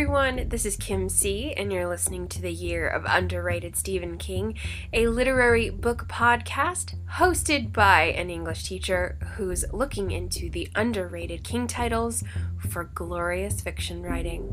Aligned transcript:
everyone, 0.00 0.48
this 0.48 0.64
is 0.64 0.78
Kim 0.78 1.10
C, 1.10 1.52
and 1.52 1.70
you're 1.70 1.86
listening 1.86 2.26
to 2.26 2.40
the 2.40 2.50
Year 2.50 2.88
of 2.88 3.04
Underrated 3.06 3.76
Stephen 3.76 4.16
King, 4.16 4.54
a 4.94 5.08
literary 5.08 5.68
book 5.68 6.08
podcast 6.08 6.94
hosted 7.16 7.70
by 7.70 8.04
an 8.04 8.30
English 8.30 8.64
teacher 8.64 9.18
who's 9.36 9.62
looking 9.74 10.10
into 10.10 10.48
the 10.48 10.70
underrated 10.74 11.44
King 11.44 11.66
titles 11.66 12.24
for 12.70 12.84
glorious 12.84 13.60
fiction 13.60 14.02
writing. 14.02 14.50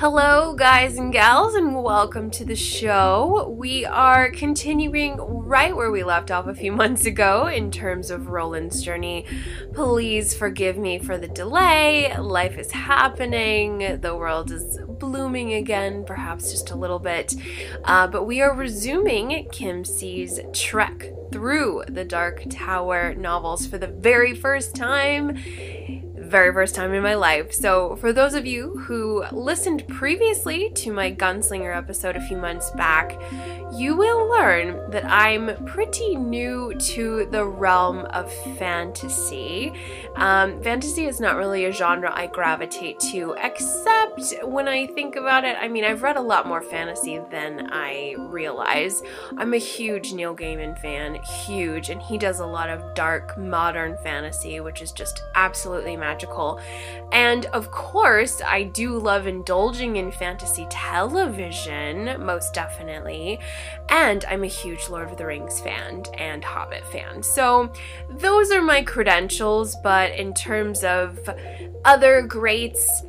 Hello, 0.00 0.54
guys 0.54 0.96
and 0.96 1.12
gals, 1.12 1.54
and 1.54 1.84
welcome 1.84 2.30
to 2.30 2.42
the 2.42 2.56
show. 2.56 3.54
We 3.54 3.84
are 3.84 4.30
continuing 4.30 5.18
right 5.18 5.76
where 5.76 5.90
we 5.90 6.04
left 6.04 6.30
off 6.30 6.46
a 6.46 6.54
few 6.54 6.72
months 6.82 7.04
ago 7.04 7.48
in 7.48 7.70
terms 7.70 8.10
of 8.10 8.28
Roland's 8.28 8.82
journey. 8.82 9.26
Please 9.74 10.32
forgive 10.32 10.78
me 10.78 10.98
for 10.98 11.18
the 11.18 11.28
delay. 11.28 12.16
Life 12.16 12.56
is 12.56 12.72
happening, 12.72 14.00
the 14.00 14.16
world 14.16 14.50
is 14.50 14.78
blooming 14.88 15.52
again, 15.52 16.04
perhaps 16.06 16.50
just 16.50 16.70
a 16.70 16.76
little 16.76 16.98
bit. 16.98 17.34
Uh, 17.84 18.06
but 18.06 18.24
we 18.24 18.40
are 18.40 18.54
resuming 18.54 19.46
Kim 19.52 19.84
C's 19.84 20.40
trek 20.54 21.12
through 21.30 21.84
the 21.88 22.06
Dark 22.06 22.44
Tower 22.48 23.14
novels 23.14 23.66
for 23.66 23.76
the 23.76 23.86
very 23.86 24.34
first 24.34 24.74
time 24.74 25.36
very 26.30 26.52
first 26.52 26.76
time 26.76 26.94
in 26.94 27.02
my 27.02 27.14
life. 27.14 27.52
So, 27.52 27.96
for 27.96 28.12
those 28.12 28.34
of 28.34 28.46
you 28.46 28.78
who 28.78 29.24
listened 29.32 29.86
previously 29.88 30.70
to 30.76 30.92
my 30.92 31.12
Gunslinger 31.12 31.76
episode 31.76 32.14
a 32.14 32.20
few 32.20 32.36
months 32.36 32.70
back, 32.70 33.20
you 33.76 33.96
will 33.96 34.28
learn 34.28 34.90
that 34.90 35.04
I'm 35.04 35.64
pretty 35.64 36.14
new 36.14 36.74
to 36.74 37.26
the 37.26 37.44
realm 37.44 38.06
of 38.06 38.32
fantasy. 38.58 39.72
Um, 40.16 40.62
fantasy 40.62 41.06
is 41.06 41.20
not 41.20 41.36
really 41.36 41.64
a 41.64 41.72
genre 41.72 42.12
I 42.14 42.28
gravitate 42.28 43.00
to, 43.10 43.34
except 43.42 44.34
when 44.44 44.68
I 44.68 44.86
think 44.86 45.16
about 45.16 45.44
it. 45.44 45.56
I 45.60 45.66
mean, 45.66 45.84
I've 45.84 46.02
read 46.02 46.16
a 46.16 46.20
lot 46.20 46.46
more 46.46 46.62
fantasy 46.62 47.20
than 47.30 47.68
I 47.72 48.14
realize. 48.18 49.02
I'm 49.36 49.54
a 49.54 49.58
huge 49.58 50.12
Neil 50.12 50.34
Gaiman 50.34 50.78
fan, 50.80 51.16
huge, 51.46 51.90
and 51.90 52.00
he 52.00 52.18
does 52.18 52.38
a 52.38 52.46
lot 52.46 52.70
of 52.70 52.94
dark, 52.94 53.36
modern 53.36 53.96
fantasy, 53.98 54.60
which 54.60 54.80
is 54.80 54.92
just 54.92 55.24
absolutely 55.34 55.96
magical 55.96 56.19
magical. 56.20 56.60
And 57.12 57.46
of 57.46 57.70
course, 57.70 58.40
I 58.46 58.64
do 58.64 58.98
love 58.98 59.26
indulging 59.26 59.96
in 59.96 60.12
fantasy 60.12 60.66
television, 60.70 62.24
most 62.24 62.54
definitely. 62.54 63.38
And 63.88 64.24
I'm 64.26 64.44
a 64.44 64.48
huge 64.48 64.88
Lord 64.88 65.10
of 65.10 65.16
the 65.16 65.26
Rings 65.26 65.60
fan 65.60 66.04
and 66.18 66.44
Hobbit 66.44 66.86
fan. 66.86 67.22
So 67.22 67.72
those 68.10 68.50
are 68.52 68.62
my 68.62 68.82
credentials, 68.82 69.76
but 69.82 70.12
in 70.12 70.34
terms 70.34 70.84
of 70.84 71.18
other 71.84 72.22
greats, 72.22 73.02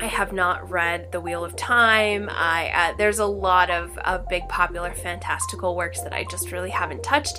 I 0.00 0.06
have 0.06 0.32
not 0.32 0.70
read 0.70 1.12
The 1.12 1.20
Wheel 1.20 1.44
of 1.44 1.56
Time. 1.56 2.28
I 2.30 2.70
uh, 2.74 2.96
there's 2.96 3.20
a 3.20 3.26
lot 3.26 3.70
of, 3.70 3.96
of 3.98 4.28
big 4.28 4.48
popular 4.48 4.92
fantastical 4.92 5.76
works 5.76 6.00
that 6.02 6.12
I 6.12 6.24
just 6.24 6.52
really 6.52 6.70
haven't 6.70 7.02
touched, 7.02 7.38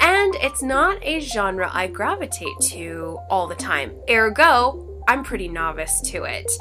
and 0.00 0.34
it's 0.36 0.62
not 0.62 1.02
a 1.02 1.20
genre 1.20 1.68
I 1.72 1.88
gravitate 1.88 2.58
to 2.62 3.18
all 3.28 3.46
the 3.46 3.54
time. 3.54 3.96
Ergo, 4.08 4.87
I'm 5.08 5.24
pretty 5.24 5.48
novice 5.48 6.02
to 6.02 6.24
it. 6.24 6.52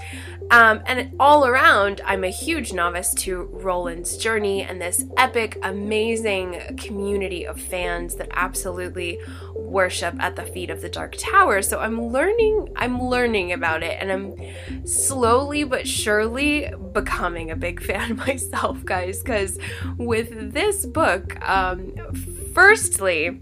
Um, 0.51 0.81
and 0.85 1.13
all 1.19 1.45
around, 1.45 1.99
I'm 2.05 2.23
a 2.23 2.29
huge 2.29 2.71
novice 2.71 3.13
to 3.15 3.41
Roland's 3.51 4.15
journey 4.15 4.63
and 4.63 4.81
this 4.81 5.03
epic, 5.17 5.59
amazing 5.61 6.77
community 6.77 7.45
of 7.45 7.59
fans 7.59 8.15
that 8.15 8.29
absolutely 8.31 9.19
worship 9.53 10.15
at 10.21 10.37
the 10.37 10.45
feet 10.45 10.69
of 10.69 10.79
the 10.81 10.87
Dark 10.87 11.15
Tower. 11.17 11.61
So 11.61 11.79
I'm 11.79 12.01
learning, 12.01 12.69
I'm 12.77 13.03
learning 13.03 13.51
about 13.51 13.83
it, 13.83 13.97
and 13.99 14.09
I'm 14.09 14.87
slowly 14.87 15.65
but 15.65 15.85
surely 15.85 16.71
becoming 16.93 17.51
a 17.51 17.55
big 17.57 17.81
fan 17.83 18.15
myself, 18.15 18.85
guys. 18.85 19.21
Because 19.21 19.59
with 19.97 20.53
this 20.53 20.85
book, 20.85 21.37
um, 21.47 21.93
firstly, 22.53 23.41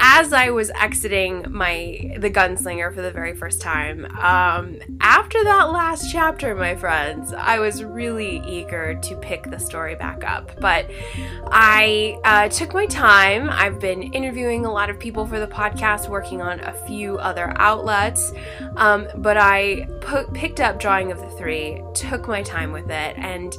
as 0.00 0.32
I 0.32 0.48
was 0.50 0.70
exiting 0.70 1.44
my 1.50 2.16
the 2.18 2.30
gunslinger 2.30 2.92
for 2.92 3.02
the 3.02 3.10
very 3.10 3.34
first 3.34 3.60
time, 3.60 4.06
um, 4.18 4.78
after 5.00 5.44
that 5.44 5.70
last 5.70 6.10
chapter, 6.10 6.54
my 6.54 6.74
friends, 6.74 7.34
I 7.34 7.58
was 7.58 7.84
really 7.84 8.42
eager 8.46 8.94
to 8.94 9.16
pick 9.16 9.50
the 9.50 9.58
story 9.58 9.94
back 9.94 10.24
up. 10.24 10.58
But 10.58 10.90
I 11.48 12.18
uh, 12.24 12.48
took 12.48 12.72
my 12.72 12.86
time. 12.86 13.50
I've 13.50 13.78
been 13.78 14.02
interviewing 14.14 14.64
a 14.64 14.72
lot 14.72 14.88
of 14.88 14.98
people 14.98 15.26
for 15.26 15.38
the 15.38 15.46
podcast, 15.46 16.08
working 16.08 16.40
on 16.40 16.60
a 16.60 16.72
few 16.72 17.18
other 17.18 17.52
outlets. 17.56 18.32
Um, 18.76 19.06
but 19.16 19.36
I 19.36 19.86
put, 20.00 20.32
picked 20.32 20.60
up 20.60 20.80
Drawing 20.80 21.12
of 21.12 21.18
the 21.18 21.30
Three, 21.30 21.82
took 21.94 22.26
my 22.26 22.42
time 22.42 22.72
with 22.72 22.90
it, 22.90 23.16
and 23.18 23.54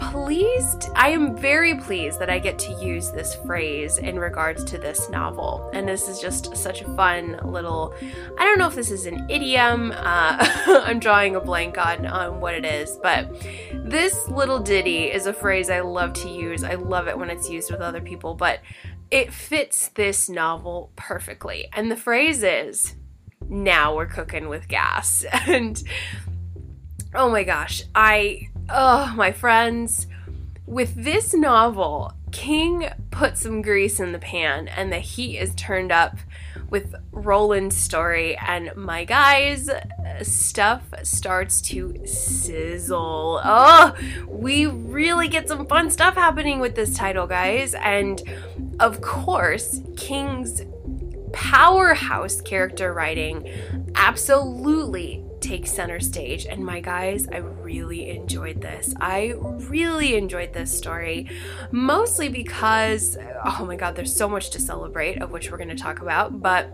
pleased. 0.00 0.88
I 0.94 1.10
am 1.10 1.36
very 1.36 1.76
pleased 1.76 2.18
that 2.18 2.30
I 2.30 2.38
get 2.38 2.58
to 2.60 2.72
use 2.72 3.10
this 3.10 3.34
phrase 3.34 3.98
in 3.98 4.18
regards 4.18 4.64
to 4.64 4.78
this 4.78 5.08
novel. 5.08 5.70
And 5.72 5.88
this 5.88 6.08
is 6.08 6.20
just 6.20 6.56
such 6.56 6.82
a 6.82 6.94
fun 6.94 7.38
little, 7.44 7.94
I 8.38 8.44
don't 8.44 8.58
know 8.58 8.66
if 8.66 8.74
this 8.74 8.90
is 8.90 9.06
an 9.06 9.28
idiom. 9.30 9.92
Uh, 9.92 10.36
I'm 10.84 10.98
drawing 10.98 11.36
a 11.36 11.40
blank 11.40 11.78
on, 11.78 12.06
on 12.06 12.40
what 12.40 12.54
it 12.54 12.64
is, 12.64 12.98
but 13.02 13.30
this 13.72 14.28
little 14.28 14.58
ditty 14.58 15.04
is 15.04 15.26
a 15.26 15.32
phrase 15.32 15.70
I 15.70 15.80
love 15.80 16.12
to 16.14 16.28
use. 16.28 16.64
I 16.64 16.74
love 16.74 17.06
it 17.06 17.16
when 17.16 17.30
it's 17.30 17.48
used 17.48 17.70
with 17.70 17.80
other 17.80 18.00
people, 18.00 18.34
but 18.34 18.60
it 19.10 19.32
fits 19.32 19.88
this 19.88 20.28
novel 20.28 20.92
perfectly. 20.96 21.68
And 21.72 21.90
the 21.90 21.96
phrase 21.96 22.42
is, 22.42 22.96
now 23.48 23.94
we're 23.96 24.06
cooking 24.06 24.48
with 24.48 24.68
gas. 24.68 25.24
And 25.46 25.82
oh 27.14 27.30
my 27.30 27.42
gosh, 27.42 27.82
I 27.94 28.49
Oh, 28.72 29.12
my 29.16 29.32
friends, 29.32 30.06
with 30.64 30.94
this 30.94 31.34
novel, 31.34 32.12
King 32.30 32.88
put 33.10 33.36
some 33.36 33.62
grease 33.62 33.98
in 33.98 34.12
the 34.12 34.18
pan 34.20 34.68
and 34.68 34.92
the 34.92 35.00
heat 35.00 35.38
is 35.38 35.52
turned 35.56 35.90
up 35.90 36.18
with 36.68 36.94
Roland's 37.10 37.76
story. 37.76 38.36
And 38.36 38.70
my 38.76 39.04
guys, 39.04 39.68
stuff 40.22 40.82
starts 41.02 41.60
to 41.62 42.06
sizzle. 42.06 43.40
Oh, 43.42 43.96
we 44.28 44.66
really 44.66 45.26
get 45.26 45.48
some 45.48 45.66
fun 45.66 45.90
stuff 45.90 46.14
happening 46.14 46.60
with 46.60 46.76
this 46.76 46.94
title, 46.94 47.26
guys. 47.26 47.74
And 47.74 48.22
of 48.78 49.00
course, 49.00 49.80
King's 49.96 50.62
powerhouse 51.32 52.40
character 52.40 52.92
writing 52.92 53.50
absolutely 53.96 55.24
takes 55.50 55.72
center 55.72 55.98
stage. 55.98 56.46
And 56.46 56.64
my 56.64 56.78
guys, 56.78 57.26
I 57.26 57.38
really 57.38 58.08
enjoyed 58.10 58.60
this. 58.60 58.94
I 59.00 59.34
really 59.36 60.14
enjoyed 60.14 60.52
this 60.52 60.70
story, 60.76 61.28
mostly 61.72 62.28
because, 62.28 63.18
oh 63.44 63.64
my 63.66 63.74
god, 63.74 63.96
there's 63.96 64.14
so 64.14 64.28
much 64.28 64.50
to 64.50 64.60
celebrate, 64.60 65.20
of 65.20 65.32
which 65.32 65.50
we're 65.50 65.56
going 65.56 65.68
to 65.68 65.74
talk 65.74 66.02
about, 66.02 66.40
but 66.40 66.72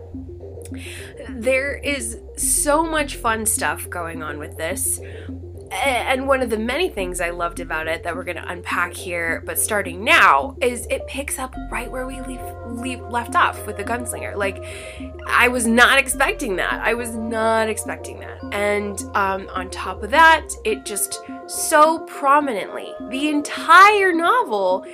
there 1.27 1.75
is 1.75 2.19
so 2.35 2.83
much 2.83 3.15
fun 3.15 3.47
stuff 3.47 3.89
going 3.89 4.21
on 4.21 4.37
with 4.37 4.57
this 4.57 4.99
and 5.71 6.27
one 6.27 6.41
of 6.41 6.49
the 6.49 6.57
many 6.57 6.89
things 6.89 7.19
I 7.19 7.31
loved 7.31 7.59
about 7.59 7.87
it 7.87 8.03
that 8.03 8.15
we're 8.15 8.23
going 8.23 8.37
to 8.37 8.47
unpack 8.47 8.93
here, 8.93 9.43
but 9.45 9.59
starting 9.59 10.03
now, 10.03 10.55
is 10.61 10.87
it 10.89 11.05
picks 11.07 11.39
up 11.39 11.53
right 11.71 11.91
where 11.91 12.07
we 12.07 12.21
leave, 12.21 12.41
leave 12.67 13.01
left 13.01 13.35
off 13.35 13.65
with 13.65 13.77
the 13.77 13.83
gunslinger. 13.83 14.35
Like, 14.35 14.63
I 15.27 15.47
was 15.47 15.67
not 15.67 15.97
expecting 15.97 16.55
that. 16.57 16.81
I 16.81 16.93
was 16.93 17.15
not 17.15 17.69
expecting 17.69 18.19
that. 18.19 18.36
And 18.51 19.01
um, 19.13 19.49
on 19.53 19.69
top 19.69 20.03
of 20.03 20.11
that, 20.11 20.49
it 20.63 20.85
just 20.85 21.21
so 21.47 21.99
prominently, 21.99 22.93
the 23.09 23.29
entire 23.29 24.13
novel 24.13 24.85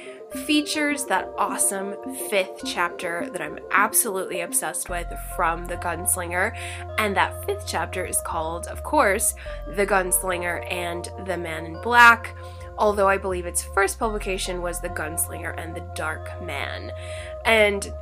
features 0.45 1.05
that 1.05 1.31
awesome 1.37 1.95
fifth 2.29 2.63
chapter 2.65 3.29
that 3.31 3.41
I'm 3.41 3.59
absolutely 3.71 4.41
obsessed 4.41 4.89
with 4.89 5.05
from 5.35 5.65
The 5.65 5.77
Gunslinger. 5.77 6.57
And 6.97 7.15
that 7.15 7.45
fifth 7.45 7.65
chapter 7.67 8.03
is 8.05 8.19
called, 8.25 8.67
of 8.67 8.83
course, 8.83 9.35
The 9.75 9.85
Gunslinger 9.85 10.71
and 10.71 11.09
the 11.25 11.37
Man 11.37 11.65
in 11.65 11.81
Black. 11.81 12.35
Although 12.77 13.07
I 13.07 13.17
believe 13.17 13.45
its 13.45 13.63
first 13.63 13.99
publication 13.99 14.61
was 14.61 14.81
The 14.81 14.89
Gunslinger 14.89 15.53
and 15.57 15.75
the 15.75 15.87
Dark 15.95 16.41
Man. 16.41 16.91
And 17.45 17.93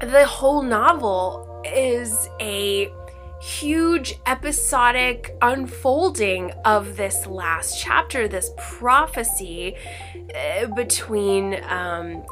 the 0.00 0.26
whole 0.26 0.62
novel 0.62 1.62
is 1.64 2.28
a 2.38 2.92
huge 3.40 4.14
episodic 4.26 5.36
unfolding 5.42 6.52
of 6.64 6.96
this 6.96 7.26
last 7.26 7.80
chapter, 7.80 8.28
this 8.28 8.50
prophecy 8.56 9.76
uh, 10.34 10.66
between 10.74 11.62
um, 11.64 12.24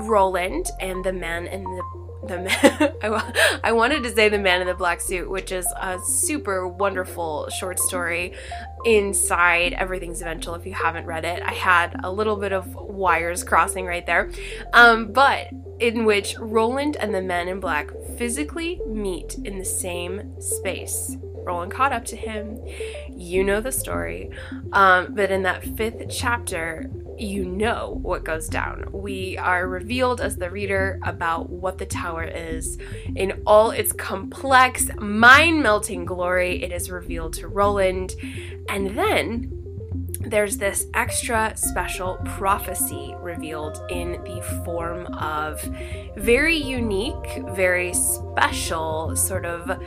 Roland 0.00 0.66
and 0.80 1.04
the 1.04 1.12
man 1.12 1.46
in 1.46 1.64
the 1.64 1.82
the 2.22 2.38
man, 2.38 2.94
I, 3.02 3.60
I 3.64 3.72
wanted 3.72 4.02
to 4.02 4.14
say 4.14 4.28
the 4.28 4.38
man 4.38 4.60
in 4.60 4.66
the 4.66 4.74
black 4.74 5.00
suit 5.00 5.30
which 5.30 5.52
is 5.52 5.66
a 5.80 5.98
super 6.04 6.68
wonderful 6.68 7.48
short 7.48 7.78
story 7.78 8.34
inside 8.84 9.72
everything's 9.74 10.22
eventual 10.22 10.54
if 10.54 10.66
you 10.66 10.72
haven't 10.72 11.06
read 11.06 11.24
it 11.24 11.42
i 11.42 11.52
had 11.52 11.98
a 12.02 12.10
little 12.10 12.36
bit 12.36 12.52
of 12.52 12.74
wires 12.74 13.44
crossing 13.44 13.86
right 13.86 14.06
there 14.06 14.30
um, 14.72 15.12
but 15.12 15.48
in 15.78 16.04
which 16.04 16.36
roland 16.38 16.96
and 16.96 17.14
the 17.14 17.22
man 17.22 17.48
in 17.48 17.60
black 17.60 17.90
physically 18.16 18.80
meet 18.86 19.34
in 19.44 19.58
the 19.58 19.64
same 19.64 20.40
space 20.40 21.16
Roland 21.42 21.72
caught 21.72 21.92
up 21.92 22.04
to 22.06 22.16
him. 22.16 22.60
You 23.08 23.42
know 23.42 23.60
the 23.60 23.72
story. 23.72 24.30
Um, 24.72 25.14
but 25.14 25.30
in 25.30 25.42
that 25.42 25.64
fifth 25.76 26.06
chapter, 26.10 26.90
you 27.20 27.44
know 27.44 27.98
what 28.02 28.24
goes 28.24 28.48
down. 28.48 28.88
We 28.92 29.36
are 29.38 29.68
revealed 29.68 30.20
as 30.20 30.36
the 30.36 30.50
reader 30.50 30.98
about 31.02 31.50
what 31.50 31.78
the 31.78 31.86
tower 31.86 32.24
is 32.24 32.78
in 33.14 33.42
all 33.46 33.70
its 33.70 33.92
complex, 33.92 34.88
mind 34.98 35.62
melting 35.62 36.04
glory. 36.04 36.62
It 36.62 36.72
is 36.72 36.90
revealed 36.90 37.34
to 37.34 37.48
Roland. 37.48 38.14
And 38.68 38.96
then 38.96 39.56
there's 40.20 40.58
this 40.58 40.86
extra 40.94 41.52
special 41.56 42.18
prophecy 42.24 43.14
revealed 43.20 43.80
in 43.90 44.12
the 44.24 44.42
form 44.64 45.06
of 45.14 45.60
very 46.16 46.56
unique, 46.56 47.42
very 47.54 47.92
special 47.94 49.16
sort 49.16 49.44
of 49.44 49.82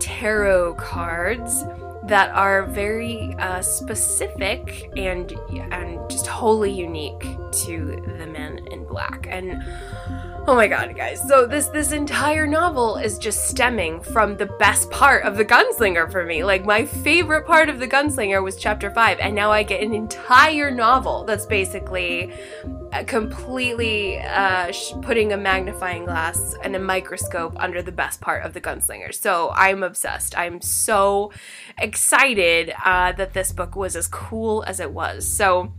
tarot 0.00 0.74
cards 0.74 1.64
that 2.08 2.30
are 2.30 2.64
very 2.64 3.34
uh, 3.38 3.60
specific 3.60 4.90
and 4.96 5.32
and 5.72 6.10
just 6.10 6.26
wholly 6.26 6.72
unique 6.72 7.26
to 7.52 8.02
the 8.18 8.26
men 8.26 8.66
in 8.70 8.84
black. 8.84 9.26
And 9.30 9.62
Oh 10.48 10.54
my 10.54 10.66
god, 10.66 10.96
guys. 10.96 11.20
So 11.28 11.46
this 11.46 11.66
this 11.66 11.92
entire 11.92 12.46
novel 12.46 12.96
is 12.96 13.18
just 13.18 13.50
stemming 13.50 14.00
from 14.00 14.34
the 14.34 14.46
best 14.46 14.90
part 14.90 15.24
of 15.24 15.36
the 15.36 15.44
gunslinger 15.44 16.10
for 16.10 16.24
me. 16.24 16.42
Like 16.42 16.64
my 16.64 16.86
favorite 16.86 17.46
part 17.46 17.68
of 17.68 17.78
the 17.78 17.86
gunslinger 17.86 18.42
was 18.42 18.56
chapter 18.56 18.90
5 18.90 19.18
and 19.20 19.34
now 19.34 19.50
I 19.52 19.62
get 19.62 19.82
an 19.82 19.92
entire 19.92 20.70
novel 20.70 21.24
that's 21.24 21.44
basically 21.44 22.32
uh, 22.94 23.04
completely 23.04 24.20
uh, 24.20 24.72
putting 25.02 25.34
a 25.34 25.36
magnifying 25.36 26.06
glass 26.06 26.54
and 26.62 26.74
a 26.74 26.78
microscope 26.78 27.52
under 27.60 27.82
the 27.82 27.92
best 27.92 28.22
part 28.22 28.42
of 28.42 28.54
the 28.54 28.60
gunslinger. 28.62 29.14
So 29.14 29.50
I'm 29.54 29.82
obsessed. 29.82 30.34
I'm 30.38 30.62
so 30.62 31.30
excited 31.76 32.72
uh, 32.86 33.12
that 33.12 33.34
this 33.34 33.52
book 33.52 33.76
was 33.76 33.94
as 33.96 34.08
cool 34.08 34.64
as 34.66 34.80
it 34.80 34.92
was. 34.92 35.28
So 35.28 35.74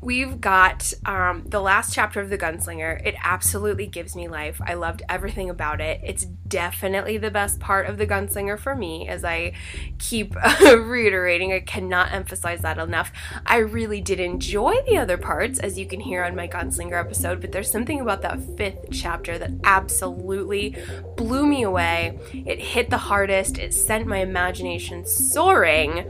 We've 0.00 0.40
got 0.40 0.92
um, 1.04 1.42
the 1.46 1.60
last 1.60 1.92
chapter 1.92 2.20
of 2.20 2.30
The 2.30 2.38
Gunslinger. 2.38 3.04
It 3.04 3.16
absolutely 3.22 3.88
gives 3.88 4.14
me 4.14 4.28
life. 4.28 4.60
I 4.64 4.74
loved 4.74 5.02
everything 5.08 5.50
about 5.50 5.80
it. 5.80 6.00
It's 6.04 6.24
definitely 6.24 7.18
the 7.18 7.32
best 7.32 7.58
part 7.58 7.88
of 7.88 7.98
The 7.98 8.06
Gunslinger 8.06 8.60
for 8.60 8.76
me, 8.76 9.08
as 9.08 9.24
I 9.24 9.54
keep 9.98 10.36
reiterating. 10.62 11.52
I 11.52 11.58
cannot 11.58 12.12
emphasize 12.12 12.60
that 12.60 12.78
enough. 12.78 13.10
I 13.44 13.56
really 13.58 14.00
did 14.00 14.20
enjoy 14.20 14.76
the 14.86 14.98
other 14.98 15.18
parts, 15.18 15.58
as 15.58 15.76
you 15.76 15.86
can 15.86 15.98
hear 15.98 16.22
on 16.22 16.36
my 16.36 16.46
Gunslinger 16.46 16.98
episode, 16.98 17.40
but 17.40 17.50
there's 17.50 17.70
something 17.70 18.00
about 18.00 18.22
that 18.22 18.40
fifth 18.56 18.90
chapter 18.92 19.36
that 19.36 19.50
absolutely 19.64 20.76
blew 21.16 21.44
me 21.44 21.64
away. 21.64 22.20
It 22.32 22.60
hit 22.60 22.90
the 22.90 22.98
hardest, 22.98 23.58
it 23.58 23.74
sent 23.74 24.06
my 24.06 24.18
imagination 24.18 25.04
soaring. 25.04 26.04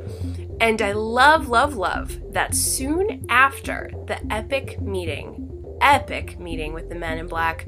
And 0.60 0.82
I 0.82 0.92
love, 0.92 1.48
love, 1.48 1.76
love 1.76 2.32
that 2.32 2.54
soon 2.54 3.26
after 3.28 3.90
the 4.06 4.20
epic 4.32 4.80
meeting, 4.80 5.76
epic 5.80 6.38
meeting 6.38 6.72
with 6.72 6.88
the 6.88 6.94
men 6.96 7.18
in 7.18 7.28
black, 7.28 7.66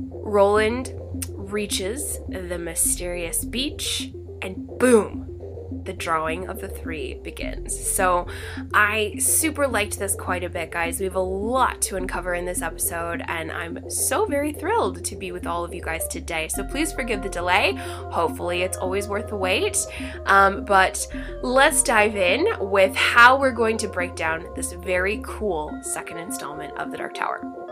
Roland 0.00 0.92
reaches 1.28 2.18
the 2.28 2.58
mysterious 2.58 3.44
beach 3.44 4.10
and 4.42 4.66
boom, 4.78 5.33
the 5.84 5.92
drawing 5.92 6.48
of 6.48 6.60
the 6.60 6.68
three 6.68 7.14
begins. 7.14 7.78
So 7.78 8.26
I 8.72 9.16
super 9.18 9.66
liked 9.66 9.98
this 9.98 10.14
quite 10.14 10.44
a 10.44 10.48
bit, 10.48 10.70
guys. 10.70 10.98
We 10.98 11.04
have 11.04 11.14
a 11.14 11.20
lot 11.20 11.80
to 11.82 11.96
uncover 11.96 12.34
in 12.34 12.44
this 12.44 12.62
episode, 12.62 13.22
and 13.28 13.50
I'm 13.50 13.90
so 13.90 14.26
very 14.26 14.52
thrilled 14.52 15.04
to 15.04 15.16
be 15.16 15.32
with 15.32 15.46
all 15.46 15.64
of 15.64 15.74
you 15.74 15.82
guys 15.82 16.06
today. 16.08 16.48
So 16.48 16.64
please 16.64 16.92
forgive 16.92 17.22
the 17.22 17.28
delay. 17.28 17.74
Hopefully, 17.74 18.62
it's 18.62 18.76
always 18.76 19.08
worth 19.08 19.28
the 19.28 19.36
wait. 19.36 19.86
Um, 20.26 20.64
but 20.64 21.06
let's 21.42 21.82
dive 21.82 22.16
in 22.16 22.46
with 22.60 22.94
how 22.94 23.38
we're 23.38 23.52
going 23.52 23.78
to 23.78 23.88
break 23.88 24.14
down 24.14 24.46
this 24.54 24.72
very 24.72 25.20
cool 25.24 25.76
second 25.82 26.18
installment 26.18 26.76
of 26.78 26.90
The 26.90 26.98
Dark 26.98 27.14
Tower. 27.14 27.63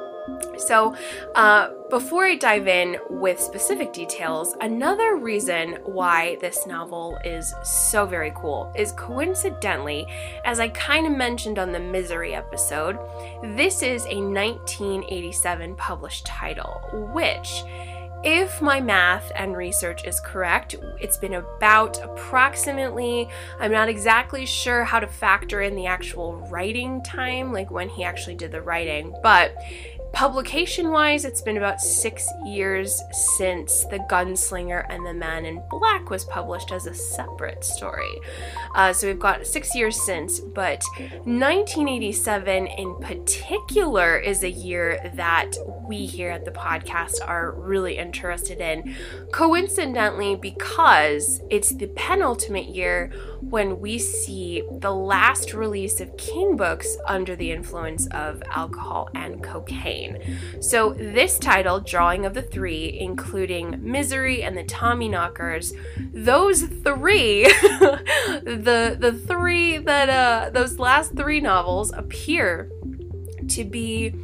So, 0.58 0.94
uh, 1.34 1.70
before 1.90 2.26
I 2.26 2.36
dive 2.36 2.68
in 2.68 2.96
with 3.10 3.40
specific 3.40 3.92
details, 3.92 4.54
another 4.60 5.16
reason 5.16 5.78
why 5.84 6.36
this 6.40 6.66
novel 6.66 7.18
is 7.24 7.54
so 7.64 8.06
very 8.06 8.32
cool 8.36 8.72
is 8.76 8.92
coincidentally, 8.92 10.06
as 10.44 10.60
I 10.60 10.68
kind 10.68 11.06
of 11.06 11.12
mentioned 11.12 11.58
on 11.58 11.72
the 11.72 11.80
Misery 11.80 12.34
episode, 12.34 12.98
this 13.42 13.82
is 13.82 14.04
a 14.06 14.16
1987 14.16 15.74
published 15.76 16.26
title, 16.26 16.80
which 17.12 17.64
if 18.24 18.62
my 18.62 18.80
math 18.80 19.32
and 19.34 19.56
research 19.56 20.04
is 20.06 20.20
correct, 20.20 20.76
it's 21.00 21.16
been 21.16 21.34
about 21.34 22.00
approximately, 22.04 23.28
I'm 23.58 23.72
not 23.72 23.88
exactly 23.88 24.46
sure 24.46 24.84
how 24.84 25.00
to 25.00 25.08
factor 25.08 25.60
in 25.60 25.74
the 25.74 25.86
actual 25.86 26.34
writing 26.48 27.02
time, 27.02 27.52
like 27.52 27.72
when 27.72 27.88
he 27.88 28.04
actually 28.04 28.36
did 28.36 28.52
the 28.52 28.62
writing, 28.62 29.12
but 29.24 29.56
Publication 30.12 30.90
wise, 30.90 31.24
it's 31.24 31.40
been 31.40 31.56
about 31.56 31.80
six 31.80 32.28
years 32.44 33.00
since 33.36 33.84
The 33.86 33.98
Gunslinger 34.10 34.84
and 34.90 35.06
the 35.06 35.14
Man 35.14 35.46
in 35.46 35.62
Black 35.70 36.10
was 36.10 36.26
published 36.26 36.70
as 36.70 36.86
a 36.86 36.94
separate 36.94 37.64
story. 37.64 38.20
Uh, 38.74 38.92
so 38.92 39.06
we've 39.06 39.18
got 39.18 39.46
six 39.46 39.74
years 39.74 40.00
since, 40.00 40.38
but 40.38 40.84
1987 41.24 42.66
in 42.66 42.94
particular 42.96 44.18
is 44.18 44.44
a 44.44 44.50
year 44.50 45.10
that 45.14 45.54
we 45.88 46.04
here 46.04 46.30
at 46.30 46.44
the 46.44 46.50
podcast 46.50 47.16
are 47.26 47.52
really 47.52 47.96
interested 47.96 48.60
in. 48.60 48.94
Coincidentally, 49.32 50.36
because 50.36 51.40
it's 51.50 51.70
the 51.70 51.86
penultimate 51.88 52.68
year 52.68 53.10
when 53.50 53.80
we 53.80 53.98
see 53.98 54.62
the 54.70 54.94
last 54.94 55.52
release 55.52 56.00
of 56.00 56.16
King 56.16 56.56
books 56.56 56.96
under 57.06 57.34
the 57.34 57.50
influence 57.50 58.06
of 58.08 58.42
alcohol 58.50 59.10
and 59.14 59.42
cocaine. 59.42 60.38
So, 60.60 60.92
this 60.92 61.38
title, 61.38 61.80
Drawing 61.80 62.24
of 62.24 62.34
the 62.34 62.42
Three, 62.42 62.98
including 62.98 63.78
Misery 63.82 64.42
and 64.42 64.56
the 64.56 64.64
Tommyknockers, 64.64 65.72
those 66.12 66.62
three, 66.62 67.44
the 68.42 68.96
the 68.98 69.12
three 69.26 69.78
that 69.78 70.08
uh, 70.08 70.50
those 70.50 70.78
last 70.78 71.17
three 71.17 71.40
novels 71.40 71.93
appear 71.93 72.70
to 73.48 73.64
be 73.64 74.14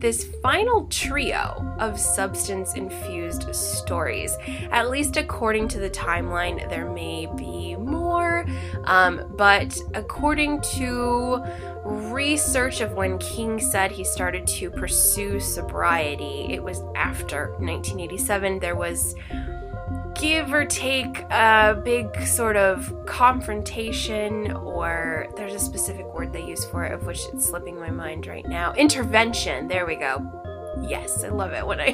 this 0.00 0.24
final 0.42 0.86
trio 0.86 1.74
of 1.78 1.98
substance 1.98 2.74
infused 2.74 3.54
stories. 3.54 4.36
At 4.70 4.90
least 4.90 5.16
according 5.16 5.68
to 5.68 5.78
the 5.78 5.90
timeline, 5.90 6.68
there 6.68 6.90
may 6.90 7.26
be 7.36 7.76
more, 7.76 8.44
um, 8.84 9.32
but 9.36 9.78
according 9.94 10.60
to 10.76 11.42
research 11.84 12.80
of 12.80 12.92
when 12.92 13.18
King 13.18 13.60
said 13.60 13.90
he 13.90 14.04
started 14.04 14.46
to 14.46 14.70
pursue 14.70 15.40
sobriety, 15.40 16.48
it 16.50 16.62
was 16.62 16.82
after 16.94 17.50
1987. 17.58 18.58
There 18.58 18.76
was 18.76 19.14
give 20.18 20.52
or 20.52 20.64
take 20.64 21.20
a 21.30 21.80
big 21.84 22.26
sort 22.26 22.56
of 22.56 22.92
confrontation, 23.06 24.52
or 24.52 25.26
there's 25.36 25.54
a 25.54 25.58
specific 25.58 26.06
word 26.14 26.32
they 26.32 26.44
use 26.44 26.64
for 26.64 26.84
it, 26.84 26.92
of 26.92 27.06
which 27.06 27.20
it's 27.32 27.46
slipping 27.46 27.78
my 27.78 27.90
mind 27.90 28.26
right 28.26 28.46
now. 28.46 28.72
Intervention. 28.74 29.68
There 29.68 29.86
we 29.86 29.96
go 29.96 30.45
yes, 30.82 31.24
I 31.24 31.28
love 31.28 31.52
it 31.52 31.66
when 31.66 31.80
I 31.80 31.92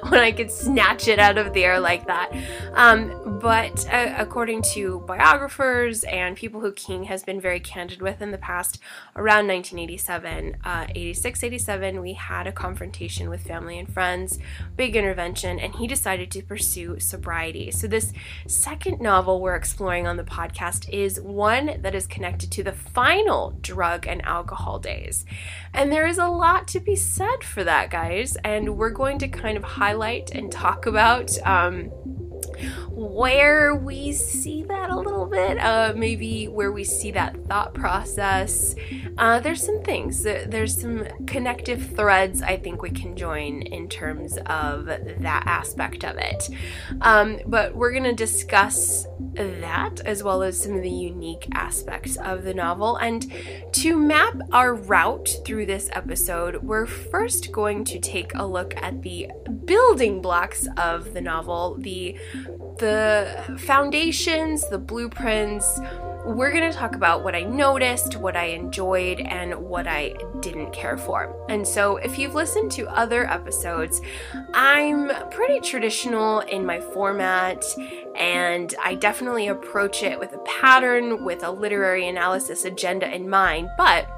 when 0.08 0.20
I 0.20 0.32
can 0.32 0.48
snatch 0.48 1.08
it 1.08 1.18
out 1.18 1.38
of 1.38 1.52
the 1.52 1.64
air 1.64 1.80
like 1.80 2.06
that. 2.06 2.32
Um, 2.72 3.38
but 3.40 3.86
uh, 3.92 4.14
according 4.16 4.62
to 4.74 5.00
biographers 5.00 6.04
and 6.04 6.36
people 6.36 6.60
who 6.60 6.72
King 6.72 7.04
has 7.04 7.22
been 7.22 7.40
very 7.40 7.60
candid 7.60 8.00
with 8.00 8.22
in 8.22 8.30
the 8.30 8.38
past, 8.38 8.78
around 9.16 9.46
1987, 9.46 10.56
uh, 10.64 10.86
86, 10.90 11.44
87, 11.44 12.00
we 12.00 12.14
had 12.14 12.46
a 12.46 12.52
confrontation 12.52 13.28
with 13.28 13.46
family 13.46 13.78
and 13.78 13.92
friends, 13.92 14.38
big 14.76 14.96
intervention, 14.96 15.58
and 15.58 15.74
he 15.76 15.86
decided 15.86 16.30
to 16.30 16.42
pursue 16.42 16.98
sobriety. 16.98 17.70
So 17.70 17.86
this 17.86 18.12
second 18.46 19.00
novel 19.00 19.40
we're 19.40 19.56
exploring 19.56 20.06
on 20.06 20.16
the 20.16 20.24
podcast 20.24 20.88
is 20.88 21.20
one 21.20 21.80
that 21.82 21.94
is 21.94 22.06
connected 22.06 22.50
to 22.52 22.62
the 22.62 22.72
final 22.72 23.50
drug 23.60 24.06
and 24.06 24.24
alcohol 24.24 24.78
days, 24.78 25.24
and 25.72 25.92
there 25.92 26.06
is 26.06 26.18
a 26.18 26.28
lot 26.28 26.66
to 26.68 26.80
be 26.80 26.96
said 26.96 27.44
for 27.44 27.62
that, 27.64 27.90
guys 27.90 28.23
and 28.44 28.76
we're 28.76 28.90
going 28.90 29.18
to 29.18 29.28
kind 29.28 29.56
of 29.56 29.64
highlight 29.64 30.30
and 30.30 30.50
talk 30.50 30.86
about 30.86 31.36
um, 31.46 31.90
where 32.90 33.74
we 33.74 34.12
see 34.12 34.62
that 34.64 34.90
a 34.90 34.96
little 34.96 35.26
bit, 35.26 35.58
uh, 35.58 35.92
maybe 35.96 36.46
where 36.48 36.72
we 36.72 36.84
see 36.84 37.10
that 37.12 37.36
thought 37.46 37.74
process. 37.74 38.74
Uh, 39.18 39.40
there's 39.40 39.64
some 39.64 39.82
things, 39.82 40.22
there's 40.22 40.80
some 40.80 41.06
connective 41.26 41.94
threads 41.96 42.42
I 42.42 42.56
think 42.56 42.82
we 42.82 42.90
can 42.90 43.16
join 43.16 43.62
in 43.62 43.88
terms 43.88 44.36
of 44.46 44.86
that 44.86 45.42
aspect 45.46 46.04
of 46.04 46.16
it. 46.16 46.48
Um, 47.00 47.38
but 47.46 47.74
we're 47.74 47.92
going 47.92 48.04
to 48.04 48.14
discuss 48.14 49.06
that 49.34 50.00
as 50.04 50.22
well 50.22 50.42
as 50.42 50.62
some 50.62 50.74
of 50.74 50.82
the 50.82 50.90
unique 50.90 51.48
aspects 51.52 52.16
of 52.16 52.44
the 52.44 52.54
novel. 52.54 52.96
And 52.96 53.32
to 53.72 53.96
map 53.96 54.36
our 54.52 54.74
route 54.74 55.28
through 55.44 55.66
this 55.66 55.88
episode, 55.92 56.62
we're 56.62 56.86
first 56.86 57.52
going 57.52 57.84
to 57.84 57.98
take 57.98 58.34
a 58.34 58.46
look 58.46 58.74
at 58.76 59.02
the 59.02 59.30
building 59.64 60.22
blocks 60.22 60.68
of 60.76 61.14
the 61.14 61.20
novel, 61.20 61.76
the 61.78 62.18
the 62.78 63.58
foundations, 63.58 64.68
the 64.68 64.78
blueprints, 64.78 65.80
we're 66.24 66.50
going 66.50 66.70
to 66.70 66.76
talk 66.76 66.94
about 66.94 67.22
what 67.22 67.34
I 67.34 67.42
noticed, 67.42 68.16
what 68.16 68.34
I 68.34 68.46
enjoyed, 68.46 69.20
and 69.20 69.54
what 69.56 69.86
I 69.86 70.14
didn't 70.40 70.72
care 70.72 70.96
for. 70.96 71.36
And 71.50 71.66
so, 71.66 71.98
if 71.98 72.18
you've 72.18 72.34
listened 72.34 72.72
to 72.72 72.86
other 72.88 73.30
episodes, 73.30 74.00
I'm 74.54 75.10
pretty 75.30 75.60
traditional 75.60 76.40
in 76.40 76.64
my 76.64 76.80
format, 76.80 77.62
and 78.16 78.74
I 78.82 78.94
definitely 78.94 79.48
approach 79.48 80.02
it 80.02 80.18
with 80.18 80.32
a 80.32 80.38
pattern, 80.38 81.24
with 81.24 81.42
a 81.44 81.50
literary 81.50 82.08
analysis 82.08 82.64
agenda 82.64 83.14
in 83.14 83.28
mind. 83.28 83.68
But 83.76 84.08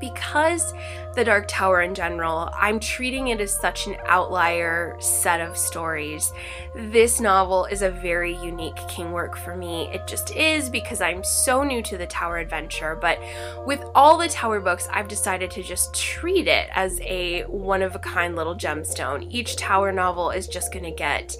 because 0.00 0.74
the 1.14 1.24
Dark 1.24 1.46
Tower 1.48 1.82
in 1.82 1.94
general, 1.94 2.50
I'm 2.54 2.78
treating 2.78 3.28
it 3.28 3.40
as 3.40 3.52
such 3.52 3.86
an 3.86 3.96
outlier 4.06 4.96
set 5.00 5.40
of 5.40 5.56
stories. 5.56 6.32
This 6.74 7.20
novel 7.20 7.64
is 7.64 7.82
a 7.82 7.90
very 7.90 8.36
unique 8.36 8.76
king 8.88 9.10
work 9.12 9.36
for 9.36 9.56
me. 9.56 9.88
It 9.88 10.06
just 10.06 10.34
is 10.36 10.70
because 10.70 11.00
I'm 11.00 11.24
so 11.24 11.64
new 11.64 11.82
to 11.82 11.98
the 11.98 12.06
Tower 12.06 12.38
adventure, 12.38 12.94
but 12.94 13.18
with 13.66 13.82
all 13.94 14.16
the 14.16 14.28
Tower 14.28 14.60
books, 14.60 14.88
I've 14.92 15.08
decided 15.08 15.50
to 15.52 15.62
just 15.62 15.94
treat 15.94 16.46
it 16.46 16.68
as 16.72 17.00
a 17.00 17.42
one 17.44 17.82
of 17.82 17.94
a 17.94 17.98
kind 17.98 18.36
little 18.36 18.54
gemstone. 18.54 19.26
Each 19.30 19.56
Tower 19.56 19.90
novel 19.90 20.30
is 20.30 20.46
just 20.46 20.72
going 20.72 20.84
to 20.84 20.90
get 20.92 21.36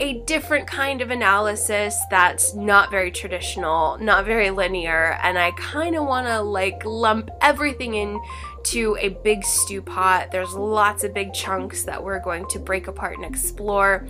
a 0.00 0.20
different 0.20 0.66
kind 0.66 1.02
of 1.02 1.10
analysis 1.10 1.98
that's 2.10 2.54
not 2.54 2.90
very 2.90 3.10
traditional, 3.10 3.98
not 3.98 4.24
very 4.24 4.50
linear, 4.50 5.18
and 5.22 5.38
I 5.38 5.50
kind 5.52 5.96
of 5.96 6.06
want 6.06 6.28
to 6.28 6.40
like 6.40 6.84
lump 6.84 7.30
everything 7.40 7.94
in 7.94 8.20
to 8.64 8.96
a 9.00 9.08
big 9.08 9.44
stew 9.44 9.82
pot. 9.82 10.30
There's 10.30 10.52
lots 10.54 11.04
of 11.04 11.14
big 11.14 11.32
chunks 11.32 11.84
that 11.84 12.02
we're 12.02 12.20
going 12.20 12.46
to 12.48 12.58
break 12.58 12.86
apart 12.86 13.16
and 13.16 13.24
explore. 13.24 14.06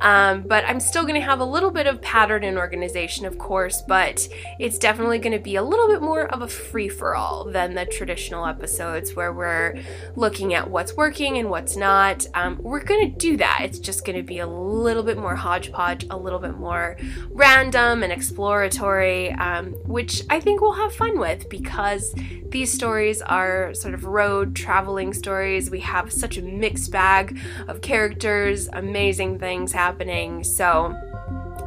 Um, 0.00 0.42
but 0.42 0.64
I'm 0.66 0.80
still 0.80 1.02
going 1.02 1.14
to 1.14 1.20
have 1.20 1.40
a 1.40 1.44
little 1.44 1.70
bit 1.70 1.86
of 1.86 2.02
pattern 2.02 2.44
and 2.44 2.58
organization, 2.58 3.26
of 3.26 3.38
course, 3.38 3.82
but 3.86 4.28
it's 4.58 4.78
definitely 4.78 5.18
going 5.18 5.32
to 5.32 5.38
be 5.38 5.56
a 5.56 5.62
little 5.62 5.88
bit 5.88 6.02
more 6.02 6.26
of 6.26 6.42
a 6.42 6.48
free 6.48 6.88
for 6.88 7.16
all 7.16 7.44
than 7.44 7.74
the 7.74 7.86
traditional 7.86 8.46
episodes 8.46 9.14
where 9.14 9.32
we're 9.32 9.80
looking 10.16 10.54
at 10.54 10.68
what's 10.68 10.94
working 10.94 11.38
and 11.38 11.48
what's 11.50 11.76
not. 11.76 12.26
Um, 12.34 12.58
we're 12.60 12.84
going 12.84 13.10
to 13.10 13.16
do 13.18 13.36
that. 13.38 13.60
It's 13.62 13.78
just 13.78 14.04
going 14.04 14.16
to 14.16 14.22
be 14.22 14.38
a 14.38 14.46
little 14.46 15.02
bit 15.02 15.16
more 15.16 15.36
hodgepodge, 15.36 16.06
a 16.10 16.16
little 16.16 16.38
bit 16.38 16.56
more 16.56 16.96
random 17.30 18.02
and 18.02 18.12
exploratory, 18.12 19.32
um, 19.32 19.72
which 19.84 20.22
I 20.28 20.40
think 20.40 20.60
we'll 20.60 20.72
have 20.72 20.94
fun 20.94 21.18
with 21.18 21.48
because 21.48 22.14
these 22.48 22.72
stories 22.72 23.22
are 23.22 23.72
sort 23.74 23.94
of 23.94 24.01
road 24.04 24.54
traveling 24.54 25.12
stories. 25.12 25.70
We 25.70 25.80
have 25.80 26.12
such 26.12 26.38
a 26.38 26.42
mixed 26.42 26.90
bag 26.90 27.38
of 27.68 27.80
characters, 27.80 28.68
amazing 28.72 29.38
things 29.38 29.72
happening. 29.72 30.44
So, 30.44 30.96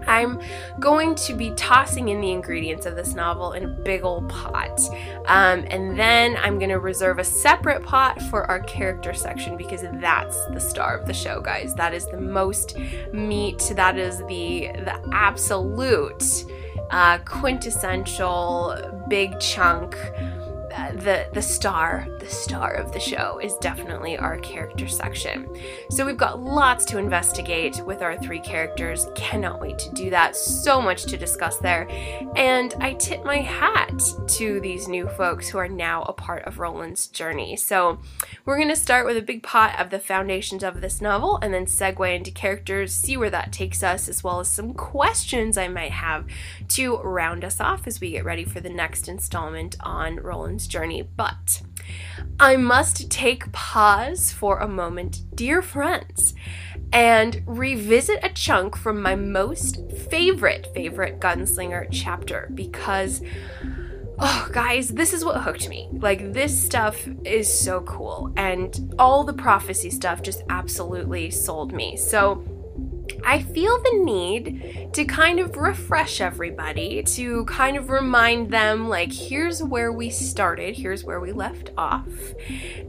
I'm 0.08 0.40
going 0.80 1.16
to 1.16 1.34
be 1.34 1.52
tossing 1.52 2.10
in 2.10 2.22
the 2.22 2.32
ingredients 2.32 2.86
of 2.86 2.96
this 2.96 3.14
novel 3.14 3.54
in 3.54 3.64
a 3.64 3.68
big 3.68 4.04
old 4.04 4.30
pot. 4.30 4.80
Um, 5.28 5.66
and 5.70 5.98
then 5.98 6.38
I'm 6.38 6.60
going 6.60 6.70
to 6.70 6.80
reserve 6.80 7.20
a 7.20 7.24
separate 7.24 7.84
pot 7.84 8.22
for 8.24 8.46
our 8.46 8.60
character 8.62 9.14
section 9.14 9.58
because 9.58 9.82
that's 9.82 10.46
the 10.48 10.60
star 10.60 10.98
of 10.98 11.08
the 11.08 11.14
show, 11.14 11.42
guys. 11.42 11.74
That 11.76 11.94
is 11.94 12.06
the 12.08 12.20
most 12.20 12.78
meat. 13.14 13.72
That 13.76 13.98
is 13.98 14.20
the, 14.20 14.72
the 14.74 15.02
absolute 15.12 16.46
uh, 16.92 17.18
quintessential 17.20 19.06
big 19.10 19.40
chunk 19.40 19.96
the 20.96 21.30
the 21.34 21.42
star, 21.42 22.08
the 22.20 22.30
star 22.30 22.74
of 22.74 22.92
the 22.92 23.00
show 23.00 23.40
is 23.40 23.56
definitely 23.58 24.18
our 24.18 24.38
character 24.40 24.88
section. 24.88 25.48
So 25.90 26.06
we've 26.06 26.18
got 26.18 26.42
lots 26.42 26.86
to 26.86 26.98
investigate 26.98 27.82
with 27.86 28.02
our 28.02 28.18
three 28.18 28.40
characters. 28.40 29.08
Cannot 29.16 29.62
wait 29.62 29.80
to 29.80 29.92
do 29.94 30.10
that. 30.10 30.36
So 30.36 30.82
much 30.82 31.06
to 31.06 31.18
discuss 31.18 31.58
there. 31.58 31.88
And 32.36 32.74
I 32.80 32.94
tip 32.94 33.24
my 33.24 33.38
hat 33.38 34.02
to 34.30 34.60
these 34.60 34.88
new 34.88 35.08
folks 35.10 35.50
who 35.50 35.58
are 35.58 35.68
now 35.68 36.04
a 36.04 36.14
part 36.14 36.44
of 36.46 36.60
Roland's 36.60 37.08
journey. 37.08 37.56
So 37.56 38.00
we're 38.46 38.58
going 38.58 38.70
to 38.70 38.76
start 38.76 39.06
with 39.06 39.18
a 39.18 39.22
big 39.22 39.44
pot 39.44 39.80
of 39.80 39.90
the 39.90 40.00
foundations 40.00 40.64
of 40.64 40.82
this 40.82 41.02
novel 41.02 41.40
and 41.42 41.54
then 41.54 41.66
segue 41.66 42.16
into 42.16 42.32
characters, 42.32 42.94
see 42.94 43.18
where 43.18 43.30
that 43.30 43.52
takes 43.52 43.84
us, 43.84 44.10
as 44.10 44.24
well 44.24 44.40
as 44.40 44.50
some 44.50 44.74
questions 44.74 45.58
I 45.58 45.68
might 45.68 45.92
have 45.92 46.26
to 46.70 46.98
round 46.98 47.46
us 47.46 47.60
off 47.60 47.88
as 47.88 48.02
we 48.02 48.12
get 48.12 48.26
ready 48.26 48.44
for 48.44 48.60
the 48.60 48.70
next 48.70 49.08
installment 49.08 49.76
on 49.82 50.18
Roland's 50.18 50.65
journey. 50.68 51.04
But 51.04 51.62
I 52.40 52.58
must 52.58 53.10
take 53.10 53.52
pause 53.52 54.32
for 54.32 54.60
a 54.60 54.68
moment, 54.68 55.36
dear 55.36 55.62
friends, 55.62 56.34
and 56.92 57.42
revisit 57.46 58.20
a 58.24 58.30
chunk 58.30 58.76
from 58.76 59.02
my 59.02 59.16
most 59.16 59.92
favorite, 59.92 60.68
favorite 60.74 61.20
gunslinger 61.20 61.88
chapter 61.92 62.50
because. 62.54 63.22
Oh, 64.18 64.48
guys, 64.54 64.88
this 64.88 65.12
is 65.12 65.26
what 65.26 65.42
hooked 65.42 65.68
me. 65.68 65.90
Like, 65.92 66.32
this 66.32 66.58
stuff 66.58 67.06
is 67.26 67.54
so 67.54 67.82
cool, 67.82 68.32
and 68.38 68.96
all 68.98 69.26
the 69.26 69.34
prophecy 69.34 69.90
stuff 69.90 70.22
just 70.22 70.42
absolutely 70.50 71.32
sold 71.32 71.74
me. 71.74 71.98
So, 71.98 72.42
I 73.26 73.42
feel 73.42 73.82
the 73.82 74.00
need 74.04 74.90
to 74.94 75.04
kind 75.06 75.40
of 75.40 75.58
refresh 75.58 76.22
everybody, 76.22 77.04
to 77.04 77.44
kind 77.46 77.76
of 77.76 77.90
remind 77.90 78.52
them, 78.52 78.88
like, 78.88 79.12
here's 79.12 79.64
where 79.64 79.92
we 79.92 80.10
started, 80.10 80.76
here's 80.76 81.04
where 81.04 81.20
we 81.20 81.32
left 81.32 81.72
off. 81.78 82.08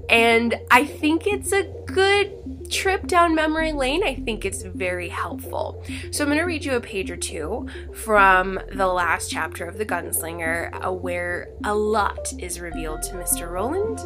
And 0.09 0.61
I 0.71 0.85
think 0.85 1.27
it's 1.27 1.53
a 1.53 1.65
good 1.87 2.71
trip 2.71 3.07
down 3.07 3.35
memory 3.35 3.73
lane, 3.73 4.03
I 4.03 4.15
think 4.15 4.45
it's 4.45 4.63
very 4.63 5.09
helpful. 5.09 5.83
So 6.11 6.25
I'm 6.25 6.29
going 6.29 6.39
to 6.39 6.45
read 6.45 6.65
you 6.65 6.75
a 6.75 6.81
page 6.81 7.11
or 7.11 7.17
two 7.17 7.67
from 7.95 8.59
the 8.73 8.87
last 8.87 9.31
chapter 9.31 9.65
of 9.67 9.79
The 9.79 9.87
Gunslinger, 9.87 10.87
uh, 10.87 10.93
where 10.93 11.49
a 11.65 11.75
lot 11.75 12.33
is 12.39 12.61
revealed 12.61 13.03
to 13.03 13.15
Mr. 13.15 13.51
Roland. 13.51 13.99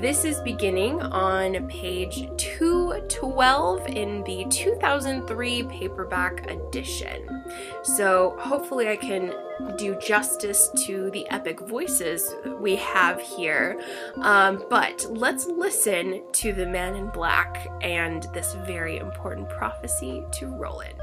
This 0.00 0.24
is 0.24 0.40
beginning 0.40 1.00
on 1.00 1.68
page 1.68 2.28
212 2.38 3.86
in 3.88 4.22
the 4.24 4.46
2003 4.50 5.62
paperback 5.64 6.50
edition. 6.50 7.44
So 7.82 8.36
hopefully 8.38 8.88
I 8.88 8.96
can 8.96 9.32
do 9.76 9.96
justice 9.96 10.70
to 10.86 11.10
the 11.10 11.28
epic 11.30 11.60
voices 11.60 12.34
we 12.60 12.76
have 12.76 13.20
here. 13.20 13.80
Um, 14.16 14.64
but 14.70 15.06
let's 15.10 15.46
listen 15.46 16.22
to 16.32 16.52
the 16.52 16.66
man 16.66 16.94
in 16.94 17.08
black 17.08 17.66
and 17.80 18.26
this 18.34 18.54
very 18.66 18.98
important 18.98 19.48
prophecy 19.48 20.24
to 20.32 20.46
Roland. 20.46 21.00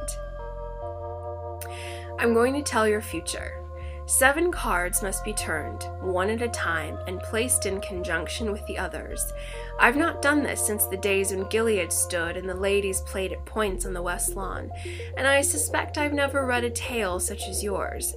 I'm 2.20 2.34
going 2.34 2.54
to 2.54 2.62
tell 2.62 2.88
your 2.88 3.02
future. 3.02 3.62
Seven 4.08 4.52
cards 4.52 5.02
must 5.02 5.26
be 5.26 5.34
turned, 5.34 5.82
one 6.00 6.30
at 6.30 6.44
a 6.44 6.48
time, 6.50 7.00
and 7.08 7.20
placed 7.22 7.66
in 7.66 7.82
conjunction 7.82 8.52
with 8.52 8.64
the 8.68 8.78
others. 8.78 9.34
I've 9.80 9.96
not 9.98 10.22
done 10.22 10.44
this 10.44 10.64
since 10.64 10.86
the 10.86 10.96
days 10.96 11.32
when 11.32 11.50
Gilead 11.50 11.92
stood 11.92 12.38
and 12.38 12.48
the 12.48 12.54
ladies 12.54 13.02
played 13.02 13.34
at 13.34 13.44
points 13.46 13.84
on 13.84 13.94
the 13.94 14.04
west 14.04 14.36
lawn, 14.36 14.70
and 15.18 15.26
I 15.26 15.42
suspect 15.42 15.98
I've 15.98 16.14
never 16.14 16.46
read 16.46 16.64
a 16.64 16.70
tale 16.70 17.20
such 17.20 17.48
as 17.48 17.64
yours. 17.64 18.14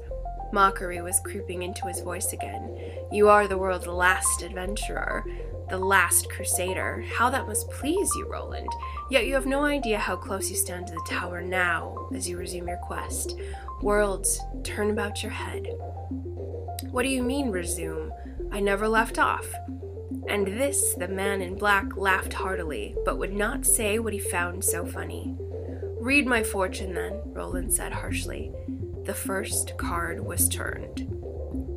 Mockery 0.52 1.00
was 1.02 1.20
creeping 1.20 1.62
into 1.62 1.86
his 1.86 2.00
voice 2.00 2.32
again. 2.32 2.78
You 3.12 3.28
are 3.28 3.46
the 3.46 3.58
world's 3.58 3.86
last 3.86 4.42
adventurer, 4.42 5.24
the 5.68 5.78
last 5.78 6.30
crusader. 6.30 7.04
How 7.14 7.28
that 7.30 7.46
must 7.46 7.70
please 7.70 8.10
you, 8.16 8.26
Roland. 8.28 8.68
Yet 9.10 9.26
you 9.26 9.34
have 9.34 9.46
no 9.46 9.64
idea 9.64 9.98
how 9.98 10.16
close 10.16 10.50
you 10.50 10.56
stand 10.56 10.86
to 10.86 10.94
the 10.94 11.04
tower 11.06 11.42
now 11.42 12.08
as 12.14 12.28
you 12.28 12.38
resume 12.38 12.68
your 12.68 12.78
quest. 12.78 13.38
Worlds 13.82 14.40
turn 14.64 14.90
about 14.90 15.22
your 15.22 15.32
head. 15.32 15.66
What 16.90 17.02
do 17.02 17.08
you 17.08 17.22
mean, 17.22 17.50
resume? 17.50 18.10
I 18.50 18.60
never 18.60 18.88
left 18.88 19.18
off. 19.18 19.46
And 20.28 20.46
this, 20.46 20.94
the 20.94 21.08
man 21.08 21.42
in 21.42 21.56
black 21.56 21.96
laughed 21.96 22.32
heartily, 22.32 22.96
but 23.04 23.18
would 23.18 23.32
not 23.32 23.66
say 23.66 23.98
what 23.98 24.12
he 24.12 24.18
found 24.18 24.64
so 24.64 24.86
funny. 24.86 25.36
Read 26.00 26.26
my 26.26 26.42
fortune, 26.42 26.94
then, 26.94 27.20
Roland 27.26 27.72
said 27.72 27.92
harshly. 27.92 28.52
The 29.08 29.14
first 29.14 29.78
card 29.78 30.20
was 30.20 30.50
turned. 30.50 31.08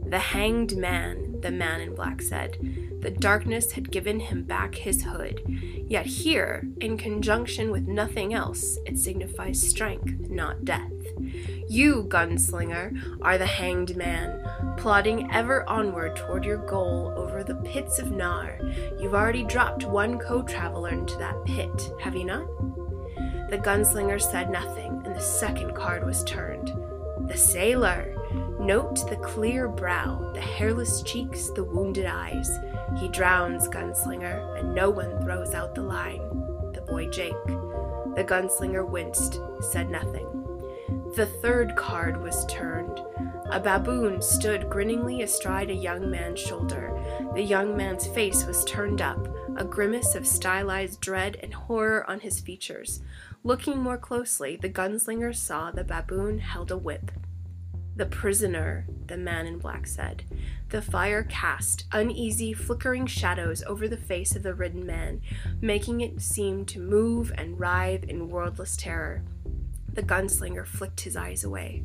The 0.05 0.19
hanged 0.19 0.75
man, 0.75 1.39
the 1.39 1.49
man 1.49 1.79
in 1.79 1.95
black 1.95 2.21
said. 2.21 2.57
The 2.99 3.09
darkness 3.09 3.71
had 3.71 3.89
given 3.89 4.19
him 4.19 4.43
back 4.43 4.75
his 4.75 5.03
hood. 5.03 5.41
Yet 5.87 6.05
here, 6.05 6.67
in 6.81 6.97
conjunction 6.97 7.71
with 7.71 7.87
nothing 7.87 8.33
else, 8.33 8.77
it 8.85 8.99
signifies 8.99 9.65
strength, 9.65 10.29
not 10.29 10.65
death. 10.65 10.91
You, 11.69 12.03
gunslinger, 12.09 13.21
are 13.21 13.37
the 13.37 13.45
hanged 13.45 13.95
man, 13.95 14.45
plodding 14.75 15.31
ever 15.31 15.63
onward 15.69 16.17
toward 16.17 16.43
your 16.43 16.57
goal 16.57 17.13
over 17.15 17.45
the 17.45 17.55
pits 17.55 17.97
of 17.97 18.11
Nar. 18.11 18.59
You've 18.99 19.15
already 19.15 19.45
dropped 19.45 19.85
one 19.85 20.19
co 20.19 20.41
traveler 20.41 20.89
into 20.89 21.17
that 21.19 21.45
pit, 21.45 21.93
have 22.01 22.17
you 22.17 22.25
not? 22.25 22.45
The 23.49 23.57
gunslinger 23.57 24.19
said 24.21 24.49
nothing, 24.49 25.01
and 25.05 25.15
the 25.15 25.21
second 25.21 25.75
card 25.75 26.05
was 26.05 26.25
turned. 26.25 26.73
The 27.31 27.37
sailor! 27.37 28.13
Note 28.59 29.09
the 29.09 29.15
clear 29.15 29.69
brow, 29.69 30.31
the 30.33 30.41
hairless 30.41 31.01
cheeks, 31.01 31.47
the 31.47 31.63
wounded 31.63 32.05
eyes. 32.05 32.59
He 32.97 33.07
drowns, 33.07 33.69
gunslinger, 33.69 34.59
and 34.59 34.75
no 34.75 34.89
one 34.89 35.21
throws 35.21 35.53
out 35.53 35.73
the 35.73 35.81
line. 35.81 36.19
The 36.73 36.83
boy 36.85 37.07
Jake. 37.07 37.45
The 38.17 38.25
gunslinger 38.27 38.85
winced, 38.85 39.39
said 39.61 39.89
nothing. 39.89 40.27
The 41.15 41.25
third 41.41 41.77
card 41.77 42.21
was 42.21 42.45
turned. 42.47 42.99
A 43.45 43.61
baboon 43.61 44.21
stood 44.21 44.69
grinningly 44.69 45.21
astride 45.21 45.69
a 45.69 45.73
young 45.73 46.11
man's 46.11 46.41
shoulder. 46.41 46.93
The 47.33 47.43
young 47.43 47.77
man's 47.77 48.07
face 48.07 48.45
was 48.45 48.65
turned 48.65 49.01
up, 49.01 49.29
a 49.55 49.63
grimace 49.63 50.15
of 50.15 50.27
stylized 50.27 50.99
dread 50.99 51.37
and 51.41 51.53
horror 51.53 52.09
on 52.09 52.19
his 52.19 52.41
features. 52.41 52.99
Looking 53.43 53.81
more 53.81 53.97
closely, 53.97 54.57
the 54.57 54.69
gunslinger 54.69 55.33
saw 55.33 55.71
the 55.71 55.83
baboon 55.83 56.39
held 56.39 56.71
a 56.71 56.77
whip. 56.77 57.09
The 57.95 58.05
prisoner, 58.05 58.87
the 59.07 59.17
man 59.17 59.45
in 59.45 59.59
black 59.59 59.85
said. 59.85 60.23
The 60.69 60.81
fire 60.81 61.23
cast 61.23 61.85
uneasy, 61.91 62.53
flickering 62.53 63.05
shadows 63.05 63.63
over 63.63 63.87
the 63.87 63.97
face 63.97 64.35
of 64.35 64.43
the 64.43 64.53
ridden 64.53 64.85
man, 64.85 65.21
making 65.59 66.01
it 66.01 66.21
seem 66.21 66.65
to 66.67 66.79
move 66.79 67.33
and 67.37 67.59
writhe 67.59 68.05
in 68.05 68.29
wordless 68.29 68.77
terror. 68.77 69.23
The 69.93 70.03
gunslinger 70.03 70.65
flicked 70.65 71.01
his 71.01 71.17
eyes 71.17 71.43
away. 71.43 71.83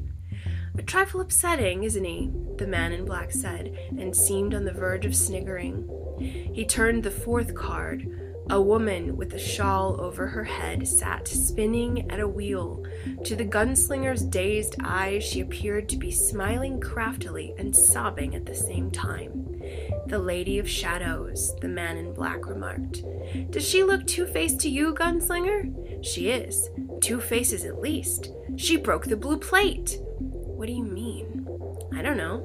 A 0.78 0.82
trifle 0.82 1.20
upsetting, 1.20 1.84
isn't 1.84 2.04
he? 2.04 2.30
The 2.58 2.66
man 2.66 2.92
in 2.92 3.04
black 3.04 3.32
said, 3.32 3.76
and 3.98 4.14
seemed 4.14 4.54
on 4.54 4.64
the 4.64 4.72
verge 4.72 5.06
of 5.06 5.16
sniggering. 5.16 5.88
He 6.20 6.64
turned 6.64 7.02
the 7.02 7.10
fourth 7.10 7.54
card, 7.54 8.25
a 8.48 8.60
woman 8.60 9.16
with 9.16 9.34
a 9.34 9.38
shawl 9.38 10.00
over 10.00 10.28
her 10.28 10.44
head 10.44 10.86
sat 10.86 11.26
spinning 11.26 12.10
at 12.10 12.20
a 12.20 12.28
wheel. 12.28 12.84
To 13.24 13.34
the 13.34 13.44
gunslinger's 13.44 14.22
dazed 14.22 14.76
eyes, 14.84 15.24
she 15.24 15.40
appeared 15.40 15.88
to 15.88 15.96
be 15.96 16.10
smiling 16.10 16.80
craftily 16.80 17.54
and 17.58 17.74
sobbing 17.74 18.34
at 18.34 18.46
the 18.46 18.54
same 18.54 18.90
time. 18.90 19.60
The 20.06 20.18
Lady 20.18 20.58
of 20.58 20.70
Shadows, 20.70 21.54
the 21.60 21.68
man 21.68 21.96
in 21.96 22.12
black 22.12 22.46
remarked. 22.46 23.02
Does 23.50 23.68
she 23.68 23.82
look 23.82 24.06
two 24.06 24.26
faced 24.26 24.60
to 24.60 24.68
you, 24.68 24.94
gunslinger? 24.94 26.04
She 26.04 26.30
is. 26.30 26.70
Two 27.00 27.20
faces 27.20 27.64
at 27.64 27.80
least. 27.80 28.30
She 28.56 28.76
broke 28.76 29.06
the 29.06 29.16
blue 29.16 29.38
plate. 29.38 29.98
What 30.20 30.66
do 30.66 30.72
you 30.72 30.84
mean? 30.84 31.48
I 31.92 32.02
don't 32.02 32.16
know. 32.16 32.44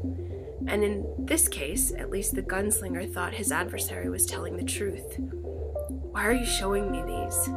And 0.67 0.83
in 0.83 1.05
this 1.17 1.47
case, 1.47 1.91
at 1.91 2.09
least 2.09 2.35
the 2.35 2.41
gunslinger 2.41 3.11
thought 3.11 3.33
his 3.33 3.51
adversary 3.51 4.09
was 4.09 4.25
telling 4.25 4.57
the 4.57 4.63
truth. 4.63 5.19
Why 6.11 6.25
are 6.25 6.33
you 6.33 6.45
showing 6.45 6.91
me 6.91 7.01
these? 7.03 7.49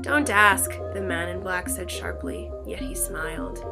Don't 0.00 0.28
ask, 0.28 0.72
the 0.92 1.00
man 1.00 1.28
in 1.28 1.40
black 1.40 1.68
said 1.68 1.88
sharply, 1.88 2.50
yet 2.66 2.80
he 2.80 2.96
smiled. 2.96 3.64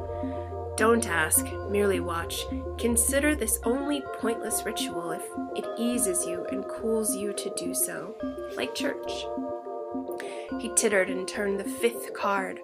Don't 0.77 1.09
ask, 1.09 1.45
merely 1.69 1.99
watch. 1.99 2.47
Consider 2.79 3.35
this 3.35 3.59
only 3.65 4.03
pointless 4.19 4.63
ritual 4.65 5.11
if 5.11 5.23
it 5.57 5.69
eases 5.77 6.25
you 6.25 6.47
and 6.53 6.67
cools 6.69 7.17
you 7.17 7.33
to 7.33 7.53
do 7.57 7.75
so, 7.75 8.15
like 8.55 8.75
church. 8.75 9.27
He 10.61 10.73
tittered 10.77 11.11
and 11.11 11.27
turned 11.27 11.59
the 11.59 11.65
fifth 11.65 12.15
card. 12.15 12.61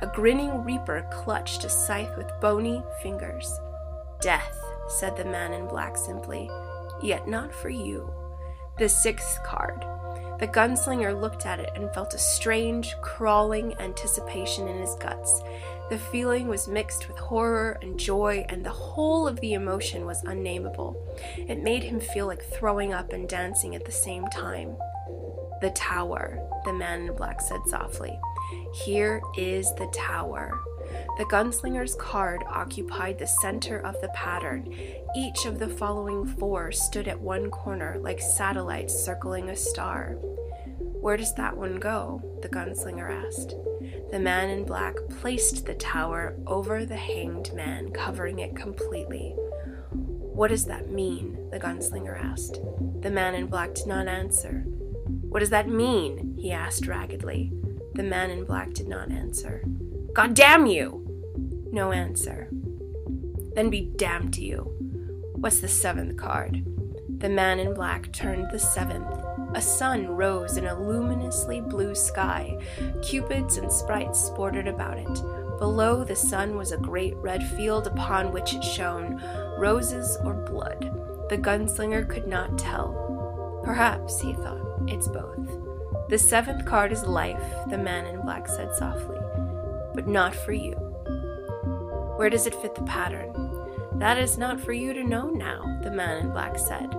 A 0.00 0.06
grinning 0.06 0.64
reaper 0.64 1.08
clutched 1.10 1.64
a 1.64 1.70
scythe 1.70 2.14
with 2.18 2.30
bony 2.42 2.82
fingers. 3.02 3.50
Death, 4.20 4.54
said 4.88 5.16
the 5.16 5.24
man 5.24 5.54
in 5.54 5.66
black 5.66 5.96
simply, 5.96 6.50
yet 7.02 7.26
not 7.26 7.54
for 7.54 7.70
you. 7.70 8.12
The 8.78 8.88
sixth 8.88 9.42
card. 9.42 9.84
The 10.38 10.48
gunslinger 10.48 11.18
looked 11.18 11.46
at 11.46 11.60
it 11.60 11.70
and 11.74 11.92
felt 11.94 12.12
a 12.14 12.18
strange, 12.18 12.94
crawling 13.00 13.74
anticipation 13.80 14.68
in 14.68 14.78
his 14.78 14.94
guts. 14.96 15.42
The 15.88 15.98
feeling 15.98 16.48
was 16.48 16.68
mixed 16.68 17.08
with 17.08 17.16
horror 17.16 17.78
and 17.80 17.98
joy, 17.98 18.44
and 18.48 18.64
the 18.64 18.70
whole 18.70 19.26
of 19.26 19.40
the 19.40 19.54
emotion 19.54 20.04
was 20.04 20.22
unnameable. 20.24 20.96
It 21.36 21.62
made 21.62 21.84
him 21.84 22.00
feel 22.00 22.26
like 22.26 22.42
throwing 22.42 22.92
up 22.92 23.12
and 23.12 23.28
dancing 23.28 23.74
at 23.74 23.84
the 23.84 23.92
same 23.92 24.26
time. 24.26 24.76
The 25.62 25.70
tower, 25.70 26.38
the 26.64 26.72
man 26.72 27.02
in 27.02 27.16
black 27.16 27.40
said 27.40 27.60
softly. 27.66 28.18
Here 28.74 29.22
is 29.38 29.72
the 29.74 29.86
tower. 29.94 30.60
The 31.18 31.24
gunslinger's 31.24 31.94
card 31.94 32.42
occupied 32.46 33.18
the 33.18 33.26
center 33.26 33.78
of 33.78 34.00
the 34.00 34.08
pattern. 34.08 34.72
Each 35.16 35.46
of 35.46 35.58
the 35.58 35.68
following 35.68 36.26
four 36.26 36.72
stood 36.72 37.08
at 37.08 37.20
one 37.20 37.50
corner 37.50 37.98
like 38.00 38.20
satellites 38.20 38.94
circling 38.94 39.48
a 39.48 39.56
star. 39.56 40.16
Where 41.00 41.16
does 41.16 41.34
that 41.36 41.56
one 41.56 41.76
go? 41.76 42.20
the 42.42 42.48
gunslinger 42.48 43.10
asked. 43.10 43.54
The 44.10 44.18
man 44.18 44.50
in 44.50 44.64
black 44.64 44.96
placed 45.20 45.64
the 45.64 45.74
tower 45.74 46.36
over 46.46 46.84
the 46.84 46.96
hanged 46.96 47.52
man, 47.54 47.92
covering 47.92 48.40
it 48.40 48.56
completely. 48.56 49.34
What 49.90 50.48
does 50.48 50.66
that 50.66 50.90
mean? 50.90 51.48
the 51.50 51.58
gunslinger 51.58 52.22
asked. 52.22 52.60
The 53.00 53.10
man 53.10 53.34
in 53.34 53.46
black 53.46 53.74
did 53.74 53.86
not 53.86 54.08
answer. 54.08 54.64
What 55.28 55.40
does 55.40 55.50
that 55.50 55.68
mean? 55.68 56.34
he 56.38 56.52
asked 56.52 56.86
raggedly. 56.86 57.52
The 57.94 58.02
man 58.02 58.30
in 58.30 58.44
black 58.44 58.72
did 58.74 58.88
not 58.88 59.10
answer. 59.10 59.62
God 60.16 60.32
damn 60.32 60.64
you! 60.64 61.04
No 61.70 61.92
answer. 61.92 62.48
Then 63.54 63.68
be 63.68 63.92
damned 63.96 64.32
to 64.32 64.42
you. 64.42 64.60
What's 65.34 65.60
the 65.60 65.68
seventh 65.68 66.16
card? 66.16 66.64
The 67.18 67.28
man 67.28 67.60
in 67.60 67.74
black 67.74 68.10
turned 68.14 68.50
the 68.50 68.58
seventh. 68.58 69.14
A 69.52 69.60
sun 69.60 70.06
rose 70.06 70.56
in 70.56 70.68
a 70.68 70.80
luminously 70.80 71.60
blue 71.60 71.94
sky. 71.94 72.58
Cupids 73.02 73.58
and 73.58 73.70
sprites 73.70 74.18
sported 74.18 74.66
about 74.66 74.96
it. 74.96 75.22
Below 75.58 76.02
the 76.02 76.16
sun 76.16 76.56
was 76.56 76.72
a 76.72 76.78
great 76.78 77.14
red 77.16 77.46
field 77.50 77.86
upon 77.86 78.32
which 78.32 78.54
it 78.54 78.64
shone, 78.64 79.22
roses 79.58 80.16
or 80.24 80.32
blood. 80.32 80.80
The 81.28 81.36
gunslinger 81.36 82.08
could 82.08 82.26
not 82.26 82.58
tell. 82.58 83.60
Perhaps, 83.62 84.22
he 84.22 84.32
thought, 84.32 84.80
it's 84.88 85.08
both. 85.08 85.66
The 86.08 86.16
seventh 86.16 86.64
card 86.64 86.90
is 86.90 87.02
life, 87.02 87.42
the 87.68 87.76
man 87.76 88.06
in 88.06 88.22
black 88.22 88.48
said 88.48 88.74
softly, 88.76 89.15
but 89.96 90.06
not 90.06 90.34
for 90.34 90.52
you. 90.52 90.74
Where 92.16 92.30
does 92.30 92.46
it 92.46 92.54
fit 92.54 92.76
the 92.76 92.82
pattern? 92.82 93.32
That 93.98 94.18
is 94.18 94.38
not 94.38 94.60
for 94.60 94.72
you 94.72 94.92
to 94.92 95.02
know 95.02 95.30
now, 95.30 95.80
the 95.82 95.90
man 95.90 96.26
in 96.26 96.32
black 96.32 96.58
said, 96.58 96.94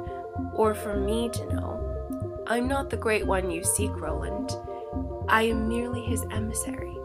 or 0.54 0.76
for 0.76 0.98
me 0.98 1.30
to 1.30 1.54
know. 1.54 2.44
I'm 2.48 2.68
not 2.68 2.90
the 2.90 2.98
great 2.98 3.26
one 3.26 3.50
you 3.50 3.64
seek, 3.64 3.92
Roland. 3.96 4.52
I 5.30 5.44
am 5.44 5.70
merely 5.70 6.02
his 6.02 6.24
emissary. 6.32 6.98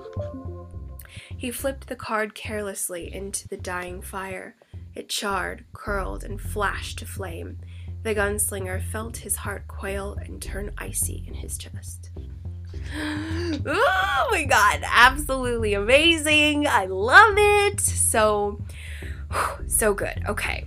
He 1.37 1.51
flipped 1.51 1.89
the 1.89 1.97
card 1.97 2.35
carelessly 2.35 3.13
into 3.13 3.49
the 3.49 3.57
dying 3.57 4.01
fire. 4.01 4.57
It 4.95 5.09
charred, 5.09 5.65
curled, 5.73 6.25
and 6.25 6.41
flashed 6.41 6.99
to 7.01 7.07
flame. 7.07 7.59
The 8.03 8.15
gunslinger 8.15 8.83
felt 8.83 9.19
his 9.19 9.37
heart 9.37 9.69
quail 9.69 10.17
and 10.21 10.41
turn 10.41 10.73
icy 10.79 11.25
in 11.27 11.35
his 11.35 11.59
chest. 11.59 12.11
Oh 12.95 14.29
my 14.31 14.45
god, 14.45 14.83
absolutely 14.85 15.75
amazing. 15.75 16.67
I 16.67 16.87
love 16.87 17.35
it. 17.37 17.81
So, 17.81 18.61
so 19.67 19.95
good. 19.95 20.23
Okay. 20.29 20.67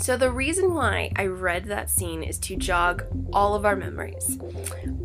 So, 0.00 0.16
the 0.16 0.30
reason 0.30 0.72
why 0.72 1.12
I 1.16 1.26
read 1.26 1.66
that 1.66 1.90
scene 1.90 2.22
is 2.22 2.38
to 2.40 2.56
jog 2.56 3.04
all 3.34 3.54
of 3.54 3.66
our 3.66 3.76
memories. 3.76 4.40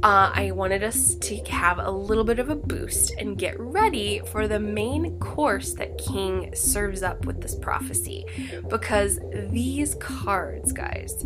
Uh, 0.02 0.32
I 0.34 0.52
wanted 0.52 0.84
us 0.84 1.16
to 1.16 1.36
have 1.50 1.80
a 1.80 1.92
little 1.92 2.24
bit 2.24 2.40
of 2.40 2.50
a 2.50 2.56
boost 2.56 3.12
and 3.18 3.38
get 3.38 3.60
ready 3.60 4.22
for 4.32 4.48
the 4.48 4.60
main 4.60 5.20
course 5.20 5.74
that 5.74 5.98
King 5.98 6.56
serves 6.56 7.04
up 7.04 7.26
with 7.26 7.42
this 7.42 7.56
prophecy. 7.56 8.26
Because 8.70 9.20
these 9.50 9.96
cards, 9.96 10.72
guys, 10.72 11.26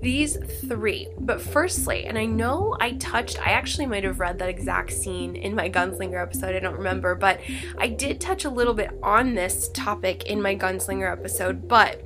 these 0.00 0.38
three. 0.66 1.08
But 1.18 1.42
firstly, 1.42 2.06
and 2.06 2.16
I 2.16 2.24
know 2.24 2.74
I 2.80 2.92
touched, 2.92 3.38
I 3.46 3.50
actually 3.50 3.84
might 3.84 4.04
have 4.04 4.18
read 4.18 4.38
that 4.38 4.48
exact 4.48 4.92
scene 4.94 5.36
in 5.36 5.54
my 5.54 5.68
Gunslinger 5.68 6.22
episode, 6.22 6.54
I 6.54 6.60
don't 6.60 6.78
remember, 6.78 7.14
but 7.14 7.40
I 7.76 7.88
did 7.88 8.18
touch 8.18 8.46
a 8.46 8.50
little 8.50 8.74
bit 8.74 8.90
on 9.02 9.34
this 9.34 9.68
topic 9.74 10.24
in 10.24 10.40
my 10.40 10.56
Gunslinger 10.56 11.12
episode, 11.12 11.68
but 11.68 12.02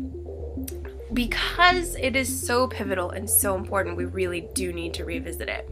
because 1.14 1.94
it 1.94 2.16
is 2.16 2.44
so 2.46 2.66
pivotal 2.66 3.10
and 3.10 3.28
so 3.30 3.54
important, 3.54 3.96
we 3.96 4.04
really 4.04 4.48
do 4.52 4.72
need 4.72 4.92
to 4.94 5.04
revisit 5.04 5.48
it. 5.48 5.68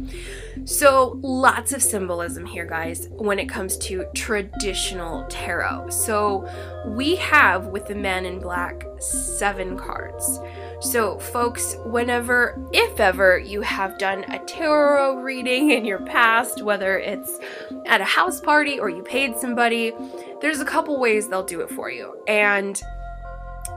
So, 0.65 1.19
lots 1.21 1.73
of 1.73 1.83
symbolism 1.83 2.47
here, 2.47 2.65
guys, 2.65 3.09
when 3.11 3.39
it 3.39 3.49
comes 3.49 3.77
to 3.79 4.07
traditional 4.15 5.27
tarot. 5.29 5.91
So, 5.91 6.49
we 6.87 7.17
have 7.17 7.67
with 7.67 7.87
the 7.87 7.95
Man 7.95 8.25
in 8.25 8.39
Black 8.39 8.87
seven 9.01 9.77
cards. 9.77 10.41
So, 10.81 11.19
folks, 11.19 11.77
whenever, 11.85 12.59
if 12.73 13.01
ever, 13.01 13.39
you 13.39 13.63
have 13.63 13.99
done 13.99 14.25
a 14.25 14.39
tarot 14.47 15.17
reading 15.17 15.71
in 15.71 15.85
your 15.85 16.01
past, 16.01 16.63
whether 16.63 16.99
it's 16.99 17.39
at 17.87 18.01
a 18.01 18.05
house 18.05 18.41
party 18.41 18.79
or 18.79 18.89
you 18.89 19.03
paid 19.03 19.37
somebody, 19.37 19.93
there's 20.41 20.61
a 20.61 20.65
couple 20.65 20.99
ways 21.01 21.29
they'll 21.29 21.45
do 21.45 21.61
it 21.61 21.71
for 21.71 21.91
you. 21.91 22.17
And 22.29 22.81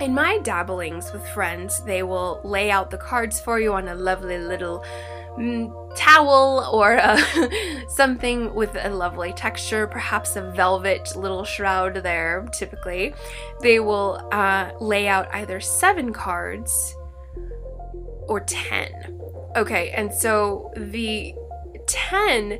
in 0.01 0.13
my 0.13 0.39
dabblings 0.39 1.13
with 1.13 1.27
friends, 1.29 1.83
they 1.83 2.03
will 2.03 2.41
lay 2.43 2.69
out 2.69 2.91
the 2.91 2.97
cards 2.97 3.39
for 3.39 3.59
you 3.59 3.73
on 3.73 3.87
a 3.87 3.95
lovely 3.95 4.37
little 4.37 4.83
mm, 5.37 5.95
towel 5.95 6.69
or 6.71 6.97
uh, 6.97 7.21
something 7.87 8.53
with 8.53 8.75
a 8.75 8.89
lovely 8.89 9.33
texture, 9.33 9.87
perhaps 9.87 10.35
a 10.35 10.51
velvet 10.51 11.15
little 11.15 11.43
shroud 11.45 11.95
there, 11.95 12.47
typically. 12.51 13.13
They 13.61 13.79
will 13.79 14.27
uh, 14.31 14.71
lay 14.79 15.07
out 15.07 15.33
either 15.33 15.59
seven 15.59 16.11
cards 16.11 16.95
or 18.27 18.41
10. 18.41 19.19
Okay, 19.55 19.91
and 19.91 20.13
so 20.13 20.71
the 20.75 21.33
10 21.87 22.59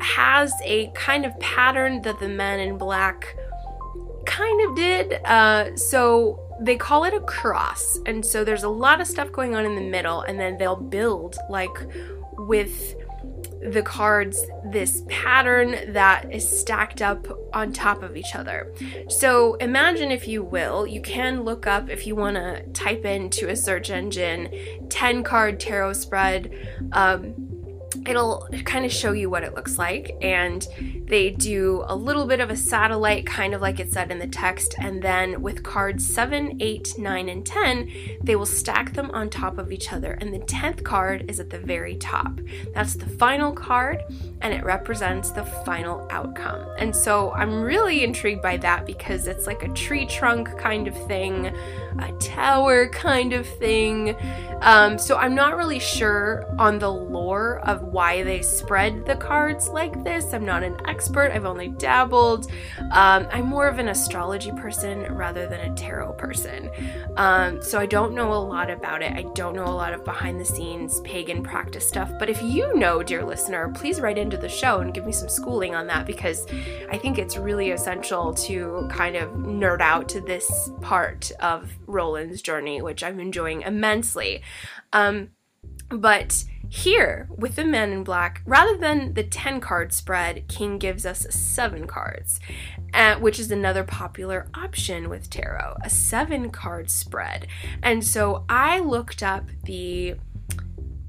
has 0.00 0.52
a 0.64 0.90
kind 0.94 1.24
of 1.24 1.38
pattern 1.38 2.02
that 2.02 2.18
the 2.18 2.28
men 2.28 2.58
in 2.58 2.76
black 2.76 3.36
kind 4.26 4.68
of 4.68 4.76
did. 4.76 5.12
Uh, 5.24 5.76
so 5.76 6.41
they 6.62 6.76
call 6.76 7.04
it 7.04 7.14
a 7.14 7.20
cross. 7.20 7.98
And 8.06 8.24
so 8.24 8.44
there's 8.44 8.62
a 8.62 8.68
lot 8.68 9.00
of 9.00 9.06
stuff 9.06 9.32
going 9.32 9.54
on 9.54 9.64
in 9.64 9.74
the 9.74 9.82
middle, 9.82 10.22
and 10.22 10.38
then 10.38 10.58
they'll 10.58 10.76
build 10.76 11.36
like 11.50 11.76
with 12.38 12.94
the 13.62 13.82
cards 13.82 14.44
this 14.64 15.04
pattern 15.08 15.92
that 15.92 16.32
is 16.32 16.60
stacked 16.60 17.00
up 17.00 17.26
on 17.52 17.72
top 17.72 18.02
of 18.02 18.16
each 18.16 18.34
other. 18.34 18.72
So 19.08 19.54
imagine, 19.54 20.10
if 20.10 20.26
you 20.26 20.42
will, 20.42 20.86
you 20.86 21.00
can 21.00 21.44
look 21.44 21.66
up 21.66 21.88
if 21.88 22.06
you 22.06 22.16
want 22.16 22.36
to 22.36 22.64
type 22.72 23.04
into 23.04 23.48
a 23.48 23.56
search 23.56 23.90
engine 23.90 24.48
10 24.88 25.22
card 25.22 25.60
tarot 25.60 25.94
spread. 25.94 26.90
Um, 26.92 27.51
it'll 28.06 28.48
kind 28.64 28.84
of 28.84 28.92
show 28.92 29.12
you 29.12 29.28
what 29.28 29.42
it 29.42 29.54
looks 29.54 29.78
like 29.78 30.16
and 30.20 30.66
they 31.06 31.30
do 31.30 31.84
a 31.86 31.94
little 31.94 32.26
bit 32.26 32.40
of 32.40 32.50
a 32.50 32.56
satellite 32.56 33.26
kind 33.26 33.54
of 33.54 33.60
like 33.60 33.80
it 33.80 33.92
said 33.92 34.10
in 34.10 34.18
the 34.18 34.26
text 34.26 34.74
and 34.78 35.02
then 35.02 35.42
with 35.42 35.62
cards 35.62 36.06
7 36.06 36.58
8 36.60 36.94
9 36.98 37.28
and 37.28 37.46
10 37.46 37.90
they 38.22 38.36
will 38.36 38.46
stack 38.46 38.92
them 38.94 39.10
on 39.12 39.28
top 39.28 39.58
of 39.58 39.72
each 39.72 39.92
other 39.92 40.12
and 40.20 40.32
the 40.32 40.38
10th 40.40 40.82
card 40.82 41.24
is 41.28 41.40
at 41.40 41.50
the 41.50 41.58
very 41.58 41.96
top. 41.96 42.40
That's 42.74 42.94
the 42.94 43.06
final 43.06 43.52
card 43.52 44.02
and 44.40 44.52
it 44.52 44.64
represents 44.64 45.30
the 45.30 45.44
final 45.44 46.06
outcome. 46.10 46.66
And 46.78 46.94
so 46.94 47.30
i'm 47.32 47.62
really 47.62 48.04
intrigued 48.04 48.42
by 48.42 48.56
that 48.58 48.86
because 48.86 49.26
it's 49.26 49.46
like 49.46 49.62
a 49.62 49.68
tree 49.74 50.06
trunk 50.06 50.56
kind 50.58 50.88
of 50.88 51.06
thing 51.06 51.52
a 52.00 52.12
tower 52.12 52.88
kind 52.88 53.32
of 53.32 53.46
thing 53.46 54.16
um, 54.60 54.98
so 54.98 55.16
i'm 55.16 55.34
not 55.34 55.56
really 55.56 55.78
sure 55.78 56.46
on 56.58 56.78
the 56.78 56.90
lore 56.90 57.60
of 57.64 57.82
why 57.82 58.22
they 58.22 58.42
spread 58.42 59.04
the 59.06 59.16
cards 59.16 59.68
like 59.68 60.02
this. 60.04 60.32
I'm 60.32 60.44
not 60.44 60.62
an 60.62 60.76
expert, 60.86 61.32
I've 61.32 61.44
only 61.44 61.68
dabbled. 61.68 62.50
Um, 62.90 63.26
I'm 63.30 63.46
more 63.46 63.68
of 63.68 63.78
an 63.78 63.88
astrology 63.88 64.52
person 64.52 65.02
rather 65.14 65.46
than 65.46 65.60
a 65.60 65.74
tarot 65.74 66.14
person. 66.14 66.70
Um, 67.16 67.62
so 67.62 67.78
I 67.78 67.86
don't 67.86 68.14
know 68.14 68.32
a 68.32 68.34
lot 68.34 68.70
about 68.70 69.02
it. 69.02 69.12
I 69.12 69.22
don't 69.34 69.54
know 69.54 69.64
a 69.64 69.74
lot 69.74 69.92
of 69.92 70.04
behind 70.04 70.40
the 70.40 70.44
scenes 70.44 71.00
pagan 71.02 71.42
practice 71.42 71.86
stuff. 71.86 72.10
But 72.18 72.30
if 72.30 72.42
you 72.42 72.74
know, 72.76 73.02
dear 73.02 73.24
listener, 73.24 73.68
please 73.70 74.00
write 74.00 74.18
into 74.18 74.36
the 74.36 74.48
show 74.48 74.80
and 74.80 74.94
give 74.94 75.06
me 75.06 75.12
some 75.12 75.28
schooling 75.28 75.74
on 75.74 75.86
that 75.88 76.06
because 76.06 76.46
I 76.90 76.98
think 76.98 77.18
it's 77.18 77.36
really 77.36 77.70
essential 77.70 78.34
to 78.34 78.88
kind 78.90 79.16
of 79.16 79.30
nerd 79.30 79.80
out 79.80 80.08
to 80.10 80.20
this 80.20 80.70
part 80.80 81.30
of 81.40 81.70
Roland's 81.86 82.42
journey, 82.42 82.80
which 82.80 83.02
I'm 83.02 83.20
enjoying 83.20 83.62
immensely. 83.62 84.42
Um, 84.92 85.30
but 85.88 86.44
here, 86.68 87.28
with 87.36 87.56
the 87.56 87.66
Men 87.66 87.92
in 87.92 88.02
Black, 88.02 88.40
rather 88.46 88.78
than 88.78 89.12
the 89.12 89.22
10 89.22 89.60
card 89.60 89.92
spread, 89.92 90.48
King 90.48 90.78
gives 90.78 91.04
us 91.04 91.26
7 91.28 91.86
cards, 91.86 92.40
uh, 92.94 93.16
which 93.16 93.38
is 93.38 93.50
another 93.50 93.84
popular 93.84 94.48
option 94.54 95.10
with 95.10 95.28
tarot, 95.28 95.76
a 95.84 95.90
7 95.90 96.50
card 96.50 96.90
spread. 96.90 97.46
And 97.82 98.02
so 98.02 98.46
I 98.48 98.78
looked 98.78 99.22
up 99.22 99.50
the 99.64 100.14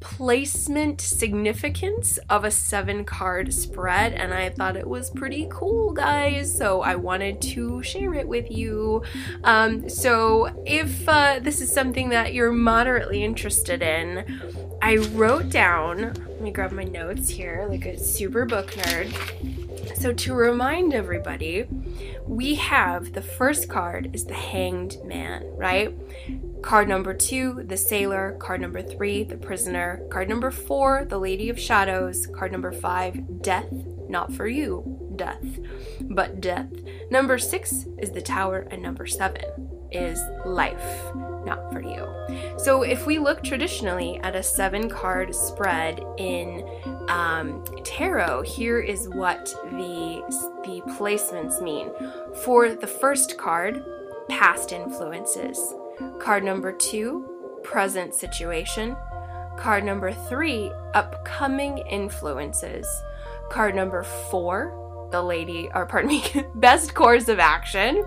placement 0.04 1.02
significance 1.02 2.20
of 2.30 2.44
a 2.44 2.52
seven 2.52 3.06
card 3.06 3.54
spread, 3.54 4.14
and 4.14 4.34
I 4.34 4.50
thought 4.50 4.76
it 4.76 4.88
was 4.88 5.10
pretty 5.10 5.48
cool, 5.50 5.94
guys. 5.94 6.56
So 6.56 6.82
I 6.82 6.96
wanted 6.96 7.42
to 7.54 7.82
share 7.82 8.14
it 8.14 8.28
with 8.28 8.52
you. 8.52 9.04
Um, 9.44 9.90
so 9.90 10.54
if 10.66 11.08
uh, 11.08 11.40
this 11.42 11.62
is 11.62 11.72
something 11.72 12.10
that 12.10 12.34
you're 12.34 12.52
moderately 12.52 13.24
interested 13.24 13.82
in, 13.82 14.78
I 14.82 14.98
wrote 14.98 15.50
down, 15.50 16.14
let 16.14 16.42
me 16.42 16.52
grab 16.52 16.74
my 16.74 16.84
notes 16.84 17.30
here, 17.30 17.66
like 17.70 17.86
a 17.86 17.98
super 17.98 18.46
book 18.46 18.72
nerd. 18.72 19.63
So, 20.04 20.12
to 20.12 20.34
remind 20.34 20.94
everybody, 20.94 21.66
we 22.28 22.56
have 22.56 23.14
the 23.14 23.22
first 23.22 23.70
card 23.70 24.10
is 24.12 24.26
the 24.26 24.34
Hanged 24.34 24.98
Man, 25.06 25.46
right? 25.56 25.96
Card 26.62 26.90
number 26.90 27.14
two, 27.14 27.64
the 27.64 27.78
Sailor. 27.78 28.36
Card 28.38 28.60
number 28.60 28.82
three, 28.82 29.24
the 29.24 29.38
Prisoner. 29.38 30.06
Card 30.12 30.28
number 30.28 30.52
four, 30.52 31.06
the 31.06 31.18
Lady 31.18 31.48
of 31.48 31.58
Shadows. 31.58 32.28
Card 32.28 32.52
number 32.52 32.74
five, 32.74 33.42
Death. 33.42 33.72
Not 34.10 34.34
for 34.34 34.46
you, 34.46 35.14
death, 35.16 35.60
but 36.02 36.42
death. 36.42 36.68
Number 37.10 37.38
six 37.38 37.86
is 37.98 38.12
the 38.12 38.22
Tower, 38.22 38.68
and 38.70 38.84
number 38.84 39.06
seven 39.06 39.73
is 39.94 40.22
life 40.46 41.12
not 41.46 41.72
for 41.72 41.82
you. 41.82 42.08
So, 42.58 42.84
if 42.84 43.06
we 43.06 43.20
look 43.20 43.44
traditionally 43.44 44.20
at 44.24 44.36
a 44.36 44.44
seven 44.44 44.90
card 44.90 45.36
spread 45.36 46.04
in 46.18 46.68
um, 47.10 47.64
tarot, 47.84 48.44
here 48.44 48.80
is 48.80 49.10
what 49.10 49.46
the, 49.72 50.24
the 50.64 50.82
placements 50.94 51.62
mean. 51.62 51.90
For 52.44 52.74
the 52.74 52.88
first 52.88 53.38
card, 53.38 53.84
past 54.30 54.72
influences. 54.72 55.60
Card 56.20 56.44
number 56.44 56.72
two, 56.72 57.60
present 57.64 58.14
situation. 58.14 58.96
Card 59.58 59.84
number 59.84 60.12
three, 60.12 60.72
upcoming 60.94 61.80
influences. 61.90 62.88
Card 63.50 63.76
number 63.76 64.04
four, 64.04 64.83
the 65.14 65.22
lady, 65.22 65.70
or 65.74 65.86
pardon 65.86 66.10
me, 66.10 66.24
best 66.56 66.94
course 66.94 67.30
of 67.30 67.40
action. 67.40 68.04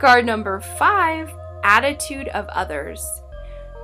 Card 0.00 0.26
number 0.26 0.60
five, 0.60 1.30
attitude 1.62 2.26
of 2.28 2.48
others. 2.48 3.04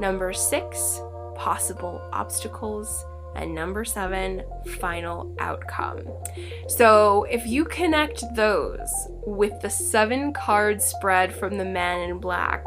Number 0.00 0.32
six, 0.32 1.00
possible 1.36 2.02
obstacles. 2.12 3.04
And 3.36 3.52
number 3.52 3.84
seven, 3.84 4.44
final 4.78 5.34
outcome. 5.40 6.06
So 6.68 7.24
if 7.24 7.46
you 7.46 7.64
connect 7.64 8.22
those 8.36 8.90
with 9.26 9.60
the 9.60 9.70
seven 9.70 10.32
card 10.32 10.80
spread 10.80 11.34
from 11.34 11.58
the 11.58 11.64
man 11.64 12.08
in 12.08 12.18
black, 12.18 12.64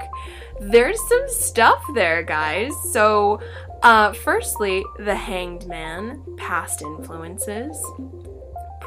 there's 0.59 0.99
some 1.07 1.23
stuff 1.27 1.81
there, 1.95 2.21
guys. 2.21 2.73
So, 2.91 3.39
uh, 3.81 4.11
firstly, 4.11 4.83
the 4.99 5.15
hanged 5.15 5.67
man, 5.67 6.21
past 6.37 6.81
influences 6.81 7.81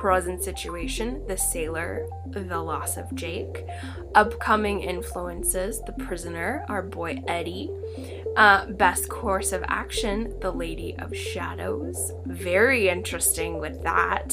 present 0.00 0.42
situation, 0.42 1.22
the 1.26 1.36
sailor, 1.36 2.06
the 2.28 2.58
loss 2.58 2.96
of 2.96 3.14
Jake, 3.14 3.66
upcoming 4.14 4.80
influences, 4.80 5.82
the 5.82 5.92
prisoner, 5.92 6.64
our 6.70 6.82
boy 6.82 7.22
Eddie, 7.28 7.70
uh, 8.34 8.64
best 8.64 9.10
course 9.10 9.52
of 9.52 9.62
action, 9.68 10.34
the 10.40 10.50
Lady 10.50 10.96
of 10.98 11.14
Shadows, 11.14 12.12
very 12.24 12.88
interesting 12.88 13.60
with 13.60 13.82
that, 13.82 14.32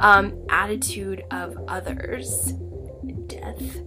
um, 0.00 0.44
attitude 0.48 1.22
of 1.30 1.56
others, 1.68 2.54
death, 3.28 3.78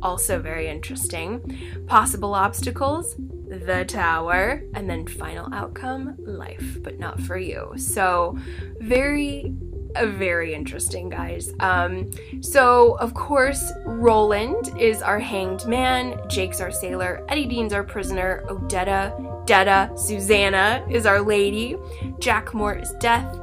also 0.00 0.40
very 0.40 0.68
interesting, 0.68 1.84
possible 1.86 2.34
obstacles, 2.34 3.16
the 3.48 3.84
tower, 3.86 4.62
and 4.72 4.88
then 4.88 5.06
final 5.06 5.52
outcome, 5.52 6.16
life, 6.20 6.78
but 6.82 6.98
not 6.98 7.20
for 7.20 7.36
you. 7.36 7.74
So, 7.76 8.38
very 8.80 9.54
very 10.02 10.54
interesting, 10.54 11.08
guys. 11.08 11.52
Um, 11.60 12.10
so, 12.40 12.96
of 12.98 13.14
course, 13.14 13.72
Roland 13.84 14.72
is 14.78 15.02
our 15.02 15.18
hanged 15.18 15.66
man, 15.66 16.20
Jake's 16.28 16.60
our 16.60 16.70
sailor, 16.70 17.24
Eddie 17.28 17.46
Dean's 17.46 17.72
our 17.72 17.84
prisoner, 17.84 18.44
Odetta, 18.48 19.46
Detta, 19.46 19.90
Susanna 19.96 20.86
is 20.90 21.06
our 21.06 21.20
lady, 21.20 21.76
Jack 22.18 22.44
Jackmore 22.44 22.82
is 22.82 22.92
death, 23.00 23.40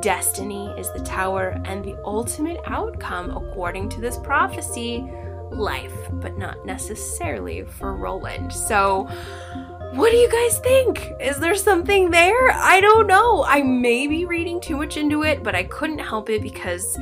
Destiny 0.00 0.66
is 0.76 0.92
the 0.92 1.00
tower, 1.04 1.60
and 1.64 1.84
the 1.84 1.96
ultimate 2.04 2.60
outcome, 2.66 3.30
according 3.30 3.88
to 3.90 4.00
this 4.00 4.18
prophecy, 4.18 5.08
life, 5.50 5.94
but 6.12 6.36
not 6.36 6.66
necessarily 6.66 7.62
for 7.62 7.94
Roland. 7.94 8.52
So, 8.52 9.08
what 9.94 10.10
do 10.10 10.16
you 10.16 10.30
guys 10.30 10.58
think? 10.60 11.12
Is 11.20 11.38
there 11.38 11.54
something 11.54 12.10
there? 12.10 12.50
I 12.50 12.80
don't 12.80 13.06
know. 13.06 13.44
I 13.44 13.62
may 13.62 14.06
be 14.06 14.24
reading 14.24 14.58
too 14.58 14.78
much 14.78 14.96
into 14.96 15.22
it, 15.22 15.42
but 15.42 15.54
I 15.54 15.64
couldn't 15.64 15.98
help 15.98 16.30
it 16.30 16.42
because 16.42 16.98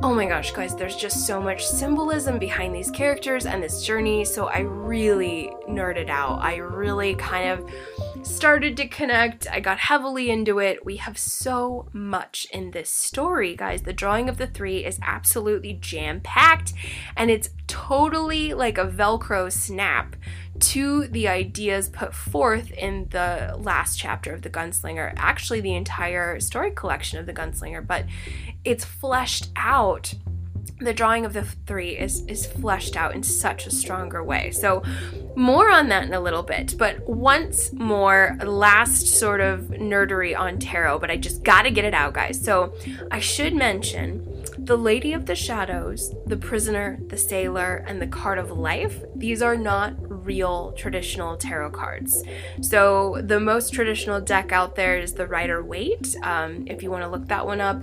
oh 0.00 0.14
my 0.14 0.26
gosh, 0.26 0.52
guys, 0.52 0.76
there's 0.76 0.94
just 0.94 1.26
so 1.26 1.40
much 1.40 1.66
symbolism 1.66 2.38
behind 2.38 2.72
these 2.72 2.90
characters 2.90 3.46
and 3.46 3.60
this 3.60 3.84
journey. 3.84 4.24
So 4.24 4.46
I 4.46 4.60
really 4.60 5.50
nerded 5.68 6.08
out. 6.08 6.40
I 6.40 6.56
really 6.56 7.16
kind 7.16 7.50
of 7.50 7.68
started 8.24 8.76
to 8.76 8.86
connect. 8.86 9.48
I 9.50 9.58
got 9.58 9.78
heavily 9.78 10.30
into 10.30 10.60
it. 10.60 10.84
We 10.84 10.98
have 10.98 11.18
so 11.18 11.88
much 11.92 12.46
in 12.52 12.70
this 12.70 12.90
story, 12.90 13.56
guys. 13.56 13.82
The 13.82 13.92
drawing 13.92 14.28
of 14.28 14.38
the 14.38 14.46
three 14.46 14.84
is 14.84 15.00
absolutely 15.02 15.72
jam 15.74 16.20
packed 16.20 16.74
and 17.16 17.28
it's 17.28 17.50
totally 17.66 18.54
like 18.54 18.78
a 18.78 18.86
Velcro 18.86 19.50
snap 19.50 20.14
to 20.60 21.06
the 21.08 21.28
ideas 21.28 21.88
put 21.88 22.14
forth 22.14 22.70
in 22.72 23.08
the 23.10 23.56
last 23.58 23.98
chapter 23.98 24.32
of 24.32 24.42
The 24.42 24.50
Gunslinger, 24.50 25.14
actually, 25.16 25.60
the 25.60 25.74
entire 25.74 26.40
story 26.40 26.70
collection 26.70 27.18
of 27.18 27.26
The 27.26 27.32
Gunslinger, 27.32 27.86
but 27.86 28.04
it's 28.64 28.84
fleshed 28.84 29.50
out 29.56 30.14
the 30.80 30.94
drawing 30.94 31.24
of 31.24 31.32
the 31.32 31.42
three 31.42 31.96
is 31.96 32.24
is 32.26 32.46
fleshed 32.46 32.96
out 32.96 33.14
in 33.14 33.22
such 33.22 33.66
a 33.66 33.70
stronger 33.70 34.22
way. 34.22 34.50
So 34.50 34.82
more 35.34 35.70
on 35.70 35.88
that 35.88 36.04
in 36.04 36.14
a 36.14 36.20
little 36.20 36.42
bit, 36.42 36.76
but 36.78 37.06
once 37.08 37.72
more 37.72 38.36
last 38.44 39.06
sort 39.06 39.40
of 39.40 39.60
nerdery 39.70 40.38
on 40.38 40.58
tarot, 40.58 41.00
but 41.00 41.10
I 41.10 41.16
just 41.16 41.42
got 41.42 41.62
to 41.62 41.70
get 41.70 41.84
it 41.84 41.94
out 41.94 42.14
guys. 42.14 42.40
So 42.40 42.74
I 43.10 43.18
should 43.18 43.54
mention 43.54 44.37
the 44.68 44.76
Lady 44.76 45.14
of 45.14 45.24
the 45.24 45.34
Shadows, 45.34 46.14
the 46.26 46.36
Prisoner, 46.36 46.98
the 47.06 47.16
Sailor, 47.16 47.82
and 47.88 48.02
the 48.02 48.06
Card 48.06 48.38
of 48.38 48.50
Life, 48.50 49.02
these 49.16 49.40
are 49.40 49.56
not 49.56 49.94
real 49.98 50.72
traditional 50.72 51.38
tarot 51.38 51.70
cards. 51.70 52.22
So 52.60 53.22
the 53.24 53.40
most 53.40 53.72
traditional 53.72 54.20
deck 54.20 54.52
out 54.52 54.76
there 54.76 54.98
is 54.98 55.14
the 55.14 55.26
Rider 55.26 55.64
Waite. 55.64 56.14
Um, 56.22 56.66
if 56.66 56.82
you 56.82 56.90
want 56.90 57.02
to 57.02 57.08
look 57.08 57.28
that 57.28 57.46
one 57.46 57.62
up, 57.62 57.82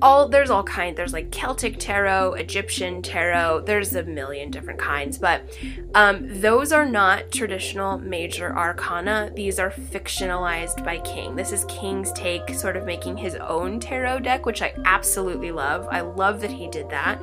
all 0.00 0.28
there's 0.28 0.50
all 0.50 0.62
kinds. 0.62 0.96
There's 0.96 1.12
like 1.12 1.32
Celtic 1.32 1.80
tarot, 1.80 2.34
Egyptian 2.34 3.02
tarot. 3.02 3.62
There's 3.62 3.92
a 3.96 4.04
million 4.04 4.52
different 4.52 4.78
kinds, 4.78 5.18
but 5.18 5.42
um, 5.96 6.40
those 6.40 6.70
are 6.70 6.86
not 6.86 7.32
traditional 7.32 7.98
major 7.98 8.56
arcana. 8.56 9.32
These 9.34 9.58
are 9.58 9.72
fictionalized 9.72 10.84
by 10.84 10.98
King. 10.98 11.34
This 11.34 11.50
is 11.50 11.64
King's 11.64 12.12
take, 12.12 12.54
sort 12.54 12.76
of 12.76 12.84
making 12.84 13.16
his 13.16 13.34
own 13.34 13.80
tarot 13.80 14.20
deck, 14.20 14.46
which 14.46 14.62
I 14.62 14.74
absolutely 14.84 15.50
love. 15.50 15.88
I 15.90 16.02
love 16.02 16.19
that 16.40 16.50
he 16.50 16.68
did 16.68 16.90
that. 16.90 17.20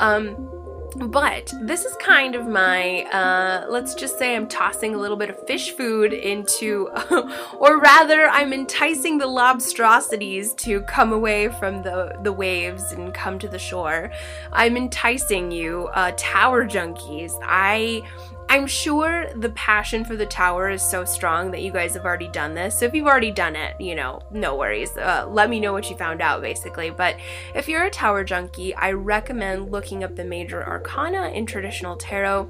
Um, 0.00 0.48
but 0.96 1.52
this 1.62 1.84
is 1.84 1.94
kind 1.96 2.34
of 2.34 2.46
my, 2.46 3.02
uh, 3.04 3.66
let's 3.68 3.94
just 3.94 4.18
say 4.18 4.34
I'm 4.34 4.48
tossing 4.48 4.94
a 4.94 4.98
little 4.98 5.16
bit 5.16 5.30
of 5.30 5.46
fish 5.46 5.72
food 5.72 6.12
into, 6.12 6.88
or 7.58 7.78
rather, 7.78 8.28
I'm 8.28 8.52
enticing 8.52 9.18
the 9.18 9.26
lobstrosities 9.26 10.56
to 10.58 10.80
come 10.82 11.12
away 11.12 11.48
from 11.48 11.82
the, 11.82 12.18
the 12.22 12.32
waves 12.32 12.92
and 12.92 13.12
come 13.12 13.38
to 13.38 13.48
the 13.48 13.58
shore. 13.58 14.10
I'm 14.52 14.76
enticing 14.76 15.50
you, 15.50 15.88
uh, 15.94 16.12
tower 16.16 16.66
junkies. 16.66 17.32
I 17.42 18.02
I'm 18.50 18.66
sure 18.66 19.30
the 19.34 19.50
passion 19.50 20.04
for 20.04 20.16
the 20.16 20.24
tower 20.24 20.70
is 20.70 20.82
so 20.82 21.04
strong 21.04 21.50
that 21.50 21.62
you 21.62 21.70
guys 21.70 21.94
have 21.94 22.04
already 22.04 22.28
done 22.28 22.54
this. 22.54 22.78
So 22.78 22.86
if 22.86 22.94
you've 22.94 23.06
already 23.06 23.30
done 23.30 23.54
it, 23.56 23.78
you 23.78 23.94
know, 23.94 24.22
no 24.30 24.56
worries. 24.56 24.96
Uh, 24.96 25.26
let 25.30 25.50
me 25.50 25.60
know 25.60 25.74
what 25.74 25.90
you 25.90 25.96
found 25.96 26.22
out, 26.22 26.40
basically. 26.40 26.88
But 26.88 27.16
if 27.54 27.68
you're 27.68 27.84
a 27.84 27.90
tower 27.90 28.24
junkie, 28.24 28.74
I 28.74 28.92
recommend 28.92 29.70
looking 29.70 30.02
up 30.02 30.16
the 30.16 30.24
major 30.24 30.66
arcana 30.66 31.28
in 31.28 31.44
traditional 31.44 31.96
tarot 31.96 32.48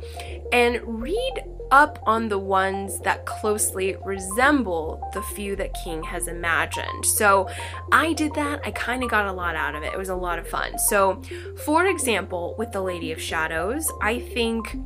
and 0.53 0.81
read 1.03 1.43
up 1.71 1.99
on 2.07 2.29
the 2.29 2.39
ones 2.39 3.01
that 3.01 3.27
closely 3.27 3.97
resemble 4.05 5.03
the 5.15 5.23
few 5.23 5.57
that 5.57 5.75
King 5.85 6.03
has 6.05 6.29
imagined. 6.29 7.05
So 7.05 7.49
I 7.93 8.13
did 8.13 8.35
that. 8.35 8.61
I 8.65 8.71
kind 8.71 9.03
of 9.03 9.11
got 9.11 9.27
a 9.27 9.33
lot 9.33 9.57
out 9.57 9.75
of 9.75 9.83
it. 9.83 9.93
It 9.93 9.99
was 9.99 10.09
a 10.09 10.15
lot 10.15 10.39
of 10.39 10.49
fun. 10.49 10.79
So, 10.79 11.21
for 11.65 11.87
example, 11.87 12.55
with 12.57 12.73
the 12.73 12.81
Lady 12.81 13.13
of 13.13 13.21
Shadows, 13.21 13.91
I 14.01 14.21
think 14.21 14.77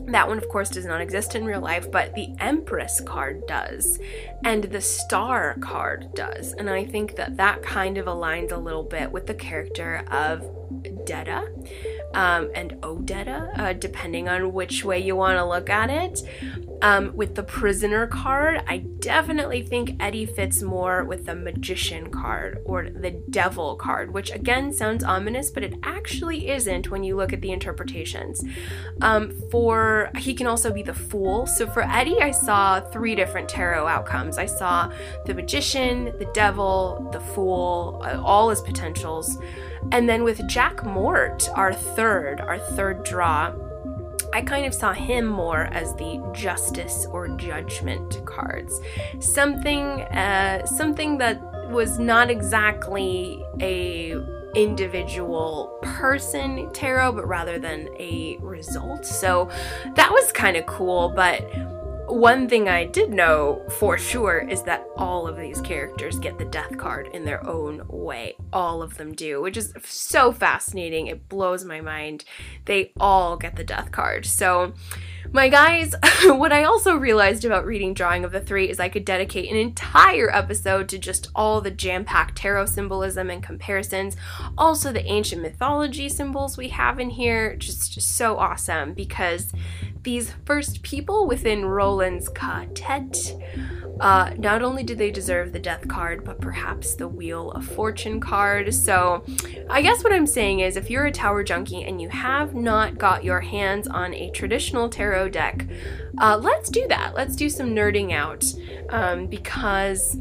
that 0.00 0.28
one, 0.28 0.38
of 0.38 0.48
course, 0.48 0.70
does 0.70 0.86
not 0.86 1.00
exist 1.00 1.34
in 1.34 1.44
real 1.44 1.60
life, 1.60 1.90
but 1.90 2.14
the 2.14 2.34
Empress 2.38 3.00
card 3.00 3.46
does, 3.46 3.98
and 4.44 4.64
the 4.64 4.80
Star 4.80 5.56
card 5.60 6.14
does. 6.14 6.52
And 6.52 6.68
I 6.68 6.84
think 6.84 7.16
that 7.16 7.36
that 7.36 7.62
kind 7.62 7.98
of 7.98 8.06
aligns 8.06 8.52
a 8.52 8.56
little 8.56 8.82
bit 8.82 9.12
with 9.12 9.26
the 9.26 9.34
character 9.34 10.04
of 10.10 10.48
Detta 11.04 11.48
um, 12.14 12.50
and 12.54 12.72
Odetta, 12.82 13.58
uh, 13.58 13.72
depending 13.72 14.28
on 14.28 14.52
which 14.52 14.84
way 14.84 14.98
you 14.98 15.16
want 15.16 15.38
to 15.38 15.44
look 15.44 15.70
at 15.70 15.90
it. 15.90 16.22
Um, 16.82 17.14
with 17.14 17.36
the 17.36 17.44
prisoner 17.44 18.08
card, 18.08 18.64
I 18.66 18.78
definitely 18.78 19.62
think 19.62 19.96
Eddie 20.00 20.26
fits 20.26 20.62
more 20.62 21.04
with 21.04 21.26
the 21.26 21.34
magician 21.36 22.10
card 22.10 22.58
or 22.64 22.90
the 22.90 23.12
devil 23.30 23.76
card, 23.76 24.12
which 24.12 24.32
again 24.32 24.72
sounds 24.72 25.04
ominous, 25.04 25.50
but 25.50 25.62
it 25.62 25.74
actually 25.84 26.50
isn't 26.50 26.90
when 26.90 27.04
you 27.04 27.14
look 27.14 27.32
at 27.32 27.40
the 27.40 27.52
interpretations. 27.52 28.44
Um, 29.00 29.32
for 29.52 30.10
he 30.18 30.34
can 30.34 30.48
also 30.48 30.72
be 30.72 30.82
the 30.82 30.94
fool. 30.94 31.46
So 31.46 31.68
for 31.68 31.82
Eddie, 31.82 32.20
I 32.20 32.32
saw 32.32 32.80
three 32.80 33.14
different 33.14 33.48
tarot 33.48 33.86
outcomes. 33.86 34.36
I 34.36 34.46
saw 34.46 34.92
the 35.24 35.34
magician, 35.34 36.06
the 36.18 36.28
devil, 36.34 37.08
the 37.12 37.20
fool, 37.20 38.02
uh, 38.04 38.20
all 38.20 38.50
his 38.50 38.60
potentials. 38.60 39.38
And 39.90 40.08
then 40.08 40.22
with 40.22 40.46
Jack 40.48 40.84
Mort, 40.84 41.48
our 41.54 41.72
third, 41.72 42.40
our 42.40 42.58
third 42.58 43.04
draw, 43.04 43.52
I 44.34 44.40
kind 44.40 44.64
of 44.64 44.72
saw 44.72 44.92
him 44.92 45.26
more 45.26 45.64
as 45.72 45.94
the 45.96 46.22
justice 46.32 47.06
or 47.10 47.28
judgment 47.28 48.24
cards. 48.24 48.80
Something 49.20 50.02
uh, 50.02 50.64
something 50.64 51.18
that 51.18 51.40
was 51.70 51.98
not 51.98 52.30
exactly 52.30 53.44
a 53.60 54.14
individual 54.54 55.78
person 55.82 56.70
tarot 56.72 57.12
but 57.12 57.26
rather 57.26 57.58
than 57.58 57.88
a 57.98 58.38
result. 58.40 59.04
So 59.04 59.50
that 59.96 60.10
was 60.10 60.32
kind 60.32 60.56
of 60.56 60.64
cool, 60.66 61.12
but 61.14 61.42
one 62.12 62.48
thing 62.48 62.68
I 62.68 62.84
did 62.84 63.10
know 63.10 63.62
for 63.78 63.96
sure 63.96 64.38
is 64.38 64.62
that 64.64 64.86
all 64.96 65.26
of 65.26 65.36
these 65.36 65.60
characters 65.60 66.18
get 66.18 66.38
the 66.38 66.44
death 66.44 66.76
card 66.76 67.08
in 67.14 67.24
their 67.24 67.44
own 67.46 67.82
way. 67.88 68.36
All 68.52 68.82
of 68.82 68.96
them 68.98 69.12
do, 69.12 69.40
which 69.40 69.56
is 69.56 69.72
so 69.84 70.30
fascinating. 70.32 71.06
It 71.06 71.28
blows 71.28 71.64
my 71.64 71.80
mind. 71.80 72.24
They 72.66 72.92
all 73.00 73.36
get 73.36 73.56
the 73.56 73.64
death 73.64 73.92
card. 73.92 74.26
So, 74.26 74.74
my 75.32 75.48
guys, 75.48 75.94
what 76.24 76.52
I 76.52 76.64
also 76.64 76.94
realized 76.94 77.46
about 77.46 77.64
reading 77.64 77.94
Drawing 77.94 78.24
of 78.24 78.32
the 78.32 78.40
Three 78.40 78.68
is 78.68 78.78
I 78.78 78.90
could 78.90 79.06
dedicate 79.06 79.50
an 79.50 79.56
entire 79.56 80.30
episode 80.34 80.90
to 80.90 80.98
just 80.98 81.30
all 81.34 81.62
the 81.62 81.70
jam 81.70 82.04
packed 82.04 82.36
tarot 82.36 82.66
symbolism 82.66 83.30
and 83.30 83.42
comparisons. 83.42 84.14
Also, 84.58 84.92
the 84.92 85.04
ancient 85.06 85.40
mythology 85.40 86.10
symbols 86.10 86.58
we 86.58 86.68
have 86.68 87.00
in 87.00 87.10
here. 87.10 87.56
Just, 87.56 88.00
so 88.02 88.36
awesome 88.36 88.94
because 88.94 89.52
these 90.02 90.32
first 90.44 90.82
people 90.82 91.26
within 91.26 91.64
Roland's 91.64 92.28
quartet, 92.28 93.34
uh, 94.00 94.32
not 94.36 94.62
only 94.62 94.82
do 94.82 94.94
they 94.94 95.10
deserve 95.10 95.52
the 95.52 95.58
death 95.58 95.86
card, 95.88 96.24
but 96.24 96.40
perhaps 96.40 96.94
the 96.94 97.08
Wheel 97.08 97.52
of 97.52 97.64
Fortune 97.64 98.20
card. 98.20 98.74
So, 98.74 99.24
I 99.70 99.80
guess 99.82 100.02
what 100.02 100.12
I'm 100.12 100.26
saying 100.26 100.60
is 100.60 100.76
if 100.76 100.90
you're 100.90 101.06
a 101.06 101.12
tower 101.12 101.42
junkie 101.44 101.84
and 101.84 102.00
you 102.00 102.08
have 102.08 102.54
not 102.54 102.98
got 102.98 103.24
your 103.24 103.40
hands 103.40 103.86
on 103.86 104.12
a 104.14 104.30
traditional 104.30 104.88
tarot 104.88 105.21
deck, 105.28 105.66
uh, 106.18 106.38
let's 106.40 106.70
do 106.70 106.86
that. 106.88 107.14
Let's 107.14 107.36
do 107.36 107.48
some 107.48 107.74
nerding 107.74 108.12
out 108.12 108.44
um, 108.90 109.26
because 109.26 110.16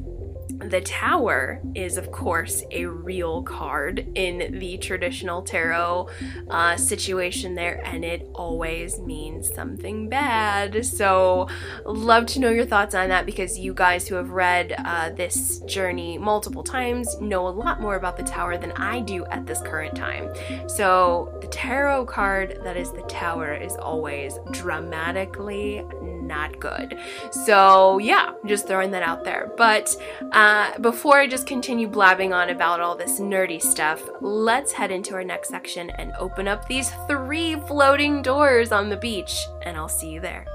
the 0.69 0.81
tower 0.81 1.61
is, 1.75 1.97
of 1.97 2.11
course, 2.11 2.63
a 2.71 2.85
real 2.85 3.43
card 3.43 4.07
in 4.15 4.59
the 4.59 4.77
traditional 4.77 5.41
tarot 5.41 6.09
uh, 6.49 6.77
situation 6.77 7.55
there, 7.55 7.81
and 7.85 8.05
it 8.05 8.29
always 8.33 8.99
means 8.99 9.53
something 9.53 10.09
bad. 10.09 10.85
So, 10.85 11.47
love 11.85 12.25
to 12.27 12.39
know 12.39 12.49
your 12.49 12.65
thoughts 12.65 12.95
on 12.95 13.09
that 13.09 13.25
because 13.25 13.57
you 13.57 13.73
guys 13.73 14.07
who 14.07 14.15
have 14.15 14.31
read 14.31 14.75
uh, 14.77 15.09
this 15.11 15.59
journey 15.61 16.17
multiple 16.17 16.63
times 16.63 17.19
know 17.19 17.47
a 17.47 17.49
lot 17.49 17.81
more 17.81 17.95
about 17.95 18.17
the 18.17 18.23
tower 18.23 18.57
than 18.57 18.71
I 18.73 18.99
do 19.01 19.25
at 19.25 19.45
this 19.45 19.61
current 19.61 19.95
time. 19.95 20.29
So, 20.67 21.37
the 21.41 21.47
tarot 21.47 22.05
card 22.05 22.59
that 22.63 22.77
is 22.77 22.91
the 22.91 23.03
tower 23.03 23.53
is 23.53 23.75
always 23.75 24.37
dramatically 24.51 25.83
not 26.01 26.59
good. 26.59 26.97
So, 27.31 27.97
yeah, 27.97 28.33
just 28.45 28.67
throwing 28.67 28.91
that 28.91 29.03
out 29.03 29.23
there. 29.23 29.51
But 29.57 29.95
uh, 30.51 30.77
before 30.79 31.17
I 31.17 31.27
just 31.27 31.47
continue 31.47 31.87
blabbing 31.87 32.33
on 32.33 32.49
about 32.49 32.81
all 32.81 32.93
this 32.93 33.21
nerdy 33.21 33.61
stuff, 33.61 34.03
let's 34.19 34.73
head 34.73 34.91
into 34.91 35.13
our 35.13 35.23
next 35.23 35.47
section 35.47 35.89
and 35.91 36.11
open 36.19 36.45
up 36.45 36.67
these 36.67 36.91
three 37.07 37.55
floating 37.67 38.21
doors 38.21 38.73
on 38.73 38.89
the 38.89 38.97
beach, 38.97 39.47
and 39.61 39.77
I'll 39.77 39.87
see 39.87 40.09
you 40.09 40.19
there. 40.19 40.45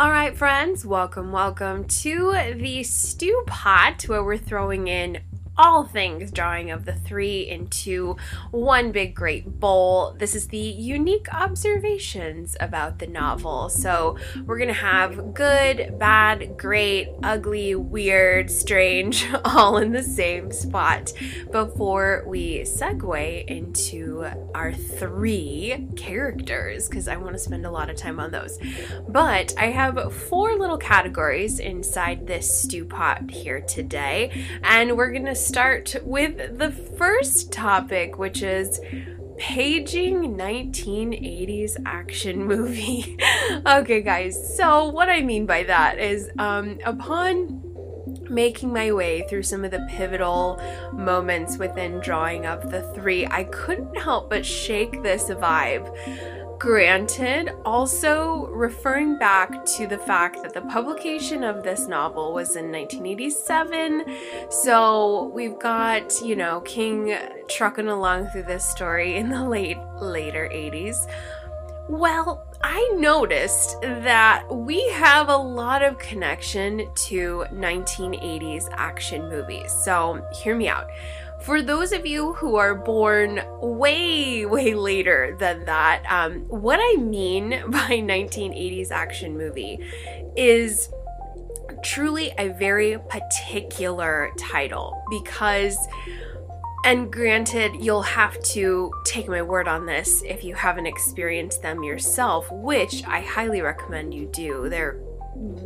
All 0.00 0.10
right, 0.10 0.34
friends, 0.34 0.86
welcome, 0.86 1.30
welcome 1.30 1.84
to 1.84 2.54
the 2.56 2.82
stew 2.84 3.42
pot 3.46 4.04
where 4.04 4.24
we're 4.24 4.38
throwing 4.38 4.88
in 4.88 5.20
all 5.60 5.84
things 5.84 6.32
drawing 6.32 6.70
of 6.70 6.86
the 6.86 6.94
three 6.94 7.46
into 7.46 8.16
one 8.50 8.92
big 8.92 9.14
great 9.14 9.60
bowl. 9.60 10.16
This 10.18 10.34
is 10.34 10.48
the 10.48 10.56
unique 10.56 11.26
observations 11.34 12.56
about 12.60 12.98
the 12.98 13.06
novel. 13.06 13.68
So 13.68 14.16
we're 14.46 14.58
gonna 14.58 14.72
have 14.72 15.34
good, 15.34 15.98
bad, 15.98 16.56
great, 16.56 17.10
ugly, 17.22 17.74
weird, 17.74 18.50
strange, 18.50 19.28
all 19.44 19.76
in 19.76 19.92
the 19.92 20.02
same 20.02 20.50
spot 20.50 21.12
before 21.52 22.24
we 22.26 22.60
segue 22.60 23.44
into 23.46 24.24
our 24.54 24.72
three 24.72 25.88
characters, 25.94 26.88
because 26.88 27.06
I 27.06 27.18
want 27.18 27.34
to 27.34 27.38
spend 27.38 27.66
a 27.66 27.70
lot 27.70 27.90
of 27.90 27.96
time 27.96 28.18
on 28.18 28.30
those. 28.30 28.58
But 29.06 29.52
I 29.58 29.66
have 29.66 30.14
four 30.14 30.56
little 30.56 30.78
categories 30.78 31.58
inside 31.58 32.26
this 32.26 32.62
stew 32.62 32.86
pot 32.86 33.30
here 33.30 33.60
today, 33.60 34.46
and 34.62 34.96
we're 34.96 35.12
gonna 35.12 35.34
start 35.50 35.96
with 36.04 36.58
the 36.58 36.70
first 36.70 37.50
topic, 37.52 38.18
which 38.18 38.40
is 38.40 38.80
paging 39.36 40.36
1980s 40.36 41.76
action 41.84 42.44
movie. 42.46 43.18
okay, 43.66 44.00
guys, 44.00 44.56
so 44.56 44.84
what 44.90 45.08
I 45.08 45.22
mean 45.22 45.46
by 45.46 45.64
that 45.64 45.98
is 45.98 46.30
um, 46.38 46.78
upon 46.84 47.62
making 48.30 48.72
my 48.72 48.92
way 48.92 49.26
through 49.28 49.42
some 49.42 49.64
of 49.64 49.72
the 49.72 49.84
pivotal 49.90 50.62
moments 50.92 51.58
within 51.58 51.98
drawing 51.98 52.46
of 52.46 52.70
the 52.70 52.82
three, 52.94 53.26
I 53.26 53.42
couldn't 53.44 53.98
help 53.98 54.30
but 54.30 54.46
shake 54.46 55.02
this 55.02 55.24
vibe 55.24 55.90
Granted, 56.60 57.54
also 57.64 58.48
referring 58.48 59.16
back 59.16 59.64
to 59.64 59.86
the 59.86 59.96
fact 59.96 60.42
that 60.42 60.52
the 60.52 60.60
publication 60.60 61.42
of 61.42 61.62
this 61.62 61.88
novel 61.88 62.34
was 62.34 62.54
in 62.54 62.70
1987, 62.70 64.04
so 64.50 65.30
we've 65.34 65.58
got, 65.58 66.20
you 66.20 66.36
know, 66.36 66.60
King 66.60 67.16
trucking 67.48 67.88
along 67.88 68.26
through 68.26 68.42
this 68.42 68.68
story 68.68 69.16
in 69.16 69.30
the 69.30 69.42
late, 69.42 69.78
later 70.02 70.50
80s. 70.52 71.10
Well, 71.88 72.46
I 72.62 72.92
noticed 72.98 73.80
that 73.80 74.44
we 74.54 74.86
have 74.90 75.30
a 75.30 75.36
lot 75.36 75.82
of 75.82 75.96
connection 75.98 76.86
to 76.94 77.46
1980s 77.54 78.68
action 78.72 79.30
movies. 79.30 79.72
So, 79.72 80.22
hear 80.30 80.54
me 80.54 80.68
out. 80.68 80.90
For 81.42 81.62
those 81.62 81.92
of 81.92 82.06
you 82.06 82.34
who 82.34 82.56
are 82.56 82.74
born 82.74 83.40
way, 83.60 84.44
way 84.44 84.74
later 84.74 85.36
than 85.38 85.64
that, 85.64 86.04
um, 86.08 86.40
what 86.48 86.78
I 86.80 87.00
mean 87.00 87.50
by 87.68 88.00
1980s 88.00 88.90
action 88.90 89.36
movie 89.36 89.78
is 90.36 90.90
truly 91.82 92.32
a 92.38 92.48
very 92.48 92.98
particular 93.08 94.30
title 94.38 95.02
because 95.08 95.78
and 96.82 97.12
granted, 97.12 97.72
you'll 97.78 98.00
have 98.00 98.42
to 98.44 98.90
take 99.04 99.28
my 99.28 99.42
word 99.42 99.68
on 99.68 99.84
this 99.84 100.22
if 100.22 100.42
you 100.42 100.54
haven't 100.54 100.86
experienced 100.86 101.60
them 101.60 101.82
yourself, 101.82 102.50
which 102.50 103.04
I 103.04 103.20
highly 103.20 103.60
recommend 103.60 104.14
you 104.14 104.26
do. 104.32 104.70
They're 104.70 104.98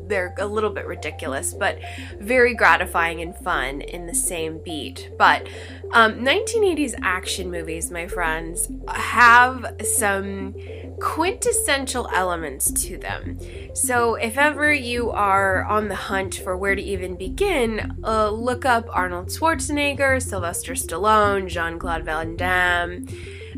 they're 0.07 0.35
a 0.39 0.47
little 0.47 0.71
bit 0.71 0.87
ridiculous, 0.87 1.55
but 1.55 1.79
very 2.21 2.55
gratifying 2.55 3.21
and 3.21 3.37
fun 3.37 3.81
in 3.81 4.07
the 4.07 4.15
same 4.15 4.59
beat. 4.65 5.11
But 5.19 5.49
um, 5.93 6.21
1980s 6.21 6.95
action 7.03 7.51
movies, 7.51 7.91
my 7.91 8.07
friends, 8.07 8.69
have 8.89 9.77
some 9.83 10.55
quintessential 11.01 12.09
elements 12.13 12.71
to 12.85 12.99
them. 12.99 13.39
So, 13.75 14.15
if 14.15 14.39
ever 14.39 14.73
you 14.73 15.11
are 15.11 15.65
on 15.65 15.89
the 15.89 15.95
hunt 15.95 16.37
for 16.37 16.57
where 16.57 16.75
to 16.75 16.83
even 16.83 17.17
begin, 17.17 17.97
uh, 18.05 18.31
look 18.31 18.65
up 18.65 18.89
Arnold 18.93 19.29
Schwarzenegger, 19.29 20.23
Sylvester 20.23 20.75
Stallone, 20.75 21.49
Jean 21.49 21.79
Claude 21.79 22.05
Van 22.05 22.37
Damme 22.37 23.07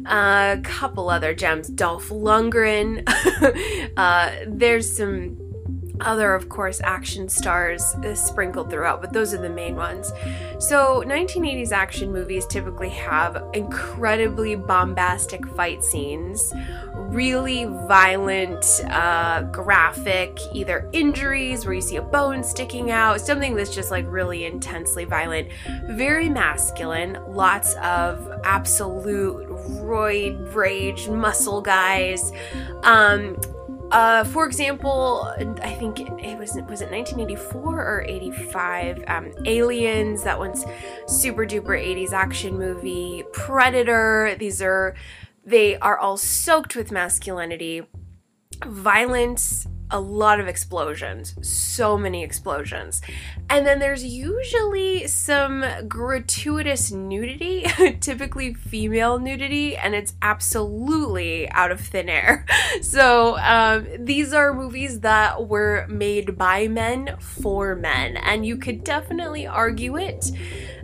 a 0.04 0.60
couple 0.62 1.10
other 1.10 1.34
gems. 1.34 1.68
Dolph 1.68 2.10
Lundgren. 2.10 3.02
uh, 3.96 4.30
there's 4.46 4.94
some 4.94 5.36
other, 6.00 6.34
of 6.34 6.48
course, 6.48 6.80
action 6.82 7.28
stars 7.28 7.94
sprinkled 8.14 8.70
throughout, 8.70 9.00
but 9.00 9.12
those 9.12 9.34
are 9.34 9.38
the 9.38 9.48
main 9.48 9.76
ones. 9.76 10.12
So, 10.58 11.02
1980s 11.06 11.72
action 11.72 12.12
movies 12.12 12.46
typically 12.46 12.90
have 12.90 13.42
incredibly 13.54 14.56
bombastic 14.56 15.46
fight 15.48 15.84
scenes, 15.84 16.52
really 16.94 17.64
violent, 17.64 18.64
uh, 18.90 19.42
graphic, 19.44 20.38
either 20.52 20.88
injuries 20.92 21.64
where 21.64 21.74
you 21.74 21.80
see 21.80 21.96
a 21.96 22.02
bone 22.02 22.42
sticking 22.42 22.90
out, 22.90 23.20
something 23.20 23.54
that's 23.54 23.74
just 23.74 23.90
like 23.90 24.04
really 24.08 24.44
intensely 24.44 25.04
violent, 25.04 25.48
very 25.90 26.28
masculine, 26.28 27.18
lots 27.28 27.74
of 27.76 28.30
absolute 28.44 29.48
roid 29.48 30.54
rage 30.54 31.08
muscle 31.08 31.60
guys. 31.60 32.32
Um, 32.82 33.36
uh, 33.90 34.24
for 34.24 34.46
example, 34.46 35.32
I 35.62 35.74
think 35.74 36.00
it 36.00 36.38
was 36.38 36.54
was 36.68 36.80
it 36.80 36.90
1984 36.90 37.60
or 37.62 38.04
85? 38.06 39.04
Um, 39.06 39.32
Aliens, 39.44 40.22
that 40.24 40.38
one's 40.38 40.64
super 41.06 41.46
duper 41.46 41.78
80s 41.78 42.12
action 42.12 42.58
movie. 42.58 43.24
Predator, 43.32 44.36
these 44.38 44.60
are 44.60 44.94
they 45.44 45.76
are 45.78 45.98
all 45.98 46.16
soaked 46.16 46.74
with 46.74 46.90
masculinity, 46.90 47.86
violence, 48.64 49.66
a 49.90 50.00
lot 50.00 50.40
of 50.40 50.48
explosions, 50.48 51.34
so 51.46 51.96
many 51.96 52.24
explosions. 52.24 53.00
And 53.48 53.66
then 53.66 53.78
there's 53.78 54.04
usually 54.04 55.06
some 55.06 55.64
gratuitous 55.86 56.90
nudity, 56.90 57.66
typically 58.00 58.54
female 58.54 59.18
nudity, 59.18 59.76
and 59.76 59.94
it's 59.94 60.14
absolutely 60.22 61.48
out 61.50 61.70
of 61.70 61.80
thin 61.80 62.08
air. 62.08 62.44
So 62.82 63.38
um, 63.38 63.86
these 63.98 64.32
are 64.32 64.52
movies 64.52 65.00
that 65.00 65.48
were 65.48 65.86
made 65.88 66.36
by 66.36 66.68
men 66.68 67.16
for 67.18 67.74
men, 67.74 68.16
and 68.16 68.44
you 68.44 68.56
could 68.56 68.84
definitely 68.84 69.46
argue 69.46 69.96
it. 69.96 70.30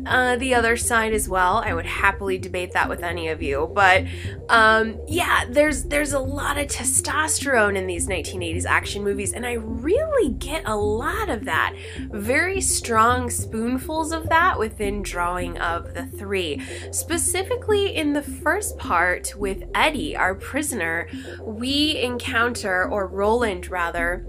Uh, 0.07 0.37
the 0.37 0.55
other 0.55 0.77
side 0.77 1.13
as 1.13 1.29
well. 1.29 1.63
I 1.65 1.75
would 1.75 1.87
happily 1.87 2.37
debate 2.39 2.73
that 2.73 2.89
with 2.89 3.03
any 3.03 3.29
of 3.29 3.41
you, 3.41 3.71
but 3.73 4.05
um, 4.49 4.99
yeah, 5.07 5.45
there's 5.49 5.85
there's 5.85 6.13
a 6.13 6.19
lot 6.19 6.59
of 6.59 6.67
testosterone 6.67 7.77
in 7.77 7.87
these 7.87 8.09
1980s 8.09 8.65
action 8.65 8.92
movies, 9.01 9.33
and 9.33 9.47
I 9.47 9.55
really 9.55 10.31
get 10.31 10.63
a 10.67 10.77
lot 10.77 11.29
of 11.29 11.45
that. 11.45 11.75
Very 12.11 12.61
strong 12.61 13.31
spoonfuls 13.31 14.13
of 14.13 14.29
that 14.29 14.59
within 14.59 15.03
drawing 15.03 15.59
of 15.59 15.95
the 15.95 16.07
three. 16.07 16.61
Specifically 16.91 17.95
in 17.95 18.13
the 18.13 18.23
first 18.23 18.79
part 18.79 19.35
with 19.37 19.65
Eddie, 19.75 20.17
our 20.17 20.35
prisoner, 20.35 21.09
we 21.41 21.99
encounter, 21.99 22.89
or 22.89 23.07
Roland 23.07 23.71
rather, 23.71 24.27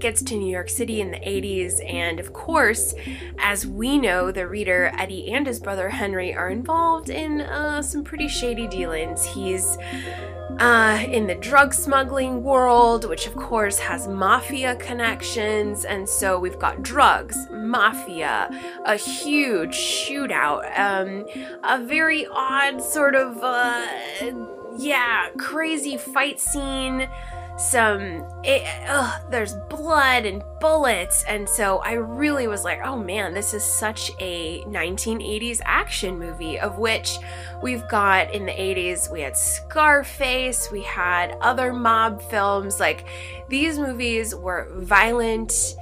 gets 0.00 0.22
to 0.22 0.34
New 0.34 0.50
York 0.50 0.68
City 0.68 1.00
in 1.00 1.10
the 1.10 1.18
80s, 1.18 1.84
and 1.88 2.18
of 2.18 2.32
course, 2.32 2.94
as 3.38 3.66
we 3.66 3.98
know, 3.98 4.32
the 4.32 4.48
reader, 4.48 4.92
Eddie 4.98 5.30
and 5.32 5.46
his 5.46 5.60
brother 5.60 5.90
Henry 5.90 6.34
are 6.34 6.50
involved 6.50 7.10
in 7.10 7.42
uh, 7.42 7.82
some 7.82 8.02
pretty 8.02 8.26
shady 8.26 8.66
dealings. 8.66 9.24
He's 9.24 9.76
uh, 10.58 11.04
in 11.08 11.26
the 11.26 11.34
drug 11.34 11.72
smuggling 11.72 12.42
world, 12.42 13.08
which 13.08 13.26
of 13.26 13.34
course 13.36 13.78
has 13.78 14.08
mafia 14.08 14.76
connections, 14.76 15.84
and 15.84 16.08
so 16.08 16.38
we've 16.38 16.58
got 16.58 16.82
drugs, 16.82 17.36
mafia, 17.50 18.50
a 18.84 18.96
huge 18.96 19.74
shootout, 19.74 20.78
um, 20.78 21.26
a 21.62 21.82
very 21.84 22.26
odd 22.26 22.82
sort 22.82 23.14
of, 23.14 23.38
uh, 23.42 23.86
yeah, 24.76 25.28
crazy 25.38 25.96
fight 25.96 26.40
scene 26.40 27.08
some 27.60 28.24
it, 28.42 28.66
ugh, 28.88 29.20
there's 29.30 29.54
blood 29.68 30.24
and 30.24 30.42
bullets. 30.60 31.24
And 31.28 31.48
so 31.48 31.78
i 31.78 31.92
really 31.92 32.46
was 32.46 32.64
like 32.64 32.80
oh 32.84 32.96
man 32.96 33.34
this 33.34 33.54
is 33.54 33.62
such 33.62 34.10
a 34.18 34.62
1980s 34.62 35.60
action 35.64 36.18
movie 36.18 36.58
of 36.58 36.78
which 36.78 37.18
we've 37.62 37.86
got 37.88 38.32
in 38.34 38.46
the 38.46 38.52
80s 38.52 39.10
we 39.12 39.20
had 39.20 39.36
scarface 39.36 40.70
we 40.70 40.82
had 40.82 41.36
other 41.40 41.72
mob 41.72 42.22
films. 42.30 42.80
Like 42.80 43.06
these 43.48 43.78
movies 43.78 44.34
were 44.34 44.68
violent 44.74 45.76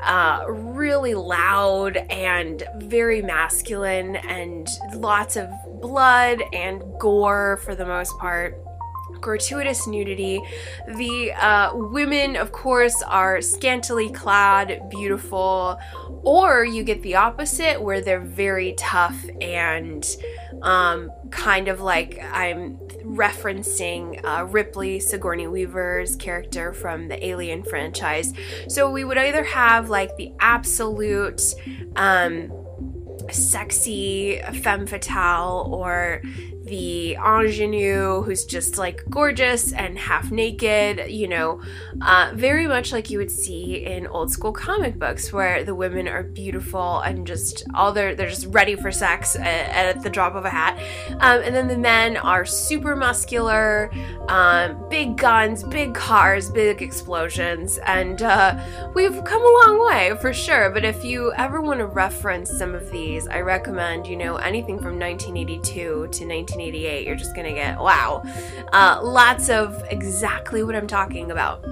uh, 0.00 0.44
really 0.48 1.14
loud 1.14 1.96
and 2.10 2.62
very 2.76 3.22
masculine 3.22 4.16
and 4.16 4.68
lots 4.94 5.36
of 5.36 5.48
blood 5.80 6.42
and 6.52 6.82
gore 6.98 7.58
for 7.64 7.74
the 7.74 7.86
most 7.86 8.16
part 8.18 8.63
gratuitous 9.24 9.86
nudity. 9.86 10.38
The 10.86 11.32
uh, 11.32 11.70
women, 11.74 12.36
of 12.36 12.52
course, 12.52 13.02
are 13.02 13.40
scantily 13.40 14.10
clad, 14.10 14.90
beautiful, 14.90 15.80
or 16.22 16.62
you 16.62 16.84
get 16.84 17.00
the 17.00 17.16
opposite 17.16 17.80
where 17.80 18.02
they're 18.02 18.20
very 18.20 18.74
tough 18.74 19.24
and 19.40 20.06
um, 20.60 21.10
kind 21.30 21.68
of 21.68 21.80
like 21.80 22.22
I'm 22.22 22.76
referencing 23.02 24.22
uh, 24.24 24.44
Ripley 24.44 25.00
Sigourney 25.00 25.46
Weaver's 25.46 26.16
character 26.16 26.74
from 26.74 27.08
the 27.08 27.26
Alien 27.26 27.62
franchise. 27.62 28.34
So 28.68 28.90
we 28.90 29.04
would 29.04 29.18
either 29.18 29.44
have 29.44 29.88
like 29.88 30.16
the 30.18 30.34
absolute 30.38 31.40
um, 31.96 32.52
sexy 33.30 34.40
femme 34.62 34.86
fatale 34.86 35.68
or 35.72 36.20
the 36.64 37.16
ingenue 37.16 38.22
who's 38.22 38.44
just 38.44 38.78
like 38.78 39.02
gorgeous 39.10 39.72
and 39.72 39.98
half 39.98 40.30
naked, 40.30 41.10
you 41.10 41.28
know, 41.28 41.60
uh, 42.00 42.32
very 42.34 42.66
much 42.66 42.90
like 42.90 43.10
you 43.10 43.18
would 43.18 43.30
see 43.30 43.84
in 43.84 44.06
old 44.06 44.30
school 44.30 44.52
comic 44.52 44.98
books 44.98 45.32
where 45.32 45.62
the 45.62 45.74
women 45.74 46.08
are 46.08 46.22
beautiful 46.22 47.00
and 47.00 47.26
just 47.26 47.64
all 47.74 47.92
they're 47.92 48.14
they're 48.14 48.30
just 48.30 48.46
ready 48.46 48.76
for 48.76 48.90
sex 48.90 49.36
at, 49.36 49.44
at 49.44 50.02
the 50.02 50.08
drop 50.08 50.34
of 50.34 50.44
a 50.44 50.50
hat, 50.50 50.78
um, 51.20 51.42
and 51.42 51.54
then 51.54 51.68
the 51.68 51.76
men 51.76 52.16
are 52.16 52.44
super 52.46 52.96
muscular, 52.96 53.90
um, 54.28 54.88
big 54.88 55.16
guns, 55.16 55.62
big 55.64 55.94
cars, 55.94 56.50
big 56.50 56.80
explosions, 56.80 57.78
and 57.78 58.22
uh, 58.22 58.58
we've 58.94 59.22
come 59.24 59.42
a 59.42 59.66
long 59.66 59.86
way 59.86 60.16
for 60.20 60.32
sure. 60.32 60.70
But 60.70 60.84
if 60.84 61.04
you 61.04 61.32
ever 61.34 61.60
want 61.60 61.80
to 61.80 61.86
reference 61.86 62.50
some 62.50 62.74
of 62.74 62.90
these, 62.90 63.26
I 63.28 63.40
recommend 63.40 64.06
you 64.06 64.16
know 64.16 64.36
anything 64.36 64.78
from 64.78 64.98
1982 64.98 66.08
to 66.10 66.24
19. 66.24 66.53
1988, 66.56 67.06
you're 67.06 67.16
just 67.16 67.34
gonna 67.34 67.52
get 67.52 67.78
wow, 67.78 68.22
uh, 68.72 69.00
lots 69.02 69.48
of 69.48 69.82
exactly 69.90 70.62
what 70.62 70.74
I'm 70.74 70.86
talking 70.86 71.30
about. 71.30 71.64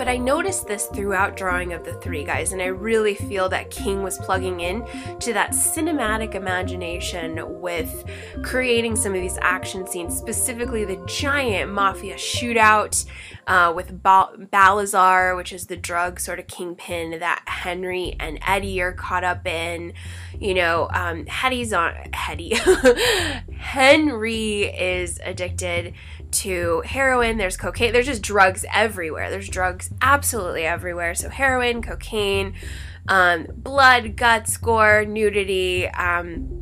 But 0.00 0.08
I 0.08 0.16
noticed 0.16 0.66
this 0.66 0.86
throughout 0.86 1.36
drawing 1.36 1.74
of 1.74 1.84
the 1.84 1.92
three 1.92 2.24
guys, 2.24 2.52
and 2.52 2.62
I 2.62 2.68
really 2.68 3.14
feel 3.14 3.50
that 3.50 3.70
King 3.70 4.02
was 4.02 4.16
plugging 4.16 4.60
in 4.60 4.82
to 5.18 5.34
that 5.34 5.50
cinematic 5.50 6.34
imagination 6.34 7.60
with 7.60 8.06
creating 8.42 8.96
some 8.96 9.14
of 9.14 9.20
these 9.20 9.36
action 9.42 9.86
scenes, 9.86 10.16
specifically 10.16 10.86
the 10.86 11.04
giant 11.04 11.70
mafia 11.70 12.14
shootout 12.14 13.04
uh, 13.46 13.74
with 13.76 14.02
ba- 14.02 14.30
Balazar, 14.38 15.36
which 15.36 15.52
is 15.52 15.66
the 15.66 15.76
drug 15.76 16.18
sort 16.18 16.38
of 16.38 16.46
kingpin 16.46 17.18
that 17.20 17.42
Henry 17.46 18.16
and 18.18 18.38
Eddie 18.46 18.80
are 18.80 18.92
caught 18.92 19.22
up 19.22 19.46
in. 19.46 19.92
You 20.38 20.54
know, 20.54 20.88
um, 20.94 21.26
Hetty's 21.26 21.74
on 21.74 21.92
Hetty. 22.14 22.54
Henry 23.58 24.62
is 24.62 25.20
addicted 25.22 25.92
to 26.32 26.82
heroin, 26.84 27.36
there's 27.36 27.56
cocaine, 27.56 27.92
there's 27.92 28.06
just 28.06 28.22
drugs 28.22 28.64
everywhere. 28.72 29.30
There's 29.30 29.48
drugs 29.48 29.90
absolutely 30.00 30.64
everywhere. 30.64 31.14
So, 31.14 31.28
heroin, 31.28 31.82
cocaine, 31.82 32.54
um, 33.08 33.46
blood, 33.54 34.16
guts, 34.16 34.56
gore, 34.56 35.04
nudity. 35.04 35.88
Um, 35.88 36.60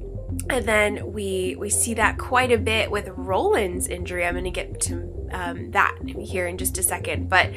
and 0.51 0.67
then 0.67 1.13
we 1.13 1.57
we 1.59 1.71
see 1.71 1.95
that 1.95 2.19
quite 2.19 2.53
a 2.53 2.59
bit 2.59 2.91
with 2.91 3.09
Roland's 3.09 3.87
injury. 3.87 4.25
I'm 4.25 4.35
going 4.35 4.45
to 4.45 4.51
get 4.51 4.81
to 4.83 5.29
um, 5.33 5.71
that 5.73 5.97
here 6.07 6.47
in 6.47 6.59
just 6.59 6.79
a 6.79 6.83
second, 6.83 7.29
but 7.29 7.51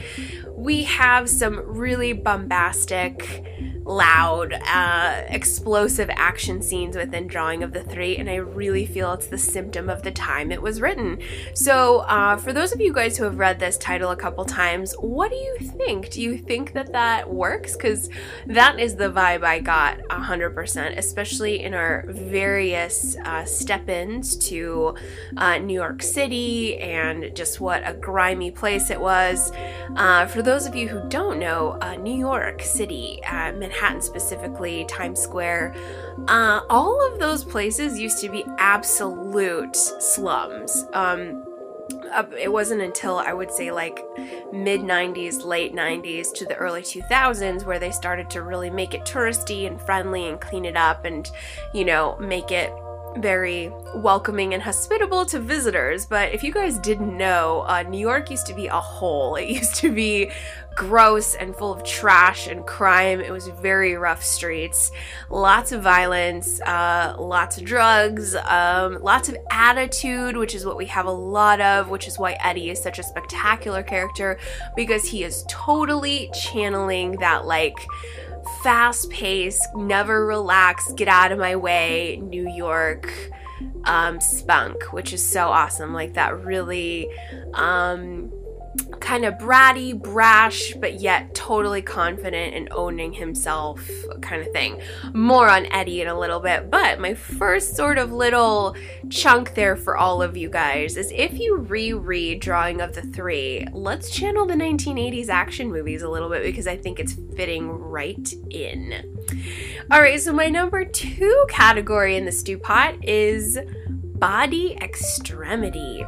we 0.50 0.84
have 0.84 1.30
some 1.30 1.60
really 1.66 2.14
bombastic 2.14 3.46
loud, 3.84 4.54
uh, 4.54 5.24
explosive 5.28 6.10
action 6.12 6.62
scenes 6.62 6.96
within 6.96 7.28
Drawing 7.28 7.64
of 7.64 7.74
the 7.74 7.84
Three, 7.84 8.18
and 8.18 8.30
I 8.30 8.36
really 8.36 8.86
feel 8.86 9.14
it's 9.14 9.28
the 9.28 9.38
symptom 9.38 9.90
of 9.90 10.04
the 10.04 10.12
time 10.12 10.52
it 10.52 10.62
was 10.62 10.82
written. 10.82 11.20
So, 11.54 12.00
uh, 12.00 12.38
for 12.38 12.54
those 12.54 12.72
of 12.72 12.80
you 12.80 12.94
guys 12.94 13.18
who 13.18 13.24
have 13.24 13.40
read 13.40 13.60
this 13.60 13.78
title 13.78 14.12
a 14.12 14.16
couple 14.16 14.46
times, 14.46 14.94
what 15.00 15.32
do 15.32 15.38
you 15.38 15.58
think? 15.60 16.10
Do 16.12 16.22
you 16.22 16.38
think 16.38 16.74
that 16.74 16.92
that 16.94 17.30
works? 17.30 17.76
Because 17.76 18.10
that 18.46 18.80
is 18.80 18.96
the 18.96 19.10
vibe 19.10 19.44
I 19.44 19.60
got 19.60 20.00
100%, 20.10 20.98
especially 20.98 21.64
in 21.64 21.74
our 21.74 22.06
various 22.08 23.16
uh, 23.26 23.46
step 23.46 23.90
ins 23.90 24.36
to 24.50 24.96
uh, 25.38 25.58
New 25.58 25.74
York 25.74 26.04
City 26.04 26.78
and 26.78 27.36
just 27.36 27.60
what 27.60 27.82
a 27.86 27.94
grimy 27.94 28.52
place 28.52 28.90
it 28.90 29.00
was. 29.00 29.52
Uh, 29.96 30.28
for 30.28 30.42
those 30.42 30.66
of 30.66 30.76
you 30.76 30.88
who 30.88 31.08
don't 31.10 31.40
know, 31.40 31.78
uh, 31.82 31.96
New 31.96 32.16
York 32.16 32.62
City, 32.62 33.20
Manhattan 33.72 34.02
specifically, 34.02 34.86
Times 34.86 35.20
Square, 35.20 35.76
uh, 36.28 36.62
all 36.70 37.06
of 37.08 37.20
those 37.20 37.44
places 37.44 37.98
used 37.98 38.20
to 38.20 38.30
be 38.30 38.44
absolute 38.58 39.76
slums. 39.76 40.86
Um, 40.94 41.46
it 42.38 42.52
wasn't 42.52 42.82
until 42.82 43.18
I 43.18 43.32
would 43.32 43.52
say 43.52 43.72
like 43.72 44.04
mid 44.52 44.82
90s, 44.82 45.46
late 45.46 45.74
90s 45.74 46.34
to 46.34 46.46
the 46.46 46.56
early 46.56 46.82
2000s 46.82 47.66
where 47.66 47.80
they 47.80 47.92
started 47.92 48.30
to 48.32 48.44
really 48.44 48.70
make 48.70 48.94
it 48.94 49.04
touristy 49.04 49.68
and 49.68 49.82
friendly 49.82 50.28
and 50.28 50.40
clean 50.40 50.66
it 50.66 50.76
up 50.76 51.06
and, 51.06 51.32
you 51.74 51.86
know, 51.86 52.18
make 52.20 52.52
it 52.52 52.74
very 53.18 53.72
welcoming 53.96 54.54
and 54.54 54.64
hospitable 54.64 55.26
to 55.26 55.40
visitors. 55.40 56.06
But 56.06 56.34
if 56.34 56.44
you 56.44 56.52
guys 56.52 56.78
didn't 56.78 57.16
know, 57.16 57.66
uh, 57.68 57.84
New 57.84 58.00
York 58.00 58.30
used 58.30 58.46
to 58.48 58.54
be 58.54 58.68
a 58.68 58.80
hole. 58.80 59.36
It 59.42 59.50
used 59.50 59.76
to 59.76 59.92
be 59.92 60.32
gross 60.76 61.36
and 61.36 61.56
full 61.56 61.74
of 61.74 61.84
trash 61.84 62.48
and 62.48 62.66
crime. 62.66 63.20
It 63.20 63.32
was 63.32 63.48
very 63.48 63.96
rough 63.96 64.24
streets, 64.24 64.92
lots 65.30 65.72
of 65.72 65.82
violence, 65.82 66.62
uh, 66.62 67.16
lots 67.20 67.58
of 67.58 67.66
drugs, 67.66 68.36
um, 68.36 69.02
lots 69.02 69.30
of 69.30 69.38
attitude, 69.52 70.38
which 70.38 70.56
is 70.56 70.66
what 70.66 70.78
we 70.78 70.86
have 70.86 71.06
a 71.06 71.12
lot 71.12 71.62
of, 71.62 71.90
which 71.90 72.08
is 72.08 72.18
why 72.18 72.34
Eddie 72.44 72.70
is 72.70 72.82
such 72.82 73.00
a 73.00 73.04
spectacular 73.04 73.84
character 73.84 74.40
because 74.76 75.06
he 75.06 75.24
is 75.24 75.44
totally 75.48 76.30
channeling 76.34 77.14
that 77.18 77.46
like 77.46 77.78
fast 78.64 79.10
pace, 79.10 79.66
never 79.76 80.26
relax, 80.26 80.92
get 80.94 81.08
out 81.08 81.32
of 81.32 81.40
my 81.40 81.56
way, 81.56 82.20
New 82.24 82.50
York 82.50 83.12
um, 83.86 84.20
spunk, 84.20 84.92
which 84.94 85.14
is 85.14 85.24
so 85.24 85.50
awesome. 85.50 85.94
Like 85.94 86.14
that 86.14 86.44
really 86.44 87.08
um, 87.54 88.32
kind 89.00 89.26
of 89.26 89.34
bratty, 89.36 90.00
brash, 90.00 90.74
but 90.76 91.02
yet 91.02 91.34
totally 91.36 91.82
confident 91.82 92.54
and 92.54 92.70
owning 92.72 93.12
himself 93.12 93.82
kind 94.22 94.42
of 94.42 94.52
thing. 94.54 94.82
More 95.14 95.50
on 95.50 95.66
Eddie 95.68 96.02
in 96.02 96.08
a 96.08 96.18
little 96.18 96.40
bit, 96.40 96.70
but 96.72 97.00
my 97.00 97.14
first 97.14 97.76
sort 97.76 97.98
of 97.98 98.12
little 98.12 98.76
chunk 99.10 99.56
there 99.56 99.76
for 99.76 99.98
all 99.98 100.22
of 100.22 100.38
you 100.38 100.50
guys 100.50 100.96
is 100.96 101.12
if 101.12 101.38
you 101.38 101.58
reread 101.58 102.40
Drawing 102.40 102.80
of 102.80 102.94
the 102.94 103.02
Three, 103.02 103.68
let's 103.74 104.10
channel 104.10 104.46
the 104.46 104.54
1980s 104.54 105.28
action 105.28 105.72
movies 105.72 106.02
a 106.02 106.10
little 106.10 106.30
bit 106.30 106.44
because 106.44 106.68
I 106.68 106.78
think 106.78 107.00
it's 107.00 107.14
fitting 107.36 107.68
right 107.68 108.34
in. 108.50 109.18
All 109.92 110.00
right, 110.00 110.22
so 110.22 110.32
my 110.32 110.48
number 110.48 110.86
two 110.86 111.46
category 111.50 112.16
in 112.16 112.26
the 112.26 112.32
stew 112.32 112.58
pot 112.58 113.04
is 113.04 113.60
body 114.22 114.78
extremity. 114.80 116.06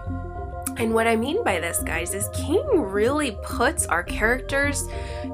And 0.78 0.93
what 0.93 1.07
I 1.07 1.15
mean 1.15 1.43
by 1.43 1.59
this, 1.59 1.80
guys, 1.80 2.13
is 2.13 2.30
King 2.34 2.65
really 2.82 3.38
puts 3.43 3.86
our 3.86 4.03
characters 4.03 4.88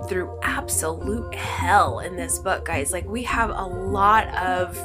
through 0.07 0.37
absolute 0.41 1.33
hell 1.33 1.99
in 1.99 2.15
this 2.15 2.39
book, 2.39 2.65
guys. 2.65 2.91
Like, 2.91 3.07
we 3.07 3.23
have 3.23 3.49
a 3.49 3.65
lot 3.65 4.27
of 4.35 4.77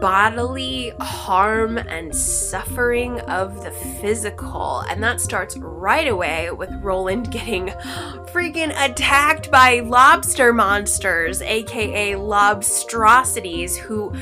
bodily 0.00 0.92
harm 1.00 1.78
and 1.78 2.14
suffering 2.14 3.20
of 3.20 3.62
the 3.62 3.70
physical. 3.70 4.80
And 4.88 5.02
that 5.02 5.20
starts 5.20 5.56
right 5.56 6.08
away 6.08 6.50
with 6.50 6.70
Roland 6.82 7.30
getting 7.30 7.68
freaking 8.32 8.74
attacked 8.76 9.50
by 9.50 9.80
lobster 9.80 10.52
monsters, 10.52 11.40
aka 11.42 12.12
lobstrosities, 12.14 13.76
who 13.76 14.12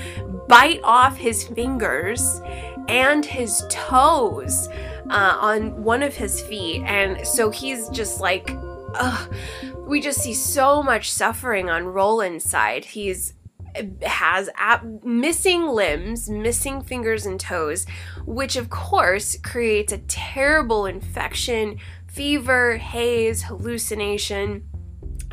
bite 0.49 0.81
off 0.85 1.17
his 1.17 1.45
fingers 1.45 2.43
and 2.89 3.25
his 3.25 3.65
toes 3.71 4.69
uh, 5.11 5.37
on 5.41 5.83
one 5.83 6.03
of 6.03 6.15
his 6.15 6.41
feet. 6.41 6.83
And 6.83 7.27
so 7.27 7.51
he's 7.51 7.89
just 7.91 8.21
like, 8.21 8.51
ugh. 8.95 9.35
We 9.87 10.01
just 10.01 10.21
see 10.21 10.35
so 10.35 10.83
much 10.83 11.11
suffering 11.11 11.69
on 11.69 11.85
Roland's 11.85 12.45
side. 12.45 12.85
He's 12.85 13.35
has 14.03 14.49
ab- 14.57 15.05
missing 15.05 15.67
limbs, 15.67 16.29
missing 16.29 16.83
fingers 16.83 17.27
and 17.27 17.39
toes, 17.39 17.87
which 18.25 18.57
of 18.57 18.71
course 18.71 19.37
creates 19.39 19.93
a 19.93 19.99
terrible 19.99 20.87
infection, 20.87 21.79
fever, 22.07 22.79
haze, 22.79 23.43
hallucination. 23.43 24.65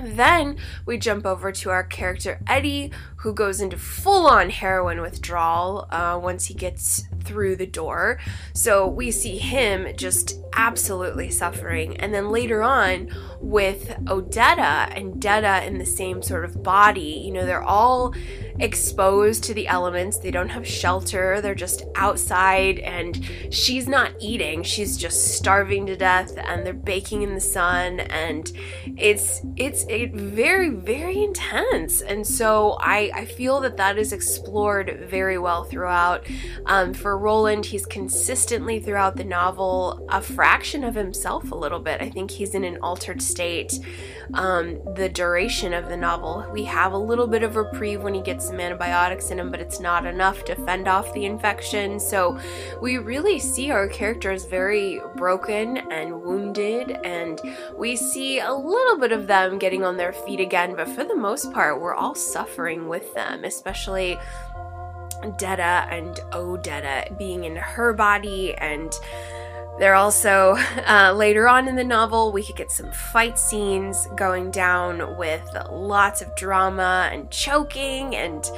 Then 0.02 0.58
we 0.86 0.98
jump 0.98 1.26
over 1.26 1.52
to 1.52 1.70
our 1.72 1.84
character 1.84 2.40
Eddie, 2.46 2.92
who 3.28 3.34
goes 3.34 3.60
into 3.60 3.76
full 3.76 4.26
on 4.26 4.50
heroin 4.50 5.02
withdrawal 5.02 5.86
uh, 5.92 6.18
once 6.18 6.46
he 6.46 6.54
gets 6.54 7.04
through 7.26 7.58
the 7.58 7.68
door. 7.68 8.18
So 8.54 8.88
we 8.88 9.12
see 9.12 9.38
him 9.38 9.86
just 9.98 10.40
absolutely 10.54 11.30
suffering. 11.30 11.98
And 11.98 12.14
then 12.14 12.30
later 12.30 12.64
on, 12.64 13.14
with 13.40 13.90
Odetta 14.06 14.98
and 14.98 15.22
Detta 15.22 15.66
in 15.66 15.78
the 15.78 15.86
same 15.86 16.22
sort 16.22 16.46
of 16.46 16.64
body, 16.64 17.22
you 17.26 17.32
know, 17.32 17.46
they're 17.46 17.62
all 17.62 18.16
exposed 18.60 19.44
to 19.44 19.54
the 19.54 19.68
elements. 19.68 20.18
They 20.18 20.32
don't 20.32 20.50
have 20.50 20.68
shelter. 20.68 21.42
They're 21.42 21.54
just 21.54 21.84
outside 21.96 22.80
and 22.80 23.24
she's 23.52 23.88
not 23.88 24.14
eating. 24.20 24.64
She's 24.64 24.98
just 24.98 25.36
starving 25.36 25.86
to 25.88 25.96
death 25.96 26.36
and 26.38 26.66
they're 26.66 26.74
baking 26.74 27.22
in 27.22 27.36
the 27.36 27.42
sun 27.42 28.00
and 28.00 28.52
it's 28.98 29.42
it's 29.56 29.86
it 29.88 30.14
very 30.14 30.70
very 30.70 31.24
intense. 31.24 32.02
And 32.02 32.26
so 32.26 32.78
I 32.80 33.12
I 33.18 33.26
feel 33.26 33.60
that 33.62 33.78
that 33.78 33.98
is 33.98 34.14
explored 34.14 35.08
very 35.10 35.40
well 35.40 35.64
throughout. 35.64 36.28
Um, 36.68 36.94
for 36.94 37.18
Roland, 37.18 37.66
he's 37.66 37.86
consistently 37.88 38.80
throughout 38.80 39.16
the 39.16 39.24
novel 39.24 40.06
a 40.10 40.22
fraction 40.22 40.84
of 40.84 40.94
himself 40.94 41.52
a 41.52 41.56
little 41.56 41.80
bit. 41.80 42.00
I 42.00 42.12
think 42.12 42.30
he's 42.30 42.54
in 42.54 42.64
an 42.64 42.78
altered 42.84 43.22
state. 43.22 43.80
Um, 44.36 44.80
the 44.96 45.10
duration 45.10 45.74
of 45.74 45.90
the 45.90 45.98
novel, 45.98 46.46
we 46.52 46.66
have 46.66 46.94
a 46.94 46.98
little 46.98 47.28
bit 47.28 47.42
of 47.42 47.56
reprieve 47.56 48.04
when 48.04 48.14
he 48.14 48.22
gets 48.22 48.46
some 48.48 48.60
antibiotics 48.60 49.32
in 49.32 49.40
him, 49.40 49.50
but 49.50 49.62
it's 49.62 49.80
not 49.80 50.06
enough 50.06 50.46
to 50.46 50.56
fend 50.56 50.88
off 50.88 51.12
the 51.14 51.26
infection. 51.26 52.00
So 52.00 52.40
we 52.82 52.98
really 52.98 53.40
see 53.40 53.72
our 53.72 53.88
characters 53.88 54.46
very 54.46 55.02
broken 55.16 55.78
and 55.92 56.22
wounded, 56.22 56.92
and 57.04 57.42
we 57.76 57.96
see 57.96 58.40
a 58.40 58.54
little 58.54 59.00
bit 59.00 59.12
of 59.12 59.26
them 59.26 59.58
getting 59.58 59.84
on 59.84 59.98
their 59.98 60.14
feet 60.14 60.40
again, 60.40 60.76
but 60.76 60.90
for 60.90 61.04
the 61.04 61.16
most 61.16 61.52
part, 61.52 61.82
we're 61.82 61.96
all 61.96 62.14
suffering 62.14 62.88
with 62.88 62.97
them, 63.14 63.44
especially 63.44 64.18
Detta 65.38 65.88
and 65.90 66.16
Odetta 66.32 67.18
being 67.18 67.44
in 67.44 67.56
her 67.56 67.94
body. 67.94 68.54
And 68.56 68.94
they're 69.80 69.96
also, 69.96 70.56
uh, 70.88 71.14
later 71.16 71.48
on 71.48 71.68
in 71.68 71.76
the 71.76 71.84
novel, 71.84 72.32
we 72.32 72.44
could 72.44 72.56
get 72.56 72.72
some 72.72 72.92
fight 72.92 73.38
scenes 73.38 74.08
going 74.16 74.52
down 74.52 75.18
with 75.18 75.48
lots 75.70 76.22
of 76.22 76.36
drama 76.36 77.10
and 77.12 77.30
choking 77.30 78.16
and 78.16 78.50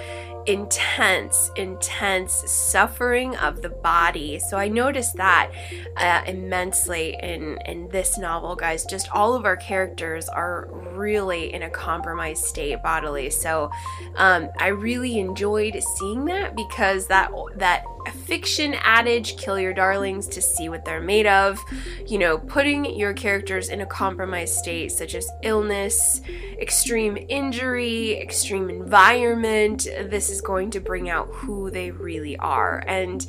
intense, 0.50 1.52
intense 1.56 2.34
suffering 2.50 3.36
of 3.38 3.62
the 3.62 3.70
body. 3.70 4.40
So 4.40 4.58
I 4.58 4.68
noticed 4.68 5.16
that 5.18 5.52
uh, 5.96 6.24
immensely 6.26 7.16
in 7.22 7.60
in 7.66 7.88
this 7.90 8.18
novel, 8.18 8.56
guys. 8.56 8.84
Just 8.86 9.12
all 9.12 9.36
of 9.36 9.46
our 9.46 9.56
characters 9.56 10.28
are 10.28 10.68
really 10.96 11.54
in 11.54 11.62
a 11.62 11.70
compromised 11.70 12.44
state 12.44 12.82
bodily. 12.82 13.30
So 13.30 13.70
um, 14.16 14.50
I 14.60 14.68
really 14.68 15.20
enjoyed 15.20 15.82
seeing 15.98 16.26
that 16.26 16.56
because 16.56 17.06
that 17.08 17.32
that 17.58 17.86
fiction 18.26 18.76
adage 18.82 19.38
kill 19.38 19.60
your 19.60 19.74
darlings 19.74 20.28
to 20.28 20.42
see 20.42 20.70
what 20.70 20.86
they're 20.86 21.02
made 21.02 21.28
of 21.28 21.60
you 22.08 22.18
know 22.18 22.38
putting 22.38 22.86
your 22.98 23.14
characters 23.14 23.70
in 23.70 23.82
a 23.82 23.86
compromised 23.86 24.56
state 24.56 24.92
such 24.92 25.16
as 25.16 25.30
illness 25.44 26.22
extreme 26.60 27.18
injury 27.30 28.20
extreme 28.20 28.70
environment 28.70 29.84
this 30.06 30.30
is 30.30 30.39
going 30.42 30.72
to 30.72 30.80
bring 30.80 31.10
out 31.10 31.28
who 31.32 31.70
they 31.70 31.92
really 31.92 32.38
are. 32.38 32.84
And 32.88 33.26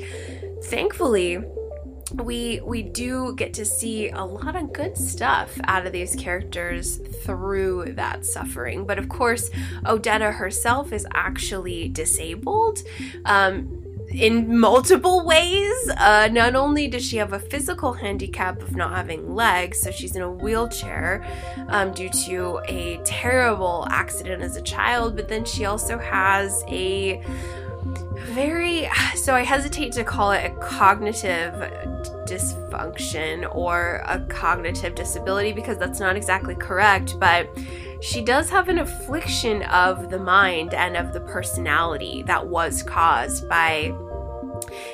thankfully 0.65 1.39
we 2.15 2.61
we 2.65 2.83
do 2.83 3.35
get 3.37 3.55
to 3.55 3.65
see 3.65 4.09
a 4.11 4.25
lot 4.25 4.57
of 4.57 4.73
good 4.73 4.97
stuff 4.97 5.59
out 5.65 5.87
of 5.87 5.93
these 5.93 6.17
characters 6.17 6.97
through 7.25 7.93
that 7.95 8.27
suffering. 8.27 8.85
But 8.85 8.99
of 8.99 9.09
course 9.09 9.51
odetta 9.85 10.35
herself 10.35 10.93
is 10.93 11.07
actually 11.13 11.89
disabled. 11.89 12.83
Um, 13.25 13.85
in 14.13 14.59
multiple 14.59 15.25
ways. 15.25 15.91
Uh, 15.97 16.29
not 16.31 16.55
only 16.55 16.89
does 16.89 17.05
she 17.05 17.17
have 17.17 17.33
a 17.33 17.39
physical 17.39 17.93
handicap 17.93 18.61
of 18.63 18.77
not 18.77 18.93
having 18.93 19.35
legs, 19.35 19.81
so 19.81 19.91
she's 19.91 20.17
in 20.17 20.23
a 20.23 20.31
wheelchair 20.31 21.25
um, 21.69 21.93
due 21.93 22.11
to 22.11 22.61
a 22.67 22.99
terrible 23.05 23.87
accident 23.91 24.43
as 24.43 24.57
a 24.57 24.63
child, 24.63 25.17
but 25.17 25.29
then 25.29 25.45
she 25.45 25.65
also 25.65 25.99
has 25.99 26.65
a 26.69 27.23
very, 28.33 28.89
so 29.15 29.35
I 29.35 29.43
hesitate 29.43 29.93
to 29.93 30.05
call 30.05 30.33
it 30.33 30.45
a 30.45 30.55
cognitive 30.61 31.55
dysfunction 32.27 33.53
or 33.55 34.03
a 34.07 34.21
cognitive 34.29 34.95
disability 34.95 35.53
because 35.53 35.79
that's 35.79 36.01
not 36.01 36.17
exactly 36.17 36.55
correct, 36.55 37.19
but 37.19 37.49
she 38.01 38.22
does 38.22 38.48
have 38.48 38.68
an 38.68 38.78
affliction 38.78 39.62
of 39.64 40.09
the 40.11 40.18
mind 40.18 40.72
and 40.74 40.96
of 40.96 41.12
the 41.12 41.20
personality 41.20 42.22
that 42.26 42.46
was 42.46 42.82
caused 42.82 43.48
by 43.48 43.94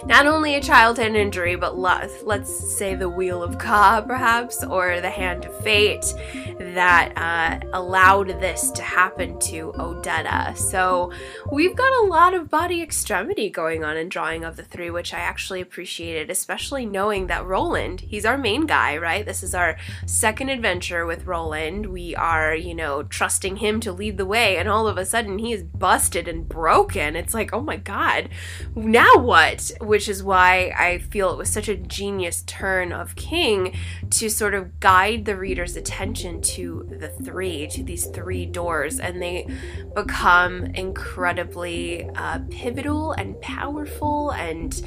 not 0.04 0.26
only 0.26 0.54
a 0.54 0.60
childhood 0.60 1.14
injury, 1.14 1.56
but 1.56 1.78
let's 1.78 2.76
say 2.76 2.94
the 2.94 3.08
wheel 3.08 3.42
of 3.42 3.58
Ka, 3.58 4.02
perhaps, 4.06 4.64
or 4.64 5.00
the 5.00 5.10
hand 5.10 5.44
of 5.44 5.56
fate 5.62 6.14
that 6.58 7.12
uh, 7.16 7.66
allowed 7.72 8.28
this 8.40 8.70
to 8.72 8.82
happen 8.82 9.38
to 9.40 9.72
Odetta. 9.78 10.56
So 10.56 11.10
we've 11.50 11.76
got 11.76 12.04
a 12.04 12.06
lot 12.06 12.34
of 12.34 12.50
body 12.50 12.82
extremity 12.82 13.50
going 13.50 13.84
on 13.84 13.96
in 13.96 14.08
Drawing 14.08 14.44
of 14.44 14.56
the 14.56 14.62
Three, 14.62 14.90
which 14.90 15.12
I 15.14 15.18
actually 15.18 15.60
appreciated, 15.60 16.30
especially 16.30 16.86
knowing 16.86 17.26
that 17.26 17.44
Roland, 17.46 18.00
he's 18.00 18.24
our 18.24 18.38
main 18.38 18.66
guy, 18.66 18.96
right? 18.96 19.24
This 19.24 19.42
is 19.42 19.54
our 19.54 19.76
second 20.06 20.48
adventure 20.48 21.06
with 21.06 21.26
Roland. 21.26 21.86
We 21.86 22.14
are, 22.16 22.54
you 22.54 22.74
know, 22.74 23.02
trusting 23.02 23.56
him 23.56 23.80
to 23.80 23.92
lead 23.92 24.16
the 24.16 24.26
way, 24.26 24.56
and 24.56 24.68
all 24.68 24.88
of 24.88 24.98
a 24.98 25.06
sudden 25.06 25.38
he 25.38 25.52
is 25.52 25.62
busted 25.62 26.28
and 26.28 26.48
broken. 26.48 27.16
It's 27.16 27.34
like, 27.34 27.52
oh 27.52 27.60
my 27.60 27.76
god, 27.76 28.28
now 28.74 29.16
what? 29.16 29.65
Which 29.80 30.08
is 30.08 30.22
why 30.22 30.72
I 30.76 30.98
feel 30.98 31.30
it 31.30 31.38
was 31.38 31.50
such 31.50 31.68
a 31.68 31.76
genius 31.76 32.42
turn 32.46 32.92
of 32.92 33.14
King 33.16 33.76
to 34.10 34.28
sort 34.28 34.54
of 34.54 34.80
guide 34.80 35.24
the 35.24 35.36
reader's 35.36 35.76
attention 35.76 36.40
to 36.42 36.86
the 36.90 37.08
three, 37.08 37.66
to 37.68 37.82
these 37.82 38.06
three 38.06 38.46
doors, 38.46 38.98
and 38.98 39.20
they 39.20 39.46
become 39.94 40.66
incredibly 40.66 42.08
uh, 42.14 42.40
pivotal 42.50 43.12
and 43.12 43.40
powerful 43.40 44.30
and 44.30 44.82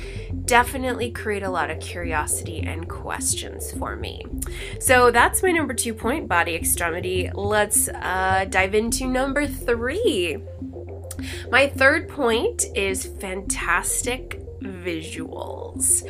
definitely 0.45 1.11
create 1.11 1.43
a 1.43 1.49
lot 1.49 1.69
of 1.69 1.79
curiosity 1.79 2.61
and 2.61 2.89
questions 2.89 3.71
for 3.73 3.95
me. 3.95 4.25
So 4.79 5.11
that's 5.11 5.43
my 5.43 5.51
number 5.51 5.73
two 5.73 5.93
point 5.93 6.27
body 6.27 6.55
extremity. 6.55 7.29
Let's 7.33 7.89
uh, 7.89 8.45
dive 8.49 8.75
into 8.75 9.07
number 9.07 9.47
three. 9.47 10.37
My 11.51 11.67
third 11.67 12.09
point 12.09 12.65
is 12.75 13.05
fantastic 13.05 14.41
visuals. 14.61 16.03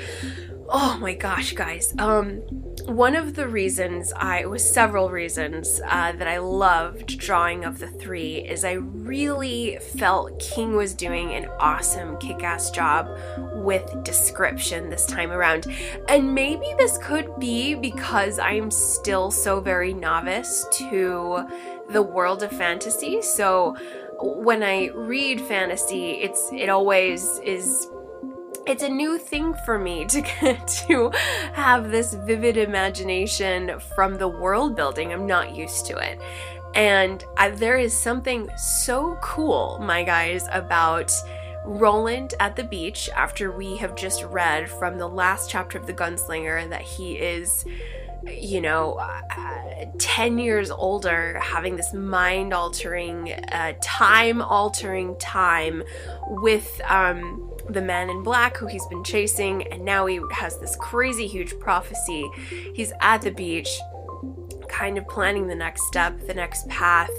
Oh 0.72 0.98
my 1.02 1.16
gosh, 1.16 1.54
guys. 1.54 1.96
Um, 1.98 2.42
one 2.86 3.16
of 3.16 3.34
the 3.34 3.48
reasons 3.48 4.14
I, 4.14 4.42
it 4.42 4.50
was 4.50 4.68
several 4.68 5.10
reasons 5.10 5.82
uh, 5.84 6.12
that 6.12 6.28
I 6.28 6.38
loved 6.38 7.18
Drawing 7.18 7.66
of 7.66 7.80
the 7.80 7.88
Three 7.88 8.38
is 8.48 8.64
I 8.64 8.74
really 8.74 9.80
felt 9.98 10.40
King 10.40 10.76
was 10.76 10.94
doing 10.94 11.34
an 11.34 11.50
awesome 11.60 12.18
kick 12.18 12.44
ass 12.44 12.70
job 12.70 13.10
with 13.56 14.04
description 14.04 14.90
this 14.92 15.08
time 15.08 15.32
around. 15.32 15.66
And 16.08 16.36
maybe 16.36 16.68
this 16.78 17.00
could 17.00 17.40
be 17.40 17.74
because 17.74 18.38
I'm 18.38 18.70
still 18.70 19.32
so 19.32 19.60
very 19.60 19.94
novice 19.94 20.68
to 20.74 21.48
the 21.90 22.04
world 22.04 22.44
of 22.44 22.52
fantasy. 22.52 23.24
So 23.24 23.76
when 24.22 24.62
I 24.62 24.90
read 24.90 25.42
fantasy, 25.42 26.12
it's 26.22 26.52
it 26.54 26.70
always 26.70 27.40
is 27.40 27.88
it's 28.68 28.84
a 28.84 28.90
new 28.90 29.18
thing 29.18 29.54
for 29.66 29.78
me 29.78 30.06
to 30.06 30.22
get 30.22 30.68
to 30.88 31.12
have 31.54 31.92
this 31.92 32.14
vivid 32.14 32.58
imagination 32.58 33.80
from 33.96 34.18
the 34.18 34.28
world 34.28 34.76
building. 34.76 35.14
I'm 35.14 35.26
not 35.26 35.56
used 35.56 35.86
to 35.88 35.98
it. 35.98 36.20
And 36.76 37.24
I, 37.38 37.50
there 37.50 37.78
is 37.78 37.98
something 37.98 38.50
so 38.56 39.18
cool, 39.22 39.80
my 39.82 40.04
guys, 40.04 40.48
about 40.52 41.12
Roland 41.66 42.36
at 42.40 42.56
the 42.56 42.64
beach 42.64 43.10
after 43.16 43.52
we 43.52 43.76
have 43.78 43.96
just 43.96 44.24
read 44.24 44.70
from 44.70 44.98
the 44.98 45.08
last 45.08 45.50
chapter 45.50 45.78
of 45.78 45.88
The 45.88 45.94
Gunslinger 45.94 46.70
that 46.70 46.82
he 46.82 47.14
is 47.18 47.66
you 48.28 48.62
know, 48.62 48.94
uh, 48.94 49.86
10 49.98 50.38
years 50.40 50.72
older, 50.72 51.40
having 51.40 51.76
this 51.76 51.94
mind 51.94 52.54
altering, 52.54 53.32
uh, 53.32 53.74
time 53.82 54.42
altering 54.42 55.18
time 55.20 55.84
with 56.28 56.82
um, 56.86 57.49
the 57.70 57.82
man 57.82 58.10
in 58.10 58.24
black 58.24 58.58
who 58.58 58.68
he's 58.68 58.86
been 58.88 59.04
chasing, 59.04 59.64
and 59.68 59.86
now 59.86 60.06
he 60.06 60.20
has 60.32 60.58
this 60.60 60.76
crazy 60.76 61.28
huge 61.28 61.58
prophecy. 61.60 62.30
He's 62.74 62.92
at 63.02 63.22
the 63.22 63.32
beach, 63.32 63.70
kind 64.68 64.98
of 64.98 65.08
planning 65.08 65.48
the 65.48 65.56
next 65.56 65.84
step, 65.88 66.20
the 66.28 66.34
next 66.34 66.68
path, 66.68 67.12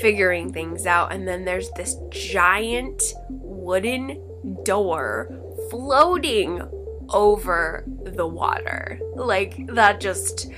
figuring 0.00 0.52
things 0.52 0.86
out, 0.86 1.12
and 1.12 1.26
then 1.26 1.44
there's 1.44 1.70
this 1.72 1.96
giant 2.10 3.02
wooden 3.28 4.18
door 4.64 5.28
floating 5.70 6.62
over 7.10 7.84
the 8.04 8.26
water. 8.26 9.00
Like, 9.14 9.66
that 9.74 10.00
just, 10.00 10.50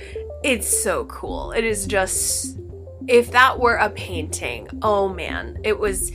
it's 0.43 0.83
so 0.83 1.05
cool. 1.05 1.51
It 1.51 1.63
is 1.63 1.85
just 1.85 2.57
if 3.07 3.31
that 3.31 3.59
were 3.59 3.75
a 3.75 3.89
painting, 3.89 4.67
oh 4.81 5.09
man, 5.09 5.57
it 5.63 5.79
was 5.79 6.11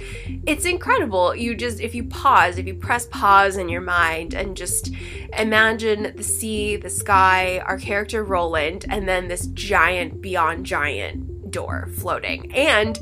it's 0.46 0.64
incredible. 0.64 1.34
You 1.34 1.54
just 1.54 1.80
if 1.80 1.94
you 1.94 2.04
pause, 2.04 2.58
if 2.58 2.66
you 2.66 2.74
press 2.74 3.06
pause 3.06 3.56
in 3.56 3.68
your 3.68 3.80
mind 3.80 4.34
and 4.34 4.56
just 4.56 4.90
imagine 5.36 6.12
the 6.16 6.22
sea, 6.22 6.76
the 6.76 6.90
sky, 6.90 7.58
our 7.60 7.78
character 7.78 8.24
Roland, 8.24 8.86
and 8.88 9.08
then 9.08 9.28
this 9.28 9.46
giant 9.48 10.22
beyond 10.22 10.66
giant 10.66 11.50
door 11.50 11.88
floating. 11.94 12.54
And 12.54 12.98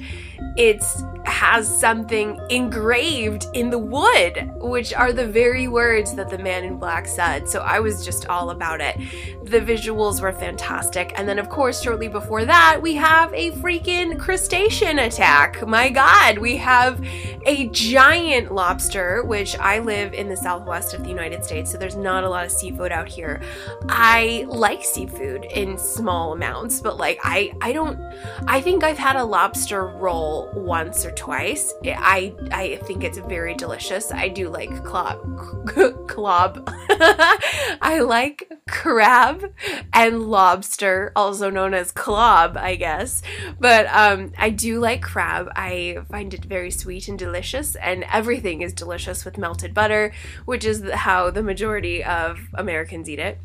it's 0.57 1.03
has 1.27 1.69
something 1.69 2.41
engraved 2.51 3.47
in 3.53 3.71
the 3.71 3.79
wood, 3.79 4.51
which 4.57 4.95
are 4.95 5.13
the 5.13 5.27
very 5.27 5.69
words 5.69 6.15
that 6.15 6.31
the 6.31 6.39
man 6.39 6.65
in 6.65 6.77
black 6.77 7.07
said. 7.07 7.49
So 7.49 7.61
I 7.61 7.81
was 7.81 8.05
just 8.05 8.27
all 8.27 8.51
about 8.51 8.81
it. 8.81 8.97
The 9.45 9.61
visuals 9.61 10.21
were 10.21 10.33
fantastic. 10.33 11.13
And 11.17 11.29
then, 11.29 11.39
of 11.39 11.49
course, 11.49 11.83
shortly 11.83 12.09
before 12.09 12.45
that, 12.45 12.81
we 12.81 12.95
have 12.95 13.33
a 13.35 13.51
freaking 13.53 14.19
crustacean 14.19 14.99
attack. 14.99 15.67
My 15.67 15.89
God, 15.89 16.39
we 16.39 16.57
have 16.57 17.05
a 17.47 17.69
giant 17.69 18.53
lobster, 18.53 19.23
which 19.23 19.57
I 19.59 19.79
live 19.79 20.15
in 20.15 20.29
the 20.29 20.37
southwest 20.37 20.95
of 20.95 21.03
the 21.03 21.09
United 21.09 21.45
States, 21.45 21.71
so 21.71 21.79
there's 21.79 21.97
not 21.97 22.25
a 22.25 22.29
lot 22.29 22.45
of 22.45 22.51
seafood 22.51 22.93
out 22.93 23.09
here. 23.09 23.41
I 23.89 24.45
like 24.49 24.85
seafood 24.85 25.45
in 25.45 25.79
small 25.79 26.33
amounts, 26.33 26.81
but 26.81 26.97
like 26.97 27.21
I 27.23 27.53
I 27.61 27.73
don't 27.73 27.99
I 28.47 28.61
think 28.61 28.83
I've 28.83 28.99
had 28.99 29.17
a 29.17 29.25
lobster 29.25 29.87
roll 29.87 30.51
once 30.55 31.05
or 31.05 31.13
twice. 31.17 31.75
I 31.85 32.35
I 32.53 32.77
think 32.85 33.03
it's 33.03 33.19
very 33.19 33.55
delicious. 33.55 34.13
I 34.13 34.29
do 34.29 34.49
like 34.49 34.85
clob 34.85 35.19
clob. 36.07 36.65
I 36.89 38.01
like 38.05 38.51
crab 38.69 39.53
and 39.93 40.23
lobster, 40.23 41.13
also 41.15 41.51
known 41.51 41.75
as 41.75 41.93
clob, 41.93 42.57
I 42.57 42.77
guess. 42.77 43.23
But 43.59 43.87
um, 43.87 44.33
I 44.39 44.51
do 44.51 44.81
like 44.81 45.03
crab. 45.03 45.49
I 45.57 45.99
find 46.11 46.33
it 46.35 46.45
very 46.45 46.71
sweet 46.71 47.09
and 47.09 47.19
delicious, 47.19 47.77
and 47.77 48.05
everything 48.13 48.63
is 48.63 48.73
delicious 48.73 49.25
with 49.25 49.39
melted 49.39 49.75
butter, 49.75 50.13
which 50.45 50.65
is 50.65 50.83
how 50.91 51.31
the 51.31 51.43
majority 51.43 52.05
of 52.05 52.39
Americans 52.55 53.09
eat 53.09 53.19
it. 53.19 53.39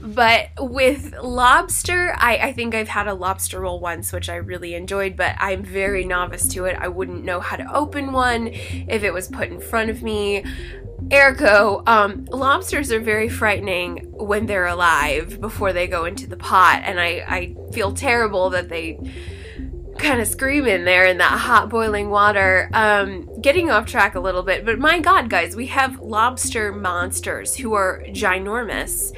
But 0.00 0.48
with 0.58 1.14
lobster, 1.22 2.14
I, 2.18 2.36
I 2.38 2.52
think 2.52 2.74
I've 2.74 2.88
had 2.88 3.06
a 3.06 3.14
lobster 3.14 3.60
roll 3.60 3.78
once, 3.78 4.12
which 4.12 4.28
I 4.28 4.36
really 4.36 4.74
enjoyed, 4.74 5.16
but 5.16 5.36
I'm 5.38 5.62
very 5.62 6.04
novice 6.04 6.48
to 6.54 6.64
it. 6.64 6.76
I 6.78 6.88
wouldn't 6.88 7.24
know 7.24 7.40
how 7.40 7.56
to 7.56 7.74
open 7.74 8.12
one 8.12 8.48
if 8.48 9.04
it 9.04 9.12
was 9.12 9.28
put 9.28 9.48
in 9.48 9.60
front 9.60 9.90
of 9.90 10.02
me. 10.02 10.44
Ergo, 11.12 11.82
um, 11.86 12.24
lobsters 12.26 12.90
are 12.90 13.00
very 13.00 13.28
frightening 13.28 14.10
when 14.12 14.46
they're 14.46 14.66
alive 14.66 15.40
before 15.40 15.72
they 15.72 15.86
go 15.86 16.04
into 16.04 16.26
the 16.26 16.36
pot, 16.36 16.82
and 16.84 16.98
I, 16.98 17.24
I 17.26 17.56
feel 17.72 17.92
terrible 17.92 18.50
that 18.50 18.68
they 18.68 18.98
kind 20.02 20.20
of 20.20 20.28
scream 20.28 20.66
in 20.66 20.84
there 20.84 21.06
in 21.06 21.18
that 21.18 21.38
hot 21.38 21.68
boiling 21.68 22.10
water. 22.10 22.68
Um, 22.72 23.28
getting 23.40 23.70
off 23.70 23.86
track 23.86 24.14
a 24.14 24.20
little 24.20 24.42
bit, 24.42 24.64
but 24.64 24.78
my 24.78 24.98
god, 24.98 25.30
guys, 25.30 25.56
we 25.56 25.66
have 25.66 26.00
lobster 26.00 26.72
monsters 26.72 27.56
who 27.56 27.74
are 27.74 28.02
ginormous. 28.08 29.16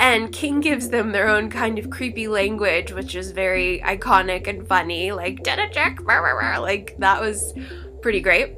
And 0.00 0.32
King 0.32 0.60
gives 0.60 0.90
them 0.90 1.10
their 1.10 1.28
own 1.28 1.50
kind 1.50 1.76
of 1.78 1.90
creepy 1.90 2.28
language, 2.28 2.92
which 2.92 3.16
is 3.16 3.32
very 3.32 3.80
iconic 3.84 4.46
and 4.46 4.66
funny, 4.68 5.10
like 5.10 5.42
check, 5.44 5.98
like 6.06 6.94
that 6.98 7.20
was 7.20 7.52
pretty 8.00 8.20
great. 8.20 8.54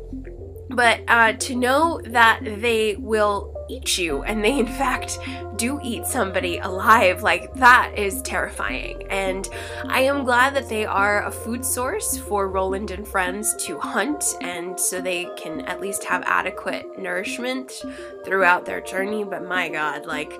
But 0.68 1.00
uh, 1.08 1.32
to 1.32 1.56
know 1.56 2.00
that 2.04 2.40
they 2.44 2.96
will 2.96 3.56
eat 3.70 3.96
you 3.96 4.22
and 4.22 4.44
they 4.44 4.58
in 4.58 4.66
fact 4.66 5.18
do 5.60 5.78
eat 5.82 6.06
somebody 6.06 6.56
alive 6.58 7.22
like 7.22 7.52
that 7.54 7.92
is 7.96 8.22
terrifying. 8.22 9.02
And 9.10 9.48
i 9.88 10.00
am 10.00 10.24
glad 10.24 10.54
that 10.54 10.68
they 10.68 10.84
are 10.86 11.26
a 11.26 11.30
food 11.30 11.64
source 11.64 12.16
for 12.16 12.48
roland 12.48 12.90
and 12.90 13.06
friends 13.06 13.54
to 13.64 13.78
hunt 13.78 14.24
and 14.40 14.78
so 14.78 15.00
they 15.00 15.28
can 15.36 15.60
at 15.62 15.80
least 15.80 16.04
have 16.04 16.22
adequate 16.24 16.98
nourishment 16.98 17.84
throughout 18.24 18.64
their 18.64 18.80
journey. 18.80 19.24
But 19.24 19.44
my 19.44 19.68
god 19.68 20.06
like 20.06 20.32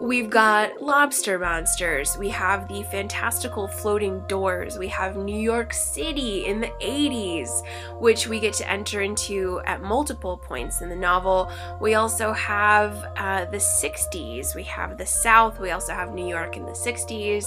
we've 0.00 0.30
got 0.30 0.82
lobster 0.82 1.38
monsters 1.38 2.16
we 2.18 2.28
have 2.30 2.66
the 2.68 2.82
fantastical 2.84 3.68
floating 3.68 4.20
doors 4.26 4.78
we 4.78 4.88
have 4.88 5.16
new 5.16 5.38
york 5.38 5.72
city 5.72 6.46
in 6.46 6.60
the 6.60 6.72
80s 6.80 7.62
which 7.98 8.26
we 8.26 8.40
get 8.40 8.54
to 8.54 8.70
enter 8.70 9.02
into 9.02 9.60
at 9.64 9.80
multiple 9.80 10.36
points 10.36 10.80
in 10.80 10.88
the 10.88 10.96
novel. 10.96 11.50
We 11.80 11.94
also 11.94 12.32
have 12.32 13.06
uh, 13.16 13.44
the 13.46 13.58
60s, 13.58 14.54
we 14.56 14.64
have 14.64 14.98
the 14.98 15.06
South, 15.06 15.60
we 15.60 15.70
also 15.70 15.92
have 15.92 16.12
New 16.12 16.26
York 16.26 16.56
in 16.56 16.64
the 16.64 16.72
60s, 16.72 17.44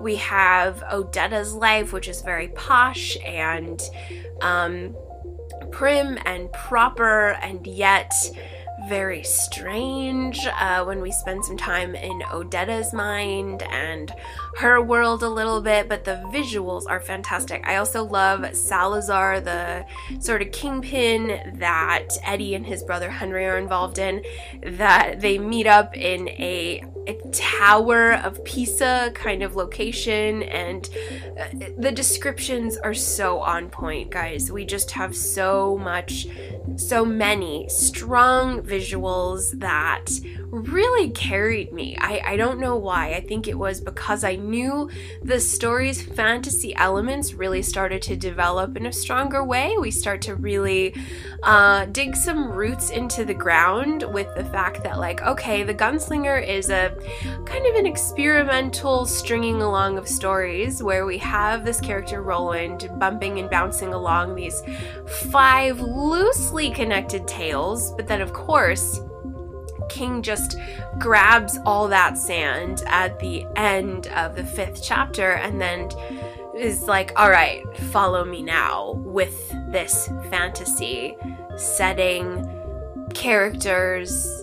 we 0.00 0.16
have 0.16 0.82
Odetta's 0.90 1.52
life, 1.52 1.92
which 1.92 2.08
is 2.08 2.22
very 2.22 2.48
posh 2.48 3.18
and 3.26 3.82
um, 4.40 4.96
prim 5.72 6.18
and 6.24 6.50
proper, 6.52 7.32
and 7.42 7.66
yet 7.66 8.14
very 8.88 9.22
strange 9.22 10.46
uh, 10.58 10.84
when 10.84 11.00
we 11.00 11.12
spend 11.12 11.44
some 11.44 11.56
time 11.56 11.94
in 11.94 12.22
Odetta's 12.32 12.92
mind 12.92 13.62
and 13.62 14.12
her 14.58 14.82
world 14.82 15.22
a 15.22 15.28
little 15.28 15.60
bit, 15.60 15.88
but 15.88 16.04
the 16.04 16.22
visuals 16.32 16.84
are 16.88 17.00
fantastic. 17.00 17.66
I 17.66 17.76
also 17.76 18.04
love 18.04 18.44
Balazar, 18.82 19.40
the 19.40 19.86
sort 20.20 20.42
of 20.42 20.50
kingpin 20.50 21.58
that 21.58 22.08
Eddie 22.24 22.54
and 22.54 22.66
his 22.66 22.82
brother 22.82 23.10
Henry 23.10 23.46
are 23.46 23.58
involved 23.58 23.98
in, 23.98 24.24
that 24.62 25.20
they 25.20 25.38
meet 25.38 25.66
up 25.66 25.96
in 25.96 26.28
a, 26.30 26.84
a 27.06 27.14
tower 27.32 28.14
of 28.14 28.44
Pisa 28.44 29.10
kind 29.14 29.42
of 29.42 29.56
location, 29.56 30.42
and 30.44 30.88
uh, 31.38 31.48
the 31.78 31.92
descriptions 31.92 32.76
are 32.76 32.94
so 32.94 33.40
on 33.40 33.70
point, 33.70 34.10
guys. 34.10 34.52
We 34.52 34.64
just 34.64 34.92
have 34.92 35.16
so 35.16 35.78
much, 35.78 36.26
so 36.76 37.04
many 37.04 37.68
strong 37.68 38.62
visuals 38.62 39.58
that 39.58 40.10
really 40.50 41.10
carried 41.10 41.72
me. 41.72 41.96
I, 41.98 42.22
I 42.24 42.36
don't 42.36 42.60
know 42.60 42.76
why. 42.76 43.14
I 43.14 43.20
think 43.20 43.48
it 43.48 43.58
was 43.58 43.80
because 43.80 44.22
I 44.22 44.36
knew 44.36 44.90
the 45.22 45.40
story's 45.40 46.02
fantasy 46.02 46.74
elements 46.76 47.32
really 47.32 47.62
started 47.62 48.02
to 48.02 48.16
develop 48.16 48.76
in 48.76 48.86
a 48.86 48.92
stronger 48.92 49.42
way. 49.42 49.76
We 49.80 49.90
start 49.90 50.20
to 50.22 50.34
really 50.34 50.94
uh, 51.42 51.86
dig 51.86 52.14
some 52.14 52.52
roots 52.52 52.90
into 52.90 53.24
the 53.24 53.34
ground 53.34 54.04
with 54.12 54.28
the 54.36 54.44
fact 54.44 54.84
that, 54.84 54.98
like, 54.98 55.22
okay, 55.22 55.62
the 55.62 55.74
gunslinger 55.74 56.46
is 56.46 56.68
a 56.68 56.91
kind 57.44 57.66
of 57.66 57.74
an 57.74 57.86
experimental 57.86 59.06
stringing 59.06 59.62
along 59.62 59.98
of 59.98 60.08
stories 60.08 60.82
where 60.82 61.06
we 61.06 61.18
have 61.18 61.64
this 61.64 61.80
character 61.80 62.22
Roland 62.22 62.90
bumping 62.98 63.38
and 63.38 63.50
bouncing 63.50 63.94
along 63.94 64.34
these 64.34 64.62
five 65.30 65.80
loosely 65.80 66.70
connected 66.70 67.26
tales, 67.26 67.92
but 67.94 68.06
then, 68.06 68.20
of 68.20 68.32
course, 68.32 69.00
King 69.88 70.22
just 70.22 70.56
grabs 70.98 71.58
all 71.66 71.88
that 71.88 72.16
sand 72.16 72.82
at 72.86 73.18
the 73.18 73.46
end 73.56 74.06
of 74.08 74.34
the 74.34 74.44
fifth 74.44 74.82
chapter 74.82 75.32
and 75.32 75.60
then 75.60 75.90
is 76.56 76.84
like, 76.84 77.12
all 77.16 77.30
right, 77.30 77.64
follow 77.90 78.24
me 78.24 78.42
now 78.42 78.92
with 79.04 79.50
this 79.70 80.08
fantasy 80.30 81.16
setting, 81.56 82.48
characters, 83.14 84.41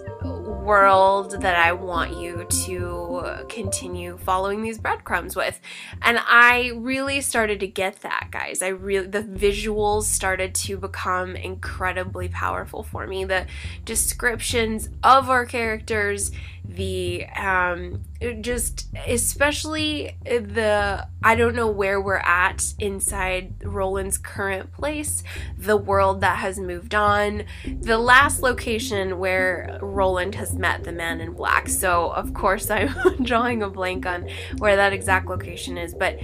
world 0.59 1.41
that 1.41 1.55
I 1.55 1.71
want 1.71 2.15
you 2.17 2.45
to 2.65 3.45
continue 3.49 4.17
following 4.17 4.61
these 4.61 4.77
breadcrumbs 4.77 5.35
with. 5.35 5.59
And 6.01 6.19
I 6.21 6.71
really 6.75 7.21
started 7.21 7.59
to 7.61 7.67
get 7.67 8.01
that, 8.01 8.27
guys. 8.31 8.61
I 8.61 8.67
really, 8.67 9.07
the 9.07 9.23
visuals 9.23 10.03
started 10.03 10.53
to 10.55 10.77
become 10.77 11.35
incredibly 11.35 12.27
powerful 12.27 12.83
for 12.83 13.07
me. 13.07 13.25
The 13.25 13.47
descriptions 13.85 14.89
of 15.03 15.29
our 15.29 15.45
characters 15.45 16.31
the 16.63 17.25
um 17.35 18.01
just 18.41 18.87
especially 19.07 20.15
the 20.23 21.07
I 21.21 21.35
don't 21.35 21.55
know 21.55 21.67
where 21.67 21.99
we're 21.99 22.17
at 22.17 22.73
inside 22.79 23.53
Roland's 23.63 24.17
current 24.17 24.71
place, 24.71 25.23
the 25.57 25.77
world 25.77 26.21
that 26.21 26.37
has 26.37 26.59
moved 26.59 26.95
on, 26.95 27.43
the 27.65 27.97
last 27.97 28.41
location 28.41 29.19
where 29.19 29.79
Roland 29.81 30.35
has 30.35 30.53
met 30.53 30.83
the 30.83 30.91
man 30.91 31.19
in 31.19 31.33
black. 31.33 31.67
So, 31.67 32.11
of 32.11 32.33
course, 32.33 32.69
I'm 32.71 33.23
drawing 33.23 33.63
a 33.63 33.69
blank 33.69 34.05
on 34.05 34.29
where 34.57 34.75
that 34.75 34.93
exact 34.93 35.27
location 35.27 35.77
is, 35.77 35.93
but 35.93 36.19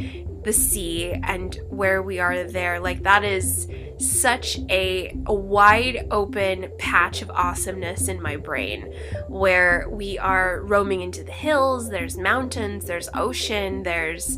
the 0.46 0.54
sea 0.54 1.12
and 1.24 1.60
where 1.70 2.02
we 2.02 2.20
are 2.20 2.44
there, 2.44 2.80
like 2.80 3.04
that 3.04 3.24
is 3.24 3.68
such 3.98 4.60
a, 4.70 5.16
a, 5.26 5.34
wide 5.34 6.08
open 6.12 6.72
patch 6.78 7.22
of 7.22 7.30
awesomeness 7.32 8.08
in 8.08 8.22
my 8.22 8.36
brain 8.36 8.94
where 9.28 9.88
we 9.90 10.18
are 10.20 10.62
roaming 10.62 11.02
into 11.02 11.24
the 11.24 11.32
hills, 11.32 11.90
there's 11.90 12.18
mountains, 12.18 12.86
there's 12.86 13.10
ocean, 13.14 13.84
there's 13.84 14.38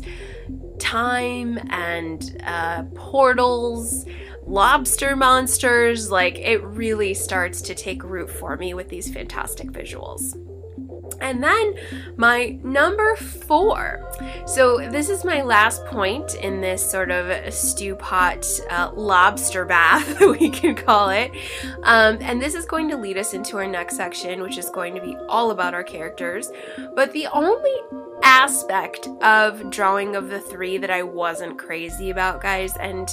time 0.78 1.58
and 1.70 2.40
uh, 2.44 2.84
portals, 2.94 4.06
lobster 4.46 5.14
monsters. 5.14 6.10
Like 6.10 6.38
it 6.38 6.62
really 6.62 7.14
starts 7.14 7.60
to 7.62 7.74
take 7.74 8.02
root 8.02 8.30
for 8.30 8.56
me 8.56 8.74
with 8.74 8.88
these 8.88 9.12
fantastic 9.12 9.68
visuals. 9.68 10.36
And 11.20 11.42
then 11.42 11.74
my 12.16 12.58
number 12.62 13.16
four. 13.16 14.04
So, 14.46 14.78
this 14.90 15.08
is 15.08 15.24
my 15.24 15.42
last 15.42 15.84
point 15.86 16.34
in 16.36 16.60
this 16.60 16.88
sort 16.88 17.10
of 17.10 17.52
stew 17.52 17.96
pot 17.96 18.46
uh, 18.70 18.90
lobster 18.94 19.64
bath, 19.64 20.20
we 20.40 20.50
can 20.50 20.74
call 20.74 21.10
it. 21.10 21.32
Um, 21.82 22.18
and 22.20 22.40
this 22.40 22.54
is 22.54 22.64
going 22.64 22.88
to 22.90 22.96
lead 22.96 23.18
us 23.18 23.34
into 23.34 23.56
our 23.56 23.66
next 23.66 23.96
section, 23.96 24.42
which 24.42 24.58
is 24.58 24.70
going 24.70 24.94
to 24.94 25.00
be 25.00 25.16
all 25.28 25.50
about 25.50 25.74
our 25.74 25.84
characters. 25.84 26.50
But 26.94 27.12
the 27.12 27.26
only 27.28 27.74
aspect 28.22 29.08
of 29.22 29.70
drawing 29.70 30.16
of 30.16 30.28
the 30.28 30.40
three 30.40 30.78
that 30.78 30.90
I 30.90 31.02
wasn't 31.02 31.58
crazy 31.58 32.10
about, 32.10 32.40
guys, 32.40 32.76
and 32.76 33.08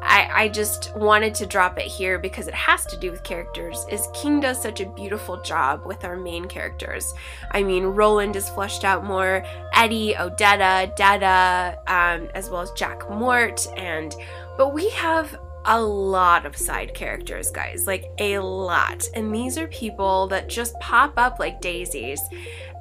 I, 0.00 0.30
I 0.44 0.48
just 0.48 0.94
wanted 0.96 1.34
to 1.36 1.46
drop 1.46 1.78
it 1.78 1.86
here 1.86 2.18
because 2.18 2.48
it 2.48 2.54
has 2.54 2.86
to 2.86 2.96
do 2.96 3.10
with 3.10 3.22
characters, 3.22 3.84
is 3.90 4.08
King 4.14 4.40
does 4.40 4.60
such 4.60 4.80
a 4.80 4.86
beautiful 4.86 5.40
job 5.42 5.84
with 5.84 6.04
our 6.04 6.16
main 6.16 6.46
characters. 6.46 7.12
I 7.50 7.62
mean, 7.62 7.84
Roland 7.84 8.36
is 8.36 8.48
fleshed 8.48 8.84
out 8.84 9.04
more, 9.04 9.44
Eddie, 9.74 10.14
Odetta, 10.14 10.94
Detta, 10.96 11.78
um, 11.86 12.28
as 12.34 12.50
well 12.50 12.62
as 12.62 12.70
Jack 12.72 13.08
Mort, 13.10 13.66
and 13.76 14.14
but 14.56 14.72
we 14.74 14.88
have 14.90 15.38
a 15.64 15.80
lot 15.80 16.46
of 16.46 16.56
side 16.56 16.94
characters, 16.94 17.50
guys, 17.50 17.86
like 17.86 18.06
a 18.18 18.38
lot. 18.38 19.06
And 19.14 19.34
these 19.34 19.58
are 19.58 19.68
people 19.68 20.26
that 20.28 20.48
just 20.48 20.78
pop 20.80 21.12
up 21.16 21.38
like 21.38 21.60
daisies 21.60 22.20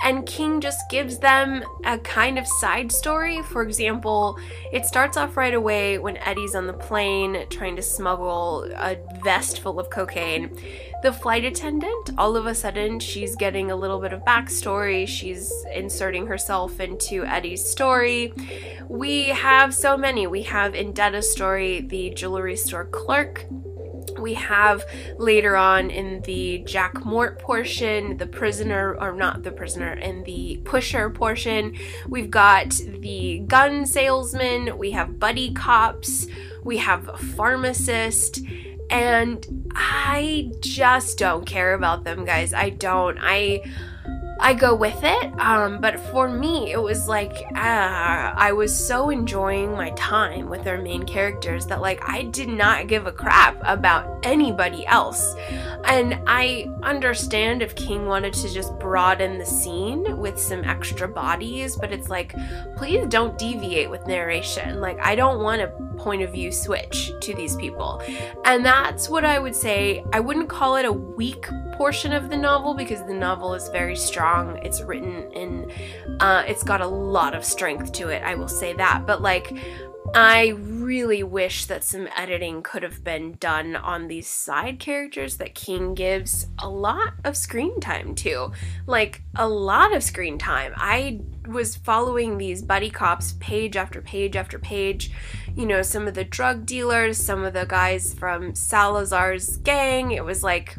and 0.03 0.25
King 0.25 0.61
just 0.61 0.89
gives 0.89 1.19
them 1.19 1.63
a 1.85 1.97
kind 1.99 2.37
of 2.37 2.47
side 2.47 2.91
story. 2.91 3.41
For 3.43 3.61
example, 3.61 4.37
it 4.71 4.85
starts 4.85 5.17
off 5.17 5.37
right 5.37 5.53
away 5.53 5.97
when 5.97 6.17
Eddie's 6.17 6.55
on 6.55 6.67
the 6.67 6.73
plane 6.73 7.45
trying 7.49 7.75
to 7.75 7.81
smuggle 7.81 8.69
a 8.75 8.97
vest 9.23 9.59
full 9.59 9.79
of 9.79 9.89
cocaine. 9.89 10.57
The 11.03 11.13
flight 11.13 11.45
attendant, 11.45 12.11
all 12.17 12.35
of 12.35 12.47
a 12.47 12.55
sudden, 12.55 12.99
she's 12.99 13.35
getting 13.35 13.69
a 13.69 13.75
little 13.75 13.99
bit 13.99 14.13
of 14.13 14.23
backstory. 14.23 15.07
She's 15.07 15.51
inserting 15.73 16.25
herself 16.27 16.79
into 16.79 17.23
Eddie's 17.23 17.63
story. 17.63 18.33
We 18.87 19.25
have 19.25 19.75
so 19.75 19.95
many. 19.95 20.25
We 20.27 20.43
have 20.43 20.73
in 20.73 20.93
Detta's 20.93 21.31
story 21.31 21.81
the 21.81 22.09
jewelry 22.11 22.55
store 22.55 22.85
clerk 22.85 23.45
we 24.19 24.33
have 24.35 24.85
later 25.17 25.55
on 25.55 25.89
in 25.89 26.21
the 26.21 26.59
Jack 26.59 27.05
Mort 27.05 27.39
portion, 27.39 28.17
the 28.17 28.27
prisoner, 28.27 28.97
or 28.99 29.13
not 29.13 29.43
the 29.43 29.51
prisoner, 29.51 29.93
in 29.93 30.23
the 30.23 30.61
pusher 30.65 31.09
portion, 31.09 31.75
we've 32.07 32.31
got 32.31 32.69
the 32.69 33.39
gun 33.47 33.85
salesman, 33.85 34.77
we 34.77 34.91
have 34.91 35.19
buddy 35.19 35.53
cops, 35.53 36.27
we 36.63 36.77
have 36.77 37.07
a 37.07 37.17
pharmacist, 37.17 38.41
and 38.89 39.71
I 39.75 40.51
just 40.61 41.17
don't 41.17 41.45
care 41.45 41.73
about 41.73 42.03
them, 42.03 42.25
guys. 42.25 42.53
I 42.53 42.69
don't. 42.69 43.17
I 43.19 43.61
I 44.39 44.53
go 44.53 44.75
with 44.75 44.99
it. 45.03 45.39
Um, 45.39 45.79
but 45.79 45.99
for 46.11 46.29
me, 46.29 46.71
it 46.71 46.81
was 46.81 47.07
like 47.07 47.33
uh, 47.55 48.33
I 48.35 48.51
was 48.51 48.75
so 48.75 49.09
enjoying 49.09 49.71
my 49.73 49.91
time 49.91 50.49
with 50.49 50.67
our 50.67 50.77
main 50.77 51.03
characters 51.03 51.65
that 51.67 51.81
like 51.81 51.99
I 52.07 52.23
did 52.23 52.49
not 52.49 52.87
give 52.87 53.07
a 53.07 53.11
crap 53.11 53.57
about 53.63 54.19
anybody 54.23 54.85
else. 54.85 55.35
And 55.85 56.19
I 56.27 56.69
understand 56.83 57.61
if 57.61 57.75
King 57.75 58.05
wanted 58.05 58.33
to 58.33 58.53
just 58.53 58.77
broaden 58.79 59.37
the 59.37 59.45
scene 59.45 60.17
with 60.17 60.39
some 60.39 60.63
extra 60.63 61.07
bodies, 61.07 61.75
but 61.75 61.91
it's 61.91 62.09
like, 62.09 62.35
please 62.75 63.05
don't 63.07 63.37
deviate 63.37 63.89
with 63.89 64.05
narration. 64.07 64.81
Like 64.81 64.99
I 64.99 65.15
don't 65.15 65.41
want 65.41 65.61
a 65.61 65.67
point 65.97 66.21
of 66.21 66.31
view 66.31 66.51
switch 66.51 67.11
to 67.21 67.33
these 67.33 67.55
people. 67.55 68.01
And 68.45 68.65
that's 68.65 69.09
what 69.09 69.25
I 69.25 69.39
would 69.39 69.55
say. 69.55 70.03
I 70.13 70.19
wouldn't 70.19 70.49
call 70.49 70.75
it 70.75 70.85
a 70.85 70.91
weak 70.91 71.47
portion 71.73 72.11
of 72.11 72.29
the 72.29 72.37
novel 72.37 72.73
because 72.73 73.05
the 73.05 73.13
novel 73.13 73.53
is 73.53 73.69
very 73.69 73.95
strong. 73.95 74.26
It's 74.63 74.81
written 74.81 75.31
in, 75.31 75.71
uh, 76.19 76.43
it's 76.47 76.63
got 76.63 76.81
a 76.81 76.87
lot 76.87 77.33
of 77.33 77.43
strength 77.43 77.91
to 77.93 78.09
it, 78.09 78.23
I 78.23 78.35
will 78.35 78.47
say 78.47 78.73
that. 78.73 79.05
But 79.05 79.21
like, 79.21 79.53
I 80.15 80.53
really 80.57 81.21
wish 81.21 81.65
that 81.65 81.83
some 81.83 82.07
editing 82.15 82.61
could 82.63 82.81
have 82.81 83.03
been 83.03 83.33
done 83.39 83.75
on 83.75 84.07
these 84.07 84.27
side 84.27 84.79
characters 84.79 85.37
that 85.37 85.53
King 85.53 85.95
gives 85.95 86.47
a 86.59 86.69
lot 86.69 87.13
of 87.25 87.35
screen 87.35 87.79
time 87.81 88.15
to. 88.15 88.51
Like, 88.85 89.21
a 89.35 89.47
lot 89.49 89.93
of 89.93 90.03
screen 90.03 90.37
time. 90.37 90.73
I 90.77 91.19
was 91.45 91.75
following 91.75 92.37
these 92.37 92.61
buddy 92.61 92.89
cops 92.89 93.33
page 93.39 93.75
after 93.75 94.01
page 94.01 94.37
after 94.37 94.57
page. 94.57 95.11
You 95.55 95.65
know, 95.65 95.81
some 95.81 96.07
of 96.07 96.13
the 96.13 96.23
drug 96.23 96.65
dealers, 96.65 97.17
some 97.17 97.43
of 97.43 97.53
the 97.53 97.65
guys 97.65 98.13
from 98.13 98.53
Balazar's 98.53 99.57
gang. 99.57 100.11
It 100.11 100.23
was 100.23 100.41
like, 100.41 100.77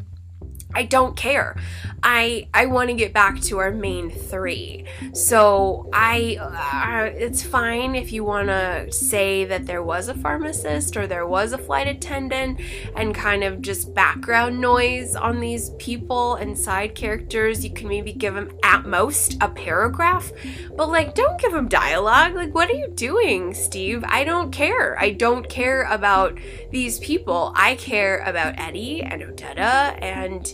I 0.71 0.83
don't 0.83 1.15
care. 1.15 1.55
I 2.03 2.47
I 2.53 2.67
want 2.67 2.89
to 2.89 2.95
get 2.95 3.11
back 3.11 3.41
to 3.41 3.57
our 3.57 3.71
main 3.71 4.11
three. 4.11 4.85
So 5.13 5.89
I 5.91 6.37
uh, 6.39 7.11
it's 7.17 7.41
fine 7.41 7.95
if 7.95 8.13
you 8.13 8.23
want 8.23 8.49
to 8.49 8.91
say 8.91 9.45
that 9.45 9.65
there 9.65 9.81
was 9.81 10.09
a 10.09 10.13
pharmacist 10.13 10.95
or 10.95 11.07
there 11.07 11.25
was 11.25 11.53
a 11.53 11.57
flight 11.57 11.87
attendant 11.87 12.61
and 12.95 13.15
kind 13.15 13.43
of 13.43 13.61
just 13.61 13.95
background 13.95 14.61
noise 14.61 15.15
on 15.15 15.39
these 15.39 15.71
people 15.79 16.35
and 16.35 16.57
side 16.57 16.93
characters. 16.93 17.63
You 17.63 17.71
can 17.71 17.87
maybe 17.87 18.13
give 18.13 18.35
them 18.35 18.51
at 18.63 18.85
most 18.85 19.37
a 19.41 19.49
paragraph, 19.49 20.31
but 20.77 20.89
like 20.89 21.15
don't 21.15 21.41
give 21.41 21.51
them 21.51 21.67
dialogue. 21.67 22.35
Like 22.35 22.53
what 22.53 22.69
are 22.69 22.75
you 22.75 22.89
doing, 22.89 23.55
Steve? 23.55 24.03
I 24.07 24.23
don't 24.23 24.51
care. 24.51 24.97
I 24.99 25.09
don't 25.09 25.49
care 25.49 25.83
about 25.89 26.37
these 26.69 26.99
people. 26.99 27.53
I 27.55 27.73
care 27.75 28.19
about 28.19 28.59
Eddie 28.59 29.01
and 29.01 29.23
Odetta 29.23 29.99
and 30.01 30.53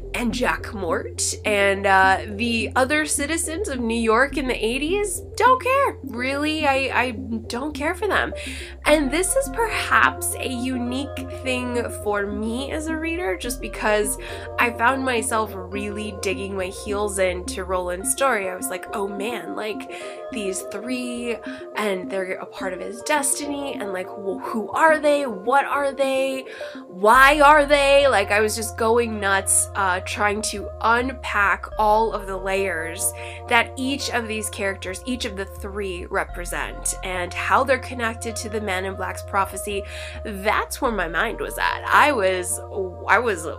and 0.13 0.33
Jack 0.33 0.73
Mort 0.73 1.33
and 1.45 1.85
uh, 1.85 2.21
the 2.25 2.71
other 2.75 3.05
citizens 3.05 3.69
of 3.69 3.79
New 3.79 3.99
York 3.99 4.37
in 4.37 4.47
the 4.47 4.53
80s 4.53 5.35
don't 5.37 5.61
care. 5.61 5.97
Really, 6.03 6.67
I, 6.67 6.91
I 6.93 7.11
don't 7.11 7.73
care 7.73 7.95
for 7.95 8.07
them. 8.07 8.33
And 8.85 9.09
this 9.09 9.35
is 9.35 9.49
perhaps 9.49 10.35
a 10.35 10.49
unique 10.49 11.17
thing 11.43 11.89
for 12.03 12.27
me 12.27 12.71
as 12.71 12.87
a 12.87 12.95
reader, 12.95 13.37
just 13.37 13.61
because 13.61 14.17
I 14.59 14.71
found 14.71 15.03
myself 15.03 15.51
really 15.55 16.15
digging 16.21 16.55
my 16.55 16.67
heels 16.67 17.19
into 17.19 17.63
Roland's 17.63 18.11
story. 18.11 18.49
I 18.49 18.55
was 18.55 18.69
like, 18.69 18.85
oh 18.93 19.07
man, 19.07 19.55
like 19.55 19.91
these 20.31 20.61
three, 20.71 21.37
and 21.75 22.09
they're 22.09 22.33
a 22.33 22.45
part 22.45 22.73
of 22.73 22.79
his 22.79 23.01
destiny, 23.03 23.73
and 23.73 23.93
like, 23.93 24.07
well, 24.17 24.39
who 24.39 24.69
are 24.71 24.99
they? 24.99 25.25
What 25.25 25.65
are 25.65 25.93
they? 25.93 26.45
Why 26.87 27.39
are 27.39 27.65
they? 27.65 28.07
Like, 28.07 28.31
I 28.31 28.41
was 28.41 28.55
just 28.55 28.77
going 28.77 29.19
nuts. 29.19 29.69
Uh, 29.75 30.00
trying 30.05 30.41
to 30.43 30.69
unpack 30.81 31.65
all 31.77 32.13
of 32.13 32.27
the 32.27 32.37
layers 32.37 33.13
that 33.47 33.71
each 33.77 34.09
of 34.09 34.27
these 34.27 34.49
characters, 34.49 35.01
each 35.05 35.25
of 35.25 35.37
the 35.37 35.45
three, 35.45 36.05
represent 36.05 36.95
and 37.03 37.33
how 37.33 37.63
they're 37.63 37.79
connected 37.79 38.35
to 38.37 38.49
the 38.49 38.61
Man 38.61 38.85
in 38.85 38.95
Black's 38.95 39.23
prophecy. 39.23 39.83
That's 40.23 40.81
where 40.81 40.91
my 40.91 41.07
mind 41.07 41.39
was 41.39 41.57
at. 41.57 41.83
I 41.85 42.11
was, 42.11 42.59
I 43.07 43.19
was 43.19 43.45
uh, 43.45 43.57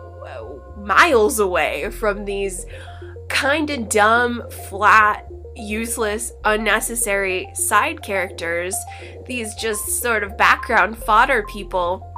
miles 0.76 1.38
away 1.38 1.90
from 1.90 2.24
these 2.24 2.66
kind 3.28 3.70
of 3.70 3.88
dumb, 3.88 4.48
flat, 4.68 5.26
useless, 5.54 6.32
unnecessary 6.44 7.48
side 7.54 8.02
characters, 8.02 8.76
these 9.26 9.54
just 9.54 10.00
sort 10.00 10.22
of 10.22 10.36
background 10.36 10.96
fodder 10.96 11.44
people 11.52 12.11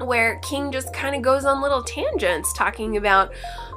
where 0.00 0.38
King 0.40 0.72
just 0.72 0.92
kind 0.92 1.14
of 1.14 1.22
goes 1.22 1.44
on 1.44 1.62
little 1.62 1.82
tangents 1.82 2.52
talking 2.52 2.96
about, 2.96 3.32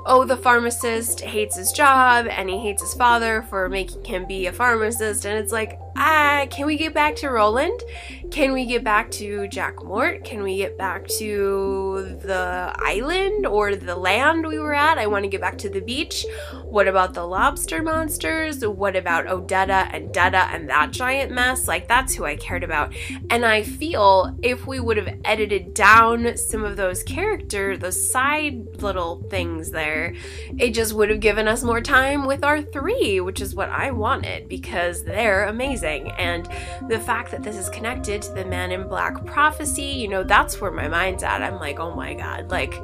oh, 0.05 0.25
the 0.25 0.37
pharmacist 0.37 1.21
hates 1.21 1.55
his 1.55 1.71
job 1.71 2.27
and 2.27 2.49
he 2.49 2.59
hates 2.59 2.81
his 2.81 2.93
father 2.93 3.41
for 3.43 3.69
making 3.69 4.03
him 4.05 4.25
be 4.25 4.47
a 4.47 4.53
pharmacist. 4.53 5.25
And 5.25 5.37
it's 5.37 5.51
like, 5.51 5.79
ah, 6.03 6.45
can 6.49 6.65
we 6.65 6.75
get 6.75 6.93
back 6.93 7.15
to 7.15 7.29
Roland? 7.29 7.81
Can 8.29 8.51
we 8.51 8.65
get 8.65 8.83
back 8.83 9.11
to 9.11 9.47
Jack 9.47 9.83
Mort? 9.83 10.23
Can 10.23 10.41
we 10.41 10.57
get 10.57 10.75
back 10.75 11.07
to 11.19 12.17
the 12.23 12.73
island 12.77 13.45
or 13.45 13.75
the 13.75 13.95
land 13.95 14.47
we 14.47 14.57
were 14.57 14.73
at? 14.73 14.97
I 14.97 15.05
want 15.05 15.23
to 15.23 15.29
get 15.29 15.39
back 15.39 15.57
to 15.59 15.69
the 15.69 15.81
beach. 15.81 16.25
What 16.63 16.87
about 16.87 17.13
the 17.13 17.25
lobster 17.25 17.83
monsters? 17.83 18.65
What 18.65 18.95
about 18.95 19.27
Odetta 19.27 19.87
and 19.93 20.11
Detta 20.11 20.49
and 20.51 20.67
that 20.69 20.91
giant 20.91 21.31
mess? 21.31 21.67
Like, 21.67 21.87
that's 21.87 22.15
who 22.15 22.25
I 22.25 22.35
cared 22.35 22.63
about. 22.63 22.93
And 23.29 23.45
I 23.45 23.61
feel 23.61 24.35
if 24.41 24.65
we 24.65 24.79
would 24.79 24.97
have 24.97 25.19
edited 25.23 25.75
down 25.75 26.35
some 26.35 26.65
of 26.65 26.75
those 26.75 27.03
characters, 27.03 27.79
those 27.79 28.11
side 28.11 28.81
little 28.81 29.21
things 29.29 29.69
there, 29.69 30.15
it 30.57 30.71
just 30.71 30.93
would 30.93 31.11
have 31.11 31.19
given 31.19 31.47
us 31.47 31.63
more 31.63 31.81
time 31.81 32.25
with 32.25 32.43
our 32.43 32.63
three, 32.63 33.21
which 33.21 33.41
is 33.41 33.53
what 33.53 33.69
I 33.69 33.91
wanted 33.91 34.49
because 34.49 35.03
they're 35.03 35.45
amazing 35.45 35.92
And 36.01 36.49
the 36.87 36.99
fact 36.99 37.31
that 37.31 37.43
this 37.43 37.55
is 37.55 37.69
connected 37.69 38.21
to 38.23 38.33
the 38.33 38.45
Man 38.45 38.71
in 38.71 38.87
Black 38.87 39.23
prophecy, 39.25 39.83
you 39.83 40.07
know, 40.07 40.23
that's 40.23 40.59
where 40.59 40.71
my 40.71 40.87
mind's 40.87 41.23
at. 41.23 41.41
I'm 41.41 41.59
like, 41.59 41.79
oh 41.79 41.93
my 41.93 42.13
God, 42.13 42.51
like 42.51 42.81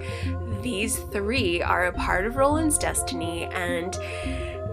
these 0.62 1.00
three 1.00 1.62
are 1.62 1.88
a 1.88 1.94
part 1.94 2.26
of 2.26 2.36
Roland's 2.36 2.78
destiny. 2.78 3.46
And 3.46 3.98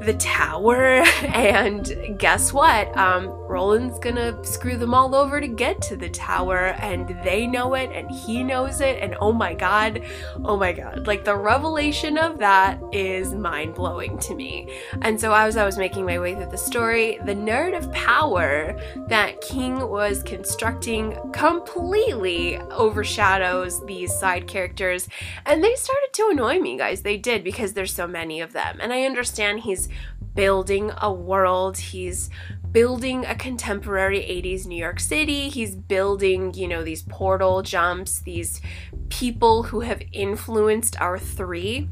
the 0.00 0.14
tower. 0.14 1.04
And 1.36 2.18
guess 2.18 2.52
what? 2.52 2.96
Um, 2.96 3.28
Roland's 3.28 3.98
gonna 3.98 4.42
screw 4.44 4.76
them 4.76 4.94
all 4.94 5.14
over 5.14 5.40
to 5.40 5.48
get 5.48 5.82
to 5.82 5.96
the 5.96 6.08
tower, 6.08 6.68
and 6.78 7.08
they 7.24 7.46
know 7.46 7.74
it, 7.74 7.90
and 7.92 8.10
he 8.10 8.42
knows 8.42 8.80
it. 8.80 8.98
And 9.00 9.16
oh 9.20 9.32
my 9.32 9.54
god, 9.54 10.02
oh 10.44 10.56
my 10.56 10.72
god, 10.72 11.06
like 11.06 11.24
the 11.24 11.36
revelation 11.36 12.16
of 12.16 12.38
that 12.38 12.80
is 12.92 13.34
mind 13.34 13.74
blowing 13.74 14.18
to 14.20 14.34
me. 14.34 14.68
And 15.02 15.20
so, 15.20 15.32
as 15.32 15.56
I 15.56 15.64
was 15.64 15.78
making 15.78 16.06
my 16.06 16.18
way 16.18 16.34
through 16.34 16.50
the 16.50 16.58
story, 16.58 17.18
the 17.24 17.34
narrative 17.34 17.90
power 17.92 18.78
that 19.08 19.40
King 19.40 19.88
was 19.88 20.22
constructing 20.22 21.16
completely 21.32 22.58
overshadows 22.70 23.84
these 23.86 24.16
side 24.18 24.46
characters, 24.46 25.08
and 25.44 25.62
they 25.62 25.74
started 25.74 26.08
to 26.14 26.28
annoy 26.30 26.60
me, 26.60 26.76
guys. 26.78 27.02
They 27.02 27.16
did 27.16 27.44
because 27.44 27.74
there's 27.74 27.94
so 27.94 28.06
many 28.06 28.40
of 28.40 28.52
them. 28.52 28.78
And 28.80 28.92
I 28.92 29.02
understand 29.02 29.60
he's 29.60 29.88
building 30.36 30.92
a 31.00 31.12
world, 31.12 31.78
he's 31.78 32.30
building 32.70 33.24
a 33.24 33.34
contemporary 33.34 34.20
80s 34.20 34.66
New 34.66 34.76
York 34.76 35.00
City, 35.00 35.48
he's 35.48 35.74
building, 35.74 36.54
you 36.54 36.68
know, 36.68 36.84
these 36.84 37.02
portal 37.02 37.62
jumps, 37.62 38.20
these 38.20 38.60
people 39.08 39.64
who 39.64 39.80
have 39.80 40.02
influenced 40.12 41.00
our 41.00 41.18
three. 41.18 41.88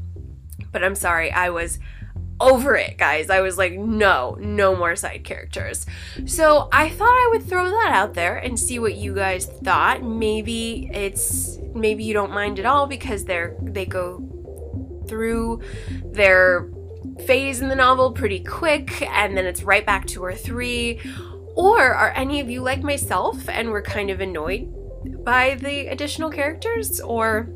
But 0.71 0.83
I'm 0.83 0.95
sorry, 0.95 1.31
I 1.31 1.49
was 1.49 1.79
over 2.39 2.75
it, 2.75 2.97
guys. 2.97 3.29
I 3.29 3.41
was 3.41 3.57
like, 3.57 3.73
no, 3.73 4.37
no 4.39 4.75
more 4.75 4.95
side 4.95 5.23
characters. 5.23 5.85
So 6.25 6.69
I 6.71 6.89
thought 6.89 7.07
I 7.07 7.29
would 7.31 7.43
throw 7.43 7.69
that 7.69 7.91
out 7.93 8.13
there 8.13 8.37
and 8.37 8.59
see 8.59 8.79
what 8.79 8.95
you 8.95 9.15
guys 9.15 9.45
thought. 9.45 10.03
Maybe 10.03 10.89
it's 10.93 11.57
maybe 11.73 12.03
you 12.03 12.13
don't 12.13 12.31
mind 12.31 12.59
at 12.59 12.65
all 12.65 12.87
because 12.87 13.25
they're 13.25 13.55
they 13.61 13.85
go 13.85 14.23
through 15.07 15.61
their 16.03 16.69
phase 17.25 17.61
in 17.61 17.69
the 17.69 17.75
novel 17.75 18.11
pretty 18.11 18.39
quick 18.39 19.01
and 19.03 19.37
then 19.37 19.45
it's 19.45 19.63
right 19.63 19.85
back 19.85 20.05
to 20.07 20.23
our 20.23 20.35
three. 20.35 20.99
Or 21.55 21.93
are 21.93 22.11
any 22.11 22.41
of 22.41 22.49
you 22.49 22.61
like 22.61 22.83
myself 22.83 23.47
and 23.47 23.69
were 23.69 23.81
kind 23.81 24.09
of 24.09 24.19
annoyed 24.19 24.73
by 25.23 25.55
the 25.55 25.87
additional 25.87 26.29
characters? 26.29 26.99
Or 26.99 27.49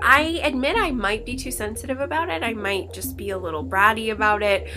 I 0.00 0.40
admit 0.42 0.76
I 0.78 0.92
might 0.92 1.26
be 1.26 1.36
too 1.36 1.50
sensitive 1.50 2.00
about 2.00 2.28
it. 2.28 2.42
I 2.42 2.54
might 2.54 2.92
just 2.92 3.16
be 3.16 3.30
a 3.30 3.38
little 3.38 3.64
bratty 3.64 4.12
about 4.12 4.42
it. 4.42 4.68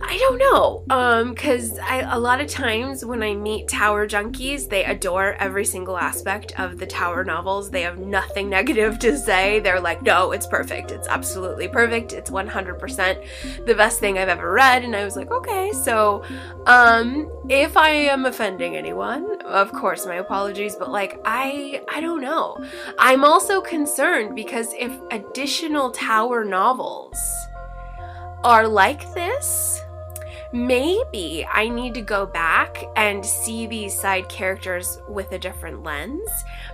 I 0.00 0.18
don't 0.18 0.38
know. 0.38 0.84
Um, 0.90 1.34
cause 1.34 1.78
I, 1.78 2.00
a 2.00 2.18
lot 2.18 2.40
of 2.40 2.48
times 2.48 3.04
when 3.04 3.22
I 3.22 3.34
meet 3.34 3.68
Tower 3.68 4.06
junkies, 4.06 4.68
they 4.68 4.84
adore 4.84 5.34
every 5.34 5.64
single 5.64 5.96
aspect 5.96 6.58
of 6.60 6.78
the 6.78 6.86
Tower 6.86 7.24
novels. 7.24 7.70
They 7.70 7.82
have 7.82 7.98
nothing 7.98 8.48
negative 8.56 8.98
to 9.00 9.16
say. 9.18 9.60
They're 9.60 9.80
like, 9.80 10.02
no, 10.02 10.32
it's 10.32 10.46
perfect. 10.46 10.90
It's 10.90 11.08
absolutely 11.08 11.68
perfect. 11.68 12.12
It's 12.12 12.30
100% 12.30 13.66
the 13.66 13.74
best 13.74 13.98
thing 13.98 14.18
I've 14.18 14.28
ever 14.28 14.52
read. 14.52 14.84
And 14.84 14.94
I 14.94 15.04
was 15.04 15.16
like, 15.16 15.30
okay. 15.30 15.72
So, 15.72 16.22
um, 16.66 17.30
if 17.48 17.76
I 17.76 17.90
am 17.90 18.26
offending 18.26 18.76
anyone, 18.76 19.40
of 19.42 19.72
course, 19.72 20.04
my 20.06 20.16
apologies, 20.16 20.76
but 20.76 20.90
like, 20.90 21.20
I, 21.24 21.82
I 21.92 22.00
don't 22.00 22.20
know. 22.20 22.62
I'm 22.98 23.24
also 23.24 23.60
concerned 23.60 24.36
because 24.36 24.72
if 24.74 24.92
additional 25.10 25.90
Tower 25.90 26.44
novels 26.44 27.18
are 28.44 28.68
like 28.68 29.12
this, 29.14 29.82
maybe 30.52 31.46
I 31.50 31.68
need 31.68 31.94
to 31.94 32.00
go 32.00 32.26
back 32.26 32.84
and 32.96 33.24
see 33.24 33.66
these 33.66 33.98
side 33.98 34.28
characters 34.28 35.00
with 35.08 35.32
a 35.32 35.38
different 35.38 35.82
lens 35.82 36.28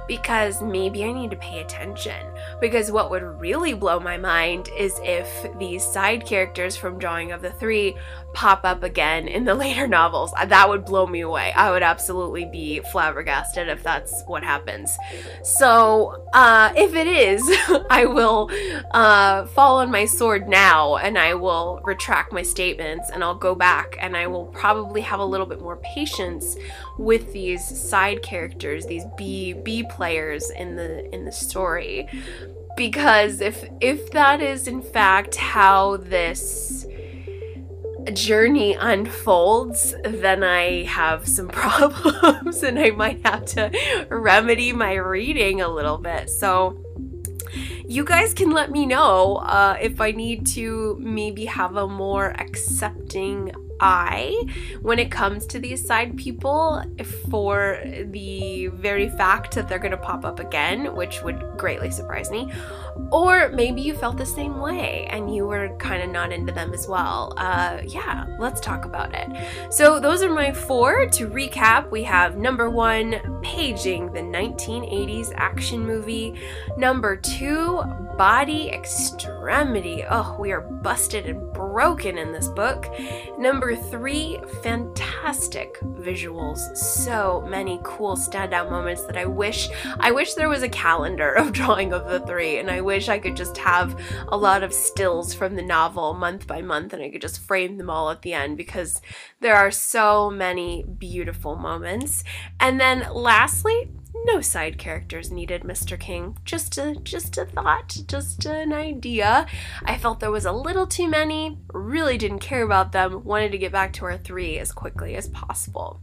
because 0.07 0.63
maybe 0.63 1.05
I 1.05 1.13
need 1.13 1.31
to 1.31 1.37
pay 1.37 1.61
attention. 1.61 2.27
Because 2.61 2.91
what 2.91 3.11
would 3.11 3.41
really 3.41 3.75
blow 3.75 3.99
my 3.99 4.17
mind 4.17 4.69
is 4.77 5.01
if 5.03 5.47
these 5.59 5.85
side 5.85 6.27
characters 6.27 6.77
from 6.77 6.99
Drawing 6.99 7.33
of 7.33 7.43
the 7.43 7.53
Three 7.53 7.97
pop 8.35 8.65
up 8.65 8.83
again 8.83 9.29
in 9.29 9.45
the 9.45 9.55
later 9.63 9.87
novels. 9.87 10.33
That 10.33 10.69
would 10.69 10.85
blow 10.85 11.07
me 11.07 11.21
away. 11.21 11.53
I 11.53 11.71
would 11.71 11.83
absolutely 11.83 12.45
be 12.45 12.81
flabbergasted 12.91 13.69
if 13.69 13.83
that's 13.83 14.23
what 14.27 14.43
happens. 14.43 14.97
So, 15.43 16.27
uh, 16.33 16.73
if 16.77 16.95
it 16.95 17.07
is, 17.07 17.43
I 17.91 18.07
will 18.07 18.51
uh, 18.93 19.47
fall 19.47 19.79
on 19.79 19.91
my 19.91 20.05
sword 20.05 20.49
now 20.49 20.97
and 20.97 21.19
I 21.19 21.35
will 21.35 21.81
retract 21.85 22.33
my 22.33 22.43
statements 22.43 23.11
and 23.11 23.23
I'll 23.23 23.35
go 23.35 23.55
back 23.55 23.97
and 24.01 24.17
I 24.17 24.27
will 24.27 24.47
probably 24.47 25.01
have 25.03 25.21
a 25.21 25.25
little 25.25 25.47
bit 25.47 25.61
more 25.61 25.77
patience 25.77 26.57
with 26.99 27.33
these 27.33 27.65
side 27.65 28.23
characters, 28.23 28.87
these 28.87 29.05
B 29.17 29.55
B 29.55 29.83
players 29.83 30.51
in 30.51 30.77
the 30.77 31.13
in 31.15 31.25
the 31.25 31.33
story. 31.33 32.09
Because 32.77 33.41
if 33.41 33.69
if 33.81 34.11
that 34.13 34.41
is 34.41 34.67
in 34.67 34.83
fact 34.83 35.37
how 35.37 35.99
this 35.99 36.87
journey 38.13 38.75
unfolds, 38.75 39.95
then 40.05 40.43
I 40.43 40.85
have 40.85 41.29
some 41.29 41.49
problems 41.63 42.63
and 42.63 42.79
I 42.79 42.91
might 42.91 43.25
have 43.27 43.45
to 43.47 43.71
remedy 44.11 44.73
my 44.73 44.95
reading 44.95 45.61
a 45.61 45.69
little 45.69 45.99
bit. 45.99 46.31
So, 46.31 46.79
you 47.87 48.05
guys 48.05 48.33
can 48.33 48.51
let 48.51 48.71
me 48.71 48.87
know 48.87 49.37
uh, 49.37 49.77
if 49.81 50.01
I 50.01 50.13
need 50.13 50.47
to 50.49 50.97
maybe 50.99 51.45
have 51.45 51.77
a 51.77 51.87
more 51.87 52.31
accepting 52.39 53.53
eye 53.83 54.35
when 54.81 54.99
it 54.99 55.11
comes 55.11 55.47
to 55.47 55.59
these 55.59 55.85
side 55.85 56.17
people 56.17 56.83
for 57.31 57.83
the 58.11 58.69
very 58.69 59.09
fact 59.11 59.55
that 59.55 59.69
they're 59.69 59.79
going 59.79 59.91
to 59.91 59.97
pop 59.97 60.25
up 60.25 60.39
again, 60.39 60.95
which 60.95 61.23
would 61.23 61.43
greatly 61.59 61.91
surprise 61.91 62.31
me. 62.31 62.51
Or 63.11 63.49
maybe 63.49 63.81
you 63.81 63.95
felt 63.95 64.17
the 64.17 64.27
same 64.27 64.61
way 64.61 65.07
and 65.11 65.35
you 65.35 65.47
were 65.47 65.77
kind 65.79 66.03
of 66.03 66.11
not 66.11 66.33
into 66.33 66.53
them 66.53 66.73
as 66.73 66.87
well. 66.87 67.35
Uh, 67.37 67.81
yeah, 67.87 68.27
let's 68.39 68.61
talk 68.61 68.85
about 68.85 69.15
it. 69.15 69.29
So, 69.73 69.99
those 69.99 70.23
are 70.23 70.31
my 70.31 70.53
four. 70.53 71.07
To 71.07 71.29
recap, 71.29 71.91
we 71.91 72.03
have 72.05 72.37
number 72.37 72.71
one, 72.71 73.41
Paging, 73.43 74.13
the 74.13 74.21
1980s 74.21 75.33
action 75.37 75.85
movie. 75.85 76.41
Number 76.77 77.17
two, 77.17 77.83
Body 78.17 78.71
Extremity. 78.71 80.05
Oh, 80.09 80.37
we 80.39 80.53
are 80.53 80.61
busted 80.61 81.27
and 81.27 81.53
broken 81.53 82.19
in 82.19 82.33
this 82.33 82.49
book. 82.49 82.87
Number 83.39 83.72
three, 83.77 84.39
fantastic 84.63 85.79
visuals. 85.81 86.77
So 86.77 87.45
many 87.49 87.81
cool 87.83 88.17
standout 88.17 88.71
moments 88.71 89.05
that 89.05 89.17
I 89.17 89.27
wish 89.27 89.69
I 90.01 90.11
wish 90.11 90.35
there 90.35 90.49
was 90.49 90.63
a 90.63 90.69
calendar 90.69 91.33
of 91.37 91.53
drawing 91.53 91.93
of 91.93 92.09
the 92.09 92.21
three, 92.21 92.59
and 92.59 92.71
I 92.71 92.81
wish 92.81 93.09
I 93.09 93.19
could 93.19 93.37
just 93.37 93.57
have 93.59 93.99
a 94.29 94.37
lot 94.37 94.63
of 94.63 94.73
stills 94.73 95.35
from 95.35 95.55
the 95.55 95.63
novel 95.63 96.15
month 96.15 96.47
by 96.47 96.63
month 96.63 96.93
and 96.93 97.03
I 97.03 97.11
could 97.11 97.23
just 97.23 97.41
frame 97.41 97.77
them 97.77 97.91
all 97.91 98.11
at 98.11 98.23
the 98.23 98.35
end 98.35 98.57
because 98.57 99.01
there 99.41 99.57
are 99.57 99.71
so 99.71 100.31
many 100.31 100.85
beautiful 100.85 101.57
moments. 101.57 102.25
And 102.61 102.81
then 102.81 103.07
lastly, 103.13 103.91
no 104.15 104.41
side 104.41 104.79
characters 104.79 105.31
needed, 105.31 105.63
Mr. 105.63 105.99
King. 105.99 106.37
Just 106.45 106.79
a 106.79 106.95
just 107.03 107.39
a 107.39 107.45
thought, 107.45 107.97
just 108.07 108.45
an 108.47 108.73
idea. 108.73 109.47
I 109.85 109.99
felt 109.99 110.21
there 110.21 110.31
was 110.31 110.45
a 110.45 110.53
little 110.53 110.87
too 110.87 111.09
many, 111.09 111.59
really 111.73 112.19
didn't 112.19 112.41
care 112.41 112.63
about 112.63 112.93
them, 112.93 113.25
wanted 113.25 113.53
to 113.53 113.59
get 113.59 113.73
back 113.73 113.93
to 113.95 114.05
our 114.05 114.19
3 114.19 114.59
as 114.59 114.73
quickly 114.73 115.17
as 115.17 115.29
possible. 115.29 116.01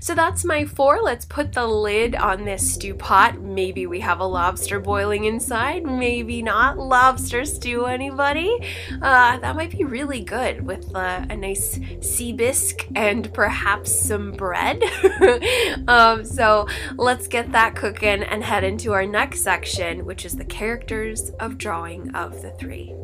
So 0.00 0.14
that's 0.14 0.44
my 0.44 0.64
four. 0.64 1.00
Let's 1.02 1.24
put 1.24 1.52
the 1.52 1.66
lid 1.66 2.14
on 2.14 2.44
this 2.44 2.74
stew 2.74 2.94
pot. 2.94 3.40
Maybe 3.40 3.86
we 3.86 4.00
have 4.00 4.20
a 4.20 4.24
lobster 4.24 4.80
boiling 4.80 5.24
inside, 5.24 5.84
maybe 5.84 6.42
not. 6.42 6.78
Lobster 6.78 7.44
stew, 7.44 7.86
anybody? 7.86 8.56
Uh, 9.02 9.38
that 9.38 9.56
might 9.56 9.70
be 9.70 9.84
really 9.84 10.20
good 10.20 10.66
with 10.66 10.94
uh, 10.94 11.26
a 11.28 11.36
nice 11.36 11.78
sea 12.00 12.32
bisque 12.32 12.86
and 12.94 13.32
perhaps 13.32 13.94
some 13.94 14.32
bread. 14.32 14.82
um, 15.88 16.24
so 16.24 16.66
let's 16.96 17.28
get 17.28 17.52
that 17.52 17.74
cooking 17.74 18.22
and 18.22 18.44
head 18.44 18.64
into 18.64 18.92
our 18.92 19.06
next 19.06 19.40
section, 19.40 20.04
which 20.04 20.24
is 20.24 20.36
the 20.36 20.44
characters 20.44 21.30
of 21.40 21.58
drawing 21.58 22.14
of 22.14 22.42
the 22.42 22.50
three. 22.52 22.94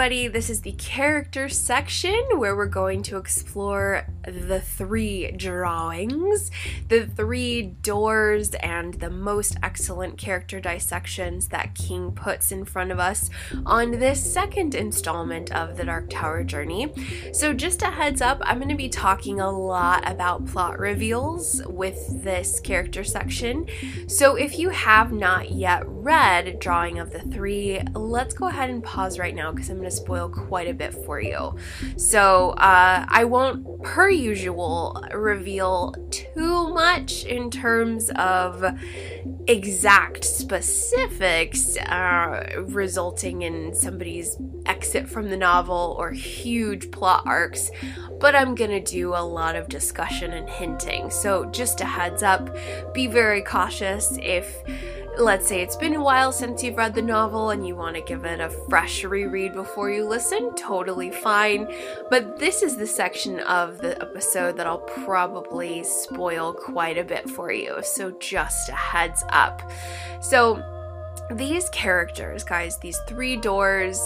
Everybody. 0.00 0.28
This 0.28 0.48
is 0.48 0.62
the 0.62 0.72
character 0.72 1.50
section 1.50 2.18
where 2.36 2.56
we're 2.56 2.64
going 2.64 3.02
to 3.02 3.18
explore 3.18 4.06
the 4.22 4.60
three 4.60 5.30
drawings, 5.32 6.50
the 6.88 7.06
three 7.06 7.62
doors, 7.62 8.54
and 8.54 8.94
the 8.94 9.10
most 9.10 9.56
excellent 9.62 10.18
character 10.18 10.60
dissections 10.60 11.48
that 11.48 11.74
King 11.74 12.12
puts 12.12 12.52
in 12.52 12.64
front 12.64 12.90
of 12.92 12.98
us 12.98 13.30
on 13.64 13.92
this 13.92 14.32
second 14.32 14.74
installment 14.74 15.50
of 15.52 15.76
the 15.76 15.84
Dark 15.84 16.10
Tower 16.10 16.44
journey. 16.44 16.92
So, 17.32 17.52
just 17.52 17.82
a 17.82 17.86
heads 17.86 18.20
up, 18.20 18.40
I'm 18.44 18.58
going 18.58 18.68
to 18.68 18.74
be 18.74 18.88
talking 18.88 19.40
a 19.40 19.50
lot 19.50 20.08
about 20.10 20.46
plot 20.46 20.78
reveals 20.78 21.62
with 21.66 22.22
this 22.22 22.60
character 22.60 23.04
section. 23.04 23.66
So, 24.06 24.36
if 24.36 24.58
you 24.58 24.70
have 24.70 25.12
not 25.12 25.50
yet 25.50 25.82
read 25.86 26.58
Drawing 26.58 26.98
of 26.98 27.12
the 27.12 27.20
Three, 27.20 27.80
let's 27.94 28.34
go 28.34 28.48
ahead 28.48 28.70
and 28.70 28.82
pause 28.82 29.18
right 29.18 29.34
now 29.34 29.52
because 29.52 29.70
I'm 29.70 29.76
going 29.76 29.88
to 29.88 29.94
spoil 29.94 30.28
quite 30.28 30.68
a 30.68 30.74
bit 30.74 30.92
for 30.92 31.20
you. 31.20 31.56
So, 31.96 32.50
uh, 32.50 33.06
I 33.08 33.24
won't, 33.24 33.82
per 33.82 34.10
usual, 34.20 35.04
reveal 35.12 35.94
too 36.10 36.68
much 36.68 37.24
in 37.24 37.50
terms 37.50 38.10
of 38.16 38.64
exact 39.46 40.24
specifics 40.24 41.76
uh, 41.78 42.64
resulting 42.68 43.42
in 43.42 43.74
somebody's 43.74 44.36
exit 44.66 45.08
from 45.08 45.30
the 45.30 45.36
novel 45.36 45.96
or 45.98 46.12
huge 46.12 46.90
plot 46.90 47.22
arcs, 47.26 47.70
but 48.20 48.36
I'm 48.36 48.54
gonna 48.54 48.80
do 48.80 49.14
a 49.14 49.24
lot 49.24 49.56
of 49.56 49.68
discussion 49.68 50.32
and 50.32 50.48
hinting. 50.48 51.10
So, 51.10 51.46
just 51.46 51.80
a 51.80 51.84
heads 51.84 52.22
up 52.22 52.54
be 52.92 53.06
very 53.06 53.42
cautious 53.42 54.16
if 54.20 54.62
let's 55.20 55.46
say 55.46 55.60
it's 55.60 55.76
been 55.76 55.94
a 55.94 56.02
while 56.02 56.32
since 56.32 56.62
you've 56.62 56.76
read 56.76 56.94
the 56.94 57.02
novel 57.02 57.50
and 57.50 57.66
you 57.66 57.76
want 57.76 57.94
to 57.94 58.02
give 58.02 58.24
it 58.24 58.40
a 58.40 58.48
fresh 58.68 59.04
reread 59.04 59.52
before 59.52 59.90
you 59.90 60.08
listen, 60.08 60.54
totally 60.54 61.10
fine. 61.10 61.68
But 62.08 62.38
this 62.38 62.62
is 62.62 62.76
the 62.76 62.86
section 62.86 63.40
of 63.40 63.78
the 63.78 64.00
episode 64.00 64.56
that 64.56 64.66
I'll 64.66 64.78
probably 64.78 65.84
spoil 65.84 66.52
quite 66.54 66.96
a 66.96 67.04
bit 67.04 67.28
for 67.28 67.52
you. 67.52 67.82
So 67.82 68.12
just 68.12 68.70
a 68.70 68.72
heads 68.72 69.22
up. 69.28 69.62
So 70.22 70.62
these 71.30 71.68
characters, 71.68 72.42
guys, 72.42 72.78
these 72.78 72.98
three 73.06 73.36
doors, 73.36 74.00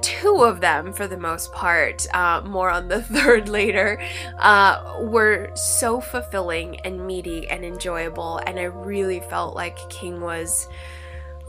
two 0.00 0.42
of 0.44 0.60
them 0.60 0.92
for 0.92 1.06
the 1.06 1.16
most 1.16 1.52
part, 1.52 2.06
uh, 2.14 2.42
more 2.44 2.70
on 2.70 2.88
the 2.88 3.02
third 3.02 3.48
later, 3.48 4.00
uh, 4.38 4.98
were 5.00 5.50
so 5.54 6.00
fulfilling 6.00 6.80
and 6.80 7.06
meaty 7.06 7.48
and 7.48 7.64
enjoyable. 7.64 8.40
And 8.46 8.58
I 8.58 8.64
really 8.64 9.20
felt 9.20 9.54
like 9.54 9.76
King 9.90 10.20
was. 10.20 10.68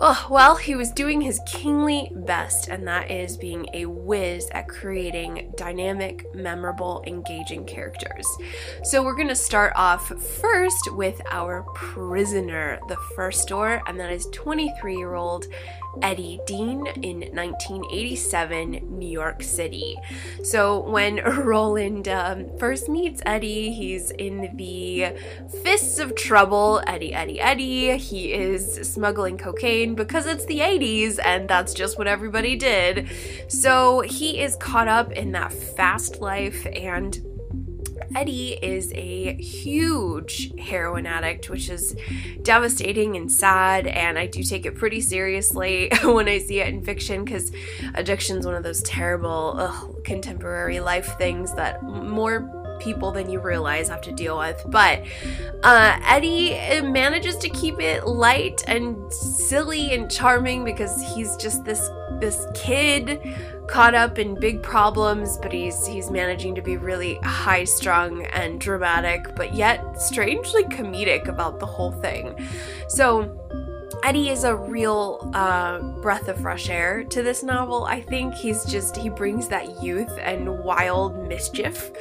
Oh, 0.03 0.25
well, 0.31 0.55
he 0.55 0.73
was 0.73 0.89
doing 0.89 1.21
his 1.21 1.39
kingly 1.45 2.09
best, 2.11 2.69
and 2.69 2.87
that 2.87 3.11
is 3.11 3.37
being 3.37 3.67
a 3.73 3.85
whiz 3.85 4.49
at 4.51 4.67
creating 4.67 5.53
dynamic, 5.55 6.33
memorable, 6.33 7.03
engaging 7.05 7.65
characters. 7.65 8.25
So, 8.83 9.03
we're 9.03 9.15
going 9.15 9.27
to 9.27 9.35
start 9.35 9.73
off 9.75 10.07
first 10.07 10.91
with 10.95 11.21
our 11.29 11.61
prisoner, 11.75 12.79
the 12.87 12.97
first 13.15 13.47
door, 13.49 13.83
and 13.85 13.99
that 13.99 14.11
is 14.11 14.25
23 14.31 14.97
year 14.97 15.13
old 15.13 15.45
Eddie 16.01 16.39
Dean 16.45 16.87
in 17.01 17.19
1987, 17.33 18.97
New 18.97 19.07
York 19.07 19.43
City. 19.43 19.97
So 20.43 20.79
when 20.79 21.17
Roland 21.25 22.07
um, 22.07 22.45
first 22.57 22.89
meets 22.89 23.21
Eddie, 23.25 23.71
he's 23.71 24.11
in 24.11 24.55
the 24.55 25.13
fists 25.63 25.99
of 25.99 26.15
trouble. 26.15 26.81
Eddie, 26.87 27.13
Eddie, 27.13 27.39
Eddie. 27.39 27.97
He 27.97 28.33
is 28.33 28.75
smuggling 28.87 29.37
cocaine 29.37 29.95
because 29.95 30.25
it's 30.25 30.45
the 30.45 30.59
80s 30.59 31.19
and 31.23 31.47
that's 31.47 31.73
just 31.73 31.97
what 31.97 32.07
everybody 32.07 32.55
did. 32.55 33.09
So 33.47 34.01
he 34.01 34.41
is 34.41 34.55
caught 34.55 34.87
up 34.87 35.11
in 35.11 35.31
that 35.33 35.53
fast 35.53 36.21
life 36.21 36.65
and 36.67 37.19
Eddie 38.15 38.57
is 38.61 38.91
a 38.93 39.33
huge 39.35 40.57
heroin 40.59 41.05
addict, 41.05 41.49
which 41.49 41.69
is 41.69 41.95
devastating 42.41 43.15
and 43.15 43.31
sad. 43.31 43.87
And 43.87 44.17
I 44.17 44.27
do 44.27 44.43
take 44.43 44.65
it 44.65 44.75
pretty 44.75 45.01
seriously 45.01 45.91
when 46.03 46.27
I 46.27 46.39
see 46.39 46.59
it 46.59 46.67
in 46.67 46.83
fiction 46.83 47.23
because 47.23 47.51
addiction 47.93 48.37
is 48.37 48.45
one 48.45 48.55
of 48.55 48.63
those 48.63 48.81
terrible 48.83 49.55
ugh, 49.57 50.03
contemporary 50.03 50.79
life 50.79 51.17
things 51.17 51.53
that 51.55 51.83
more 51.83 52.61
people 52.81 53.11
than 53.11 53.29
you 53.29 53.39
realize 53.39 53.89
have 53.89 54.01
to 54.01 54.11
deal 54.11 54.37
with. 54.37 54.61
But 54.67 55.03
uh, 55.63 55.99
Eddie 56.03 56.81
manages 56.81 57.37
to 57.37 57.49
keep 57.49 57.79
it 57.79 58.07
light 58.07 58.63
and 58.67 59.11
silly 59.13 59.93
and 59.93 60.09
charming 60.09 60.63
because 60.63 61.01
he's 61.13 61.35
just 61.37 61.63
this 61.63 61.89
this 62.19 62.45
kid 62.53 63.19
caught 63.67 63.95
up 63.95 64.19
in 64.19 64.39
big 64.39 64.61
problems, 64.61 65.37
but 65.37 65.51
he's 65.51 65.85
he's 65.87 66.11
managing 66.11 66.55
to 66.55 66.61
be 66.61 66.77
really 66.77 67.15
high 67.23 67.63
strung 67.63 68.25
and 68.27 68.59
dramatic, 68.59 69.35
but 69.35 69.53
yet 69.53 70.01
strangely 70.01 70.63
comedic 70.65 71.27
about 71.27 71.59
the 71.59 71.65
whole 71.65 71.91
thing. 71.91 72.35
So 72.87 73.40
Eddie 74.03 74.29
is 74.29 74.43
a 74.43 74.55
real 74.55 75.29
uh, 75.35 75.79
breath 76.01 76.27
of 76.27 76.39
fresh 76.41 76.69
air 76.69 77.03
to 77.03 77.21
this 77.21 77.43
novel. 77.43 77.85
I 77.85 78.01
think 78.01 78.33
he's 78.33 78.65
just, 78.65 78.97
he 78.97 79.09
brings 79.09 79.47
that 79.49 79.83
youth 79.83 80.11
and 80.19 80.63
wild 80.63 81.27
mischief 81.27 81.91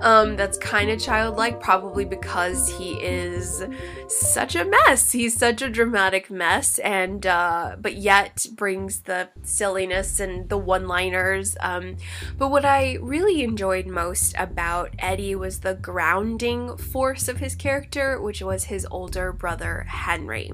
um, 0.00 0.36
that's 0.36 0.56
kind 0.56 0.88
of 0.88 1.00
childlike, 1.00 1.58
probably 1.60 2.04
because 2.04 2.68
he 2.78 2.92
is 3.02 3.64
such 4.06 4.54
a 4.54 4.64
mess. 4.64 5.10
He's 5.10 5.36
such 5.36 5.60
a 5.60 5.68
dramatic 5.68 6.30
mess, 6.30 6.78
and, 6.78 7.26
uh, 7.26 7.74
but 7.80 7.96
yet 7.96 8.46
brings 8.52 9.00
the 9.00 9.28
silliness 9.42 10.20
and 10.20 10.48
the 10.48 10.58
one 10.58 10.86
liners. 10.86 11.56
Um, 11.60 11.96
but 12.38 12.50
what 12.50 12.64
I 12.64 12.98
really 13.00 13.42
enjoyed 13.42 13.86
most 13.88 14.34
about 14.38 14.94
Eddie 15.00 15.34
was 15.34 15.60
the 15.60 15.74
grounding 15.74 16.76
force 16.76 17.26
of 17.26 17.38
his 17.38 17.56
character, 17.56 18.20
which 18.20 18.42
was 18.42 18.64
his 18.64 18.86
older 18.92 19.32
brother, 19.32 19.86
Henry. 19.88 20.52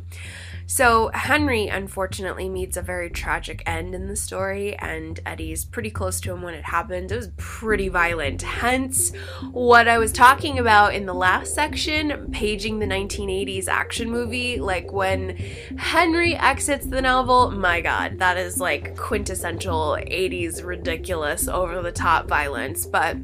So 0.67 1.11
Henry 1.13 1.69
unfortunately 1.69 2.49
meets 2.49 2.77
a 2.77 2.83
very 2.83 3.11
tragic 3.11 3.63
end 3.67 3.95
in 3.95 4.09
the 4.09 4.17
story, 4.17 4.77
and 4.77 5.21
Eddie's 5.27 5.65
pretty 5.65 5.91
close 5.91 6.21
to 6.23 6.33
him 6.33 6.43
when 6.43 6.55
it 6.55 6.65
happens. 6.65 7.13
It 7.13 7.17
was 7.17 7.31
pretty 7.37 7.89
violent. 7.89 8.43
Hence, 8.43 9.15
what 9.51 9.89
I 9.89 9.99
was 9.99 10.13
talking 10.13 10.59
about 10.59 10.95
in 10.95 11.07
the 11.07 11.15
last 11.15 11.55
section, 11.55 12.31
paging 12.33 12.79
the 12.79 12.87
1980s 12.87 13.69
action 13.69 14.11
movie. 14.11 14.59
Like 14.59 14.93
when 14.93 15.37
Henry 15.79 16.35
exits 16.35 16.87
the 16.87 17.03
novel, 17.03 17.51
my 17.51 17.81
god, 17.81 18.19
that 18.19 18.37
is 18.37 18.59
like 18.61 18.97
quintessential 18.97 19.99
80s 20.01 20.65
ridiculous, 20.65 21.49
over 21.49 21.83
the 21.83 21.93
top 21.93 22.27
violence. 22.29 22.87
But 22.87 23.17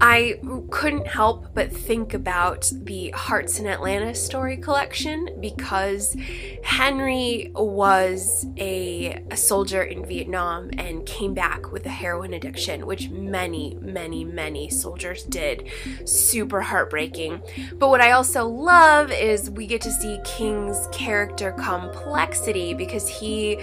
I 0.00 0.40
couldn't 0.70 1.06
help 1.06 1.54
but 1.54 1.72
think 1.72 2.14
about 2.14 2.70
the 2.72 3.10
Hearts 3.10 3.58
in 3.58 3.66
Atlantis 3.66 4.24
story 4.24 4.56
collection 4.56 5.28
because 5.40 6.16
Henry 6.62 7.50
was 7.54 8.46
a, 8.56 9.22
a, 9.30 9.36
soldier 9.36 9.82
in 9.82 10.06
Vietnam 10.06 10.70
and 10.78 11.04
came 11.06 11.34
back 11.34 11.72
with 11.72 11.84
a 11.86 11.90
heroin 11.90 12.32
addiction, 12.34 12.86
which 12.86 13.10
many, 13.10 13.76
many, 13.80 14.24
many 14.24 14.70
soldiers 14.70 15.24
did. 15.24 15.68
Super 16.04 16.60
heartbreaking. 16.60 17.42
But 17.74 17.88
what 17.88 18.00
I 18.00 18.12
also 18.12 18.46
love 18.46 19.10
is 19.10 19.50
we 19.50 19.66
get 19.66 19.80
to 19.82 19.90
see 19.90 20.18
King's 20.24 20.86
character 20.92 21.52
complexity 21.52 22.74
because 22.74 23.08
he 23.08 23.58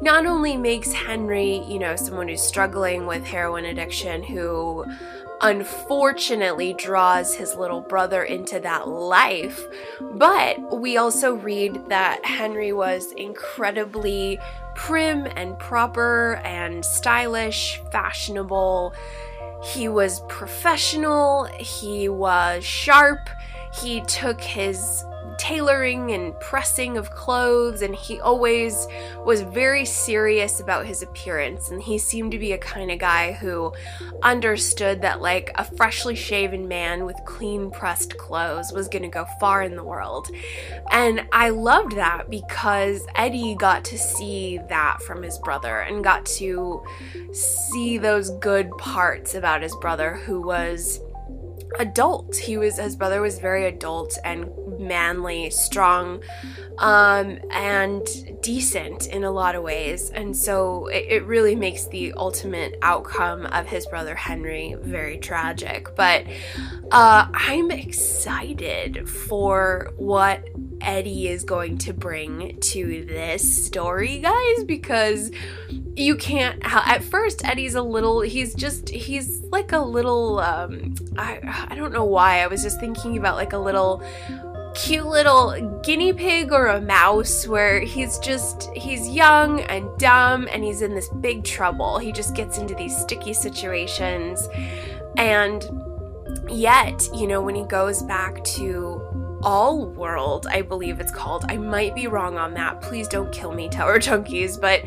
not 0.00 0.26
only 0.26 0.56
makes 0.56 0.92
Henry, 0.92 1.62
you 1.66 1.78
know, 1.78 1.96
someone 1.96 2.28
who's 2.28 2.42
struggling 2.42 3.06
with 3.06 3.24
heroin 3.24 3.64
addiction 3.64 4.22
who 4.22 4.84
unfortunately 5.40 6.74
draws 6.74 7.34
his 7.34 7.54
little 7.54 7.80
brother 7.80 8.22
into 8.22 8.60
that 8.60 8.88
life. 8.88 9.66
But 10.00 10.80
we 10.80 10.96
also 10.96 11.34
read 11.34 11.88
that 11.88 12.24
Henry 12.24 12.72
was 12.72 13.12
incredibly 13.12 14.38
prim 14.74 15.26
and 15.36 15.58
proper 15.58 16.40
and 16.44 16.84
stylish, 16.84 17.80
fashionable. 17.90 18.94
He 19.62 19.88
was 19.88 20.20
professional, 20.28 21.44
he 21.58 22.08
was 22.08 22.64
sharp, 22.64 23.28
he 23.72 24.00
took 24.02 24.40
his 24.40 25.04
tailoring 25.38 26.10
and 26.12 26.38
pressing 26.40 26.98
of 26.98 27.10
clothes, 27.10 27.82
and 27.82 27.94
he 27.94 28.20
always 28.20 28.86
was 29.24 29.40
very 29.42 29.84
serious 29.84 30.60
about 30.60 30.84
his 30.84 31.02
appearance. 31.02 31.70
And 31.70 31.80
he 31.80 31.96
seemed 31.96 32.32
to 32.32 32.38
be 32.38 32.52
a 32.52 32.58
kind 32.58 32.90
of 32.90 32.98
guy 32.98 33.32
who 33.32 33.72
understood 34.22 35.00
that, 35.02 35.22
like, 35.22 35.50
a 35.54 35.64
freshly 35.64 36.14
shaven 36.14 36.68
man 36.68 37.06
with 37.06 37.16
clean 37.24 37.70
pressed 37.70 38.18
clothes 38.18 38.72
was 38.72 38.88
to 38.88 39.08
go 39.08 39.26
far 39.38 39.62
in 39.62 39.76
the 39.76 39.84
world. 39.84 40.28
And 40.90 41.26
I 41.32 41.50
loved 41.50 41.92
that 41.92 42.30
because 42.30 43.06
Eddie 43.14 43.54
got 43.54 43.84
to 43.86 43.98
see 43.98 44.58
that 44.68 45.02
from 45.02 45.22
his 45.22 45.38
brother 45.38 45.80
and 45.80 46.04
got 46.04 46.26
to 46.26 46.82
see 47.32 47.98
those 47.98 48.30
good 48.38 48.70
parts 48.78 49.34
about 49.34 49.62
his 49.62 49.74
brother 49.76 50.14
who 50.14 50.40
was 50.40 51.00
adult. 51.78 52.36
He 52.36 52.56
was 52.56 52.78
his 52.78 52.96
brother 52.96 53.20
was 53.20 53.38
very 53.38 53.66
adult 53.66 54.16
and 54.24 54.50
manly, 54.78 55.50
strong, 55.50 56.22
um, 56.78 57.38
and 57.50 58.06
decent 58.42 59.06
in 59.08 59.24
a 59.24 59.30
lot 59.30 59.54
of 59.54 59.62
ways. 59.62 60.10
And 60.10 60.36
so 60.36 60.86
it, 60.86 61.06
it 61.08 61.24
really 61.24 61.56
makes 61.56 61.86
the 61.86 62.12
ultimate 62.14 62.76
outcome 62.82 63.46
of 63.46 63.66
his 63.66 63.86
brother 63.86 64.14
Henry 64.14 64.76
very 64.80 65.18
tragic. 65.18 65.94
But 65.96 66.24
uh, 66.90 67.26
I'm 67.32 67.70
excited 67.70 69.08
for 69.08 69.92
what 69.96 70.48
Eddie 70.80 71.28
is 71.28 71.44
going 71.44 71.78
to 71.78 71.92
bring 71.92 72.58
to 72.60 73.04
this 73.04 73.66
story, 73.66 74.18
guys, 74.18 74.64
because 74.64 75.30
you 75.96 76.16
can't. 76.16 76.60
At 76.64 77.02
first, 77.02 77.44
Eddie's 77.44 77.74
a 77.74 77.82
little. 77.82 78.20
He's 78.20 78.54
just. 78.54 78.88
He's 78.88 79.42
like 79.50 79.72
a 79.72 79.80
little. 79.80 80.38
Um, 80.38 80.94
I 81.16 81.66
I 81.70 81.74
don't 81.74 81.92
know 81.92 82.04
why. 82.04 82.42
I 82.42 82.46
was 82.46 82.62
just 82.62 82.78
thinking 82.78 83.16
about 83.16 83.36
like 83.36 83.52
a 83.52 83.58
little 83.58 84.02
cute 84.78 85.06
little 85.06 85.80
guinea 85.82 86.12
pig 86.12 86.52
or 86.52 86.68
a 86.68 86.80
mouse 86.80 87.48
where 87.48 87.80
he's 87.80 88.18
just 88.18 88.70
he's 88.74 89.08
young 89.08 89.60
and 89.62 89.86
dumb 89.98 90.48
and 90.52 90.62
he's 90.62 90.82
in 90.82 90.94
this 90.94 91.08
big 91.08 91.42
trouble. 91.44 91.98
He 91.98 92.12
just 92.12 92.36
gets 92.36 92.58
into 92.58 92.74
these 92.74 92.96
sticky 92.96 93.32
situations 93.32 94.48
and 95.16 95.66
yet, 96.48 97.08
you 97.12 97.26
know, 97.26 97.42
when 97.42 97.54
he 97.54 97.64
goes 97.64 98.02
back 98.02 98.44
to 98.44 99.02
all 99.42 99.86
World, 99.86 100.46
I 100.50 100.62
believe 100.62 101.00
it's 101.00 101.12
called. 101.12 101.44
I 101.48 101.56
might 101.56 101.94
be 101.94 102.06
wrong 102.06 102.38
on 102.38 102.54
that. 102.54 102.80
Please 102.80 103.06
don't 103.08 103.32
kill 103.32 103.52
me, 103.52 103.68
Tower 103.68 103.98
Junkies. 104.00 104.60
But 104.60 104.82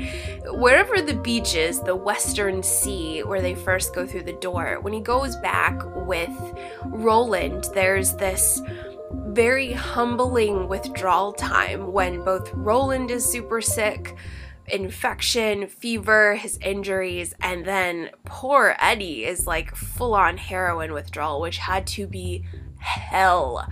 wherever 0.58 1.02
the 1.02 1.14
beach 1.14 1.56
is, 1.56 1.82
the 1.82 1.96
Western 1.96 2.62
Sea, 2.64 3.24
where 3.24 3.42
they 3.42 3.56
first 3.56 3.96
go 3.96 4.06
through 4.06 4.24
the 4.24 4.34
door, 4.34 4.80
when 4.82 4.94
he 4.94 5.00
goes 5.00 5.36
back 5.38 5.82
with 6.06 6.32
Roland, 6.86 7.70
there's 7.74 8.14
this 8.16 8.62
very 9.14 9.74
humbling 9.74 10.68
withdrawal 10.68 11.34
time 11.34 11.92
when 11.92 12.24
both 12.24 12.52
Roland 12.54 13.12
is 13.12 13.26
super 13.26 13.62
sick, 13.62 14.16
infection, 14.68 15.68
fever, 15.68 16.36
his 16.36 16.58
injuries, 16.60 17.34
and 17.42 17.66
then 17.66 18.10
poor 18.26 18.76
Eddie 18.80 19.26
is 19.26 19.48
like 19.48 19.76
full 19.76 20.14
on 20.14 20.38
heroin 20.38 20.94
withdrawal, 20.94 21.42
which 21.42 21.58
had 21.58 21.88
to 21.88 22.08
be 22.08 22.46
hell 22.78 23.68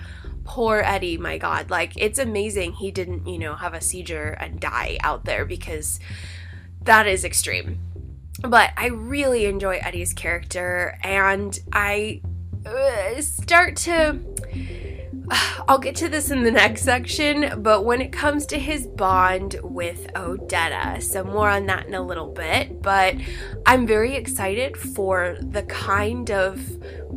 poor 0.49 0.81
Eddie, 0.83 1.17
my 1.17 1.37
God. 1.37 1.69
Like, 1.69 1.93
it's 1.95 2.17
amazing 2.17 2.73
he 2.73 2.89
didn't, 2.89 3.27
you 3.27 3.37
know, 3.37 3.55
have 3.55 3.75
a 3.75 3.81
seizure 3.81 4.35
and 4.39 4.59
die 4.59 4.97
out 5.03 5.25
there 5.25 5.45
because 5.45 5.99
that 6.81 7.05
is 7.05 7.23
extreme. 7.23 7.77
But 8.41 8.71
I 8.75 8.87
really 8.87 9.45
enjoy 9.45 9.77
Eddie's 9.77 10.11
character, 10.11 10.97
and 11.03 11.57
I 11.71 12.21
uh, 12.65 13.21
start 13.21 13.75
to 13.77 14.19
I'll 15.31 15.79
get 15.79 15.95
to 15.97 16.09
this 16.09 16.31
in 16.31 16.43
the 16.43 16.51
next 16.51 16.81
section, 16.81 17.61
but 17.61 17.85
when 17.85 18.01
it 18.01 18.11
comes 18.11 18.45
to 18.47 18.57
his 18.57 18.87
bond 18.87 19.59
with 19.61 20.11
Odetta, 20.13 21.01
so 21.03 21.23
more 21.23 21.49
on 21.49 21.67
that 21.67 21.85
in 21.85 21.93
a 21.93 22.01
little 22.01 22.31
bit. 22.31 22.81
But 22.81 23.15
I'm 23.65 23.85
very 23.85 24.15
excited 24.15 24.77
for 24.77 25.37
the 25.41 25.63
kind 25.63 26.31
of 26.31 26.59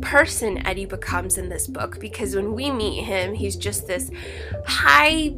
person 0.01 0.65
Eddie 0.65 0.85
becomes 0.85 1.37
in 1.37 1.49
this 1.49 1.67
book 1.67 1.99
because 1.99 2.35
when 2.35 2.53
we 2.53 2.71
meet 2.71 3.03
him, 3.03 3.33
he's 3.33 3.55
just 3.55 3.87
this 3.87 4.09
high, 4.65 5.35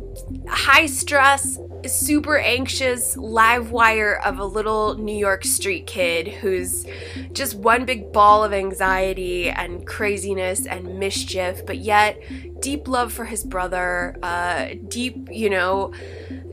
high 0.47 0.85
stress, 0.85 1.59
super 1.85 2.37
anxious 2.37 3.15
live 3.17 3.71
wire 3.71 4.15
of 4.25 4.39
a 4.39 4.45
little 4.45 4.95
New 4.95 5.15
York 5.15 5.43
street 5.43 5.85
kid 5.87 6.27
who's 6.27 6.85
just 7.33 7.55
one 7.55 7.85
big 7.85 8.11
ball 8.11 8.43
of 8.43 8.53
anxiety 8.53 9.49
and 9.49 9.85
craziness 9.85 10.65
and 10.65 10.99
mischief, 10.99 11.65
but 11.65 11.77
yet 11.77 12.21
deep 12.61 12.87
love 12.87 13.13
for 13.13 13.25
his 13.25 13.43
brother, 13.43 14.17
uh, 14.23 14.69
deep, 14.87 15.29
you 15.31 15.49
know, 15.49 15.91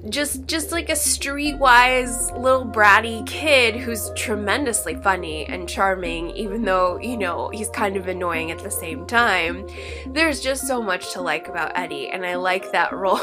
just 0.08 0.46
just 0.46 0.72
like 0.72 0.88
a 0.88 0.94
streetwise 0.94 2.36
little 2.36 2.66
bratty 2.66 3.24
kid 3.24 3.76
who's 3.76 4.10
tremendously 4.16 4.96
funny 4.96 5.46
and 5.46 5.68
charming 5.68 6.30
even 6.30 6.64
though 6.64 6.98
you 6.98 7.16
know 7.16 7.48
he's 7.50 7.68
kind 7.70 7.96
of 7.96 8.08
annoying 8.08 8.50
at 8.50 8.58
the 8.58 8.70
same 8.70 9.06
time 9.06 9.64
there's 10.08 10.40
just 10.40 10.66
so 10.66 10.82
much 10.82 11.12
to 11.12 11.20
like 11.20 11.46
about 11.46 11.70
eddie 11.76 12.08
and 12.08 12.26
i 12.26 12.34
like 12.34 12.72
that 12.72 12.92
role. 12.96 13.20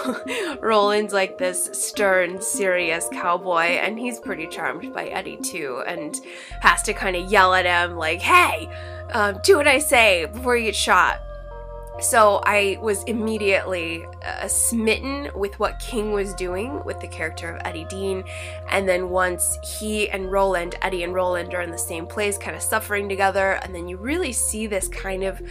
roland's 0.61 1.11
like 1.13 1.37
this 1.37 1.69
stern 1.73 2.41
serious 2.41 3.09
cowboy 3.11 3.59
and 3.59 3.99
he's 3.99 4.19
pretty 4.19 4.47
charmed 4.47 4.93
by 4.93 5.07
eddie 5.07 5.37
too 5.37 5.83
and 5.85 6.21
has 6.61 6.81
to 6.81 6.93
kind 6.93 7.17
of 7.17 7.29
yell 7.29 7.53
at 7.53 7.65
him 7.65 7.97
like 7.97 8.21
hey 8.21 8.69
um, 9.11 9.37
do 9.43 9.57
what 9.57 9.67
i 9.67 9.79
say 9.79 10.25
before 10.27 10.55
you 10.55 10.65
get 10.65 10.75
shot 10.75 11.21
so 12.01 12.41
I 12.45 12.77
was 12.81 13.03
immediately 13.03 14.05
uh, 14.25 14.47
smitten 14.47 15.29
with 15.35 15.59
what 15.59 15.79
King 15.79 16.11
was 16.11 16.33
doing 16.33 16.83
with 16.83 16.99
the 16.99 17.07
character 17.07 17.51
of 17.51 17.61
Eddie 17.65 17.85
Dean. 17.85 18.23
And 18.69 18.87
then 18.87 19.09
once 19.09 19.57
he 19.79 20.09
and 20.09 20.31
Roland, 20.31 20.75
Eddie 20.81 21.03
and 21.03 21.13
Roland, 21.13 21.53
are 21.53 21.61
in 21.61 21.71
the 21.71 21.77
same 21.77 22.07
place, 22.07 22.37
kind 22.37 22.55
of 22.55 22.61
suffering 22.61 23.09
together, 23.09 23.59
and 23.63 23.73
then 23.73 23.87
you 23.87 23.97
really 23.97 24.31
see 24.31 24.67
this 24.67 24.87
kind 24.87 25.23
of 25.23 25.41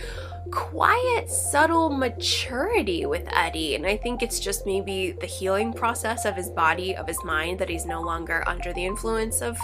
quiet, 0.50 1.30
subtle 1.30 1.90
maturity 1.90 3.04
with 3.06 3.28
Eddie. 3.32 3.74
And 3.74 3.86
I 3.86 3.96
think 3.96 4.22
it's 4.22 4.40
just 4.40 4.66
maybe 4.66 5.12
the 5.12 5.26
healing 5.26 5.72
process 5.72 6.24
of 6.24 6.36
his 6.36 6.48
body, 6.48 6.96
of 6.96 7.06
his 7.06 7.22
mind, 7.24 7.58
that 7.58 7.68
he's 7.68 7.86
no 7.86 8.00
longer 8.00 8.42
under 8.46 8.72
the 8.72 8.84
influence 8.84 9.42
of 9.42 9.58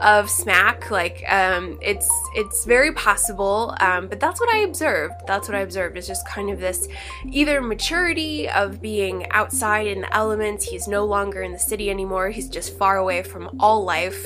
of 0.00 0.30
smack 0.30 0.90
like 0.90 1.22
um, 1.28 1.78
it's 1.82 2.10
it's 2.34 2.64
very 2.64 2.92
possible 2.92 3.74
um, 3.80 4.08
but 4.08 4.20
that's 4.20 4.40
what 4.40 4.48
i 4.52 4.58
observed. 4.58 5.14
That's 5.26 5.48
what 5.48 5.54
i 5.54 5.60
observed. 5.60 5.96
Is 5.96 6.06
just 6.06 6.26
kind 6.26 6.50
of 6.50 6.60
this 6.60 6.88
either 7.30 7.60
maturity 7.60 8.48
of 8.48 8.80
being 8.80 9.30
outside 9.30 9.86
in 9.86 10.02
the 10.02 10.14
elements. 10.14 10.64
He's 10.64 10.88
no 10.88 11.04
longer 11.04 11.42
in 11.42 11.52
the 11.52 11.58
city 11.58 11.90
anymore. 11.90 12.30
He's 12.30 12.48
just 12.48 12.76
far 12.76 12.96
away 12.96 13.22
from 13.22 13.56
all 13.60 13.84
life 13.84 14.24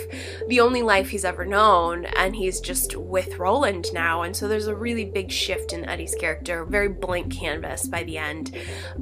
the 0.48 0.60
only 0.60 0.82
life 0.82 1.10
he's 1.10 1.24
ever 1.24 1.44
known 1.44 2.04
and 2.16 2.36
he's 2.36 2.60
just 2.60 2.96
with 2.96 3.38
roland 3.38 3.86
now. 3.92 4.22
And 4.22 4.36
so 4.36 4.48
there's 4.48 4.66
a 4.66 4.74
really 4.74 5.04
big 5.04 5.30
shift 5.30 5.72
in 5.72 5.84
eddie's 5.84 6.14
character 6.14 6.64
very 6.64 6.88
blank 6.88 7.32
canvas 7.32 7.86
by 7.88 8.02
the 8.02 8.18
end. 8.18 8.56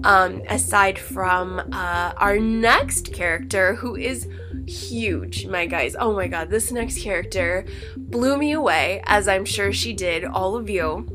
Um, 0.05 0.43
aside 0.49 0.99
from 0.99 1.61
uh, 1.73 2.13
our 2.17 2.39
next 2.39 3.13
character 3.13 3.75
who 3.75 3.97
is 3.97 4.29
huge 4.67 5.47
my 5.47 5.67
guys. 5.67 5.97
Oh 5.99 6.15
my 6.15 6.29
god 6.29 6.51
this 6.55 6.71
next 6.71 7.01
character 7.01 7.65
blew 7.97 8.39
me 8.39 8.53
away, 8.53 9.03
as 9.07 9.27
I'm 9.27 9.45
sure 9.45 9.73
she 9.73 9.93
did 9.93 10.25
all 10.25 10.55
of 10.55 10.71
you. 10.71 11.09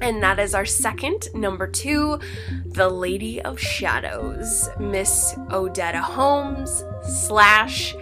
And 0.00 0.22
that 0.22 0.38
is 0.38 0.54
our 0.54 0.64
second, 0.64 1.28
number 1.34 1.66
two, 1.66 2.18
the 2.64 2.88
Lady 2.88 3.42
of 3.42 3.60
Shadows, 3.60 4.70
Miss 4.78 5.34
Odetta 5.50 6.00
Holmes 6.00 6.82
slash 7.02 7.94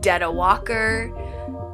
Detta 0.00 0.28
Walker 0.28 1.12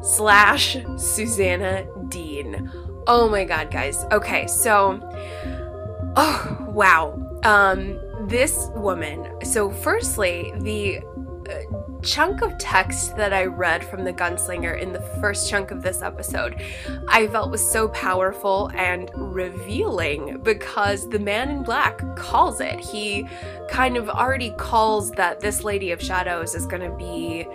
slash 0.03 0.77
Susanna 0.99 1.87
Dean. 2.09 2.71
Oh 3.07 3.31
my 3.31 3.45
god, 3.45 3.71
guys. 3.71 4.05
Okay, 4.13 4.47
so, 4.47 5.01
oh 6.17 6.67
wow. 6.69 7.19
Um, 7.45 7.99
this 8.29 8.69
woman. 8.75 9.27
So, 9.43 9.71
firstly, 9.71 10.53
the 10.59 11.01
chunk 12.03 12.43
of 12.43 12.57
text 12.59 13.17
that 13.17 13.33
I 13.33 13.45
read 13.45 13.85
from 13.85 14.05
the 14.05 14.13
gunslinger 14.13 14.81
in 14.81 14.93
the 14.93 15.01
first 15.21 15.51
chunk 15.51 15.71
of 15.71 15.83
this 15.83 16.03
episode, 16.03 16.61
I 17.09 17.27
felt 17.29 17.51
was 17.51 17.69
so 17.69 17.89
powerful 17.89 18.71
and 18.75 19.11
revealing 19.15 20.41
because 20.43 21.09
the 21.09 21.19
man 21.19 21.51
in 21.51 21.63
black 21.63 22.17
calls 22.17 22.61
it. 22.61 22.81
He 22.81 23.27
kind 23.69 23.97
of 23.97 24.09
already 24.09 24.51
calls 24.53 25.11
that 25.13 25.41
this 25.41 25.63
Lady 25.63 25.91
of 25.91 26.03
Shadows 26.03 26.55
is 26.55 26.67
going 26.67 26.83
to 26.83 26.97
be 26.97 27.47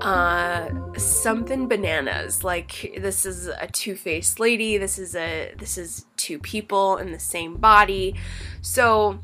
uh 0.00 0.68
something 0.98 1.68
bananas 1.68 2.42
like 2.42 2.98
this 2.98 3.24
is 3.24 3.46
a 3.46 3.68
two-faced 3.68 4.40
lady 4.40 4.76
this 4.76 4.98
is 4.98 5.14
a 5.14 5.54
this 5.56 5.78
is 5.78 6.04
two 6.16 6.36
people 6.40 6.96
in 6.96 7.12
the 7.12 7.18
same 7.18 7.54
body 7.56 8.14
so 8.60 9.20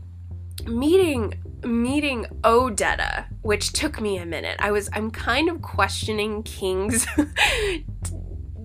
meeting 0.67 1.35
meeting 1.65 2.27
Odetta, 2.43 3.27
which 3.43 3.73
took 3.73 4.01
me 4.01 4.19
a 4.19 4.27
minute. 4.27 4.57
I 4.59 4.71
was 4.71 4.89
I'm 4.93 5.11
kind 5.11 5.49
of 5.49 5.63
questioning 5.63 6.43
King's 6.43 7.07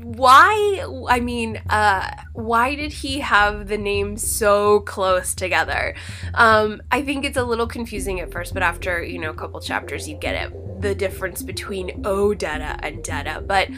why 0.06 0.86
I 1.10 1.20
mean, 1.20 1.62
uh 1.70 2.10
why 2.34 2.76
did 2.76 2.93
he 2.93 3.20
have 3.20 3.68
the 3.68 3.78
names 3.78 4.26
so 4.26 4.82
close 4.82 5.34
together? 5.34 5.96
Um 6.34 6.82
I 6.91 7.02
think 7.02 7.26
it's 7.26 7.38
a 7.38 7.43
little 7.43 7.68
confusing 7.68 8.20
at 8.20 8.32
first, 8.32 8.54
but 8.54 8.64
after, 8.64 9.04
you 9.04 9.20
know, 9.20 9.32
a 9.32 9.36
couple 9.36 9.60
chapters 9.62 10.08
you 10.08 10.16
get 10.16 10.36
it. 10.36 10.82
The 10.82 10.93
difference 10.93 11.41
between 11.41 12.04
Odetta 12.04 12.80
and 12.84 13.04
Detta. 13.04 13.41
But 13.41 13.70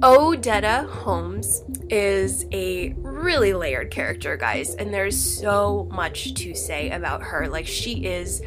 Odetta 0.00 0.86
Holmes 0.86 1.62
is 1.88 2.44
a 2.52 2.92
really 2.98 3.54
layered 3.54 3.90
character, 3.90 4.36
guys, 4.36 4.74
and 4.74 4.92
there's 4.92 5.18
so 5.18 5.88
much 5.90 6.34
to 6.34 6.54
say 6.54 6.90
about 6.90 7.22
her. 7.22 7.48
Like, 7.48 7.66
she 7.66 8.04
is 8.04 8.42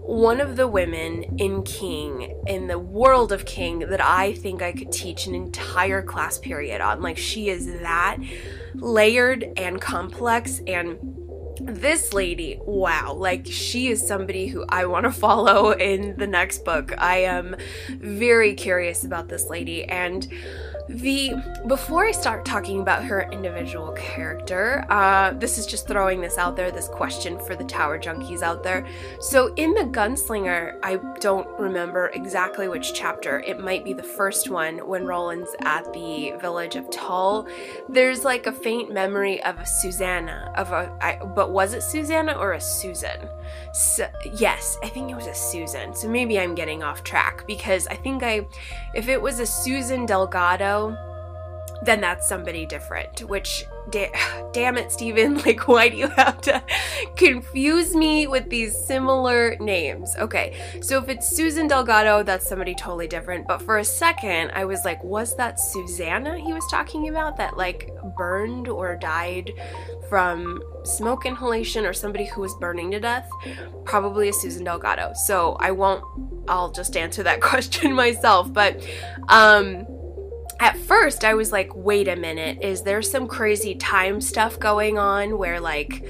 one 0.00 0.40
of 0.40 0.56
the 0.56 0.68
women 0.68 1.24
in 1.38 1.64
King, 1.64 2.40
in 2.46 2.68
the 2.68 2.78
world 2.78 3.32
of 3.32 3.44
King, 3.46 3.80
that 3.80 4.00
I 4.00 4.34
think 4.34 4.62
I 4.62 4.70
could 4.70 4.92
teach 4.92 5.26
an 5.26 5.34
entire 5.34 6.02
class 6.02 6.38
period 6.38 6.80
on. 6.80 7.02
Like, 7.02 7.18
she 7.18 7.48
is 7.48 7.66
that 7.80 8.18
layered 8.74 9.44
and 9.56 9.80
complex 9.80 10.60
and 10.68 10.98
this 11.60 12.12
lady, 12.12 12.58
wow, 12.64 13.12
like 13.12 13.46
she 13.46 13.88
is 13.88 14.04
somebody 14.06 14.46
who 14.46 14.64
I 14.68 14.86
want 14.86 15.04
to 15.04 15.12
follow 15.20 15.72
in 15.72 16.16
the 16.16 16.26
next 16.26 16.64
book. 16.64 16.92
I 16.98 17.18
am 17.18 17.56
very 17.90 18.54
curious 18.54 19.04
about 19.04 19.28
this 19.28 19.48
lady 19.48 19.84
and 19.84 20.26
the 20.88 21.34
before 21.66 22.04
I 22.04 22.10
start 22.10 22.44
talking 22.44 22.80
about 22.80 23.04
her 23.04 23.28
individual 23.30 23.92
character, 23.92 24.84
uh, 24.88 25.32
this 25.32 25.58
is 25.58 25.66
just 25.66 25.86
throwing 25.86 26.20
this 26.20 26.38
out 26.38 26.56
there, 26.56 26.70
this 26.70 26.88
question 26.88 27.38
for 27.38 27.54
the 27.54 27.64
Tower 27.64 27.98
Junkies 27.98 28.42
out 28.42 28.62
there. 28.62 28.86
So 29.20 29.52
in 29.54 29.74
the 29.74 29.84
Gunslinger, 29.84 30.78
I 30.82 30.96
don't 31.20 31.48
remember 31.58 32.10
exactly 32.14 32.68
which 32.68 32.94
chapter. 32.94 33.40
It 33.40 33.60
might 33.60 33.84
be 33.84 33.92
the 33.92 34.02
first 34.02 34.50
one 34.50 34.78
when 34.86 35.04
Roland's 35.06 35.54
at 35.60 35.92
the 35.92 36.34
village 36.40 36.76
of 36.76 36.90
Tull. 36.90 37.46
There's 37.88 38.24
like 38.24 38.46
a 38.46 38.52
faint 38.52 38.92
memory 38.92 39.42
of 39.44 39.58
a 39.58 39.66
Susanna, 39.66 40.52
of 40.56 40.72
a, 40.72 40.92
I, 41.00 41.24
but 41.24 41.50
was 41.50 41.74
it 41.74 41.82
Susanna 41.82 42.32
or 42.32 42.52
a 42.52 42.60
Susan? 42.60 43.28
So, 43.72 44.08
yes, 44.34 44.78
I 44.82 44.88
think 44.88 45.10
it 45.10 45.14
was 45.14 45.26
a 45.26 45.34
Susan. 45.34 45.94
So 45.94 46.08
maybe 46.08 46.38
I'm 46.38 46.54
getting 46.54 46.82
off 46.82 47.04
track 47.04 47.46
because 47.46 47.86
I 47.86 47.94
think 47.94 48.22
I, 48.22 48.46
if 48.94 49.08
it 49.08 49.20
was 49.20 49.40
a 49.40 49.46
Susan 49.46 50.06
Delgado, 50.06 50.96
then 51.84 52.00
that's 52.00 52.28
somebody 52.28 52.64
different. 52.66 53.20
Which, 53.28 53.64
da- 53.90 54.12
damn 54.52 54.76
it, 54.76 54.92
Stephen, 54.92 55.38
like, 55.46 55.66
why 55.68 55.88
do 55.88 55.96
you 55.96 56.08
have 56.08 56.40
to 56.42 56.62
confuse 57.16 57.94
me 57.94 58.26
with 58.26 58.48
these 58.48 58.76
similar 58.76 59.56
names? 59.56 60.14
Okay, 60.16 60.56
so 60.80 60.98
if 60.98 61.08
it's 61.08 61.28
Susan 61.28 61.66
Delgado, 61.66 62.22
that's 62.22 62.48
somebody 62.48 62.74
totally 62.74 63.08
different. 63.08 63.46
But 63.46 63.62
for 63.62 63.78
a 63.78 63.84
second, 63.84 64.52
I 64.54 64.64
was 64.64 64.84
like, 64.84 65.02
was 65.02 65.36
that 65.36 65.58
Susanna 65.58 66.38
he 66.38 66.52
was 66.52 66.64
talking 66.70 67.08
about 67.08 67.36
that, 67.36 67.56
like, 67.56 67.90
burned 68.16 68.68
or 68.68 68.96
died 68.96 69.52
from 70.08 70.62
smoke 70.84 71.26
inhalation 71.26 71.86
or 71.86 71.92
somebody 71.92 72.26
who 72.26 72.40
was 72.40 72.54
burning 72.56 72.90
to 72.90 73.00
death, 73.00 73.28
probably 73.84 74.28
a 74.28 74.32
Susan 74.32 74.64
Delgado. 74.64 75.12
So 75.14 75.56
I 75.58 75.70
won't, 75.70 76.04
I'll 76.48 76.70
just 76.70 76.96
answer 76.96 77.22
that 77.22 77.40
question 77.40 77.94
myself. 77.94 78.52
But 78.52 78.86
um, 79.28 79.86
at 80.62 80.78
first, 80.78 81.24
I 81.24 81.34
was 81.34 81.50
like, 81.50 81.74
wait 81.74 82.06
a 82.06 82.14
minute, 82.14 82.62
is 82.62 82.84
there 82.84 83.02
some 83.02 83.26
crazy 83.26 83.74
time 83.74 84.20
stuff 84.20 84.60
going 84.60 84.96
on 84.96 85.36
where 85.36 85.58
like, 85.58 86.08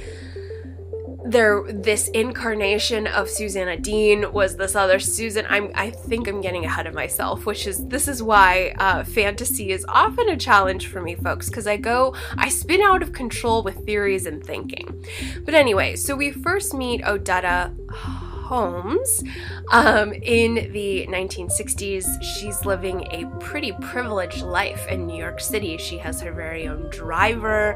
there 1.24 1.62
this 1.72 2.08
incarnation 2.08 3.06
of 3.06 3.30
Susanna 3.30 3.78
Dean 3.78 4.30
was 4.32 4.56
this 4.56 4.76
other 4.76 4.98
Susan. 4.98 5.46
I'm 5.48 5.70
I 5.74 5.88
think 5.90 6.28
I'm 6.28 6.42
getting 6.42 6.66
ahead 6.66 6.86
of 6.86 6.92
myself, 6.92 7.46
which 7.46 7.66
is 7.66 7.86
this 7.86 8.08
is 8.08 8.22
why 8.22 8.74
uh, 8.78 9.04
fantasy 9.04 9.70
is 9.70 9.86
often 9.88 10.28
a 10.28 10.36
challenge 10.36 10.88
for 10.88 11.00
me, 11.00 11.14
folks, 11.14 11.48
because 11.48 11.66
I 11.66 11.78
go 11.78 12.14
I 12.36 12.50
spin 12.50 12.82
out 12.82 13.02
of 13.02 13.12
control 13.12 13.62
with 13.62 13.86
theories 13.86 14.26
and 14.26 14.44
thinking. 14.44 15.02
But 15.44 15.54
anyway, 15.54 15.96
so 15.96 16.14
we 16.14 16.32
first 16.32 16.74
meet 16.74 17.00
Odetta 17.02 17.74
Holmes. 18.42 19.24
Um, 19.70 20.12
in 20.12 20.72
the 20.72 21.06
1960s, 21.08 22.22
she's 22.22 22.64
living 22.64 23.06
a 23.10 23.26
pretty 23.40 23.72
privileged 23.80 24.42
life 24.42 24.86
in 24.88 25.06
New 25.06 25.16
York 25.16 25.40
City. 25.40 25.76
She 25.78 25.98
has 25.98 26.20
her 26.20 26.32
very 26.32 26.68
own 26.68 26.90
driver 26.90 27.72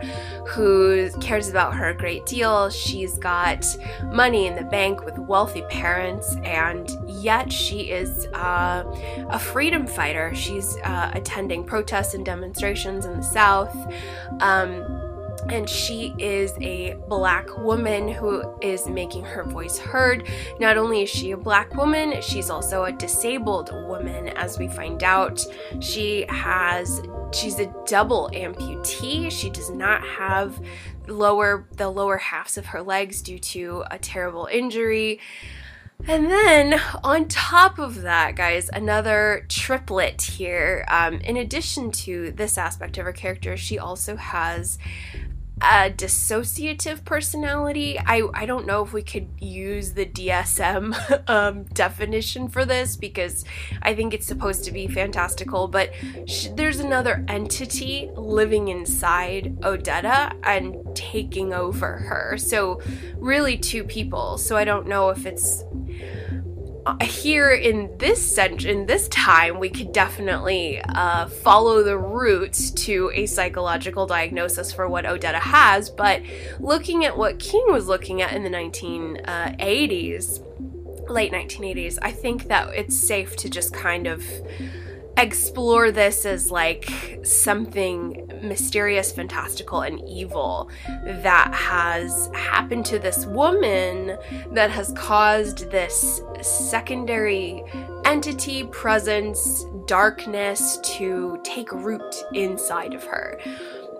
who 0.48 1.10
cares 1.20 1.48
about 1.48 1.74
her 1.74 1.90
a 1.90 1.94
great 1.94 2.26
deal. 2.26 2.68
She's 2.70 3.16
got 3.18 3.64
money 4.12 4.46
in 4.46 4.56
the 4.56 4.64
bank 4.64 5.04
with 5.04 5.18
wealthy 5.18 5.62
parents, 5.62 6.36
and 6.44 6.90
yet 7.06 7.52
she 7.52 7.90
is 7.90 8.26
uh, 8.34 8.84
a 9.30 9.38
freedom 9.38 9.86
fighter. 9.86 10.34
She's 10.34 10.76
uh, 10.78 11.10
attending 11.14 11.64
protests 11.64 12.14
and 12.14 12.24
demonstrations 12.24 13.04
in 13.04 13.16
the 13.16 13.22
South. 13.22 13.74
Um, 14.40 14.95
and 15.48 15.68
she 15.68 16.14
is 16.18 16.52
a 16.60 16.96
black 17.08 17.56
woman 17.58 18.08
who 18.08 18.42
is 18.60 18.88
making 18.88 19.24
her 19.24 19.44
voice 19.44 19.78
heard. 19.78 20.28
Not 20.58 20.76
only 20.76 21.02
is 21.02 21.10
she 21.10 21.30
a 21.30 21.36
black 21.36 21.74
woman, 21.74 22.20
she's 22.20 22.50
also 22.50 22.84
a 22.84 22.92
disabled 22.92 23.72
woman, 23.72 24.28
as 24.28 24.58
we 24.58 24.68
find 24.68 25.02
out. 25.02 25.44
She 25.80 26.26
has 26.28 27.02
she's 27.32 27.58
a 27.58 27.72
double 27.86 28.30
amputee. 28.32 29.30
She 29.30 29.50
does 29.50 29.70
not 29.70 30.02
have 30.02 30.60
lower 31.06 31.66
the 31.76 31.88
lower 31.88 32.18
halves 32.18 32.58
of 32.58 32.66
her 32.66 32.82
legs 32.82 33.22
due 33.22 33.38
to 33.38 33.84
a 33.90 33.98
terrible 33.98 34.48
injury. 34.50 35.20
And 36.06 36.30
then 36.30 36.80
on 37.02 37.26
top 37.26 37.78
of 37.78 38.02
that, 38.02 38.36
guys, 38.36 38.68
another 38.72 39.46
triplet 39.48 40.20
here. 40.20 40.84
Um, 40.88 41.14
in 41.20 41.36
addition 41.38 41.90
to 41.92 42.32
this 42.32 42.58
aspect 42.58 42.98
of 42.98 43.06
her 43.06 43.12
character, 43.12 43.56
she 43.56 43.78
also 43.78 44.16
has 44.16 44.78
a 45.60 45.90
dissociative 45.90 47.04
personality. 47.04 47.98
I, 47.98 48.28
I 48.34 48.44
don't 48.44 48.66
know 48.66 48.84
if 48.84 48.92
we 48.92 49.02
could 49.02 49.28
use 49.40 49.92
the 49.92 50.04
DSM 50.04 51.28
um, 51.30 51.64
definition 51.64 52.48
for 52.48 52.64
this 52.66 52.94
because 52.96 53.44
I 53.80 53.94
think 53.94 54.12
it's 54.12 54.26
supposed 54.26 54.64
to 54.64 54.72
be 54.72 54.86
fantastical, 54.86 55.66
but 55.66 55.92
sh- 56.26 56.48
there's 56.54 56.80
another 56.80 57.24
entity 57.26 58.10
living 58.14 58.68
inside 58.68 59.56
Odetta 59.60 60.36
and 60.42 60.94
taking 60.94 61.54
over 61.54 61.98
her. 61.98 62.36
So, 62.36 62.80
really, 63.16 63.56
two 63.56 63.84
people. 63.84 64.36
So, 64.36 64.56
I 64.56 64.64
don't 64.64 64.86
know 64.86 65.08
if 65.08 65.24
it's 65.24 65.64
here 67.02 67.50
in 67.50 67.96
this 67.98 68.24
cent- 68.24 68.64
in 68.64 68.86
this 68.86 69.08
time, 69.08 69.58
we 69.58 69.68
could 69.68 69.92
definitely 69.92 70.80
uh, 70.80 71.26
follow 71.26 71.82
the 71.82 71.98
roots 71.98 72.70
to 72.72 73.10
a 73.14 73.26
psychological 73.26 74.06
diagnosis 74.06 74.72
for 74.72 74.88
what 74.88 75.04
Odetta 75.04 75.40
has. 75.40 75.90
But 75.90 76.22
looking 76.60 77.04
at 77.04 77.16
what 77.16 77.38
King 77.38 77.64
was 77.68 77.86
looking 77.86 78.22
at 78.22 78.32
in 78.32 78.44
the 78.44 78.50
1980s, 78.50 80.40
late 81.08 81.32
1980s, 81.32 81.98
I 82.02 82.12
think 82.12 82.48
that 82.48 82.74
it's 82.74 82.96
safe 82.96 83.36
to 83.36 83.48
just 83.48 83.72
kind 83.72 84.06
of 84.06 84.24
explore 85.16 85.90
this 85.90 86.26
as 86.26 86.50
like 86.50 87.20
something 87.22 88.26
mysterious, 88.42 89.12
fantastical, 89.12 89.80
and 89.80 90.00
evil 90.06 90.70
that 91.04 91.52
has 91.54 92.30
happened 92.34 92.84
to 92.86 92.98
this 92.98 93.26
woman 93.26 94.18
that 94.52 94.70
has 94.70 94.92
caused 94.92 95.70
this 95.70 96.20
secondary 96.42 97.64
entity, 98.04 98.64
presence, 98.64 99.64
darkness 99.86 100.78
to 100.82 101.40
take 101.44 101.72
root 101.72 102.24
inside 102.32 102.94
of 102.94 103.04
her. 103.04 103.40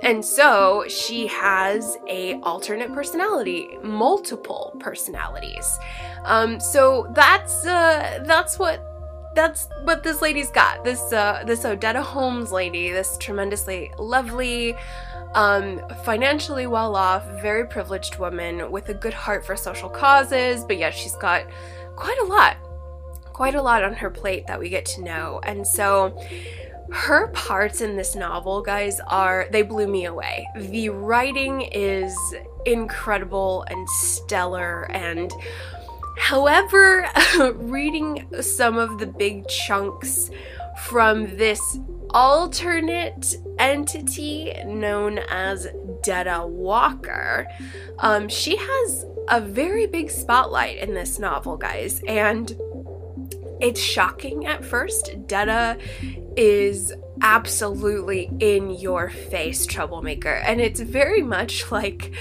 And 0.02 0.22
so 0.22 0.84
she 0.88 1.26
has 1.28 1.96
a 2.06 2.34
alternate 2.40 2.92
personality, 2.92 3.78
multiple 3.82 4.76
personalities. 4.78 5.78
Um, 6.24 6.60
so 6.60 7.10
that's 7.14 7.66
uh, 7.66 8.22
that's 8.26 8.58
what 8.58 8.95
that's 9.36 9.68
what 9.84 10.02
this 10.02 10.20
lady's 10.22 10.50
got. 10.50 10.82
This 10.82 11.12
uh, 11.12 11.44
this 11.46 11.62
Odetta 11.62 12.02
Holmes 12.02 12.50
lady, 12.50 12.90
this 12.90 13.16
tremendously 13.18 13.92
lovely, 13.98 14.74
um, 15.34 15.80
financially 16.04 16.66
well 16.66 16.96
off, 16.96 17.24
very 17.42 17.66
privileged 17.66 18.18
woman 18.18 18.72
with 18.72 18.88
a 18.88 18.94
good 18.94 19.14
heart 19.14 19.44
for 19.46 19.54
social 19.54 19.88
causes, 19.88 20.64
but 20.64 20.78
yet 20.78 20.94
she's 20.94 21.14
got 21.16 21.44
quite 21.94 22.18
a 22.18 22.24
lot, 22.24 22.56
quite 23.32 23.54
a 23.54 23.62
lot 23.62 23.84
on 23.84 23.92
her 23.92 24.10
plate 24.10 24.46
that 24.46 24.58
we 24.58 24.68
get 24.68 24.86
to 24.86 25.02
know. 25.02 25.40
And 25.44 25.66
so 25.66 26.18
her 26.90 27.28
parts 27.28 27.80
in 27.80 27.96
this 27.96 28.14
novel, 28.14 28.62
guys, 28.62 29.00
are 29.08 29.46
they 29.50 29.62
blew 29.62 29.86
me 29.86 30.06
away. 30.06 30.46
The 30.56 30.88
writing 30.88 31.62
is 31.72 32.16
incredible 32.64 33.64
and 33.68 33.88
stellar 33.88 34.90
and 34.90 35.30
However, 36.16 37.08
reading 37.54 38.26
some 38.40 38.78
of 38.78 38.98
the 38.98 39.06
big 39.06 39.48
chunks 39.48 40.30
from 40.84 41.36
this 41.36 41.78
alternate 42.10 43.36
entity 43.58 44.52
known 44.64 45.18
as 45.30 45.68
Detta 46.02 46.46
Walker, 46.46 47.46
um, 47.98 48.28
she 48.28 48.56
has 48.56 49.04
a 49.28 49.40
very 49.40 49.86
big 49.86 50.10
spotlight 50.10 50.78
in 50.78 50.94
this 50.94 51.18
novel, 51.18 51.56
guys, 51.56 52.00
and 52.06 52.56
it's 53.60 53.80
shocking 53.80 54.46
at 54.46 54.64
first. 54.64 55.26
Detta 55.26 55.78
is 56.36 56.92
absolutely 57.22 58.30
in 58.40 58.70
your 58.70 59.08
face 59.08 59.66
troublemaker, 59.66 60.34
and 60.34 60.60
it's 60.60 60.80
very 60.80 61.22
much 61.22 61.70
like 61.72 62.12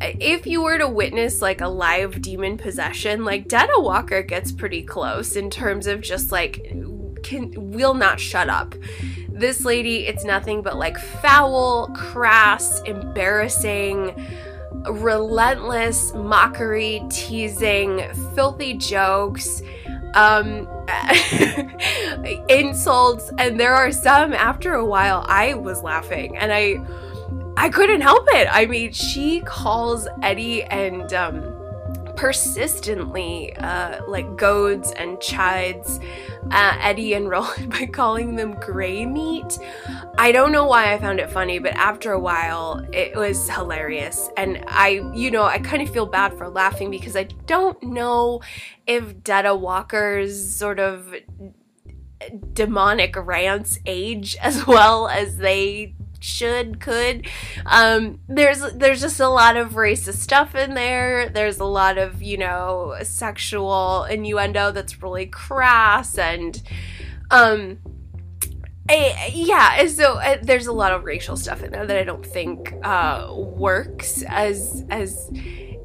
if 0.00 0.46
you 0.46 0.62
were 0.62 0.78
to 0.78 0.88
witness 0.88 1.40
like 1.40 1.60
a 1.60 1.68
live 1.68 2.20
demon 2.20 2.58
possession, 2.58 3.24
like 3.24 3.48
Detta 3.48 3.78
Walker 3.78 4.22
gets 4.22 4.52
pretty 4.52 4.82
close 4.82 5.36
in 5.36 5.50
terms 5.50 5.86
of 5.86 6.00
just 6.00 6.32
like 6.32 6.72
can 7.22 7.52
will 7.72 7.94
not 7.94 8.20
shut 8.20 8.48
up. 8.48 8.74
This 9.28 9.64
lady, 9.64 10.06
it's 10.06 10.24
nothing 10.24 10.62
but 10.62 10.76
like 10.76 10.98
foul, 10.98 11.88
crass, 11.88 12.80
embarrassing, 12.82 14.14
relentless 14.90 16.14
mockery, 16.14 17.02
teasing, 17.10 18.02
filthy 18.34 18.74
jokes, 18.74 19.62
um 20.14 20.68
insults, 22.48 23.30
and 23.38 23.58
there 23.58 23.74
are 23.74 23.92
some 23.92 24.32
after 24.32 24.74
a 24.74 24.84
while 24.84 25.24
I 25.28 25.54
was 25.54 25.82
laughing 25.82 26.36
and 26.36 26.52
I 26.52 26.76
I 27.56 27.68
couldn't 27.68 28.02
help 28.02 28.26
it. 28.32 28.48
I 28.50 28.66
mean, 28.66 28.92
she 28.92 29.40
calls 29.40 30.06
Eddie 30.22 30.62
and 30.64 31.12
um, 31.14 31.56
persistently 32.16 33.54
uh, 33.56 34.04
like 34.06 34.36
goads 34.36 34.92
and 34.92 35.20
chides 35.20 36.00
uh, 36.50 36.76
Eddie 36.80 37.14
and 37.14 37.28
Roland 37.30 37.70
by 37.70 37.86
calling 37.86 38.36
them 38.36 38.54
gray 38.54 39.06
meat. 39.06 39.58
I 40.18 40.32
don't 40.32 40.52
know 40.52 40.66
why 40.66 40.92
I 40.92 40.98
found 40.98 41.20
it 41.20 41.30
funny, 41.30 41.58
but 41.58 41.74
after 41.74 42.12
a 42.12 42.20
while, 42.20 42.84
it 42.92 43.14
was 43.14 43.48
hilarious. 43.48 44.30
And 44.36 44.64
I, 44.66 45.02
you 45.14 45.30
know, 45.30 45.44
I 45.44 45.58
kind 45.58 45.82
of 45.82 45.90
feel 45.90 46.06
bad 46.06 46.36
for 46.36 46.48
laughing 46.48 46.90
because 46.90 47.16
I 47.16 47.24
don't 47.24 47.80
know 47.82 48.40
if 48.86 49.22
Detta 49.22 49.54
Walker's 49.54 50.54
sort 50.54 50.80
of 50.80 51.14
demonic 52.52 53.14
rants 53.16 53.78
age 53.86 54.36
as 54.40 54.66
well 54.68 55.08
as 55.08 55.36
they 55.36 55.94
should 56.26 56.80
could 56.80 57.26
um 57.66 58.18
there's 58.28 58.60
there's 58.72 59.00
just 59.00 59.20
a 59.20 59.28
lot 59.28 59.56
of 59.56 59.72
racist 59.72 60.16
stuff 60.16 60.54
in 60.54 60.74
there 60.74 61.28
there's 61.28 61.60
a 61.60 61.64
lot 61.64 61.98
of 61.98 62.20
you 62.22 62.36
know 62.36 62.96
sexual 63.02 64.04
innuendo 64.04 64.72
that's 64.72 65.02
really 65.02 65.26
crass 65.26 66.18
and 66.18 66.62
um 67.30 67.78
I, 68.88 69.32
yeah, 69.34 69.84
so 69.88 70.18
uh, 70.18 70.38
there's 70.40 70.68
a 70.68 70.72
lot 70.72 70.92
of 70.92 71.02
racial 71.02 71.36
stuff 71.36 71.62
in 71.64 71.72
there 71.72 71.84
that 71.84 71.96
I 71.96 72.04
don't 72.04 72.24
think 72.24 72.72
uh, 72.84 73.34
works 73.34 74.22
as 74.28 74.84
as 74.90 75.28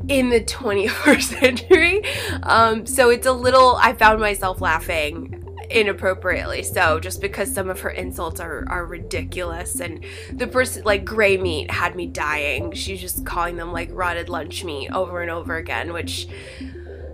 in 0.07 0.29
the 0.29 0.41
21st 0.41 1.21
century. 1.39 2.03
Um, 2.43 2.85
so 2.85 3.09
it's 3.09 3.25
a 3.25 3.31
little. 3.31 3.75
I 3.77 3.93
found 3.93 4.19
myself 4.19 4.61
laughing 4.61 5.40
inappropriately 5.71 6.63
so 6.63 6.99
just 6.99 7.21
because 7.21 7.53
some 7.53 7.69
of 7.69 7.81
her 7.81 7.89
insults 7.89 8.39
are, 8.39 8.65
are 8.67 8.85
ridiculous. 8.85 9.79
And 9.79 10.03
the 10.31 10.47
person 10.47 10.83
like 10.83 11.05
gray 11.05 11.37
meat 11.37 11.71
had 11.71 11.95
me 11.95 12.07
dying. 12.07 12.71
She's 12.73 13.01
just 13.01 13.25
calling 13.25 13.57
them 13.57 13.71
like 13.71 13.89
rotted 13.91 14.29
lunch 14.29 14.63
meat 14.63 14.89
over 14.91 15.21
and 15.21 15.31
over 15.31 15.55
again 15.55 15.93
which 15.93 16.27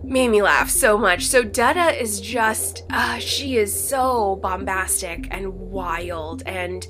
made 0.07 0.29
me 0.29 0.41
laugh 0.41 0.69
so 0.69 0.97
much. 0.97 1.25
So 1.25 1.43
Detta 1.43 2.01
is 2.01 2.21
just, 2.21 2.83
uh, 2.89 3.19
she 3.19 3.57
is 3.57 3.77
so 3.77 4.37
bombastic 4.37 5.27
and 5.31 5.53
wild, 5.53 6.43
and 6.45 6.87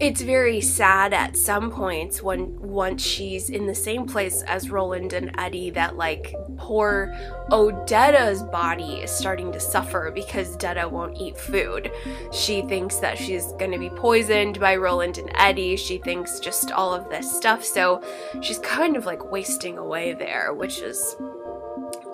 it's 0.00 0.20
very 0.20 0.60
sad 0.60 1.14
at 1.14 1.36
some 1.36 1.70
points 1.70 2.22
when 2.22 2.58
once 2.60 3.02
she's 3.02 3.48
in 3.48 3.66
the 3.66 3.74
same 3.74 4.06
place 4.06 4.42
as 4.42 4.68
Roland 4.68 5.12
and 5.12 5.30
Eddie 5.38 5.70
that 5.70 5.96
like 5.96 6.34
poor 6.56 7.14
Odetta's 7.50 8.42
body 8.42 8.96
is 8.96 9.10
starting 9.10 9.52
to 9.52 9.60
suffer 9.60 10.10
because 10.14 10.56
Detta 10.56 10.88
won't 10.88 11.16
eat 11.18 11.38
food. 11.38 11.90
She 12.32 12.62
thinks 12.62 12.96
that 12.96 13.16
she's 13.16 13.52
going 13.52 13.72
to 13.72 13.78
be 13.78 13.90
poisoned 13.90 14.58
by 14.58 14.76
Roland 14.76 15.18
and 15.18 15.30
Eddie. 15.34 15.76
She 15.76 15.98
thinks 15.98 16.40
just 16.40 16.72
all 16.72 16.92
of 16.92 17.08
this 17.08 17.30
stuff. 17.34 17.64
So 17.64 18.02
she's 18.42 18.58
kind 18.58 18.96
of 18.96 19.06
like 19.06 19.30
wasting 19.30 19.78
away 19.78 20.12
there, 20.12 20.52
which 20.52 20.80
is 20.80 21.16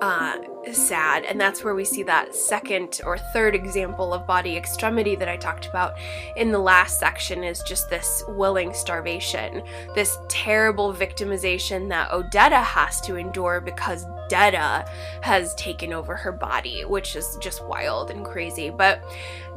uh, 0.03 0.37
sad. 0.73 1.24
And 1.27 1.41
that's 1.41 1.62
where 1.62 1.77
we 1.77 1.85
see 1.85 2.03
that 2.03 2.35
second 2.35 3.01
or 3.07 3.16
third 3.19 3.55
example 3.55 4.12
of 4.12 4.27
body 4.27 4.57
extremity 4.57 5.15
that 5.15 5.29
I 5.29 5.37
talked 5.37 5.66
about 5.66 5.95
in 6.37 6.51
the 6.51 6.59
last 6.59 6.99
section 6.99 7.45
is 7.45 7.62
just 7.62 7.89
this 7.89 8.24
willing 8.27 8.74
starvation, 8.74 9.62
this 9.95 10.19
terrible 10.29 10.93
victimization 10.93 11.89
that 11.91 12.11
Odetta 12.11 12.65
has 12.65 13.01
to 13.03 13.15
endure 13.15 13.61
because 13.61 14.05
Detta 14.29 14.91
has 15.20 15.55
taken 15.55 15.93
over 15.93 16.16
her 16.16 16.33
body, 16.33 16.85
which 16.85 17.15
is 17.15 17.39
just 17.41 17.65
wild 17.69 18.11
and 18.11 18.24
crazy. 18.24 18.70
But 18.70 19.05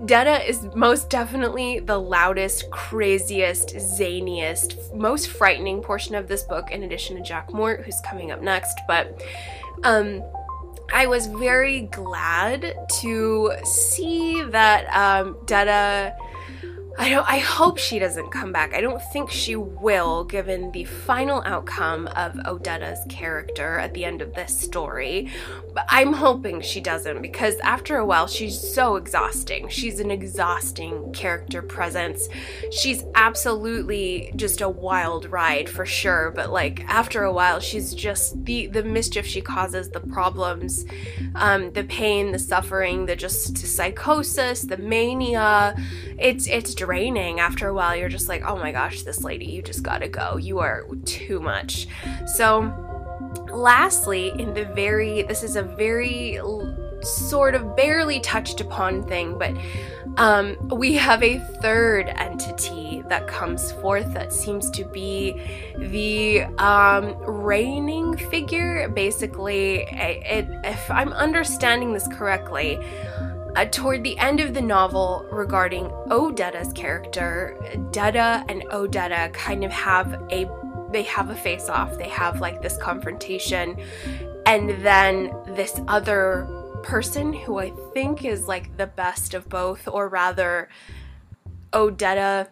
Detta 0.06 0.48
is 0.48 0.62
most 0.76 1.10
definitely 1.10 1.80
the 1.80 1.98
loudest, 1.98 2.70
craziest, 2.70 3.70
zaniest, 3.70 4.94
most 4.94 5.30
frightening 5.30 5.82
portion 5.82 6.14
of 6.14 6.28
this 6.28 6.44
book, 6.44 6.70
in 6.70 6.84
addition 6.84 7.16
to 7.16 7.24
Jack 7.24 7.52
Mort, 7.52 7.84
who's 7.84 8.00
coming 8.02 8.30
up 8.30 8.44
next. 8.44 8.80
But 8.88 9.24
um, 9.84 10.24
I 10.94 11.08
was 11.08 11.28
very 11.28 11.82
glad 11.82 12.76
to 13.02 13.52
see 13.64 14.44
that 14.44 14.86
um, 14.96 15.38
Detta 15.46 16.16
I 16.98 17.10
don't 17.10 17.30
I 17.30 17.40
hope 17.40 17.78
she 17.78 18.00
doesn't 18.00 18.32
come 18.32 18.54
back. 18.54 18.74
I 18.74 18.80
don't 18.80 19.02
think 19.12 19.30
she 19.30 19.56
will 19.56 20.24
given 20.24 20.72
the 20.72 20.86
final 20.86 21.44
outcome 21.46 22.08
of 22.08 22.34
Odetta's 22.46 23.00
character 23.10 23.78
at 23.80 23.94
the 23.94 24.06
end 24.06 24.22
of 24.22 24.34
this 24.34 24.58
story. 24.58 25.30
But 25.74 25.86
I'm 25.90 26.14
hoping 26.14 26.62
she 26.62 26.80
doesn't 26.80 27.22
because 27.22 27.56
after 27.60 27.98
a 27.98 28.06
while 28.06 28.28
she's 28.28 28.58
so 28.58 28.96
exhausting. 28.96 29.68
She's 29.68 30.00
an 30.00 30.10
exhausting 30.10 31.12
character 31.12 31.62
presence. 31.62 32.30
She's 32.72 33.04
absolutely 33.14 34.32
just 34.38 34.62
a 34.62 34.70
wild 34.70 35.26
ride 35.26 35.68
for 35.70 35.86
sure, 35.86 36.32
but 36.34 36.50
like 36.50 36.86
after 36.88 37.24
a 37.24 37.34
while 37.34 37.60
she's 37.60 37.94
just 37.94 38.46
the 38.46 38.68
the 38.68 38.84
mischief 38.84 39.26
she 39.26 39.42
causes, 39.42 39.90
the 39.90 40.00
problems, 40.00 40.86
um, 41.36 41.72
the 41.72 41.84
pain, 41.84 42.32
the 42.32 42.40
suffering, 42.40 43.06
the 43.06 43.18
just 43.18 43.58
psychosis, 43.58 44.62
the 44.62 44.78
mania. 44.78 45.76
It's 46.18 46.48
it's 46.48 46.74
draining 46.86 47.40
after 47.40 47.68
a 47.68 47.74
while. 47.74 47.96
You're 47.96 48.10
just 48.10 48.30
like, 48.30 48.44
oh 48.46 48.56
my 48.56 48.72
gosh, 48.72 49.02
this 49.02 49.24
lady, 49.24 49.46
you 49.46 49.62
just 49.62 49.84
gotta 49.84 50.08
go. 50.08 50.38
You 50.38 50.60
are 50.60 50.86
too 51.06 51.40
much. 51.40 51.88
So, 52.28 52.74
lastly, 53.52 54.32
in 54.38 54.54
the 54.54 54.66
very, 54.66 55.24
this 55.24 55.44
is 55.44 55.56
a 55.56 55.64
very 55.64 56.40
sort 57.02 57.56
of 57.56 57.76
barely 57.76 58.20
touched 58.20 58.62
upon 58.62 59.04
thing, 59.04 59.38
but 59.38 59.56
um, 60.18 60.56
we 60.70 60.94
have 60.94 61.24
a 61.24 61.40
third 61.62 62.08
entity 62.10 63.04
that 63.10 63.28
comes 63.28 63.72
forth 63.74 64.14
that 64.14 64.32
seems 64.32 64.70
to 64.72 64.86
be 64.86 65.40
the 65.78 66.44
um, 66.58 67.16
reigning 67.18 68.16
figure. 68.18 68.88
Basically, 68.90 69.82
it, 69.82 70.48
if 70.64 70.90
I'm 70.90 71.12
understanding 71.14 71.94
this 71.94 72.08
correctly, 72.08 72.80
uh, 73.56 73.66
toward 73.66 74.04
the 74.04 74.18
end 74.18 74.40
of 74.40 74.54
the 74.54 74.62
novel, 74.62 75.26
regarding 75.32 75.86
Odetta's 76.10 76.74
character, 76.74 77.58
Detta 77.92 78.46
and 78.50 78.64
Odetta 78.64 79.34
kind 79.34 79.64
of 79.64 79.72
have 79.72 80.14
a 80.32 80.50
they 80.92 81.04
have 81.04 81.30
a 81.30 81.36
face 81.36 81.68
off. 81.68 81.98
They 81.98 82.10
have 82.10 82.40
like 82.40 82.62
this 82.62 82.78
confrontation, 82.78 83.78
and 84.46 84.70
then 84.86 85.36
this 85.48 85.80
other 85.88 86.48
person 86.84 87.34
who 87.34 87.58
I 87.58 87.72
think 87.94 88.24
is 88.24 88.48
like 88.48 88.78
the 88.78 88.88
best 88.88 89.34
of 89.34 89.50
both, 89.50 89.88
or 89.88 90.08
rather, 90.08 90.70
Odetta 91.74 92.48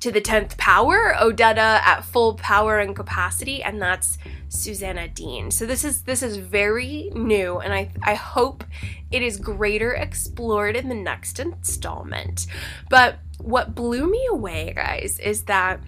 to 0.00 0.12
the 0.12 0.20
10th 0.20 0.56
power, 0.58 1.14
Odetta 1.18 1.56
at 1.56 2.04
full 2.04 2.34
power 2.34 2.78
and 2.78 2.94
capacity, 2.94 3.62
and 3.62 3.80
that's 3.80 4.18
Susanna 4.48 5.08
Dean. 5.08 5.50
So 5.50 5.66
this 5.66 5.84
is 5.84 6.02
this 6.02 6.22
is 6.22 6.36
very 6.36 7.10
new 7.14 7.58
and 7.58 7.72
I 7.72 7.90
I 8.02 8.14
hope 8.14 8.64
it 9.10 9.22
is 9.22 9.38
greater 9.38 9.92
explored 9.92 10.76
in 10.76 10.88
the 10.88 10.94
next 10.94 11.40
installment. 11.40 12.46
But 12.90 13.18
what 13.38 13.74
blew 13.74 14.10
me 14.10 14.26
away, 14.30 14.72
guys, 14.74 15.18
is 15.18 15.42
that 15.42 15.80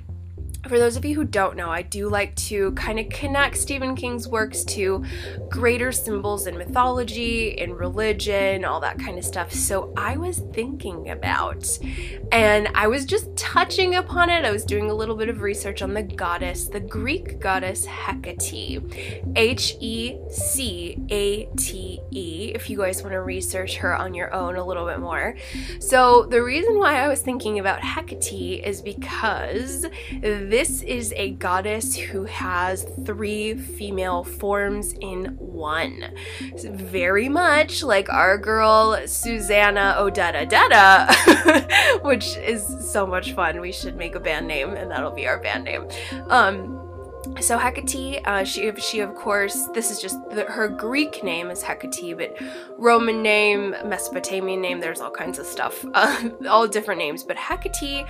for 0.68 0.78
those 0.78 0.96
of 0.96 1.04
you 1.04 1.14
who 1.14 1.24
don't 1.24 1.56
know, 1.56 1.70
I 1.70 1.82
do 1.82 2.08
like 2.08 2.34
to 2.36 2.72
kind 2.72 2.98
of 2.98 3.08
connect 3.08 3.56
Stephen 3.56 3.96
King's 3.96 4.28
works 4.28 4.64
to 4.64 5.04
greater 5.48 5.90
symbols 5.92 6.46
in 6.46 6.58
mythology, 6.58 7.48
in 7.50 7.72
religion, 7.74 8.64
all 8.64 8.80
that 8.80 8.98
kind 8.98 9.18
of 9.18 9.24
stuff. 9.24 9.52
So 9.52 9.92
I 9.96 10.16
was 10.16 10.40
thinking 10.52 11.10
about, 11.10 11.78
and 12.32 12.68
I 12.74 12.86
was 12.86 13.04
just 13.06 13.34
touching 13.36 13.94
upon 13.94 14.28
it. 14.30 14.44
I 14.44 14.50
was 14.50 14.64
doing 14.64 14.90
a 14.90 14.94
little 14.94 15.16
bit 15.16 15.28
of 15.28 15.40
research 15.40 15.80
on 15.80 15.94
the 15.94 16.02
goddess, 16.02 16.66
the 16.68 16.80
Greek 16.80 17.40
goddess 17.40 17.86
Hecate, 17.86 18.82
H 19.36 19.76
E 19.80 20.18
C 20.30 20.98
A 21.10 21.46
T 21.56 22.00
E, 22.10 22.52
if 22.54 22.68
you 22.68 22.78
guys 22.78 23.02
want 23.02 23.12
to 23.12 23.22
research 23.22 23.76
her 23.76 23.96
on 23.96 24.12
your 24.12 24.34
own 24.34 24.56
a 24.56 24.64
little 24.64 24.86
bit 24.86 25.00
more. 25.00 25.34
So 25.80 26.24
the 26.24 26.42
reason 26.42 26.78
why 26.78 27.02
I 27.02 27.08
was 27.08 27.22
thinking 27.22 27.58
about 27.58 27.80
Hecate 27.80 28.64
is 28.64 28.82
because 28.82 29.86
this 30.20 30.57
is 30.58 31.12
a 31.16 31.30
goddess 31.32 31.94
who 31.94 32.24
has 32.24 32.84
three 33.04 33.54
female 33.54 34.24
forms 34.24 34.92
in 35.00 35.36
one. 35.38 36.12
Very 36.56 37.28
much 37.28 37.82
like 37.84 38.08
our 38.08 38.36
girl 38.36 39.00
Susanna 39.06 39.94
Odetta 39.98 40.48
Detta, 40.48 42.00
which 42.02 42.36
is 42.38 42.66
so 42.92 43.06
much 43.06 43.34
fun. 43.34 43.60
We 43.60 43.70
should 43.70 43.96
make 43.96 44.16
a 44.16 44.20
band 44.20 44.48
name 44.48 44.74
and 44.74 44.90
that'll 44.90 45.12
be 45.12 45.28
our 45.28 45.38
band 45.38 45.64
name. 45.64 45.86
Um, 46.28 46.84
so 47.40 47.56
Hecate, 47.56 48.20
uh, 48.26 48.42
she 48.42 48.72
she 48.80 49.00
of 49.00 49.14
course 49.14 49.66
this 49.74 49.90
is 49.90 50.00
just 50.00 50.18
the, 50.30 50.44
her 50.44 50.68
Greek 50.68 51.22
name 51.22 51.50
is 51.50 51.62
Hecate, 51.62 52.16
but 52.16 52.36
Roman 52.76 53.22
name, 53.22 53.76
Mesopotamian 53.84 54.60
name. 54.60 54.80
There's 54.80 55.00
all 55.00 55.10
kinds 55.10 55.38
of 55.38 55.46
stuff, 55.46 55.84
uh, 55.94 56.30
all 56.48 56.66
different 56.66 56.98
names. 56.98 57.22
But 57.22 57.36
Hecate 57.36 58.06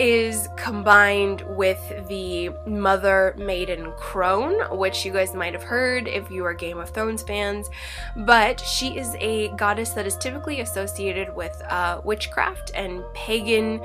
is 0.00 0.48
combined 0.56 1.42
with 1.42 2.08
the 2.08 2.48
Mother 2.66 3.34
Maiden 3.36 3.92
Crone, 3.98 4.78
which 4.78 5.04
you 5.04 5.12
guys 5.12 5.34
might 5.34 5.52
have 5.52 5.62
heard 5.62 6.08
if 6.08 6.30
you 6.30 6.42
are 6.46 6.54
Game 6.54 6.78
of 6.78 6.88
Thrones 6.88 7.22
fans. 7.22 7.68
But 8.16 8.60
she 8.60 8.96
is 8.96 9.14
a 9.20 9.48
goddess 9.56 9.90
that 9.90 10.06
is 10.06 10.16
typically 10.16 10.62
associated 10.62 11.36
with 11.36 11.54
uh, 11.68 12.00
witchcraft 12.02 12.72
and 12.74 13.04
pagan. 13.12 13.82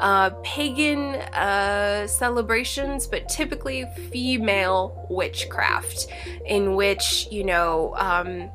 Uh, 0.00 0.30
pagan 0.44 1.16
uh, 1.34 2.06
celebrations, 2.06 3.06
but 3.06 3.28
typically 3.28 3.84
female 4.12 5.06
witchcraft, 5.10 6.06
in 6.46 6.76
which, 6.76 7.26
you 7.32 7.42
know, 7.42 7.94
um, 7.96 8.48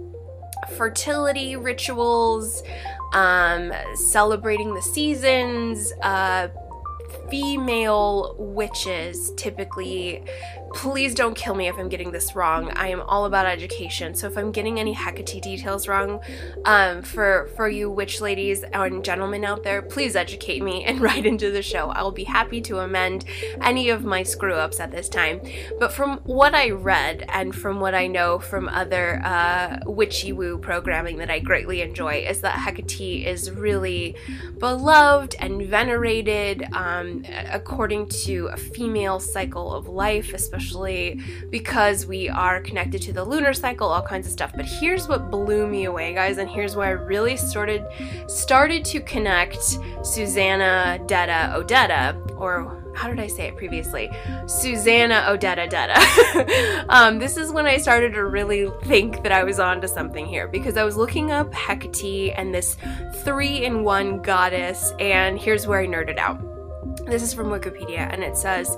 fertility 0.77 1.57
rituals, 1.57 2.64
um, 3.14 3.72
celebrating 3.95 4.73
the 4.73 4.81
seasons, 4.81 5.91
uh, 6.02 6.48
female 7.30 8.35
witches 8.38 9.31
typically 9.38 10.23
please 10.73 11.13
don't 11.13 11.35
kill 11.35 11.55
me 11.55 11.67
if 11.67 11.77
I'm 11.77 11.87
getting 11.87 12.11
this 12.11 12.35
wrong. 12.35 12.71
I 12.71 12.87
am 12.87 13.01
all 13.01 13.25
about 13.25 13.45
education. 13.45 14.15
So 14.15 14.27
if 14.27 14.37
I'm 14.37 14.51
getting 14.51 14.79
any 14.79 14.93
Hecate 14.93 15.41
details 15.41 15.87
wrong, 15.87 16.19
um, 16.65 17.03
for 17.03 17.49
for 17.55 17.69
you 17.69 17.89
witch 17.89 18.19
ladies 18.19 18.63
and 18.63 19.03
gentlemen 19.03 19.45
out 19.45 19.63
there, 19.63 19.81
please 19.81 20.15
educate 20.15 20.63
me 20.63 20.83
and 20.83 20.99
write 21.05 21.25
into 21.25 21.51
the 21.51 21.61
show. 21.61 21.89
I'll 21.89 22.11
be 22.11 22.23
happy 22.23 22.59
to 22.61 22.79
amend 22.79 23.25
any 23.61 23.89
of 23.89 24.03
my 24.03 24.23
screw 24.23 24.55
ups 24.55 24.79
at 24.79 24.91
this 24.91 25.07
time. 25.09 25.41
But 25.79 25.93
from 25.93 26.17
what 26.23 26.55
I 26.55 26.71
read 26.71 27.25
and 27.29 27.55
from 27.55 27.79
what 27.79 27.93
I 27.93 28.07
know 28.07 28.39
from 28.39 28.67
other 28.67 29.21
uh, 29.23 29.79
witchy 29.85 30.33
woo 30.33 30.57
programming 30.57 31.17
that 31.17 31.29
I 31.29 31.39
greatly 31.39 31.81
enjoy, 31.81 32.25
is 32.27 32.41
that 32.41 32.59
Hecate 32.59 33.25
is 33.25 33.51
really 33.51 34.15
beloved 34.59 35.35
and 35.39 35.61
venerated 35.65 36.65
um, 36.73 37.23
according 37.51 38.07
to 38.07 38.47
a 38.47 38.57
female 38.57 39.19
cycle 39.19 39.73
of 39.73 39.87
life, 39.87 40.33
especially 40.33 40.62
especially 40.64 41.19
because 41.49 42.06
we 42.06 42.30
are 42.30 42.61
connected 42.61 43.02
to 43.03 43.14
the 43.14 43.23
lunar 43.23 43.53
cycle, 43.53 43.88
all 43.88 44.02
kinds 44.02 44.27
of 44.27 44.34
stuff. 44.34 44.52
But 44.56 44.65
here's 44.65 45.07
what 45.07 45.30
blew 45.30 45.68
me 45.68 45.85
away, 45.85 46.14
guys, 46.14 46.38
and 46.38 46.49
here's 46.49 46.76
where 46.76 46.88
I 46.88 46.91
really 46.91 47.38
started 47.38 47.85
started 48.27 48.85
to 48.85 49.02
connect 49.02 49.77
Susanna 50.03 50.99
Detta 51.07 51.53
Odetta, 51.56 52.40
or 52.40 52.80
how 52.95 53.10
did 53.10 53.19
I 53.19 53.27
say 53.27 53.48
it 53.48 53.57
previously? 53.57 54.10
Susanna 54.45 55.26
Odetta 55.27 55.69
Detta. 55.69 56.85
um, 56.90 57.19
this 57.19 57.38
is 57.38 57.52
when 57.52 57.65
I 57.65 57.77
started 57.77 58.14
to 58.14 58.26
really 58.26 58.69
think 58.84 59.23
that 59.23 59.31
I 59.31 59.44
was 59.44 59.60
onto 59.60 59.88
something 59.88 60.26
here 60.26 60.48
because 60.48 60.77
I 60.77 60.84
was 60.84 60.95
looking 60.95 61.31
up 61.31 61.53
Hecate 61.53 62.34
and 62.35 62.53
this 62.53 62.77
three 63.23 63.65
in 63.65 63.84
one 63.84 64.22
goddess, 64.22 64.94
and 64.99 65.40
here's 65.40 65.68
where 65.68 65.81
I 65.81 65.88
nerded 65.88 66.18
out. 66.18 66.52
This 67.05 67.21
is 67.21 67.34
from 67.34 67.47
Wikipedia, 67.47 68.11
and 68.11 68.23
it 68.23 68.38
says 68.38 68.77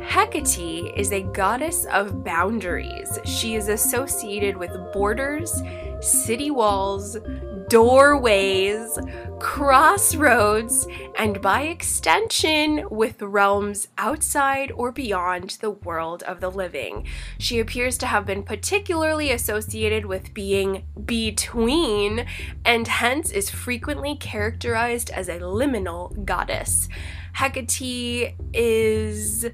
Hecate 0.00 0.96
is 0.96 1.12
a 1.12 1.22
goddess 1.22 1.84
of 1.86 2.22
boundaries. 2.22 3.18
She 3.24 3.56
is 3.56 3.68
associated 3.68 4.56
with 4.56 4.70
borders, 4.92 5.60
city 6.00 6.52
walls, 6.52 7.18
doorways, 7.68 8.98
crossroads, 9.40 10.86
and 11.18 11.42
by 11.42 11.62
extension, 11.62 12.86
with 12.90 13.20
realms 13.20 13.88
outside 13.98 14.70
or 14.76 14.92
beyond 14.92 15.58
the 15.60 15.70
world 15.70 16.22
of 16.22 16.40
the 16.40 16.50
living. 16.50 17.06
She 17.38 17.58
appears 17.58 17.98
to 17.98 18.06
have 18.06 18.24
been 18.24 18.44
particularly 18.44 19.32
associated 19.32 20.06
with 20.06 20.32
being 20.32 20.84
between, 21.04 22.24
and 22.64 22.86
hence 22.86 23.32
is 23.32 23.50
frequently 23.50 24.14
characterized 24.14 25.10
as 25.10 25.28
a 25.28 25.40
liminal 25.40 26.24
goddess. 26.24 26.88
Hecate 27.34 28.34
is 28.52 29.46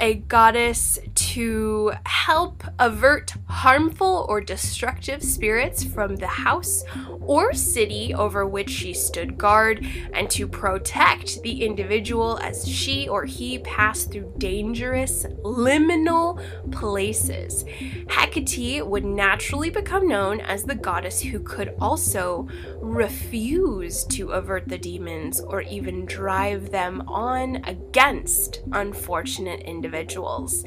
a 0.00 0.14
goddess 0.14 0.98
to 1.14 1.92
help 2.06 2.64
avert 2.78 3.34
harmful 3.48 4.24
or 4.28 4.40
destructive 4.40 5.22
spirits 5.22 5.84
from 5.84 6.16
the 6.16 6.26
house 6.26 6.84
or 7.20 7.52
city 7.52 8.14
over 8.14 8.46
which 8.46 8.70
she 8.70 8.94
stood 8.94 9.36
guard, 9.36 9.86
and 10.14 10.30
to 10.30 10.48
protect 10.48 11.42
the 11.42 11.62
individual 11.62 12.38
as 12.38 12.66
she 12.66 13.08
or 13.08 13.26
he 13.26 13.58
passed 13.58 14.10
through 14.10 14.32
dangerous 14.38 15.26
liminal 15.44 16.40
places. 16.72 17.64
Hecate 18.08 18.86
would 18.86 19.04
naturally 19.04 19.68
become 19.68 20.08
known 20.08 20.40
as 20.40 20.64
the 20.64 20.74
goddess 20.74 21.20
who 21.20 21.40
could 21.40 21.74
also 21.78 22.48
refuse 22.80 24.04
to 24.04 24.30
avert 24.30 24.66
the 24.68 24.78
demons 24.78 25.40
or 25.40 25.60
even 25.62 26.06
drive 26.06 26.70
them 26.70 27.02
on 27.06 27.56
against 27.66 28.62
unfortunate 28.72 29.60
individuals 29.60 29.89
individuals. 29.90 30.64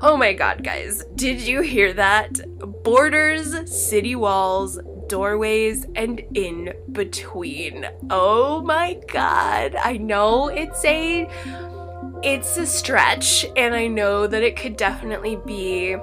Oh 0.00 0.16
my 0.16 0.32
god, 0.32 0.64
guys, 0.64 1.04
did 1.14 1.40
you 1.40 1.60
hear 1.60 1.92
that? 1.92 2.40
Borders, 2.82 3.70
city 3.70 4.14
walls, 4.14 4.78
doorways, 5.08 5.86
and 5.94 6.22
in 6.34 6.72
between. 6.90 7.86
Oh 8.08 8.62
my 8.62 8.98
god, 9.08 9.76
I 9.76 9.98
know 9.98 10.48
it's 10.48 10.84
a 10.84 11.28
it's 12.22 12.56
a 12.56 12.66
stretch 12.66 13.46
and 13.56 13.74
I 13.74 13.86
know 13.86 14.26
that 14.26 14.42
it 14.42 14.56
could 14.56 14.76
definitely 14.76 15.36
be 15.36 15.96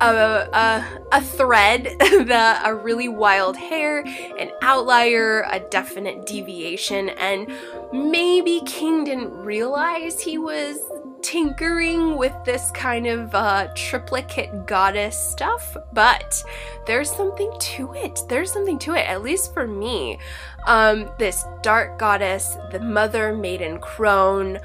a, 0.00 0.48
a, 0.52 1.00
a 1.12 1.20
thread, 1.20 1.84
the, 1.98 2.60
a 2.64 2.74
really 2.74 3.08
wild 3.08 3.56
hair, 3.56 4.00
an 4.38 4.50
outlier, 4.62 5.46
a 5.50 5.60
definite 5.60 6.26
deviation, 6.26 7.08
and 7.10 7.50
maybe 7.92 8.62
King 8.66 9.04
didn't 9.04 9.32
realize 9.32 10.20
he 10.20 10.38
was 10.38 10.78
tinkering 11.22 12.16
with 12.16 12.34
this 12.44 12.70
kind 12.72 13.06
of 13.06 13.34
uh, 13.34 13.68
triplicate 13.74 14.66
goddess 14.66 15.18
stuff, 15.18 15.76
but 15.92 16.42
there's 16.86 17.10
something 17.10 17.52
to 17.58 17.92
it. 17.94 18.20
There's 18.28 18.52
something 18.52 18.78
to 18.80 18.94
it, 18.94 19.08
at 19.08 19.22
least 19.22 19.52
for 19.52 19.66
me. 19.66 20.18
Um, 20.66 21.10
this 21.18 21.44
dark 21.62 21.98
goddess, 21.98 22.56
the 22.70 22.80
mother 22.80 23.36
maiden 23.36 23.78
crone. 23.78 24.58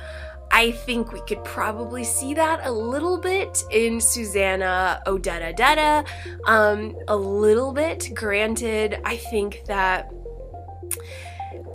I 0.51 0.71
think 0.71 1.11
we 1.11 1.21
could 1.21 1.43
probably 1.43 2.03
see 2.03 2.35
that 2.35 2.65
a 2.65 2.71
little 2.71 3.17
bit 3.17 3.63
in 3.71 3.99
Susanna 3.99 5.01
Odetta 5.07 5.55
Detta. 5.55 6.05
Um, 6.45 6.95
a 7.07 7.15
little 7.15 7.73
bit. 7.73 8.11
Granted, 8.13 8.99
I 9.03 9.17
think 9.17 9.63
that 9.65 10.11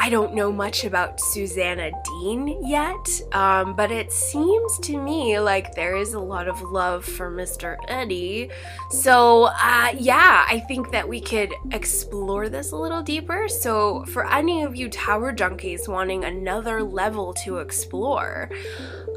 I 0.01 0.11
don't 0.11 0.33
know 0.35 0.53
much 0.53 0.85
about 0.85 1.21
Susanna 1.21 1.91
Dean 2.05 2.65
yet, 2.65 3.21
um, 3.33 3.75
but 3.75 3.91
it 3.91 4.13
seems 4.13 4.79
to 4.81 4.97
me 4.97 5.41
like 5.41 5.75
there 5.75 5.97
is 5.97 6.15
a 6.15 6.21
lot 6.21 6.47
of 6.47 6.63
love 6.63 7.05
for 7.05 7.31
Mr. 7.31 7.77
Eddie. 7.89 8.51
So, 8.91 9.45
uh, 9.45 9.95
yeah, 9.99 10.47
I 10.49 10.61
think 10.61 10.93
that 10.93 11.09
we 11.09 11.21
could 11.21 11.53
explore 11.73 12.49
this 12.49 12.71
a 12.73 12.77
little 12.77 13.03
deeper. 13.03 13.49
So, 13.49 14.05
for 14.05 14.31
any 14.31 14.63
of 14.63 14.77
you 14.77 14.89
Tower 14.89 15.33
Junkies 15.33 15.89
wanting 15.89 16.25
another 16.25 16.83
level 16.83 17.35
to 17.45 17.59
explore, 17.59 18.51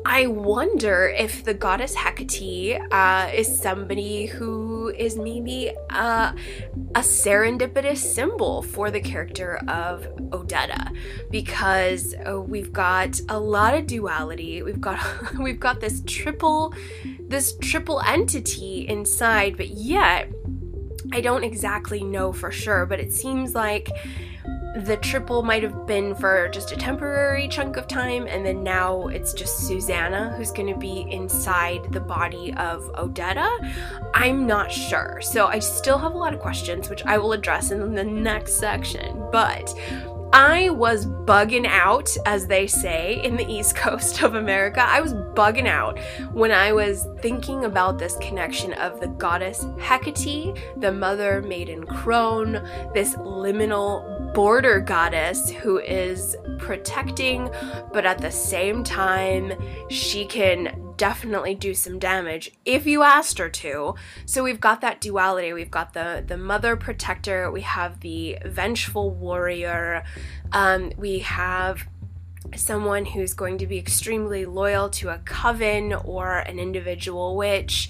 I 0.05 0.27
wonder 0.27 1.09
if 1.09 1.43
the 1.43 1.53
goddess 1.53 1.93
Hecate 1.93 2.81
uh, 2.91 3.29
is 3.33 3.61
somebody 3.61 4.25
who 4.25 4.89
is 4.89 5.15
maybe 5.15 5.71
uh, 5.91 6.33
a 6.95 6.99
serendipitous 6.99 7.97
symbol 7.97 8.63
for 8.63 8.89
the 8.89 8.99
character 8.99 9.57
of 9.67 10.07
Odetta, 10.31 10.70
because 11.29 12.15
uh, 12.27 12.39
we've 12.39 12.73
got 12.73 13.19
a 13.29 13.39
lot 13.39 13.73
of 13.73 13.87
duality. 13.87 14.61
We've 14.63 14.81
got 14.81 14.99
we've 15.39 15.59
got 15.59 15.79
this 15.79 16.01
triple 16.05 16.73
this 17.19 17.55
triple 17.61 18.01
entity 18.01 18.87
inside, 18.87 19.57
but 19.57 19.69
yet 19.69 20.29
I 21.11 21.21
don't 21.21 21.43
exactly 21.43 22.03
know 22.03 22.31
for 22.31 22.51
sure. 22.51 22.85
But 22.85 22.99
it 22.99 23.11
seems 23.11 23.55
like 23.55 23.89
the 24.75 24.95
triple 24.97 25.43
might 25.43 25.63
have 25.63 25.85
been 25.85 26.15
for 26.15 26.47
just 26.47 26.71
a 26.71 26.77
temporary 26.77 27.47
chunk 27.49 27.75
of 27.75 27.87
time, 27.87 28.25
and 28.27 28.45
then 28.45 28.63
now 28.63 29.07
it's 29.07 29.33
just 29.33 29.67
Susanna 29.67 30.33
who's 30.37 30.51
going 30.51 30.71
to 30.71 30.79
be 30.79 31.05
inside 31.09 31.91
the 31.91 31.99
body 31.99 32.53
of 32.53 32.83
Odetta. 32.93 33.49
I'm 34.13 34.47
not 34.47 34.71
sure. 34.71 35.19
So 35.21 35.47
I 35.47 35.59
still 35.59 35.97
have 35.97 36.13
a 36.13 36.17
lot 36.17 36.33
of 36.33 36.39
questions, 36.39 36.89
which 36.89 37.05
I 37.05 37.17
will 37.17 37.33
address 37.33 37.71
in 37.71 37.93
the 37.95 38.03
next 38.03 38.53
section. 38.53 39.21
But 39.31 39.73
I 40.33 40.69
was 40.69 41.05
bugging 41.05 41.65
out, 41.65 42.15
as 42.25 42.47
they 42.47 42.65
say 42.65 43.21
in 43.21 43.35
the 43.35 43.45
East 43.45 43.75
Coast 43.75 44.23
of 44.23 44.35
America. 44.35 44.81
I 44.81 45.01
was 45.01 45.13
bugging 45.13 45.67
out 45.67 45.99
when 46.31 46.51
I 46.51 46.71
was 46.71 47.05
thinking 47.19 47.65
about 47.65 47.99
this 47.99 48.15
connection 48.17 48.71
of 48.73 49.01
the 49.01 49.07
goddess 49.07 49.65
Hecate, 49.79 50.57
the 50.77 50.91
mother 50.91 51.41
maiden 51.41 51.85
crone, 51.85 52.53
this 52.93 53.15
liminal 53.15 54.33
border 54.33 54.79
goddess 54.79 55.49
who 55.49 55.79
is 55.79 56.37
protecting, 56.59 57.49
but 57.91 58.05
at 58.05 58.19
the 58.19 58.31
same 58.31 58.85
time, 58.85 59.51
she 59.89 60.25
can 60.25 60.90
definitely 61.01 61.55
do 61.55 61.73
some 61.73 61.97
damage 61.97 62.51
if 62.63 62.85
you 62.85 63.01
asked 63.01 63.39
her 63.39 63.49
to. 63.49 63.95
So 64.27 64.43
we've 64.43 64.59
got 64.59 64.81
that 64.81 65.01
duality. 65.01 65.51
We've 65.51 65.71
got 65.71 65.93
the 65.93 66.23
the 66.25 66.37
mother 66.37 66.75
protector. 66.75 67.49
We 67.49 67.61
have 67.61 68.01
the 68.01 68.37
vengeful 68.45 69.09
warrior. 69.09 70.03
Um, 70.51 70.91
we 70.97 71.17
have 71.19 71.87
someone 72.55 73.05
who's 73.05 73.33
going 73.33 73.57
to 73.57 73.65
be 73.65 73.79
extremely 73.79 74.45
loyal 74.45 74.91
to 74.91 75.09
a 75.09 75.17
coven 75.17 75.91
or 75.91 76.37
an 76.37 76.59
individual 76.59 77.35
witch 77.35 77.89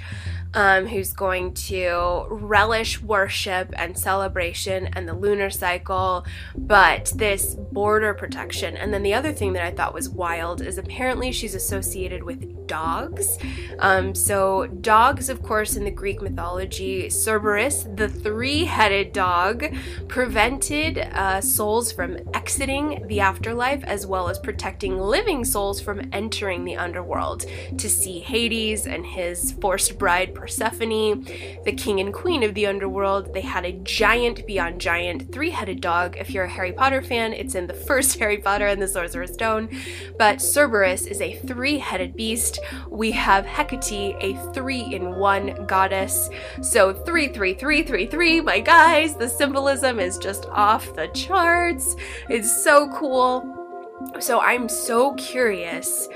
um, 0.53 0.87
who's 0.87 1.13
going 1.13 1.53
to 1.53 2.25
relish 2.29 3.01
worship 3.01 3.73
and 3.77 3.97
celebration 3.97 4.87
and 4.93 5.07
the 5.07 5.13
lunar 5.13 5.49
cycle, 5.49 6.25
but 6.55 7.11
this 7.15 7.55
border 7.55 8.13
protection. 8.13 8.75
And 8.75 8.93
then 8.93 9.03
the 9.03 9.13
other 9.13 9.31
thing 9.31 9.53
that 9.53 9.63
I 9.63 9.71
thought 9.71 9.93
was 9.93 10.09
wild 10.09 10.61
is 10.61 10.77
apparently 10.77 11.31
she's 11.31 11.55
associated 11.55 12.23
with 12.23 12.67
dogs. 12.67 13.37
Um, 13.79 14.13
so, 14.15 14.67
dogs, 14.67 15.29
of 15.29 15.43
course, 15.43 15.75
in 15.75 15.83
the 15.83 15.91
Greek 15.91 16.21
mythology, 16.21 17.09
Cerberus, 17.09 17.83
the 17.95 18.07
three 18.07 18.65
headed 18.65 19.13
dog, 19.13 19.65
prevented 20.07 20.99
uh, 20.99 21.41
souls 21.41 21.91
from 21.91 22.17
exiting 22.33 23.05
the 23.07 23.19
afterlife 23.19 23.83
as 23.83 24.05
well 24.05 24.29
as 24.29 24.39
protecting 24.39 24.97
living 24.99 25.43
souls 25.43 25.81
from 25.81 26.01
entering 26.13 26.65
the 26.65 26.75
underworld 26.75 27.45
to 27.77 27.89
see 27.89 28.19
Hades 28.19 28.87
and 28.87 29.05
his 29.05 29.53
forced 29.53 29.97
bride 29.97 30.33
Persephone, 30.41 31.23
the 31.65 31.71
king 31.71 31.99
and 31.99 32.11
queen 32.11 32.41
of 32.41 32.55
the 32.55 32.65
underworld. 32.65 33.31
They 33.31 33.41
had 33.41 33.63
a 33.63 33.73
giant 33.73 34.47
beyond 34.47 34.81
giant 34.81 35.31
three 35.31 35.51
headed 35.51 35.81
dog. 35.81 36.17
If 36.17 36.31
you're 36.31 36.45
a 36.45 36.49
Harry 36.49 36.73
Potter 36.73 37.03
fan, 37.03 37.31
it's 37.31 37.53
in 37.53 37.67
the 37.67 37.73
first 37.87 38.17
Harry 38.17 38.39
Potter 38.39 38.65
and 38.65 38.81
the 38.81 38.87
Sorcerer's 38.87 39.33
Stone. 39.33 39.69
But 40.17 40.41
Cerberus 40.41 41.05
is 41.05 41.21
a 41.21 41.35
three 41.45 41.77
headed 41.77 42.15
beast. 42.15 42.57
We 42.89 43.11
have 43.11 43.45
Hecate, 43.45 44.15
a 44.19 44.51
three 44.51 44.81
in 44.81 45.13
one 45.17 45.67
goddess. 45.67 46.31
So 46.63 46.91
three, 46.91 47.27
three, 47.27 47.53
three, 47.53 47.83
three, 47.83 48.07
three. 48.07 48.41
My 48.41 48.61
guys, 48.61 49.15
the 49.15 49.29
symbolism 49.29 49.99
is 49.99 50.17
just 50.17 50.47
off 50.47 50.95
the 50.95 51.07
charts. 51.09 51.95
It's 52.29 52.63
so 52.63 52.89
cool. 52.95 54.09
So 54.19 54.39
I'm 54.39 54.67
so 54.67 55.13
curious 55.13 56.09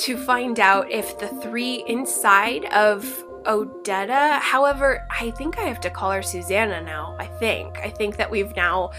to 0.00 0.18
find 0.18 0.60
out 0.60 0.90
if 0.90 1.18
the 1.18 1.28
three 1.28 1.84
inside 1.86 2.66
of 2.66 3.24
Odetta. 3.44 4.38
However, 4.40 5.06
I 5.10 5.30
think 5.32 5.58
I 5.58 5.62
have 5.62 5.80
to 5.80 5.90
call 5.90 6.10
her 6.12 6.22
Susanna 6.22 6.80
now. 6.82 7.16
I 7.18 7.26
think. 7.26 7.78
I 7.78 7.90
think 7.90 8.16
that 8.16 8.30
we've 8.30 8.54
now, 8.56 8.90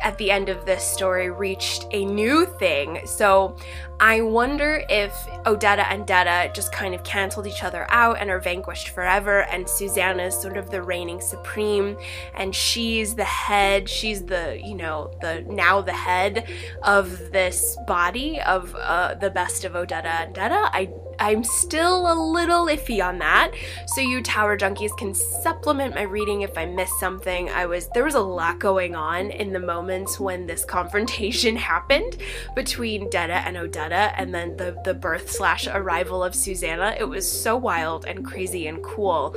at 0.00 0.18
the 0.18 0.30
end 0.30 0.48
of 0.48 0.64
this 0.64 0.84
story, 0.84 1.30
reached 1.30 1.86
a 1.90 2.04
new 2.04 2.46
thing. 2.58 3.00
So 3.06 3.56
I 4.04 4.20
wonder 4.20 4.82
if 4.88 5.12
Odetta 5.46 5.86
and 5.88 6.04
Detta 6.04 6.52
just 6.52 6.72
kind 6.72 6.92
of 6.92 7.04
canceled 7.04 7.46
each 7.46 7.62
other 7.62 7.86
out 7.88 8.18
and 8.18 8.30
are 8.30 8.40
vanquished 8.40 8.88
forever, 8.88 9.42
and 9.42 9.68
Susanna 9.68 10.24
is 10.24 10.34
sort 10.34 10.56
of 10.56 10.72
the 10.72 10.82
reigning 10.82 11.20
supreme, 11.20 11.96
and 12.34 12.52
she's 12.52 13.14
the 13.14 13.22
head, 13.22 13.88
she's 13.88 14.24
the, 14.24 14.60
you 14.60 14.74
know, 14.74 15.16
the 15.20 15.44
now 15.46 15.80
the 15.80 15.92
head 15.92 16.48
of 16.82 17.30
this 17.30 17.78
body 17.86 18.40
of 18.40 18.74
uh, 18.74 19.14
the 19.14 19.30
best 19.30 19.64
of 19.64 19.74
Odetta 19.74 20.24
and 20.24 20.34
Detta. 20.34 20.68
I 20.72 20.90
I'm 21.20 21.44
still 21.44 22.12
a 22.12 22.16
little 22.18 22.66
iffy 22.66 23.04
on 23.04 23.18
that. 23.18 23.52
So 23.86 24.00
you 24.00 24.22
tower 24.22 24.58
junkies 24.58 24.96
can 24.96 25.14
supplement 25.14 25.94
my 25.94 26.02
reading 26.02 26.42
if 26.42 26.58
I 26.58 26.66
miss 26.66 26.90
something. 26.98 27.48
I 27.50 27.66
was 27.66 27.88
there 27.94 28.02
was 28.02 28.16
a 28.16 28.20
lot 28.20 28.58
going 28.58 28.96
on 28.96 29.30
in 29.30 29.52
the 29.52 29.60
moments 29.60 30.18
when 30.18 30.46
this 30.46 30.64
confrontation 30.72 31.54
happened 31.54 32.16
between 32.56 33.08
Detta 33.08 33.34
and 33.34 33.56
Odetta 33.56 33.91
and 33.94 34.34
then 34.34 34.56
the 34.56 34.76
the 34.84 34.94
birth 34.94 35.30
slash 35.30 35.66
arrival 35.66 36.22
of 36.22 36.34
Susanna. 36.34 36.96
It 36.98 37.04
was 37.04 37.30
so 37.30 37.56
wild 37.56 38.04
and 38.04 38.24
crazy 38.24 38.66
and 38.66 38.82
cool. 38.82 39.36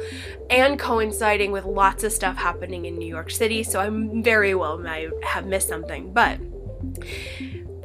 And 0.50 0.80
coinciding 0.80 1.52
with 1.52 1.66
lots 1.66 2.04
of 2.04 2.12
stuff 2.12 2.38
happening 2.38 2.86
in 2.86 2.98
New 2.98 3.08
York 3.08 3.32
City, 3.32 3.64
so 3.64 3.80
I'm 3.80 4.24
very 4.24 4.56
well 4.56 4.78
might 4.78 5.10
have 5.24 5.46
missed 5.46 5.68
something. 5.68 6.14
But 6.14 6.40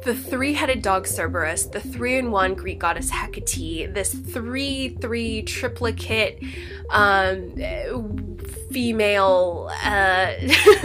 the 0.03 0.15
three 0.15 0.53
headed 0.53 0.81
dog 0.81 1.05
Cerberus, 1.05 1.65
the 1.65 1.79
three 1.79 2.17
in 2.17 2.31
one 2.31 2.55
Greek 2.55 2.79
goddess 2.79 3.09
Hecate, 3.09 3.93
this 3.93 4.13
three 4.13 4.97
three 4.99 5.43
triplicate 5.43 6.41
um, 6.89 7.55
female 8.71 9.69
uh, 9.83 10.33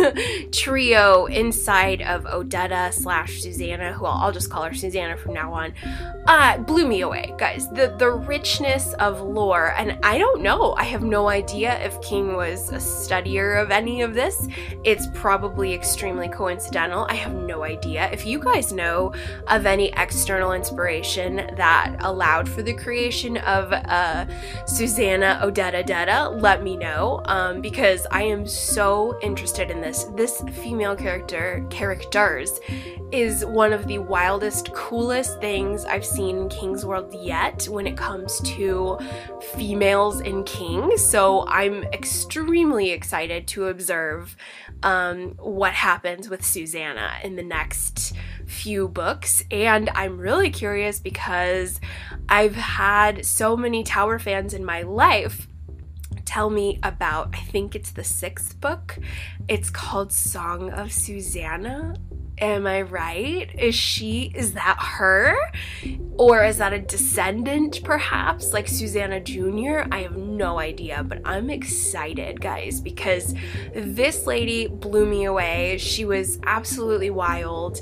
trio 0.52 1.26
inside 1.26 2.02
of 2.02 2.24
Odetta 2.24 2.92
slash 2.92 3.40
Susanna, 3.40 3.92
who 3.92 4.06
I'll, 4.06 4.32
just 4.32 4.50
call 4.50 4.64
her 4.64 4.74
Susanna 4.74 5.16
from 5.16 5.34
now 5.34 5.52
on, 5.52 5.72
uh, 6.26 6.58
blew 6.58 6.86
me 6.86 7.02
away, 7.02 7.32
guys. 7.38 7.68
The 7.70 7.94
the 7.98 8.10
richness 8.10 8.92
of 8.94 9.20
lore, 9.20 9.72
and 9.76 9.98
I 10.02 10.18
don't 10.18 10.42
know. 10.42 10.74
I 10.76 10.84
have 10.84 11.02
no 11.02 11.28
idea 11.28 11.78
if 11.84 12.00
King 12.02 12.34
was 12.34 12.70
a 12.70 12.76
studier 12.76 13.62
of 13.62 13.70
any 13.70 14.02
of 14.02 14.14
this. 14.14 14.48
It's 14.84 15.06
probably 15.14 15.72
extremely 15.72 16.28
coincidental. 16.28 17.06
I 17.08 17.14
have 17.14 17.34
no 17.34 17.62
idea. 17.62 18.10
If 18.12 18.26
you 18.26 18.38
guys 18.38 18.72
know 18.72 19.12
of 19.46 19.66
any 19.66 19.92
external 19.96 20.52
inspiration 20.52 21.36
that 21.56 21.96
allowed 22.00 22.48
for 22.48 22.62
the 22.62 22.74
creation 22.74 23.36
of 23.38 23.72
uh, 23.72 24.26
Susanna 24.66 25.40
Odetta 25.42 25.86
Detta, 25.86 26.30
let 26.30 26.62
me 26.62 26.76
know. 26.76 27.22
Um, 27.26 27.60
because 27.60 27.76
because 27.77 28.07
I 28.11 28.23
am 28.23 28.47
so 28.47 29.19
interested 29.20 29.70
in 29.70 29.82
this. 29.82 30.05
This 30.15 30.43
female 30.62 30.97
character, 30.97 31.62
characters, 31.69 32.59
is 33.12 33.44
one 33.44 33.74
of 33.74 33.86
the 33.86 33.98
wildest, 33.98 34.73
coolest 34.73 35.39
things 35.43 35.85
I've 35.85 36.07
seen 36.07 36.39
in 36.39 36.48
King's 36.48 36.86
World 36.86 37.15
yet 37.15 37.69
when 37.69 37.86
it 37.86 37.94
comes 37.94 38.40
to 38.57 38.98
females 39.53 40.23
in 40.23 40.43
King. 40.44 40.97
So 40.97 41.47
I'm 41.48 41.85
extremely 41.93 42.93
excited 42.93 43.47
to 43.48 43.66
observe 43.66 44.39
um, 44.82 45.35
what 45.39 45.74
happens 45.74 46.31
with 46.31 46.43
Susanna 46.43 47.19
in 47.23 47.36
the 47.36 47.43
next 47.43 48.15
few 48.47 48.89
books. 48.89 49.44
And 49.51 49.90
I'm 49.90 50.16
really 50.16 50.48
curious 50.48 50.98
because 50.98 51.78
I've 52.27 52.57
had 52.57 53.27
so 53.27 53.55
many 53.55 53.85
Tower 53.85 54.19
fans 54.19 54.55
in 54.55 54.65
my 54.65 54.81
life 54.81 55.47
tell 56.27 56.51
me 56.51 56.78
about, 56.82 57.31
I 57.32 57.39
think 57.39 57.74
it's 57.74 57.93
the 57.93 58.05
sixth 58.05 58.61
book. 58.61 58.98
It's 59.48 59.70
called 59.70 60.12
Song 60.12 60.70
of 60.70 60.93
Susanna. 60.93 61.94
Am 62.39 62.66
I 62.66 62.82
right? 62.82 63.48
Is 63.59 63.74
she, 63.74 64.31
is 64.35 64.53
that 64.53 64.77
her? 64.78 65.35
Or 66.19 66.44
is 66.44 66.59
that 66.59 66.74
a 66.74 66.78
descendant 66.78 67.82
perhaps, 67.82 68.53
like 68.53 68.69
Susanna 68.69 69.20
Jr.? 69.20 69.89
I 69.90 70.03
have 70.03 70.19
no 70.19 70.59
idea, 70.59 71.03
but 71.03 71.23
I'm 71.24 71.48
excited, 71.48 72.43
guys, 72.43 72.82
because 72.82 73.35
this 73.74 74.27
lady 74.27 74.66
blew 74.66 75.07
me 75.07 75.24
away. 75.24 75.78
She 75.78 76.05
was 76.05 76.39
absolutely 76.44 77.09
wild 77.09 77.81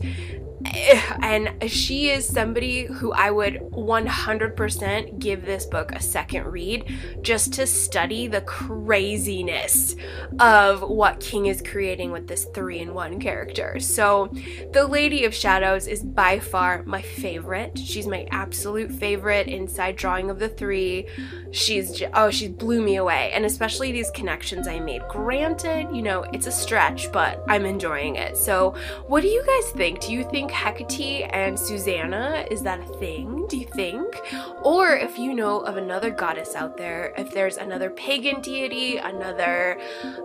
and 0.65 1.71
she 1.71 2.11
is 2.11 2.27
somebody 2.27 2.85
who 2.87 3.13
I 3.13 3.31
would 3.31 3.55
100% 3.73 5.19
give 5.19 5.45
this 5.45 5.67
book 5.67 5.93
a 5.93 6.01
second 6.01 6.47
read 6.47 6.85
just 7.23 7.53
to 7.55 7.67
study 7.67 8.27
the 8.27 8.41
craziness 8.43 9.97
of 10.39 10.83
what 10.83 11.21
King 11.21 11.47
is 11.47 11.63
creating 11.63 12.13
with 12.13 12.29
this 12.29 12.47
three 12.55 12.79
in 12.79 12.95
one 12.95 13.21
character. 13.21 13.79
So, 13.81 14.33
the 14.73 14.87
Lady 14.87 15.25
of 15.25 15.35
Shadows 15.35 15.87
is 15.87 16.03
by 16.03 16.39
far 16.39 16.83
my 16.85 17.03
favorite. 17.03 17.79
She's 17.79 18.07
my 18.07 18.27
absolute 18.31 18.91
favorite 18.91 19.49
inside 19.49 19.97
drawing 19.97 20.31
of 20.31 20.39
the 20.39 20.49
three. 20.49 21.07
She's, 21.51 22.03
oh, 22.15 22.31
she 22.31 22.49
blew 22.49 22.83
me 22.83 22.97
away. 22.97 23.31
And 23.33 23.45
especially 23.45 23.93
these 23.93 24.11
connections 24.11 24.67
I 24.67 24.81
made. 24.81 25.03
Granted, 25.09 25.95
you 25.95 26.03
know, 26.03 26.23
it's 26.33 26.47
a 26.47 26.53
stretch, 26.53 27.13
but 27.13 27.43
I'm 27.49 27.65
enjoying 27.65 28.17
it. 28.17 28.37
So, 28.37 28.75
what 29.07 29.23
do 29.23 29.29
you 29.29 29.45
guys 29.45 29.71
think? 29.73 30.01
Do 30.01 30.13
you 30.13 30.25
think 30.25 30.51
Hecate 30.55 31.29
and 31.31 31.59
Susanna, 31.59 32.47
is 32.51 32.63
that 32.63 32.81
a 32.81 32.87
thing, 32.99 33.47
do 33.49 33.59
you 33.59 33.67
think? 33.67 34.21
Or 34.63 34.97
if 34.97 35.19
you 35.19 35.35
know 35.35 35.61
of 35.61 35.77
another 35.77 36.11
goddess 36.11 36.55
out 36.55 36.77
there, 36.77 37.13
if 37.19 37.33
there's 37.33 37.57
another 37.57 37.91
pagan 37.91 38.41
deity, 38.41 38.97
another 38.97 39.79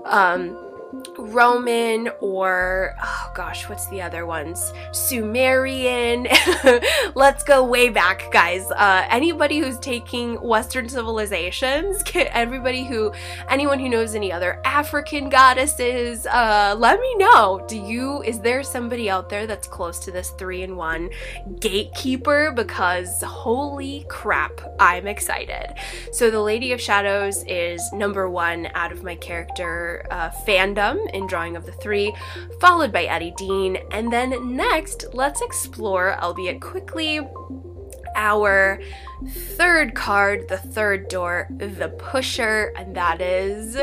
um, 0.06 0.69
Roman 0.92 2.10
or 2.20 2.96
oh 3.04 3.32
gosh, 3.36 3.70
what's 3.70 3.88
the 3.88 4.02
other 4.02 4.26
ones? 4.26 4.74
Sumerian. 4.92 6.28
Let's 7.16 7.44
go 7.44 7.64
way 7.64 7.90
back, 7.90 8.32
guys. 8.32 8.70
Uh, 8.72 9.06
anybody 9.10 9.60
who's 9.60 9.78
taking 9.80 10.42
Western 10.42 10.90
civilizations, 10.90 12.04
everybody 12.16 12.86
who, 12.86 13.12
anyone 13.50 13.80
who 13.80 13.88
knows 13.88 14.16
any 14.16 14.32
other 14.32 14.60
African 14.66 15.30
goddesses, 15.30 16.26
uh, 16.26 16.76
let 16.78 17.00
me 17.00 17.16
know. 17.16 17.64
Do 17.68 17.78
you? 17.78 18.24
Is 18.24 18.40
there 18.40 18.64
somebody 18.64 19.10
out 19.10 19.30
there 19.30 19.46
that's 19.46 19.68
close 19.68 20.00
to 20.00 20.12
this 20.12 20.32
three 20.32 20.64
in 20.64 20.76
one 20.76 21.12
gatekeeper? 21.60 22.52
Because 22.52 23.22
holy 23.22 24.06
crap, 24.10 24.60
I'm 24.80 25.08
excited. 25.08 25.76
So 26.12 26.32
the 26.32 26.42
Lady 26.42 26.72
of 26.72 26.82
Shadows 26.82 27.44
is 27.48 27.82
number 27.94 28.28
one 28.30 28.70
out 28.74 28.92
of 28.92 29.04
my 29.04 29.16
character 29.16 30.06
uh, 30.10 30.30
fandom 30.48 30.79
in 31.14 31.28
Drawing 31.28 31.56
of 31.56 31.66
the 31.66 31.72
Three, 31.72 32.16
followed 32.62 32.92
by 32.92 33.04
Eddie 33.04 33.34
Dean. 33.38 33.78
And 33.92 34.12
then 34.12 34.56
next, 34.56 35.06
let's 35.14 35.42
explore, 35.42 36.18
albeit 36.20 36.62
quickly, 36.62 37.20
our 38.16 38.80
third 39.28 39.96
card, 39.96 40.48
the 40.48 40.58
third 40.58 41.08
door, 41.08 41.48
the 41.50 41.90
pusher, 41.98 42.74
and 42.76 42.96
that 42.96 43.22
is 43.22 43.78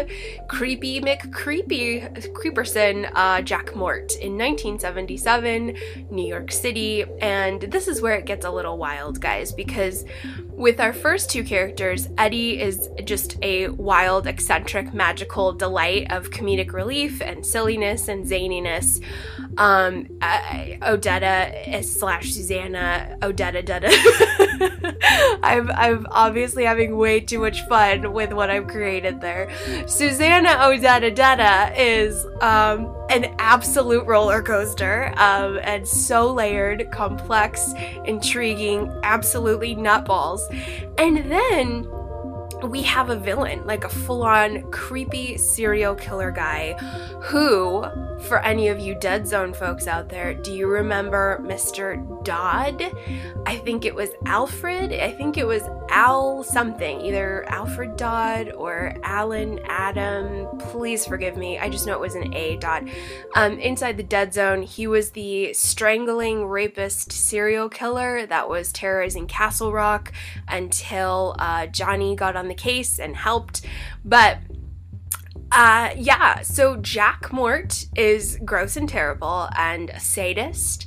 Creepy 0.48 1.00
McCreepy 1.00 2.32
Creeperson, 2.32 3.10
uh, 3.14 3.42
Jack 3.42 3.74
Mort 3.76 4.12
in 4.16 4.38
1977, 4.38 5.76
New 6.10 6.26
York 6.26 6.52
City. 6.52 7.04
And 7.20 7.60
this 7.62 7.88
is 7.88 8.00
where 8.00 8.14
it 8.14 8.26
gets 8.26 8.44
a 8.46 8.50
little 8.50 8.78
wild, 8.78 9.20
guys, 9.20 9.52
because 9.52 10.04
with 10.48 10.80
our 10.80 10.92
first 10.92 11.30
two 11.30 11.44
characters, 11.44 12.08
Eddie 12.16 12.60
is 12.60 12.88
just 13.04 13.36
a 13.42 13.68
wild, 13.68 14.26
eccentric, 14.26 14.94
magical 14.94 15.52
delight 15.52 16.10
of 16.10 16.30
comedic 16.30 16.72
relief 16.72 17.20
and 17.20 17.44
silliness 17.44 18.08
and 18.08 18.24
zaniness. 18.24 19.02
Um, 19.58 20.06
uh, 20.20 20.38
Odetta 20.82 21.84
slash 21.84 22.32
Susanna 22.32 23.16
Odetta 23.20 23.64
Detta. 23.64 23.90
I'm 25.42 25.70
I'm 25.70 26.06
obviously 26.10 26.64
having 26.64 26.96
way 26.96 27.20
too 27.20 27.38
much 27.40 27.62
fun 27.66 28.12
with 28.12 28.32
what 28.32 28.50
I've 28.50 28.66
created 28.66 29.20
there. 29.20 29.50
Susanna 29.86 30.48
Detta 31.10 31.72
is 31.76 32.26
um, 32.40 32.94
an 33.10 33.34
absolute 33.38 34.06
roller 34.06 34.42
coaster 34.42 35.12
um, 35.16 35.58
and 35.62 35.86
so 35.86 36.32
layered, 36.32 36.90
complex, 36.90 37.72
intriguing, 38.04 38.92
absolutely 39.02 39.74
nutballs. 39.74 40.40
And 40.98 41.30
then 41.30 41.88
we 42.64 42.82
have 42.82 43.10
a 43.10 43.16
villain, 43.16 43.66
like 43.66 43.84
a 43.84 43.88
full 43.88 44.22
on 44.22 44.70
creepy 44.70 45.36
serial 45.36 45.94
killer 45.94 46.30
guy 46.30 46.72
who, 47.22 47.84
for 48.28 48.38
any 48.40 48.68
of 48.68 48.78
you 48.78 48.94
Dead 48.94 49.26
Zone 49.26 49.52
folks 49.52 49.86
out 49.86 50.08
there, 50.08 50.34
do 50.34 50.52
you 50.52 50.66
remember 50.66 51.40
Mr. 51.42 52.24
Dodd? 52.24 52.82
I 53.46 53.56
think 53.58 53.84
it 53.84 53.94
was 53.94 54.10
Alfred. 54.24 54.92
I 54.92 55.12
think 55.12 55.36
it 55.36 55.46
was 55.46 55.62
Al 55.90 56.42
something, 56.42 57.00
either 57.00 57.44
Alfred 57.48 57.96
Dodd 57.96 58.52
or 58.52 58.94
Alan 59.02 59.60
Adam. 59.66 60.46
Please 60.58 61.06
forgive 61.06 61.36
me. 61.36 61.58
I 61.58 61.68
just 61.68 61.86
know 61.86 61.92
it 61.92 62.00
was 62.00 62.14
an 62.14 62.34
A 62.34 62.56
dot. 62.56 62.84
Um, 63.34 63.58
inside 63.58 63.96
the 63.96 64.02
Dead 64.02 64.34
Zone, 64.34 64.62
he 64.62 64.86
was 64.86 65.10
the 65.10 65.52
strangling 65.52 66.46
rapist 66.46 67.12
serial 67.12 67.68
killer 67.68 68.26
that 68.26 68.48
was 68.48 68.72
terrorizing 68.72 69.26
Castle 69.26 69.72
Rock 69.72 70.12
until 70.48 71.36
uh, 71.38 71.66
Johnny 71.66 72.16
got 72.16 72.36
on 72.36 72.45
the 72.48 72.54
case 72.54 72.98
and 72.98 73.16
helped. 73.16 73.62
But 74.04 74.38
uh, 75.52 75.90
yeah, 75.96 76.42
so 76.42 76.76
Jack 76.76 77.32
Mort 77.32 77.86
is 77.96 78.38
gross 78.44 78.76
and 78.76 78.88
terrible 78.88 79.48
and 79.56 79.90
a 79.90 80.00
sadist 80.00 80.86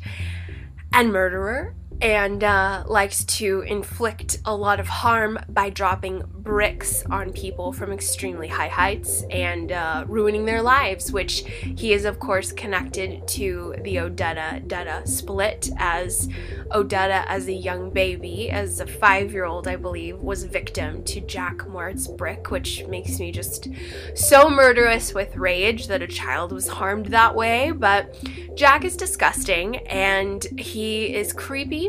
and 0.92 1.12
murderer 1.12 1.76
and 2.02 2.44
uh, 2.44 2.84
likes 2.88 3.26
to 3.26 3.62
inflict 3.62 4.40
a 4.46 4.56
lot 4.56 4.80
of 4.80 4.88
harm 4.88 5.38
by 5.50 5.70
dropping 5.70 6.24
bricks 6.28 7.04
on 7.12 7.32
people 7.34 7.74
from 7.74 7.92
extremely 7.92 8.48
high 8.48 8.70
heights 8.70 9.24
and 9.30 9.72
uh, 9.72 10.06
ruining 10.08 10.46
their 10.46 10.62
lives, 10.62 11.12
which 11.12 11.44
he 11.76 11.92
is, 11.92 12.06
of 12.06 12.20
course, 12.20 12.52
connected 12.52 13.28
to 13.28 13.76
the 13.84 13.98
Odetta 13.98 14.66
Detta 14.68 15.06
split, 15.06 15.70
as 15.78 16.30
Odetta, 16.72 17.26
as 17.28 17.48
a 17.48 17.54
young 17.54 17.92
baby, 17.92 18.50
as 18.50 18.80
a 18.80 18.88
five 18.88 19.32
year 19.34 19.46
old, 19.46 19.68
I 19.68 19.76
believe, 19.76 20.20
was 20.20 20.46
victim 20.46 21.04
to 21.04 21.20
Jack 21.22 21.68
Mort's 21.68 22.08
brick, 22.08 22.50
which 22.50 22.86
makes 22.88 23.20
me 23.20 23.32
just 23.32 23.68
so 24.16 24.50
murderous 24.50 25.14
with 25.14 25.36
rage 25.36 25.88
that 25.88 26.02
a 26.02 26.08
child 26.08 26.52
was 26.54 26.68
harmed 26.68 27.08
that 27.08 27.36
way. 27.36 27.72
But 27.72 28.16
Jack 28.56 28.86
is 28.86 28.96
disgusting 28.96 29.78
and 29.88 30.44
he 30.58 31.14
is 31.14 31.34
creepy 31.34 31.89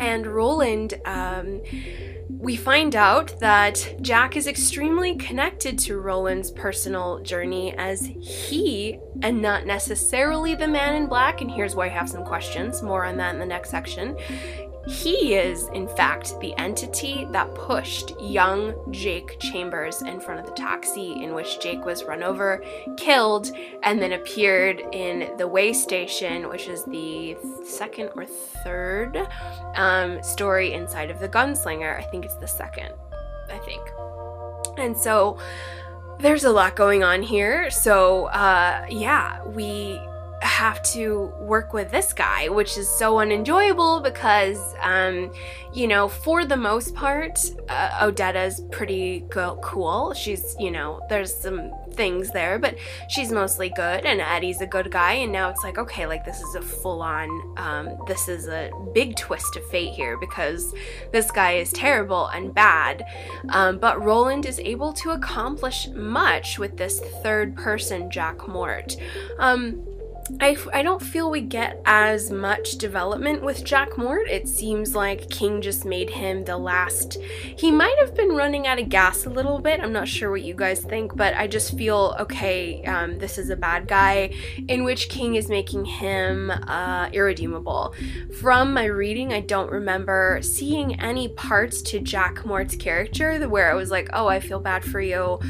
and 0.00 0.26
Roland, 0.26 0.94
um, 1.04 1.60
we 2.28 2.56
find 2.56 2.96
out 2.96 3.38
that 3.40 3.96
Jack 4.00 4.36
is 4.36 4.46
extremely 4.46 5.14
connected 5.16 5.78
to 5.80 5.98
Roland's 5.98 6.50
personal 6.50 7.20
journey 7.20 7.74
as 7.76 8.06
he, 8.06 8.98
and 9.22 9.42
not 9.42 9.66
necessarily 9.66 10.54
the 10.54 10.66
man 10.66 10.94
in 10.94 11.06
black, 11.06 11.42
and 11.42 11.50
here's 11.50 11.74
why 11.74 11.86
I 11.86 11.90
have 11.90 12.08
some 12.08 12.24
questions, 12.24 12.82
more 12.82 13.04
on 13.04 13.18
that 13.18 13.34
in 13.34 13.40
the 13.40 13.46
next 13.46 13.70
section. 13.70 14.16
He 14.90 15.34
is, 15.34 15.68
in 15.68 15.86
fact, 15.86 16.38
the 16.40 16.52
entity 16.58 17.24
that 17.30 17.54
pushed 17.54 18.20
young 18.20 18.74
Jake 18.90 19.38
Chambers 19.38 20.02
in 20.02 20.18
front 20.18 20.40
of 20.40 20.46
the 20.46 20.52
taxi 20.52 21.22
in 21.22 21.32
which 21.32 21.60
Jake 21.60 21.84
was 21.84 22.02
run 22.02 22.24
over, 22.24 22.62
killed, 22.96 23.52
and 23.84 24.02
then 24.02 24.14
appeared 24.14 24.82
in 24.90 25.36
the 25.38 25.46
way 25.46 25.72
station, 25.72 26.48
which 26.48 26.66
is 26.66 26.84
the 26.86 27.36
second 27.64 28.10
or 28.16 28.26
third 28.26 29.28
um, 29.76 30.20
story 30.24 30.72
inside 30.72 31.08
of 31.08 31.20
the 31.20 31.28
Gunslinger. 31.28 31.96
I 31.96 32.02
think 32.02 32.24
it's 32.24 32.36
the 32.36 32.48
second, 32.48 32.92
I 33.48 33.58
think. 33.58 33.82
And 34.76 34.98
so 34.98 35.38
there's 36.18 36.42
a 36.42 36.50
lot 36.50 36.74
going 36.74 37.04
on 37.04 37.22
here. 37.22 37.70
So, 37.70 38.24
uh, 38.26 38.86
yeah, 38.90 39.44
we 39.44 40.00
have 40.42 40.82
to 40.82 41.32
work 41.40 41.72
with 41.72 41.90
this 41.90 42.12
guy, 42.12 42.48
which 42.48 42.76
is 42.78 42.88
so 42.88 43.18
unenjoyable 43.18 44.00
because, 44.00 44.58
um, 44.82 45.32
you 45.72 45.86
know, 45.86 46.08
for 46.08 46.44
the 46.44 46.56
most 46.56 46.94
part, 46.94 47.38
uh, 47.68 48.06
Odetta's 48.06 48.62
pretty 48.70 49.20
go- 49.28 49.58
cool. 49.62 50.14
She's, 50.14 50.56
you 50.58 50.70
know, 50.70 51.00
there's 51.08 51.34
some 51.34 51.70
things 51.92 52.30
there, 52.30 52.58
but 52.58 52.76
she's 53.08 53.30
mostly 53.30 53.68
good, 53.68 54.06
and 54.06 54.20
Eddie's 54.20 54.60
a 54.60 54.66
good 54.66 54.90
guy. 54.90 55.12
And 55.14 55.32
now 55.32 55.50
it's 55.50 55.62
like, 55.62 55.78
okay, 55.78 56.06
like 56.06 56.24
this 56.24 56.40
is 56.40 56.54
a 56.54 56.62
full 56.62 57.02
on, 57.02 57.54
um, 57.56 57.98
this 58.06 58.28
is 58.28 58.48
a 58.48 58.70
big 58.94 59.16
twist 59.16 59.56
of 59.56 59.66
fate 59.70 59.92
here 59.92 60.16
because 60.16 60.74
this 61.12 61.30
guy 61.30 61.52
is 61.52 61.72
terrible 61.72 62.26
and 62.28 62.54
bad. 62.54 63.04
Um, 63.50 63.78
but 63.78 64.02
Roland 64.02 64.46
is 64.46 64.58
able 64.60 64.92
to 64.94 65.10
accomplish 65.10 65.88
much 65.88 66.58
with 66.58 66.76
this 66.76 67.00
third 67.22 67.56
person, 67.56 68.10
Jack 68.10 68.48
Mort. 68.48 68.96
Um, 69.38 69.86
I, 70.38 70.56
I 70.72 70.82
don't 70.82 71.02
feel 71.02 71.30
we 71.30 71.40
get 71.40 71.80
as 71.84 72.30
much 72.30 72.78
development 72.78 73.42
with 73.42 73.64
Jack 73.64 73.98
Mort. 73.98 74.28
It 74.28 74.48
seems 74.48 74.94
like 74.94 75.28
King 75.30 75.60
just 75.60 75.84
made 75.84 76.10
him 76.10 76.44
the 76.44 76.56
last. 76.56 77.18
He 77.56 77.70
might 77.70 77.96
have 77.98 78.14
been 78.14 78.36
running 78.36 78.66
out 78.66 78.78
of 78.78 78.88
gas 78.88 79.26
a 79.26 79.30
little 79.30 79.58
bit. 79.58 79.80
I'm 79.80 79.92
not 79.92 80.08
sure 80.08 80.30
what 80.30 80.42
you 80.42 80.54
guys 80.54 80.80
think, 80.80 81.16
but 81.16 81.34
I 81.34 81.46
just 81.46 81.76
feel 81.76 82.14
okay, 82.20 82.82
um, 82.84 83.18
this 83.18 83.38
is 83.38 83.50
a 83.50 83.56
bad 83.56 83.88
guy, 83.88 84.34
in 84.68 84.84
which 84.84 85.08
King 85.08 85.34
is 85.34 85.48
making 85.48 85.84
him 85.84 86.50
uh, 86.50 87.08
irredeemable. 87.12 87.94
From 88.40 88.72
my 88.72 88.84
reading, 88.84 89.32
I 89.32 89.40
don't 89.40 89.70
remember 89.70 90.40
seeing 90.42 91.00
any 91.00 91.28
parts 91.28 91.82
to 91.82 92.00
Jack 92.00 92.44
Mort's 92.44 92.76
character 92.76 93.48
where 93.48 93.70
I 93.70 93.74
was 93.74 93.90
like, 93.90 94.08
oh, 94.12 94.26
I 94.26 94.40
feel 94.40 94.60
bad 94.60 94.84
for 94.84 95.00
you 95.00 95.40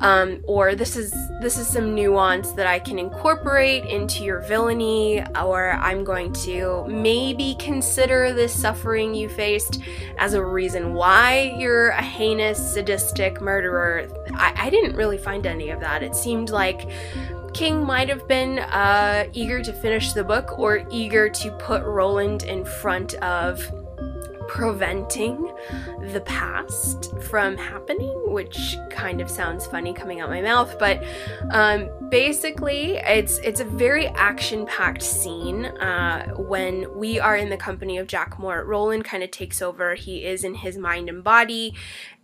um, 0.00 0.42
or 0.44 0.74
this 0.74 0.96
is 0.96 1.12
this 1.40 1.58
is 1.58 1.66
some 1.66 1.94
nuance 1.94 2.52
that 2.52 2.66
I 2.66 2.78
can 2.78 2.98
incorporate 2.98 3.84
into 3.84 4.24
your 4.24 4.40
villainy, 4.40 5.22
or 5.36 5.72
I'm 5.72 6.04
going 6.04 6.32
to 6.44 6.86
maybe 6.88 7.56
consider 7.58 8.32
this 8.32 8.52
suffering 8.52 9.14
you 9.14 9.28
faced 9.28 9.80
as 10.18 10.34
a 10.34 10.44
reason 10.44 10.94
why 10.94 11.54
you're 11.58 11.90
a 11.90 12.02
heinous, 12.02 12.74
sadistic 12.74 13.40
murderer. 13.40 14.08
I, 14.34 14.54
I 14.56 14.70
didn't 14.70 14.96
really 14.96 15.18
find 15.18 15.46
any 15.46 15.70
of 15.70 15.80
that. 15.80 16.02
It 16.02 16.14
seemed 16.14 16.50
like 16.50 16.88
King 17.52 17.84
might 17.84 18.08
have 18.08 18.26
been 18.28 18.60
uh, 18.60 19.24
eager 19.32 19.60
to 19.62 19.72
finish 19.72 20.12
the 20.12 20.24
book 20.24 20.58
or 20.58 20.86
eager 20.90 21.28
to 21.28 21.50
put 21.52 21.82
Roland 21.82 22.44
in 22.44 22.64
front 22.64 23.14
of 23.14 23.70
preventing 24.50 25.54
the 26.12 26.20
past 26.22 27.16
from 27.20 27.56
happening, 27.56 28.12
which 28.26 28.76
kind 28.90 29.20
of 29.20 29.30
sounds 29.30 29.64
funny 29.64 29.94
coming 29.94 30.20
out 30.20 30.28
my 30.28 30.40
mouth, 30.40 30.76
but 30.76 31.04
um, 31.52 31.88
basically, 32.08 32.96
it's 32.96 33.38
it's 33.38 33.60
a 33.60 33.64
very 33.64 34.08
action-packed 34.08 35.02
scene 35.02 35.66
uh, 35.66 36.34
when 36.34 36.92
we 36.98 37.20
are 37.20 37.36
in 37.36 37.48
the 37.48 37.56
company 37.56 37.96
of 37.98 38.08
Jack 38.08 38.40
Mort. 38.40 38.66
Roland 38.66 39.04
kind 39.04 39.22
of 39.22 39.30
takes 39.30 39.62
over. 39.62 39.94
He 39.94 40.24
is 40.24 40.42
in 40.42 40.56
his 40.56 40.76
mind 40.76 41.08
and 41.08 41.22
body, 41.22 41.72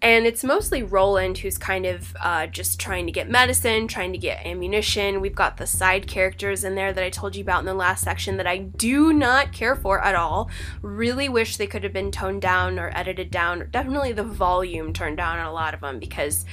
and 0.02 0.27
it's 0.27 0.44
mostly 0.44 0.82
Roland 0.82 1.39
who's 1.39 1.56
kind 1.56 1.86
of 1.86 2.14
uh, 2.20 2.47
just 2.47 2.78
trying 2.78 3.06
to 3.06 3.12
get 3.12 3.31
medicine, 3.31 3.89
trying 3.89 4.12
to 4.12 4.18
get 4.18 4.44
ammunition. 4.44 5.23
We've 5.23 5.35
got 5.35 5.56
the 5.56 5.66
side 5.66 6.06
characters 6.06 6.64
in 6.64 6.74
there 6.74 6.93
that 6.93 7.02
I 7.02 7.09
told 7.09 7.35
you 7.35 7.43
about 7.43 7.60
in 7.60 7.66
the 7.66 7.74
last 7.74 8.05
section 8.05 8.36
that 8.36 8.47
I 8.47 8.59
do 8.59 9.12
not 9.12 9.52
care 9.52 9.74
for 9.74 10.02
at 10.02 10.14
all. 10.14 10.51
Really 10.82 11.28
wish 11.31 11.56
they 11.56 11.66
could 11.66 11.82
have 11.82 11.94
been 11.94 12.10
toned 12.10 12.43
down 12.43 12.78
or 12.78 12.90
edited 12.94 13.31
down, 13.31 13.68
definitely 13.70 14.12
the 14.12 14.23
volume 14.23 14.93
turned 14.93 15.16
down 15.16 15.39
on 15.39 15.47
a 15.47 15.52
lot 15.52 15.73
of 15.73 15.81
them 15.81 15.98
because 15.98 16.44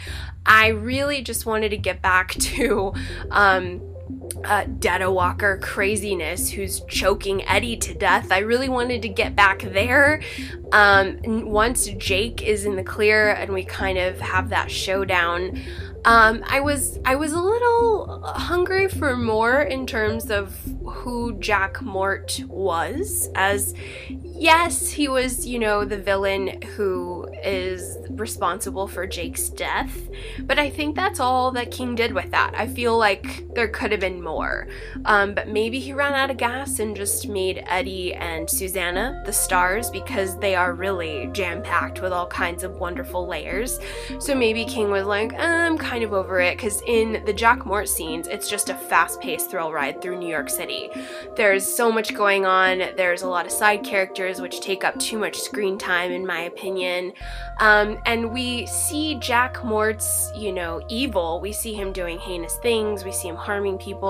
I 0.45 0.67
really 0.67 1.21
just 1.21 1.45
wanted 1.45 1.69
to 1.69 1.77
get 1.77 2.01
back 2.01 2.29
to. 2.39 2.93
Um, 3.29 3.81
uh, 4.45 4.65
Detta 4.79 5.11
Walker 5.11 5.59
craziness 5.61 6.49
who's 6.49 6.81
choking 6.81 7.43
Eddie 7.47 7.77
to 7.77 7.93
death. 7.93 8.31
I 8.31 8.39
really 8.39 8.69
wanted 8.69 9.01
to 9.03 9.09
get 9.09 9.35
back 9.35 9.61
there. 9.61 10.21
Um, 10.71 11.19
once 11.49 11.85
Jake 11.85 12.41
is 12.41 12.65
in 12.65 12.75
the 12.75 12.83
clear 12.83 13.31
and 13.31 13.53
we 13.53 13.63
kind 13.63 13.97
of 13.97 14.19
have 14.19 14.49
that 14.49 14.71
showdown, 14.71 15.61
Um, 16.05 16.43
I 16.45 16.59
was 16.59 16.99
I 17.05 17.15
was 17.15 17.31
a 17.31 17.39
little 17.39 18.21
hungry 18.25 18.89
for 18.89 19.15
more 19.15 19.61
in 19.61 19.85
terms 19.85 20.29
of 20.29 20.53
who 20.83 21.39
Jack 21.39 21.81
Mort 21.81 22.41
was, 22.49 23.29
as 23.35 23.73
yes, 24.09 24.91
he 24.91 25.07
was, 25.07 25.47
you 25.47 25.59
know, 25.59 25.85
the 25.85 25.97
villain 25.97 26.61
who 26.75 27.29
is 27.41 27.97
responsible 28.09 28.85
for 28.89 29.07
Jake's 29.07 29.47
death, 29.47 29.97
but 30.41 30.59
I 30.59 30.69
think 30.69 30.97
that's 30.97 31.21
all 31.21 31.51
that 31.51 31.71
King 31.71 31.95
did 31.95 32.11
with 32.11 32.31
that. 32.31 32.53
I 32.53 32.67
feel 32.67 32.97
like 32.97 33.45
there 33.55 33.69
could 33.69 33.91
have 33.93 34.01
been 34.01 34.12
more. 34.21 34.67
Um, 35.05 35.33
but 35.33 35.47
maybe 35.47 35.79
he 35.79 35.93
ran 35.93 36.13
out 36.13 36.29
of 36.29 36.37
gas 36.37 36.79
and 36.79 36.95
just 36.95 37.27
made 37.27 37.63
Eddie 37.67 38.13
and 38.13 38.49
Susanna 38.49 39.21
the 39.25 39.33
stars 39.33 39.89
because 39.89 40.37
they 40.39 40.55
are 40.55 40.73
really 40.73 41.29
jam 41.33 41.61
packed 41.61 42.01
with 42.01 42.11
all 42.11 42.27
kinds 42.27 42.63
of 42.63 42.79
wonderful 42.79 43.27
layers. 43.27 43.79
So 44.19 44.35
maybe 44.35 44.65
King 44.65 44.89
was 44.89 45.05
like, 45.05 45.33
I'm 45.37 45.77
kind 45.77 46.03
of 46.03 46.13
over 46.13 46.39
it 46.39 46.57
because 46.57 46.81
in 46.87 47.23
the 47.25 47.33
Jack 47.33 47.65
Mort 47.65 47.89
scenes, 47.89 48.27
it's 48.27 48.49
just 48.49 48.69
a 48.69 48.75
fast 48.75 49.21
paced 49.21 49.49
thrill 49.49 49.71
ride 49.71 50.01
through 50.01 50.19
New 50.19 50.29
York 50.29 50.49
City. 50.49 50.89
There's 51.35 51.67
so 51.67 51.91
much 51.91 52.13
going 52.13 52.45
on, 52.45 52.79
there's 52.97 53.21
a 53.21 53.27
lot 53.27 53.45
of 53.45 53.51
side 53.51 53.83
characters 53.83 54.41
which 54.41 54.61
take 54.61 54.83
up 54.83 54.97
too 54.99 55.17
much 55.17 55.39
screen 55.39 55.77
time, 55.77 56.11
in 56.11 56.25
my 56.25 56.41
opinion. 56.41 57.13
Um, 57.59 57.97
and 58.05 58.31
we 58.31 58.65
see 58.65 59.15
Jack 59.15 59.63
Mort's, 59.63 60.31
you 60.35 60.51
know, 60.51 60.81
evil. 60.89 61.39
We 61.39 61.53
see 61.53 61.73
him 61.73 61.93
doing 61.93 62.19
heinous 62.19 62.57
things, 62.57 63.03
we 63.03 63.11
see 63.11 63.27
him 63.27 63.35
harming 63.35 63.77
people. 63.77 64.02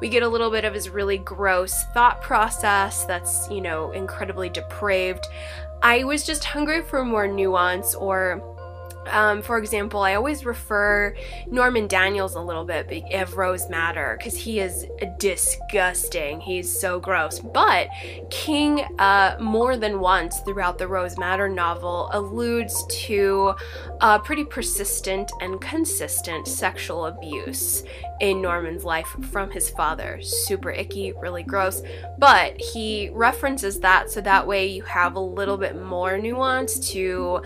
We 0.00 0.08
get 0.08 0.22
a 0.22 0.28
little 0.28 0.50
bit 0.50 0.64
of 0.64 0.74
his 0.74 0.88
really 0.88 1.18
gross 1.18 1.84
thought 1.94 2.20
process 2.20 3.04
that's, 3.04 3.48
you 3.50 3.60
know, 3.60 3.92
incredibly 3.92 4.48
depraved. 4.48 5.26
I 5.82 6.04
was 6.04 6.26
just 6.26 6.44
hungry 6.44 6.82
for 6.82 7.04
more 7.04 7.26
nuance 7.26 7.94
or 7.94 8.42
um, 9.06 9.42
for 9.42 9.58
example, 9.58 10.00
I 10.00 10.14
always 10.14 10.44
refer 10.44 11.14
Norman 11.46 11.88
Daniels 11.88 12.34
a 12.34 12.40
little 12.40 12.64
bit 12.64 12.90
of 13.12 13.36
Rose 13.36 13.68
Madder 13.68 14.16
because 14.18 14.36
he 14.36 14.60
is 14.60 14.86
disgusting. 15.18 16.40
He's 16.40 16.80
so 16.80 17.00
gross. 17.00 17.40
But 17.40 17.88
King, 18.30 18.80
uh, 18.98 19.36
more 19.40 19.76
than 19.76 20.00
once 20.00 20.40
throughout 20.40 20.78
the 20.78 20.86
Rose 20.86 21.18
Madder 21.18 21.48
novel, 21.48 22.10
alludes 22.12 22.84
to 23.06 23.54
uh, 24.00 24.18
pretty 24.18 24.44
persistent 24.44 25.32
and 25.40 25.60
consistent 25.60 26.46
sexual 26.46 27.06
abuse 27.06 27.84
in 28.20 28.42
Norman's 28.42 28.84
life 28.84 29.08
from 29.30 29.50
his 29.50 29.70
father. 29.70 30.20
Super 30.22 30.70
icky, 30.70 31.12
really 31.12 31.42
gross. 31.42 31.82
But 32.18 32.60
he 32.60 33.10
references 33.12 33.80
that 33.80 34.10
so 34.10 34.20
that 34.20 34.46
way 34.46 34.66
you 34.66 34.82
have 34.82 35.16
a 35.16 35.20
little 35.20 35.56
bit 35.56 35.80
more 35.82 36.18
nuance 36.18 36.90
to 36.90 37.42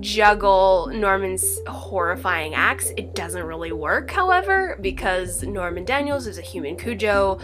juggle 0.00 0.88
Norman's 0.92 1.58
horrifying 1.68 2.54
acts. 2.54 2.90
It 2.96 3.14
doesn't 3.14 3.42
really 3.42 3.72
work, 3.72 4.10
however, 4.10 4.78
because 4.80 5.42
Norman 5.42 5.84
Daniels 5.84 6.26
is 6.26 6.38
a 6.38 6.42
human 6.42 6.76
Cujo. 6.76 7.38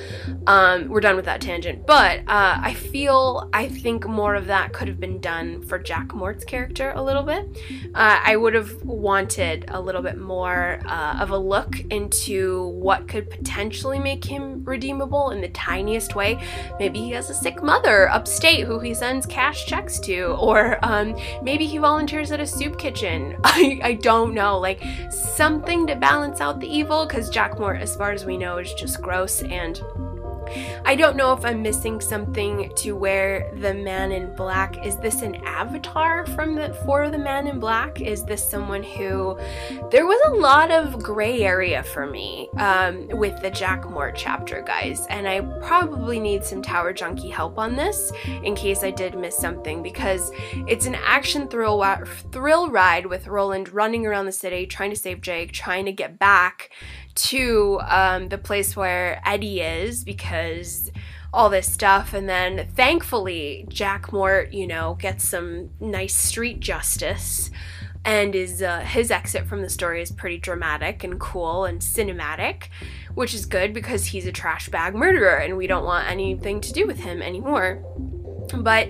Um, 0.46 0.88
we're 0.88 1.00
done 1.00 1.16
with 1.16 1.26
that 1.26 1.40
tangent. 1.40 1.86
But 1.86 2.20
uh, 2.20 2.58
I 2.62 2.74
feel, 2.74 3.48
I 3.52 3.68
think 3.68 4.06
more 4.06 4.34
of 4.34 4.46
that 4.46 4.72
could 4.72 4.88
have 4.88 5.00
been 5.00 5.20
done 5.20 5.62
for 5.62 5.78
Jack 5.78 6.14
Mort's 6.14 6.44
character 6.44 6.92
a 6.94 7.02
little 7.02 7.22
bit. 7.22 7.46
Uh, 7.94 8.20
I 8.22 8.36
would 8.36 8.54
have 8.54 8.82
wanted 8.82 9.66
a 9.68 9.80
little 9.80 10.02
bit 10.02 10.18
more 10.18 10.80
uh, 10.86 11.18
of 11.20 11.30
a 11.30 11.38
look 11.38 11.80
into 11.90 12.61
what 12.68 13.08
could 13.08 13.30
potentially 13.30 13.98
make 13.98 14.24
him 14.24 14.64
redeemable 14.64 15.30
in 15.30 15.40
the 15.40 15.48
tiniest 15.48 16.14
way. 16.14 16.40
Maybe 16.78 16.98
he 16.98 17.10
has 17.12 17.30
a 17.30 17.34
sick 17.34 17.62
mother 17.62 18.08
upstate 18.10 18.66
who 18.66 18.78
he 18.78 18.94
sends 18.94 19.26
cash 19.26 19.66
checks 19.66 19.98
to, 20.00 20.36
or 20.38 20.78
um, 20.82 21.16
maybe 21.42 21.66
he 21.66 21.78
volunteers 21.78 22.32
at 22.32 22.40
a 22.40 22.46
soup 22.46 22.78
kitchen. 22.78 23.36
I, 23.44 23.80
I 23.82 23.92
don't 23.94 24.34
know. 24.34 24.58
Like 24.58 24.82
something 25.10 25.86
to 25.86 25.96
balance 25.96 26.40
out 26.40 26.60
the 26.60 26.68
evil 26.68 27.06
because 27.06 27.30
Jack 27.30 27.58
Mort, 27.58 27.80
as 27.80 27.96
far 27.96 28.12
as 28.12 28.24
we 28.24 28.36
know, 28.36 28.58
is 28.58 28.72
just 28.74 29.00
gross 29.00 29.42
and 29.42 29.80
I 30.84 30.94
don't 30.94 31.16
know 31.16 31.32
if 31.32 31.44
I'm 31.44 31.62
missing 31.62 32.00
something 32.00 32.72
to 32.76 32.92
where 32.92 33.52
the 33.56 33.74
man 33.74 34.12
in 34.12 34.34
black 34.34 34.84
is 34.84 34.96
this 34.96 35.22
an 35.22 35.36
avatar 35.44 36.26
from 36.26 36.54
the 36.54 36.74
for 36.84 37.10
the 37.10 37.18
man 37.18 37.46
in 37.46 37.60
black? 37.60 38.00
Is 38.00 38.24
this 38.24 38.48
someone 38.48 38.82
who 38.82 39.38
there 39.90 40.06
was 40.06 40.20
a 40.26 40.34
lot 40.34 40.70
of 40.70 41.02
gray 41.02 41.42
area 41.42 41.82
for 41.82 42.06
me 42.06 42.48
um, 42.58 43.08
with 43.08 43.40
the 43.42 43.50
Jack 43.50 43.88
Mort 43.88 44.14
chapter, 44.16 44.62
guys, 44.62 45.06
and 45.08 45.28
I 45.28 45.40
probably 45.60 46.18
need 46.18 46.44
some 46.44 46.62
Tower 46.62 46.92
Junkie 46.92 47.30
help 47.30 47.58
on 47.58 47.76
this 47.76 48.12
in 48.42 48.54
case 48.54 48.82
I 48.82 48.90
did 48.90 49.14
miss 49.14 49.36
something 49.36 49.82
because 49.82 50.30
it's 50.66 50.86
an 50.86 50.96
action 50.96 51.48
thrill 51.48 51.78
wa- 51.78 52.04
thrill 52.32 52.70
ride 52.70 53.06
with 53.06 53.26
Roland 53.26 53.72
running 53.72 54.06
around 54.06 54.26
the 54.26 54.32
city 54.32 54.66
trying 54.66 54.90
to 54.90 54.96
save 54.96 55.20
Jake, 55.20 55.52
trying 55.52 55.84
to 55.86 55.92
get 55.92 56.18
back 56.18 56.70
to 57.14 57.80
um, 57.86 58.28
the 58.28 58.38
place 58.38 58.76
where 58.76 59.20
Eddie 59.24 59.60
is 59.60 60.04
because 60.04 60.90
all 61.32 61.48
this 61.48 61.70
stuff. 61.70 62.12
And 62.12 62.28
then 62.28 62.68
thankfully, 62.74 63.66
Jack 63.68 64.12
Mort, 64.12 64.52
you 64.52 64.66
know, 64.66 64.96
gets 65.00 65.26
some 65.26 65.70
nice 65.80 66.14
street 66.14 66.60
justice. 66.60 67.50
And 68.04 68.34
is 68.34 68.62
uh, 68.62 68.80
his 68.80 69.12
exit 69.12 69.46
from 69.46 69.62
the 69.62 69.68
story 69.68 70.02
is 70.02 70.10
pretty 70.10 70.36
dramatic 70.36 71.04
and 71.04 71.20
cool 71.20 71.64
and 71.64 71.80
cinematic, 71.80 72.64
which 73.14 73.32
is 73.32 73.46
good 73.46 73.72
because 73.72 74.06
he's 74.06 74.26
a 74.26 74.32
trash 74.32 74.68
bag 74.70 74.96
murderer 74.96 75.36
and 75.36 75.56
we 75.56 75.68
don't 75.68 75.84
want 75.84 76.10
anything 76.10 76.60
to 76.62 76.72
do 76.72 76.84
with 76.84 76.98
him 76.98 77.22
anymore. 77.22 77.80
But 78.56 78.88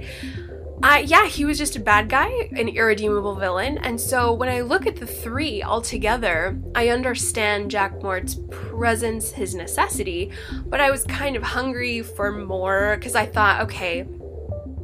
yeah, 1.05 1.27
he 1.27 1.45
was 1.45 1.59
just 1.59 1.77
a 1.77 1.81
bad 1.81 2.09
guy, 2.09 2.29
an 2.57 2.69
irredeemable 2.69 3.37
villain. 3.37 3.79
And 3.79 4.01
so 4.01 4.33
when 4.33 4.49
I 4.49 4.63
look 4.63 4.87
at 4.87 4.97
the 4.97 5.07
three 5.07 5.63
all 5.63 5.81
together, 5.81 6.59
I 6.75 6.89
understand 6.89 7.71
Jack 7.71 8.03
Mort's 8.03 8.37
presence, 8.51 9.31
his 9.31 9.55
necessity, 9.55 10.33
but 10.67 10.81
I 10.81 10.91
was 10.91 11.05
kind 11.05 11.37
of 11.37 11.43
hungry 11.43 12.03
for 12.03 12.33
more 12.33 12.97
because 12.97 13.15
I 13.15 13.27
thought, 13.27 13.63
okay, 13.63 14.07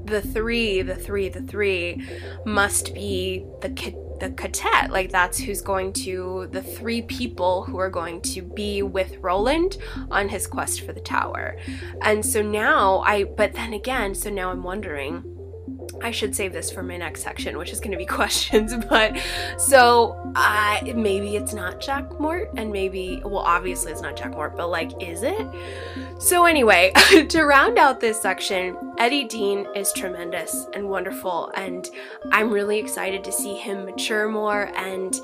the 0.04 0.22
three, 0.22 0.82
the 0.82 0.94
three, 0.94 1.28
the 1.28 1.42
three 1.42 2.06
must 2.44 2.94
be 2.94 3.44
the 3.60 3.68
the 4.18 4.30
ka-tet 4.30 4.90
like 4.90 5.12
that's 5.12 5.38
who's 5.38 5.60
going 5.60 5.92
to 5.92 6.48
the 6.50 6.60
three 6.60 7.02
people 7.02 7.62
who 7.62 7.78
are 7.78 7.88
going 7.88 8.20
to 8.20 8.42
be 8.42 8.82
with 8.82 9.16
Roland 9.18 9.76
on 10.10 10.28
his 10.28 10.46
quest 10.48 10.80
for 10.80 10.92
the 10.92 11.00
tower. 11.00 11.56
And 12.02 12.26
so 12.26 12.42
now 12.42 12.98
I 13.00 13.24
but 13.24 13.52
then 13.52 13.72
again, 13.72 14.16
so 14.16 14.28
now 14.28 14.50
I'm 14.50 14.64
wondering 14.64 15.37
I 16.02 16.10
should 16.10 16.34
save 16.34 16.52
this 16.52 16.70
for 16.70 16.82
my 16.82 16.96
next 16.96 17.22
section, 17.22 17.58
which 17.58 17.70
is 17.70 17.80
going 17.80 17.92
to 17.92 17.96
be 17.96 18.06
questions. 18.18 18.74
But 18.88 19.18
so 19.58 20.32
uh, 20.36 20.80
maybe 20.94 21.36
it's 21.36 21.52
not 21.54 21.80
Jack 21.80 22.18
Mort, 22.20 22.50
and 22.56 22.72
maybe, 22.72 23.20
well, 23.24 23.38
obviously 23.38 23.92
it's 23.92 24.02
not 24.02 24.16
Jack 24.16 24.32
Mort, 24.32 24.56
but 24.56 24.68
like, 24.68 25.02
is 25.02 25.22
it? 25.22 25.46
So, 26.18 26.44
anyway, 26.44 26.92
to 27.28 27.42
round 27.44 27.78
out 27.78 28.00
this 28.00 28.20
section, 28.20 28.76
Eddie 28.98 29.24
Dean 29.24 29.66
is 29.74 29.92
tremendous 29.92 30.66
and 30.74 30.88
wonderful, 30.88 31.50
and 31.54 31.88
I'm 32.32 32.50
really 32.50 32.78
excited 32.78 33.24
to 33.24 33.32
see 33.32 33.56
him 33.56 33.84
mature 33.84 34.28
more 34.28 34.72
and 34.76 35.18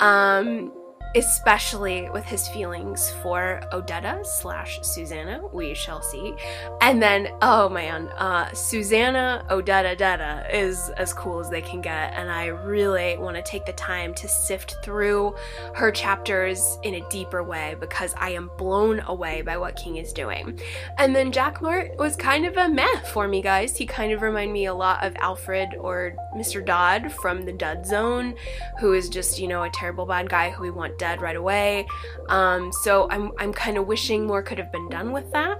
um 0.00 0.72
especially 1.14 2.08
with 2.10 2.24
his 2.24 2.46
feelings 2.48 3.10
for 3.22 3.60
Odetta 3.72 4.24
slash 4.24 4.78
Susanna. 4.82 5.40
We 5.52 5.74
shall 5.74 6.02
see. 6.02 6.34
And 6.80 7.02
then, 7.02 7.28
oh 7.42 7.68
man, 7.68 8.08
uh, 8.16 8.52
Susanna 8.52 9.44
Odetta 9.50 9.96
Detta 9.96 10.46
is 10.52 10.90
as 10.90 11.12
cool 11.12 11.40
as 11.40 11.50
they 11.50 11.62
can 11.62 11.80
get, 11.80 12.12
and 12.14 12.30
I 12.30 12.46
really 12.46 13.18
want 13.18 13.36
to 13.36 13.42
take 13.42 13.66
the 13.66 13.72
time 13.72 14.14
to 14.14 14.28
sift 14.28 14.76
through 14.84 15.34
her 15.74 15.90
chapters 15.90 16.78
in 16.84 16.94
a 16.94 17.08
deeper 17.08 17.42
way 17.42 17.76
because 17.80 18.14
I 18.16 18.30
am 18.30 18.50
blown 18.56 19.00
away 19.06 19.42
by 19.42 19.56
what 19.56 19.76
King 19.76 19.96
is 19.96 20.12
doing. 20.12 20.60
And 20.98 21.14
then 21.14 21.32
Jack 21.32 21.60
Mort 21.60 21.96
was 21.98 22.14
kind 22.14 22.46
of 22.46 22.56
a 22.56 22.68
meh 22.68 23.00
for 23.12 23.26
me, 23.26 23.42
guys. 23.42 23.76
He 23.76 23.86
kind 23.86 24.12
of 24.12 24.22
reminded 24.22 24.52
me 24.52 24.66
a 24.66 24.74
lot 24.74 25.04
of 25.04 25.16
Alfred 25.16 25.74
or 25.78 26.14
Mr. 26.36 26.64
Dodd 26.64 27.12
from 27.12 27.42
the 27.42 27.52
Dead 27.52 27.84
Zone, 27.84 28.34
who 28.78 28.92
is 28.92 29.08
just, 29.08 29.38
you 29.38 29.48
know, 29.48 29.64
a 29.64 29.70
terrible 29.70 30.06
bad 30.06 30.28
guy 30.28 30.50
who 30.50 30.62
we 30.62 30.70
want 30.70 30.99
dead 31.00 31.20
right 31.20 31.34
away. 31.34 31.86
Um, 32.28 32.70
so 32.84 33.08
I'm, 33.10 33.32
I'm 33.38 33.52
kind 33.52 33.76
of 33.76 33.88
wishing 33.88 34.26
more 34.26 34.42
could 34.42 34.58
have 34.58 34.70
been 34.70 34.88
done 34.88 35.10
with 35.10 35.32
that. 35.32 35.58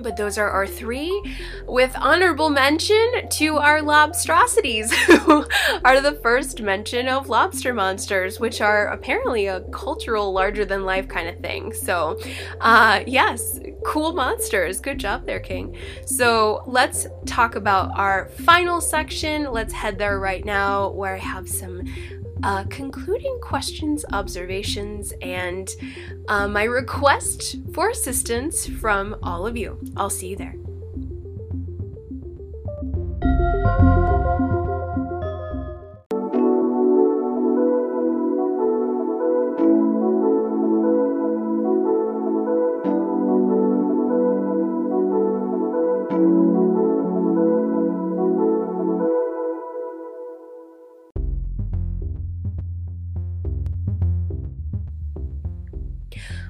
But 0.00 0.16
those 0.16 0.38
are 0.38 0.48
our 0.50 0.66
three, 0.66 1.12
with 1.66 1.94
honorable 1.96 2.48
mention 2.48 3.28
to 3.28 3.58
our 3.58 3.80
lobstrosities, 3.80 4.90
who 5.20 5.46
are 5.84 6.00
the 6.00 6.14
first 6.22 6.60
mention 6.62 7.06
of 7.06 7.28
lobster 7.28 7.72
monsters, 7.72 8.40
which 8.40 8.60
are 8.60 8.88
apparently 8.88 9.46
a 9.46 9.60
cultural, 9.70 10.32
larger 10.32 10.64
than 10.64 10.84
life 10.84 11.06
kind 11.06 11.28
of 11.28 11.38
thing. 11.38 11.72
So, 11.72 12.18
uh, 12.60 13.04
yes, 13.06 13.60
cool 13.84 14.14
monsters. 14.14 14.80
Good 14.80 14.98
job 14.98 15.26
there, 15.26 15.40
King. 15.40 15.76
So, 16.06 16.64
let's 16.66 17.06
talk 17.26 17.54
about 17.54 17.90
our 17.94 18.30
final 18.30 18.80
section. 18.80 19.52
Let's 19.52 19.72
head 19.72 19.98
there 19.98 20.18
right 20.18 20.44
now, 20.44 20.88
where 20.90 21.14
I 21.14 21.18
have 21.18 21.48
some 21.48 21.84
uh, 22.44 22.64
concluding 22.68 23.38
questions, 23.40 24.04
observations, 24.12 25.12
and 25.22 25.70
uh, 26.28 26.46
my 26.46 26.64
request 26.64 27.56
for 27.72 27.88
assistance 27.88 28.66
from 28.66 29.16
all 29.22 29.46
of 29.46 29.56
you. 29.56 29.80
I'll 29.96 30.10
see 30.10 30.28
you 30.28 30.36
there. 30.36 30.54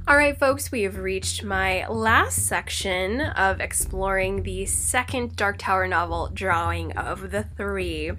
All 0.06 0.18
right, 0.18 0.38
folks, 0.38 0.70
we 0.70 0.82
have 0.82 0.98
reached 0.98 1.44
my 1.44 1.88
last 1.88 2.44
section 2.44 3.22
of 3.22 3.58
exploring 3.58 4.42
the 4.42 4.66
second 4.66 5.34
Dark 5.34 5.56
Tower 5.56 5.88
novel, 5.88 6.28
Drawing 6.34 6.92
of 6.92 7.30
the 7.30 7.44
Three. 7.56 8.12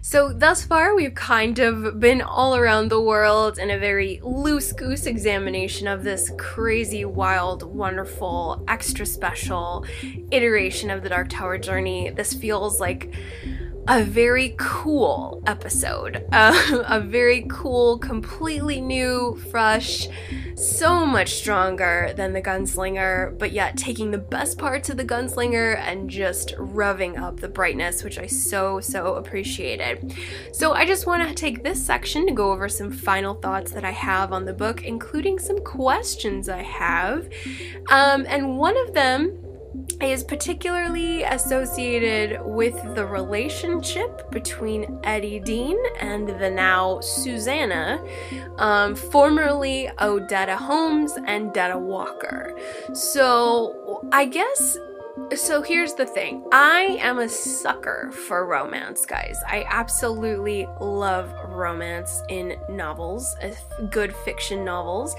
So, 0.00 0.32
thus 0.32 0.64
far, 0.64 0.96
we've 0.96 1.14
kind 1.14 1.60
of 1.60 2.00
been 2.00 2.22
all 2.22 2.56
around 2.56 2.88
the 2.88 3.00
world 3.00 3.56
in 3.56 3.70
a 3.70 3.78
very 3.78 4.18
loose 4.24 4.72
goose 4.72 5.06
examination 5.06 5.86
of 5.86 6.02
this 6.02 6.32
crazy, 6.38 7.04
wild, 7.04 7.62
wonderful, 7.62 8.64
extra 8.66 9.06
special 9.06 9.86
iteration 10.32 10.90
of 10.90 11.04
the 11.04 11.08
Dark 11.08 11.28
Tower 11.28 11.56
journey. 11.56 12.10
This 12.10 12.34
feels 12.34 12.80
like 12.80 13.14
a 13.88 14.04
very 14.04 14.54
cool 14.58 15.42
episode. 15.46 16.22
Uh, 16.30 16.84
a 16.86 17.00
very 17.00 17.46
cool, 17.48 17.98
completely 17.98 18.82
new, 18.82 19.40
fresh, 19.50 20.06
so 20.56 21.06
much 21.06 21.30
stronger 21.30 22.12
than 22.14 22.34
the 22.34 22.42
gunslinger, 22.42 23.38
but 23.38 23.52
yet 23.52 23.78
taking 23.78 24.10
the 24.10 24.18
best 24.18 24.58
parts 24.58 24.90
of 24.90 24.98
the 24.98 25.04
gunslinger 25.04 25.78
and 25.78 26.10
just 26.10 26.54
revving 26.56 27.18
up 27.18 27.40
the 27.40 27.48
brightness, 27.48 28.04
which 28.04 28.18
I 28.18 28.26
so, 28.26 28.78
so 28.78 29.14
appreciated. 29.14 30.14
So 30.52 30.72
I 30.72 30.84
just 30.84 31.06
want 31.06 31.26
to 31.26 31.34
take 31.34 31.62
this 31.62 31.82
section 31.84 32.26
to 32.26 32.32
go 32.32 32.52
over 32.52 32.68
some 32.68 32.90
final 32.90 33.34
thoughts 33.34 33.72
that 33.72 33.84
I 33.84 33.92
have 33.92 34.34
on 34.34 34.44
the 34.44 34.52
book, 34.52 34.84
including 34.84 35.38
some 35.38 35.64
questions 35.64 36.50
I 36.50 36.62
have. 36.62 37.30
Um, 37.88 38.26
and 38.28 38.58
one 38.58 38.76
of 38.76 38.92
them 38.92 39.47
is 40.00 40.22
particularly 40.22 41.22
associated 41.24 42.40
with 42.44 42.74
the 42.94 43.04
relationship 43.04 44.30
between 44.30 45.00
Eddie 45.04 45.40
Dean 45.40 45.76
and 46.00 46.28
the 46.28 46.50
now 46.50 47.00
Susanna, 47.00 48.02
um, 48.58 48.94
formerly 48.94 49.90
Odetta 49.98 50.56
Holmes 50.56 51.12
and 51.26 51.52
Detta 51.52 51.78
Walker. 51.78 52.56
So 52.92 54.06
I 54.12 54.26
guess 54.26 54.78
so 55.36 55.62
here's 55.62 55.94
the 55.94 56.06
thing 56.06 56.44
I 56.52 56.98
am 57.00 57.18
a 57.18 57.28
sucker 57.28 58.10
for 58.12 58.46
romance, 58.46 59.04
guys. 59.04 59.38
I 59.46 59.64
absolutely 59.68 60.66
love 60.80 61.32
romance 61.48 62.22
in 62.28 62.56
novels, 62.70 63.36
good 63.90 64.14
fiction 64.14 64.64
novels. 64.64 65.14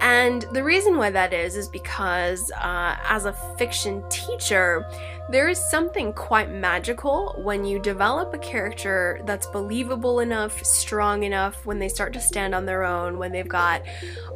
And 0.00 0.42
the 0.52 0.62
reason 0.62 0.96
why 0.98 1.10
that 1.10 1.32
is, 1.32 1.56
is 1.56 1.68
because 1.68 2.50
uh, 2.52 2.96
as 3.08 3.24
a 3.24 3.32
fiction 3.56 4.04
teacher, 4.10 4.86
there 5.30 5.48
is 5.48 5.58
something 5.58 6.12
quite 6.12 6.50
magical 6.50 7.34
when 7.42 7.64
you 7.64 7.78
develop 7.78 8.34
a 8.34 8.38
character 8.38 9.20
that's 9.24 9.46
believable 9.46 10.20
enough, 10.20 10.62
strong 10.64 11.22
enough, 11.22 11.64
when 11.64 11.78
they 11.78 11.88
start 11.88 12.12
to 12.12 12.20
stand 12.20 12.54
on 12.54 12.66
their 12.66 12.84
own, 12.84 13.18
when 13.18 13.32
they've 13.32 13.48
got 13.48 13.82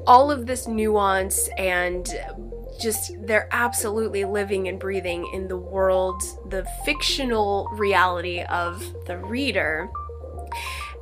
all 0.06 0.30
of 0.30 0.46
this 0.46 0.66
nuance 0.66 1.48
and 1.58 2.08
just 2.80 3.12
they're 3.26 3.48
absolutely 3.52 4.24
living 4.24 4.68
and 4.68 4.78
breathing 4.78 5.28
in 5.32 5.48
the 5.48 5.56
world, 5.56 6.22
the 6.50 6.66
fictional 6.84 7.68
reality 7.72 8.40
of 8.42 8.82
the 9.06 9.18
reader. 9.18 9.90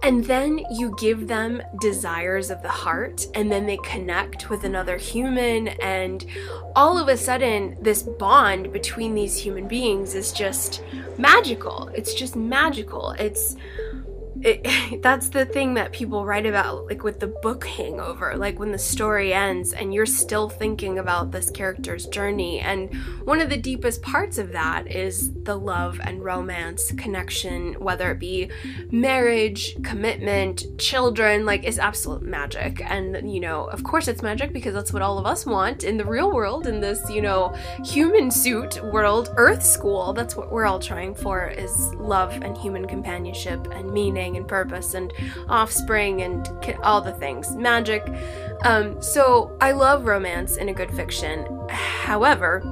And 0.01 0.25
then 0.27 0.61
you 0.71 0.95
give 0.97 1.27
them 1.27 1.61
desires 1.81 2.51
of 2.51 2.63
the 2.63 2.69
heart, 2.69 3.27
and 3.35 3.51
then 3.51 3.67
they 3.67 3.79
connect 3.79 4.49
with 4.49 4.63
another 4.63 4.97
human, 4.97 5.69
and 5.69 6.25
all 6.77 6.99
of 6.99 7.09
a 7.09 7.17
sudden, 7.17 7.77
this 7.83 8.05
bond 8.05 8.73
between 8.73 9.17
these 9.17 9.37
human 9.37 9.67
beings 9.67 10.15
is 10.15 10.31
just 10.33 10.85
magical. 11.19 11.89
It's 11.95 12.15
just 12.15 12.37
magical. 12.37 13.11
It's 13.19 13.57
it, 14.43 15.03
that's 15.03 15.29
the 15.29 15.45
thing 15.45 15.75
that 15.75 15.93
people 15.93 16.25
write 16.25 16.47
about 16.47 16.87
like 16.87 17.03
with 17.03 17.21
the 17.21 17.27
book 17.27 17.65
hangover 17.65 18.37
like 18.37 18.59
when 18.59 18.73
the 18.73 18.79
story 18.79 19.33
ends 19.33 19.73
and 19.73 19.93
you're 19.93 20.07
still 20.07 20.49
thinking 20.49 20.99
about 20.99 21.31
this 21.31 21.51
character's 21.51 22.07
journey. 22.07 22.61
And 22.61 22.95
one 23.25 23.41
of 23.41 23.51
the 23.51 23.57
deepest 23.57 24.03
parts 24.03 24.39
of 24.39 24.53
that 24.53 24.91
is 24.91 25.33
the 25.43 25.57
love 25.57 26.01
and 26.03 26.23
romance 26.23 26.93
connection 26.93 27.75
whether 27.75 28.11
it 28.13 28.19
be 28.19 28.51
marriage 28.91 29.77
commitment 29.83 30.65
children 30.79 31.45
like 31.45 31.65
it's 31.65 31.79
absolute 31.79 32.23
magic. 32.23 32.81
And 32.85 33.33
you 33.33 33.41
know 33.41 33.65
of 33.65 33.83
course 33.83 34.09
it's 34.09 34.23
magic 34.23 34.53
because 34.53 34.75
that's 34.75 34.93
what 34.93 35.03
all 35.03 35.19
of 35.19 35.27
us 35.27 35.47
want 35.47 35.85
in 35.85 35.97
the 35.97 36.05
real 36.05 36.33
world 36.33 36.67
in 36.67 36.81
this 36.81 37.09
you 37.11 37.23
know 37.23 37.55
human 37.85 38.31
suit 38.31 38.83
world 38.93 39.33
earth 39.37 39.65
school. 39.65 40.13
That's 40.13 40.37
what 40.37 40.53
we're 40.53 40.67
all 40.67 40.79
trying 40.79 41.15
for 41.15 41.49
is 41.49 41.95
love 41.95 42.33
and 42.43 42.57
human 42.57 42.87
companionship 42.87 43.67
and 43.73 43.93
meaning 43.93 44.28
meaning 44.29 44.41
and 44.41 44.49
purpose 44.49 44.95
and 44.95 45.13
offspring 45.49 46.23
and 46.23 46.47
all 46.83 47.01
the 47.01 47.13
things, 47.13 47.55
magic. 47.57 48.03
Um, 48.63 49.01
so 49.01 49.57
I 49.61 49.73
love 49.73 50.05
romance 50.05 50.57
in 50.57 50.69
a 50.69 50.75
good 50.75 50.91
fiction. 50.91 51.47
However, 51.71 52.63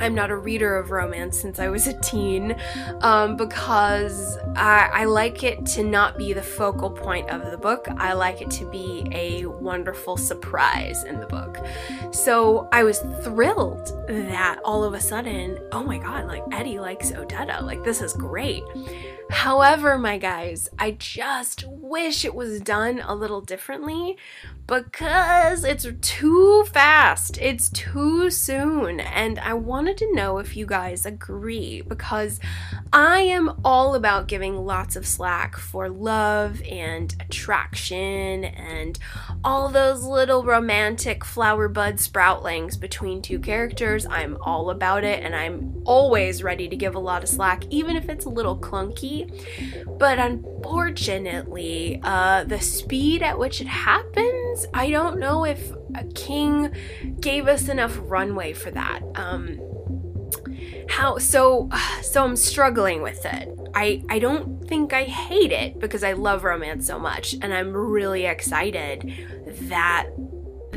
I'm 0.00 0.14
not 0.14 0.30
a 0.30 0.36
reader 0.36 0.76
of 0.76 0.90
romance 0.90 1.38
since 1.38 1.58
I 1.58 1.68
was 1.68 1.86
a 1.86 1.98
teen 2.00 2.56
um, 3.00 3.36
because 3.36 4.36
I, 4.56 4.90
I, 4.92 5.04
like 5.04 5.42
it 5.42 5.64
to 5.66 5.84
not 5.84 6.18
be 6.18 6.32
the 6.32 6.42
focal 6.42 6.90
point 6.90 7.30
of 7.30 7.50
the 7.50 7.56
book. 7.56 7.86
I 7.96 8.12
like 8.12 8.42
it 8.42 8.50
to 8.52 8.68
be 8.70 9.08
a 9.12 9.46
wonderful 9.46 10.16
surprise 10.16 11.04
in 11.04 11.20
the 11.20 11.26
book. 11.26 11.64
So 12.12 12.68
I 12.72 12.82
was 12.82 12.98
thrilled 13.22 13.86
that 14.08 14.58
all 14.64 14.84
of 14.84 14.92
a 14.92 15.00
sudden, 15.00 15.58
oh 15.72 15.84
my 15.84 15.98
god, 15.98 16.26
like 16.26 16.42
Eddie 16.52 16.80
likes 16.80 17.12
Odetta. 17.12 17.62
Like, 17.62 17.82
this 17.84 18.02
is 18.02 18.12
great. 18.12 18.64
However, 19.30 19.98
my 19.98 20.18
guys, 20.18 20.68
I 20.78 20.92
just 20.92 21.64
wish 21.66 22.24
it 22.24 22.34
was 22.34 22.60
done 22.60 23.00
a 23.04 23.14
little 23.14 23.40
differently 23.40 24.16
because 24.66 25.62
it's 25.62 25.86
too 26.00 26.64
fast. 26.64 27.38
It's 27.40 27.68
too 27.70 28.30
soon. 28.30 28.98
And 29.00 29.38
I 29.38 29.54
wanted 29.54 29.96
to 29.98 30.14
know 30.14 30.38
if 30.38 30.56
you 30.56 30.66
guys 30.66 31.06
agree 31.06 31.82
because 31.82 32.40
I 32.92 33.20
am 33.20 33.60
all 33.64 33.94
about 33.94 34.26
giving 34.26 34.64
lots 34.64 34.96
of 34.96 35.06
slack 35.06 35.56
for 35.56 35.88
love 35.88 36.60
and 36.62 37.14
attraction 37.20 38.44
and 38.44 38.98
all 39.44 39.68
those 39.68 40.02
little 40.02 40.44
romantic 40.44 41.24
flower 41.24 41.68
bud 41.68 41.96
sproutlings 41.96 42.78
between 42.78 43.22
two 43.22 43.38
characters. 43.38 44.06
I'm 44.06 44.36
all 44.40 44.70
about 44.70 45.04
it 45.04 45.22
and 45.22 45.34
I'm 45.34 45.82
always 45.84 46.42
ready 46.42 46.68
to 46.68 46.76
give 46.76 46.96
a 46.96 47.00
lot 47.00 47.22
of 47.22 47.28
slack, 47.28 47.64
even 47.70 47.94
if 47.94 48.08
it's 48.08 48.24
a 48.24 48.30
little 48.30 48.58
clunky. 48.58 49.15
But 49.98 50.18
unfortunately, 50.18 52.00
uh, 52.02 52.44
the 52.44 52.60
speed 52.60 53.22
at 53.22 53.38
which 53.38 53.60
it 53.60 53.66
happens 53.66 54.66
I 54.72 54.90
don't 54.90 55.18
know 55.18 55.44
if 55.44 55.72
King 56.14 56.72
gave 57.20 57.48
us 57.48 57.68
enough 57.68 57.98
runway 58.02 58.52
for 58.52 58.70
that. 58.70 59.00
Um, 59.14 59.58
how 60.88 61.18
so? 61.18 61.68
So 62.02 62.24
I'm 62.24 62.36
struggling 62.36 63.02
with 63.02 63.26
it. 63.26 63.48
I 63.74 64.02
I 64.08 64.18
don't 64.18 64.66
think 64.66 64.92
I 64.92 65.04
hate 65.04 65.52
it 65.52 65.78
because 65.78 66.02
I 66.02 66.12
love 66.12 66.44
romance 66.44 66.86
so 66.86 66.98
much, 66.98 67.34
and 67.42 67.52
I'm 67.52 67.72
really 67.72 68.24
excited 68.24 69.12
that 69.68 70.06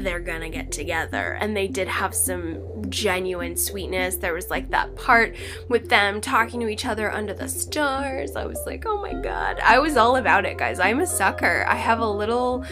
they're 0.03 0.19
gonna 0.19 0.49
get 0.49 0.71
together. 0.71 1.37
And 1.39 1.55
they 1.55 1.67
did 1.67 1.87
have 1.87 2.13
some 2.13 2.89
genuine 2.89 3.55
sweetness. 3.55 4.15
There 4.17 4.33
was 4.33 4.49
like 4.49 4.69
that 4.71 4.95
part 4.95 5.35
with 5.67 5.89
them 5.89 6.21
talking 6.21 6.59
to 6.61 6.67
each 6.67 6.85
other 6.85 7.11
under 7.11 7.33
the 7.33 7.47
stars. 7.47 8.35
I 8.35 8.45
was 8.45 8.59
like, 8.65 8.85
oh 8.85 9.01
my 9.01 9.13
god. 9.13 9.59
I 9.63 9.79
was 9.79 9.97
all 9.97 10.15
about 10.15 10.45
it, 10.45 10.57
guys. 10.57 10.79
I'm 10.79 10.99
a 10.99 11.07
sucker. 11.07 11.65
I 11.67 11.75
have 11.75 11.99
a 11.99 12.09
little 12.09 12.65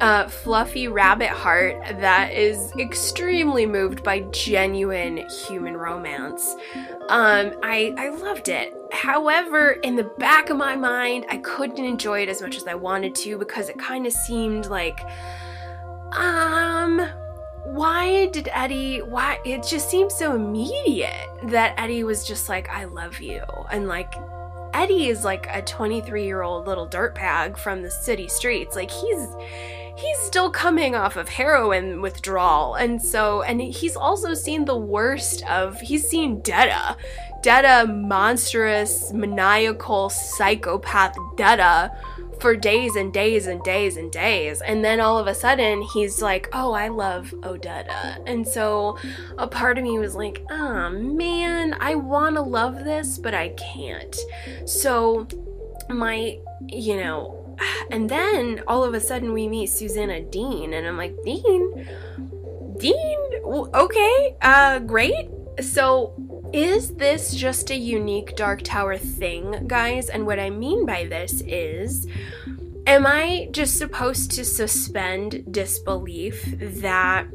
uh, 0.00 0.28
fluffy 0.28 0.88
rabbit 0.88 1.30
heart 1.30 1.76
that 2.00 2.32
is 2.32 2.72
extremely 2.78 3.66
moved 3.66 4.02
by 4.02 4.20
genuine 4.32 5.28
human 5.28 5.76
romance. 5.76 6.56
Um, 7.08 7.52
I, 7.62 7.94
I 7.96 8.08
loved 8.10 8.48
it. 8.48 8.74
However, 8.92 9.72
in 9.72 9.96
the 9.96 10.04
back 10.04 10.50
of 10.50 10.56
my 10.56 10.76
mind, 10.76 11.26
I 11.28 11.38
couldn't 11.38 11.84
enjoy 11.84 12.22
it 12.22 12.28
as 12.28 12.42
much 12.42 12.56
as 12.56 12.66
I 12.66 12.74
wanted 12.74 13.14
to 13.16 13.38
because 13.38 13.68
it 13.68 13.78
kind 13.78 14.06
of 14.06 14.12
seemed 14.12 14.66
like, 14.66 15.00
um, 16.16 17.08
why 17.64 18.26
did 18.26 18.48
Eddie, 18.52 19.02
why, 19.02 19.38
it 19.44 19.62
just 19.62 19.90
seems 19.90 20.14
so 20.14 20.34
immediate 20.34 21.28
that 21.44 21.74
Eddie 21.78 22.04
was 22.04 22.26
just 22.26 22.48
like, 22.48 22.68
I 22.68 22.84
love 22.84 23.20
you. 23.20 23.42
And 23.70 23.86
like, 23.88 24.14
Eddie 24.76 25.08
is 25.08 25.24
like 25.24 25.46
a 25.50 25.62
23 25.62 26.24
year 26.24 26.42
old 26.42 26.66
little 26.66 26.86
dirtbag 26.86 27.56
from 27.56 27.82
the 27.82 27.90
city 27.90 28.28
streets. 28.28 28.76
Like 28.76 28.90
he's 28.90 29.26
he's 29.96 30.18
still 30.18 30.50
coming 30.50 30.94
off 30.94 31.16
of 31.16 31.30
heroin 31.30 32.02
withdrawal. 32.02 32.74
And 32.74 33.02
so 33.02 33.42
and 33.42 33.60
he's 33.60 33.96
also 33.96 34.34
seen 34.34 34.66
the 34.66 34.76
worst 34.76 35.42
of 35.48 35.80
he's 35.80 36.06
seen 36.06 36.40
Detta. 36.42 36.96
Detta 37.46 37.86
monstrous, 37.86 39.12
maniacal 39.12 40.10
psychopath 40.10 41.16
Detta 41.36 41.92
for 42.40 42.56
days 42.56 42.96
and 42.96 43.12
days 43.12 43.46
and 43.46 43.62
days 43.62 43.96
and 43.96 44.10
days. 44.10 44.60
And 44.62 44.84
then 44.84 44.98
all 44.98 45.16
of 45.16 45.28
a 45.28 45.34
sudden, 45.34 45.82
he's 45.94 46.20
like, 46.20 46.48
Oh, 46.52 46.72
I 46.72 46.88
love 46.88 47.32
Odetta. 47.42 48.20
And 48.26 48.44
so 48.44 48.98
a 49.38 49.46
part 49.46 49.78
of 49.78 49.84
me 49.84 49.96
was 50.00 50.16
like, 50.16 50.44
Oh 50.50 50.90
man, 50.90 51.76
I 51.78 51.94
want 51.94 52.34
to 52.34 52.42
love 52.42 52.82
this, 52.82 53.16
but 53.16 53.32
I 53.32 53.50
can't. 53.50 54.16
So, 54.64 55.28
my, 55.88 56.40
you 56.66 56.96
know, 56.96 57.56
and 57.92 58.10
then 58.10 58.64
all 58.66 58.82
of 58.82 58.92
a 58.92 59.00
sudden 59.00 59.32
we 59.32 59.46
meet 59.46 59.68
Susanna 59.68 60.20
Dean, 60.20 60.72
and 60.72 60.84
I'm 60.84 60.96
like, 60.96 61.14
Dean? 61.22 61.88
Dean, 62.80 63.18
okay, 63.44 64.36
uh, 64.42 64.80
great. 64.80 65.30
So, 65.60 66.12
is 66.52 66.94
this 66.94 67.34
just 67.34 67.70
a 67.70 67.76
unique 67.76 68.36
Dark 68.36 68.62
Tower 68.62 68.98
thing, 68.98 69.66
guys? 69.66 70.08
And 70.08 70.26
what 70.26 70.38
I 70.38 70.50
mean 70.50 70.86
by 70.86 71.06
this 71.06 71.42
is 71.46 72.06
Am 72.86 73.04
I 73.04 73.48
just 73.50 73.78
supposed 73.78 74.30
to 74.32 74.44
suspend 74.44 75.52
disbelief 75.52 76.54
that 76.60 77.26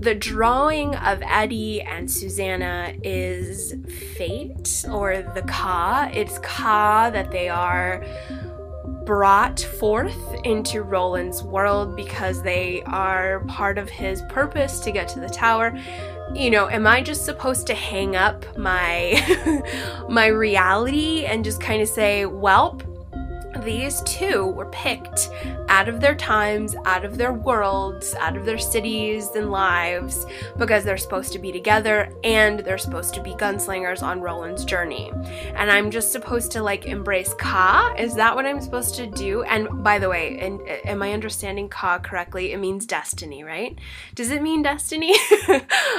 the 0.00 0.12
drawing 0.12 0.96
of 0.96 1.22
Eddie 1.22 1.82
and 1.82 2.10
Susanna 2.10 2.94
is 3.04 3.76
fate 4.16 4.84
or 4.90 5.22
the 5.22 5.42
Ka? 5.42 6.10
It's 6.12 6.40
Ka 6.40 7.10
that 7.10 7.30
they 7.30 7.48
are 7.48 8.04
brought 9.04 9.60
forth 9.60 10.34
into 10.42 10.82
Roland's 10.82 11.44
world 11.44 11.94
because 11.94 12.42
they 12.42 12.82
are 12.82 13.40
part 13.44 13.78
of 13.78 13.88
his 13.88 14.22
purpose 14.22 14.80
to 14.80 14.90
get 14.90 15.06
to 15.10 15.20
the 15.20 15.28
tower 15.28 15.78
you 16.34 16.50
know 16.50 16.68
am 16.68 16.86
i 16.86 17.00
just 17.00 17.24
supposed 17.24 17.66
to 17.66 17.74
hang 17.74 18.14
up 18.16 18.44
my 18.56 19.62
my 20.08 20.26
reality 20.26 21.24
and 21.24 21.44
just 21.44 21.60
kind 21.60 21.80
of 21.80 21.88
say 21.88 22.24
welp 22.24 22.82
these 23.64 24.02
two 24.02 24.46
were 24.46 24.66
picked 24.66 25.30
out 25.68 25.88
of 25.88 26.00
their 26.00 26.14
times, 26.14 26.74
out 26.84 27.04
of 27.04 27.18
their 27.18 27.32
worlds, 27.32 28.14
out 28.14 28.36
of 28.36 28.44
their 28.44 28.58
cities 28.58 29.28
and 29.34 29.50
lives 29.50 30.26
because 30.56 30.84
they're 30.84 30.96
supposed 30.96 31.32
to 31.32 31.38
be 31.38 31.52
together 31.52 32.12
and 32.24 32.60
they're 32.60 32.78
supposed 32.78 33.14
to 33.14 33.22
be 33.22 33.32
gunslingers 33.32 34.02
on 34.02 34.20
Roland's 34.20 34.64
journey. 34.64 35.12
And 35.54 35.70
I'm 35.70 35.90
just 35.90 36.12
supposed 36.12 36.50
to 36.52 36.62
like 36.62 36.86
embrace 36.86 37.34
Ka? 37.34 37.94
Is 37.98 38.14
that 38.14 38.34
what 38.34 38.46
I'm 38.46 38.60
supposed 38.60 38.94
to 38.96 39.06
do? 39.06 39.42
And 39.42 39.82
by 39.82 39.98
the 39.98 40.08
way, 40.08 40.38
and 40.38 40.60
uh, 40.60 40.76
am 40.84 41.02
I 41.02 41.12
understanding 41.12 41.68
Ka 41.68 41.98
correctly? 41.98 42.52
It 42.52 42.58
means 42.58 42.86
destiny, 42.86 43.44
right? 43.44 43.78
Does 44.14 44.30
it 44.30 44.42
mean 44.42 44.62
destiny? 44.62 45.12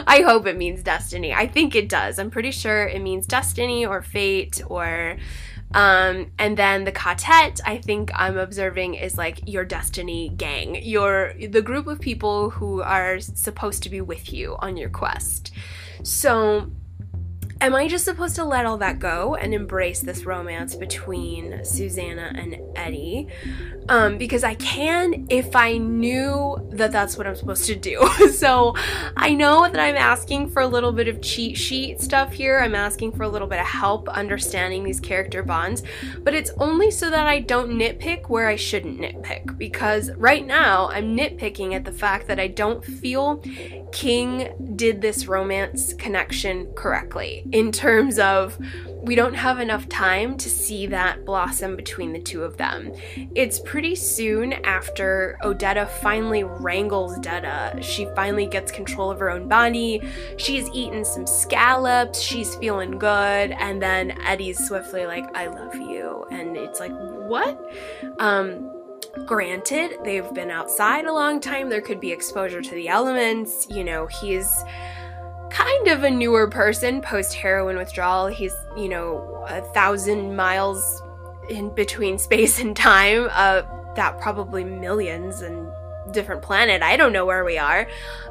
I 0.07 0.23
hope 0.25 0.47
it 0.47 0.57
means 0.57 0.83
destiny. 0.83 1.33
I 1.33 1.47
think 1.47 1.75
it 1.75 1.89
does. 1.89 2.19
I'm 2.19 2.31
pretty 2.31 2.51
sure 2.51 2.87
it 2.87 3.01
means 3.01 3.25
destiny 3.25 3.85
or 3.85 4.01
fate 4.01 4.61
or 4.67 5.17
um, 5.73 6.31
and 6.39 6.57
then 6.57 6.85
the 6.85 6.91
quartet, 6.91 7.59
I 7.65 7.77
think 7.77 8.11
I'm 8.15 8.37
observing 8.37 8.95
is 8.95 9.17
like 9.17 9.41
your 9.47 9.65
destiny 9.65 10.29
gang, 10.29 10.83
your 10.83 11.33
the 11.39 11.61
group 11.61 11.87
of 11.87 11.99
people 11.99 12.49
who 12.49 12.81
are 12.81 13.19
supposed 13.19 13.83
to 13.83 13.89
be 13.89 14.01
with 14.01 14.33
you 14.33 14.55
on 14.59 14.77
your 14.77 14.89
quest. 14.89 15.51
So 16.03 16.71
Am 17.61 17.75
I 17.75 17.89
just 17.89 18.05
supposed 18.05 18.37
to 18.37 18.45
let 18.45 18.65
all 18.65 18.77
that 18.77 18.99
go 18.99 19.35
and 19.35 19.53
embrace 19.53 19.99
this 19.99 20.25
romance 20.25 20.75
between 20.75 21.65
Susanna 21.65 22.31
and 22.33 22.57
Eddie? 22.73 23.27
Um, 23.89 24.17
because 24.17 24.45
I 24.45 24.53
can 24.53 25.25
if 25.29 25.55
I 25.55 25.77
knew 25.77 26.55
that 26.71 26.93
that's 26.93 27.17
what 27.17 27.27
I'm 27.27 27.35
supposed 27.35 27.65
to 27.65 27.75
do. 27.75 28.07
so 28.31 28.75
I 29.17 29.33
know 29.33 29.63
that 29.63 29.79
I'm 29.79 29.97
asking 29.97 30.51
for 30.51 30.61
a 30.61 30.67
little 30.67 30.93
bit 30.93 31.09
of 31.09 31.21
cheat 31.21 31.57
sheet 31.57 31.99
stuff 31.99 32.31
here. 32.31 32.59
I'm 32.59 32.75
asking 32.75 33.11
for 33.13 33.23
a 33.23 33.29
little 33.29 33.47
bit 33.47 33.59
of 33.59 33.65
help 33.65 34.07
understanding 34.07 34.85
these 34.85 35.01
character 35.01 35.43
bonds, 35.43 35.83
but 36.19 36.33
it's 36.33 36.51
only 36.59 36.91
so 36.91 37.09
that 37.09 37.27
I 37.27 37.39
don't 37.39 37.71
nitpick 37.71 38.29
where 38.29 38.47
I 38.47 38.55
shouldn't 38.55 39.01
nitpick. 39.01 39.57
Because 39.57 40.11
right 40.11 40.45
now 40.45 40.87
I'm 40.89 41.17
nitpicking 41.17 41.73
at 41.73 41.83
the 41.83 41.91
fact 41.91 42.27
that 42.27 42.39
I 42.39 42.47
don't 42.47 42.85
feel 42.85 43.43
King 43.91 44.75
did 44.77 45.01
this 45.01 45.27
romance 45.27 45.93
connection 45.95 46.71
correctly 46.73 47.43
in 47.51 47.71
terms 47.71 48.19
of 48.19 48.57
we 49.01 49.15
don't 49.15 49.33
have 49.33 49.59
enough 49.59 49.87
time 49.87 50.37
to 50.37 50.49
see 50.49 50.85
that 50.87 51.25
blossom 51.25 51.75
between 51.75 52.11
the 52.11 52.19
two 52.19 52.43
of 52.43 52.57
them. 52.57 52.91
It's 53.33 53.59
pretty 53.59 53.95
soon 53.95 54.53
after 54.53 55.37
Odetta 55.41 55.87
finally 55.87 56.43
wrangles 56.43 57.17
Detta. 57.19 57.81
She 57.81 58.07
finally 58.15 58.45
gets 58.45 58.71
control 58.71 59.09
of 59.09 59.19
her 59.19 59.29
own 59.29 59.47
body. 59.47 60.01
She's 60.37 60.69
eaten 60.73 61.05
some 61.05 61.25
scallops. 61.25 62.19
She's 62.19 62.55
feeling 62.55 62.99
good. 62.99 63.51
And 63.51 63.81
then 63.81 64.19
Eddie's 64.21 64.59
swiftly 64.67 65.05
like, 65.05 65.25
I 65.35 65.47
love 65.47 65.75
you. 65.75 66.25
And 66.29 66.57
it's 66.57 66.79
like, 66.79 66.91
what? 66.91 67.57
Um, 68.19 68.69
granted, 69.25 69.97
they've 70.03 70.31
been 70.33 70.51
outside 70.51 71.05
a 71.05 71.13
long 71.13 71.39
time. 71.39 71.69
There 71.69 71.81
could 71.81 72.01
be 72.01 72.11
exposure 72.11 72.61
to 72.61 72.75
the 72.75 72.89
elements. 72.89 73.65
You 73.69 73.85
know, 73.85 74.07
he's 74.07 74.63
kind 75.49 75.87
of 75.87 76.03
a 76.03 76.09
newer 76.09 76.47
person 76.47 77.01
post 77.01 77.33
heroin 77.33 77.77
withdrawal. 77.77 78.27
He's, 78.27 78.55
you 78.77 78.89
know, 78.89 79.45
a 79.47 79.61
thousand 79.73 80.35
miles 80.35 81.01
in 81.49 81.73
between 81.73 82.17
space 82.27 82.59
and 82.59 82.75
time. 82.75 83.29
Uh, 83.31 83.63
that 83.95 84.19
probably 84.19 84.63
millions 84.63 85.41
and 85.41 85.67
different 86.09 86.41
planet. 86.41 86.81
I 86.81 86.97
don't 86.97 87.13
know 87.13 87.25
where 87.25 87.43
we 87.43 87.57
are. 87.57 87.87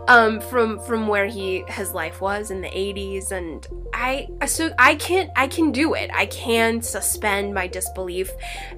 Um, 0.08 0.40
from 0.40 0.80
from 0.80 1.06
where 1.06 1.26
he 1.26 1.64
his 1.68 1.92
life 1.92 2.20
was 2.20 2.50
in 2.50 2.62
the 2.62 2.68
80s 2.68 3.30
and 3.30 3.66
I 3.92 4.28
so 4.46 4.70
I 4.78 4.94
can't 4.94 5.30
I 5.36 5.48
can 5.48 5.70
do 5.70 5.94
it. 5.94 6.10
I 6.14 6.26
can 6.26 6.80
suspend 6.80 7.52
my 7.52 7.66
disbelief 7.66 8.30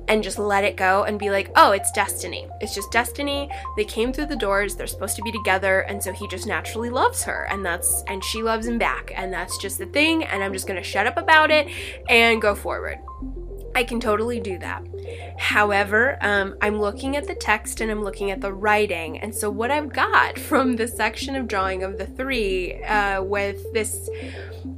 and 0.08 0.24
just 0.24 0.38
let 0.38 0.64
it 0.64 0.76
go 0.76 1.04
and 1.04 1.18
be 1.18 1.30
like, 1.30 1.50
"Oh, 1.54 1.70
it's 1.70 1.92
destiny. 1.92 2.48
It's 2.60 2.74
just 2.74 2.90
destiny. 2.90 3.48
They 3.76 3.84
came 3.84 4.12
through 4.12 4.26
the 4.26 4.36
doors. 4.36 4.74
They're 4.74 4.86
supposed 4.86 5.16
to 5.16 5.22
be 5.22 5.30
together 5.30 5.80
and 5.82 6.02
so 6.02 6.12
he 6.12 6.26
just 6.26 6.46
naturally 6.46 6.90
loves 6.90 7.22
her 7.24 7.46
and 7.50 7.64
that's 7.64 8.02
and 8.08 8.24
she 8.24 8.42
loves 8.42 8.66
him 8.66 8.78
back 8.78 9.12
and 9.14 9.32
that's 9.32 9.56
just 9.58 9.78
the 9.78 9.86
thing 9.86 10.24
and 10.24 10.42
I'm 10.42 10.52
just 10.52 10.66
to 10.66 10.82
shut 10.82 11.06
up 11.06 11.16
about 11.16 11.50
it 11.50 11.68
and 12.08 12.42
go 12.42 12.54
forward." 12.54 12.98
I 13.74 13.84
can 13.84 14.00
totally 14.00 14.40
do 14.40 14.58
that. 14.58 14.84
However, 15.38 16.18
um, 16.20 16.56
I'm 16.60 16.80
looking 16.80 17.16
at 17.16 17.26
the 17.26 17.34
text 17.34 17.80
and 17.80 17.90
I'm 17.90 18.02
looking 18.02 18.30
at 18.30 18.40
the 18.40 18.52
writing. 18.52 19.18
And 19.18 19.34
so, 19.34 19.50
what 19.50 19.70
I've 19.70 19.92
got 19.92 20.38
from 20.38 20.76
the 20.76 20.88
section 20.88 21.36
of 21.36 21.46
drawing 21.46 21.82
of 21.82 21.98
the 21.98 22.06
three 22.06 22.82
uh, 22.84 23.22
with 23.22 23.72
this 23.72 24.10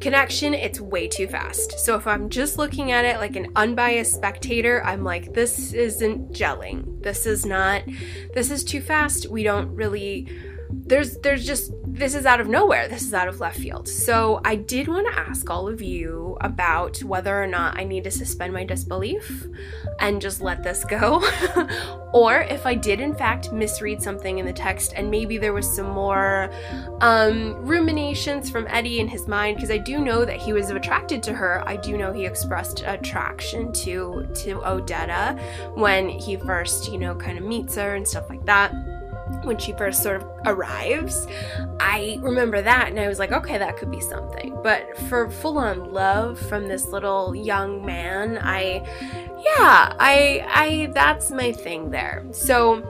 connection, 0.00 0.52
it's 0.54 0.80
way 0.80 1.08
too 1.08 1.26
fast. 1.26 1.78
So, 1.80 1.96
if 1.96 2.06
I'm 2.06 2.28
just 2.28 2.58
looking 2.58 2.92
at 2.92 3.04
it 3.04 3.18
like 3.18 3.36
an 3.36 3.48
unbiased 3.56 4.14
spectator, 4.14 4.84
I'm 4.84 5.04
like, 5.04 5.32
this 5.32 5.72
isn't 5.72 6.32
gelling. 6.32 7.02
This 7.02 7.26
is 7.26 7.46
not, 7.46 7.82
this 8.34 8.50
is 8.50 8.62
too 8.62 8.80
fast. 8.80 9.28
We 9.28 9.42
don't 9.42 9.74
really 9.74 10.28
there's 10.72 11.18
there's 11.18 11.46
just 11.46 11.72
this 11.92 12.14
is 12.14 12.24
out 12.24 12.40
of 12.40 12.48
nowhere. 12.48 12.88
This 12.88 13.02
is 13.02 13.12
out 13.12 13.28
of 13.28 13.38
left 13.38 13.58
field. 13.58 13.86
So 13.86 14.40
I 14.44 14.56
did 14.56 14.88
want 14.88 15.06
to 15.12 15.18
ask 15.18 15.48
all 15.50 15.68
of 15.68 15.82
you 15.82 16.38
about 16.40 16.98
whether 17.04 17.40
or 17.40 17.46
not 17.46 17.78
I 17.78 17.84
need 17.84 18.04
to 18.04 18.10
suspend 18.10 18.54
my 18.54 18.64
disbelief 18.64 19.46
and 20.00 20.20
just 20.20 20.40
let 20.40 20.62
this 20.62 20.84
go, 20.84 21.22
or 22.14 22.40
if 22.40 22.64
I 22.66 22.74
did 22.74 23.00
in 23.00 23.14
fact 23.14 23.52
misread 23.52 24.02
something 24.02 24.38
in 24.38 24.46
the 24.46 24.52
text 24.54 24.94
and 24.96 25.10
maybe 25.10 25.36
there 25.36 25.52
was 25.52 25.70
some 25.70 25.90
more 25.90 26.50
um, 27.02 27.54
ruminations 27.56 28.48
from 28.48 28.66
Eddie 28.68 28.98
in 28.98 29.06
his 29.06 29.28
mind 29.28 29.56
because 29.56 29.70
I 29.70 29.78
do 29.78 29.98
know 29.98 30.24
that 30.24 30.40
he 30.40 30.54
was 30.54 30.70
attracted 30.70 31.22
to 31.24 31.34
her. 31.34 31.62
I 31.66 31.76
do 31.76 31.98
know 31.98 32.10
he 32.10 32.24
expressed 32.24 32.82
attraction 32.86 33.70
to 33.74 34.26
to 34.34 34.56
Odetta 34.60 35.38
when 35.76 36.08
he 36.08 36.36
first 36.36 36.90
you 36.90 36.98
know 36.98 37.14
kind 37.14 37.36
of 37.36 37.44
meets 37.44 37.74
her 37.74 37.96
and 37.96 38.08
stuff 38.08 38.30
like 38.30 38.44
that 38.46 39.01
when 39.42 39.58
she 39.58 39.72
first 39.72 40.02
sort 40.02 40.22
of 40.22 40.28
arrives. 40.46 41.26
I 41.80 42.18
remember 42.20 42.62
that 42.62 42.88
and 42.88 42.98
I 42.98 43.08
was 43.08 43.18
like, 43.18 43.32
okay, 43.32 43.58
that 43.58 43.76
could 43.76 43.90
be 43.90 44.00
something. 44.00 44.58
But 44.62 44.96
for 45.08 45.30
full 45.30 45.58
on 45.58 45.92
love 45.92 46.38
from 46.38 46.68
this 46.68 46.86
little 46.88 47.34
young 47.34 47.84
man, 47.84 48.38
I 48.38 48.84
yeah, 49.44 49.94
I 49.98 50.46
I 50.48 50.90
that's 50.94 51.30
my 51.30 51.52
thing 51.52 51.90
there. 51.90 52.24
So 52.30 52.82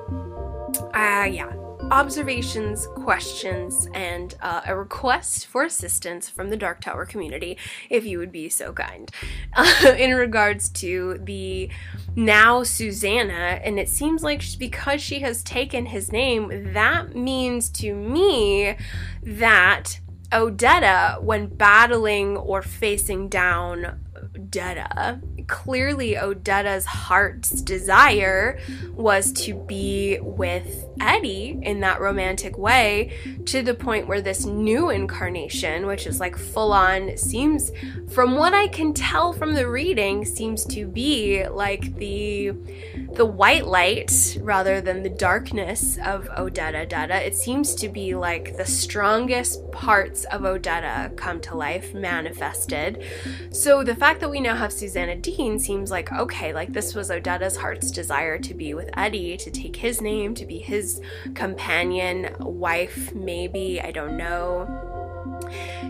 uh 0.94 1.27
yeah, 1.31 1.52
observations, 1.93 2.86
questions, 2.94 3.86
and 3.93 4.35
uh, 4.40 4.62
a 4.64 4.74
request 4.74 5.47
for 5.47 5.62
assistance 5.64 6.27
from 6.27 6.48
the 6.48 6.56
Dark 6.56 6.81
Tower 6.81 7.05
community, 7.05 7.59
if 7.90 8.06
you 8.06 8.19
would 8.19 8.32
be 8.32 8.48
so 8.48 8.73
kind, 8.73 9.10
uh, 9.52 9.94
in 9.98 10.14
regards 10.14 10.70
to 10.70 11.19
the 11.23 11.69
now 12.16 12.62
Susanna. 12.62 13.60
And 13.62 13.78
it 13.78 13.90
seems 13.90 14.23
like 14.23 14.43
because 14.59 15.02
she 15.02 15.20
has 15.20 15.43
taken 15.43 15.85
his 15.85 16.10
name, 16.10 16.73
that 16.73 17.14
means 17.14 17.69
to 17.70 17.94
me 17.94 18.74
that 19.23 20.01
Odetta, 20.32 21.23
when 21.23 21.47
battling 21.47 22.39
or 22.39 22.62
facing 22.62 23.28
down 23.28 24.02
Detta, 24.49 25.20
clearly 25.47 26.16
Odetta's 26.16 26.85
heart's 26.85 27.51
desire 27.62 28.59
was 28.93 29.32
to 29.32 29.55
be 29.55 30.19
with 30.20 30.85
Eddie 31.01 31.59
in 31.62 31.81
that 31.81 32.01
romantic 32.01 32.59
way 32.59 33.12
to 33.47 33.62
the 33.62 33.74
point 33.74 34.07
where 34.07 34.20
this 34.20 34.44
new 34.44 34.90
incarnation, 34.90 35.86
which 35.86 36.07
is 36.07 36.20
like 36.20 36.36
full 36.36 36.73
on, 36.73 37.16
seems, 37.16 37.73
from 38.11 38.36
what 38.36 38.55
I 38.55 38.69
can 38.69 38.94
tell 38.94 39.32
from 39.32 39.55
the 39.55 39.69
reading, 39.69 40.24
seems 40.24 40.65
to 40.66 40.86
be 40.86 41.47
like 41.49 41.97
the 41.97 42.53
the 43.12 43.27
white 43.27 43.66
light 43.66 44.39
rather 44.40 44.81
than 44.81 45.03
the 45.03 45.11
darkness 45.11 45.99
of 45.99 46.28
Odetta 46.31 46.89
Detta. 46.89 47.27
It 47.27 47.36
seems 47.36 47.74
to 47.77 47.89
be 47.89 48.15
like 48.15 48.57
the 48.57 48.65
strongest 48.65 49.70
parts 49.70 50.24
of 50.24 50.43
Odetta 50.43 51.15
come 51.16 51.40
to 51.43 51.57
life, 51.57 51.93
manifested. 51.94 53.05
So 53.51 53.85
the 53.85 53.94
fact 53.94 54.11
that 54.20 54.30
we 54.30 54.40
now 54.40 54.55
have 54.55 54.72
Susanna 54.72 55.16
Dean 55.16 55.59
seems 55.59 55.90
like 55.90 56.12
okay, 56.12 56.52
like 56.52 56.72
this 56.72 56.94
was 56.94 57.10
Odetta's 57.10 57.56
heart's 57.56 57.90
desire 57.90 58.39
to 58.39 58.55
be 58.55 58.74
with 58.74 58.90
Eddie, 58.97 59.36
to 59.36 59.51
take 59.51 59.76
his 59.76 60.01
name, 60.01 60.34
to 60.34 60.47
be 60.47 60.59
his 60.59 61.01
companion, 61.34 62.34
wife, 62.39 63.14
maybe, 63.14 63.80
I 63.80 63.90
don't 63.90 64.16
know. 64.16 65.02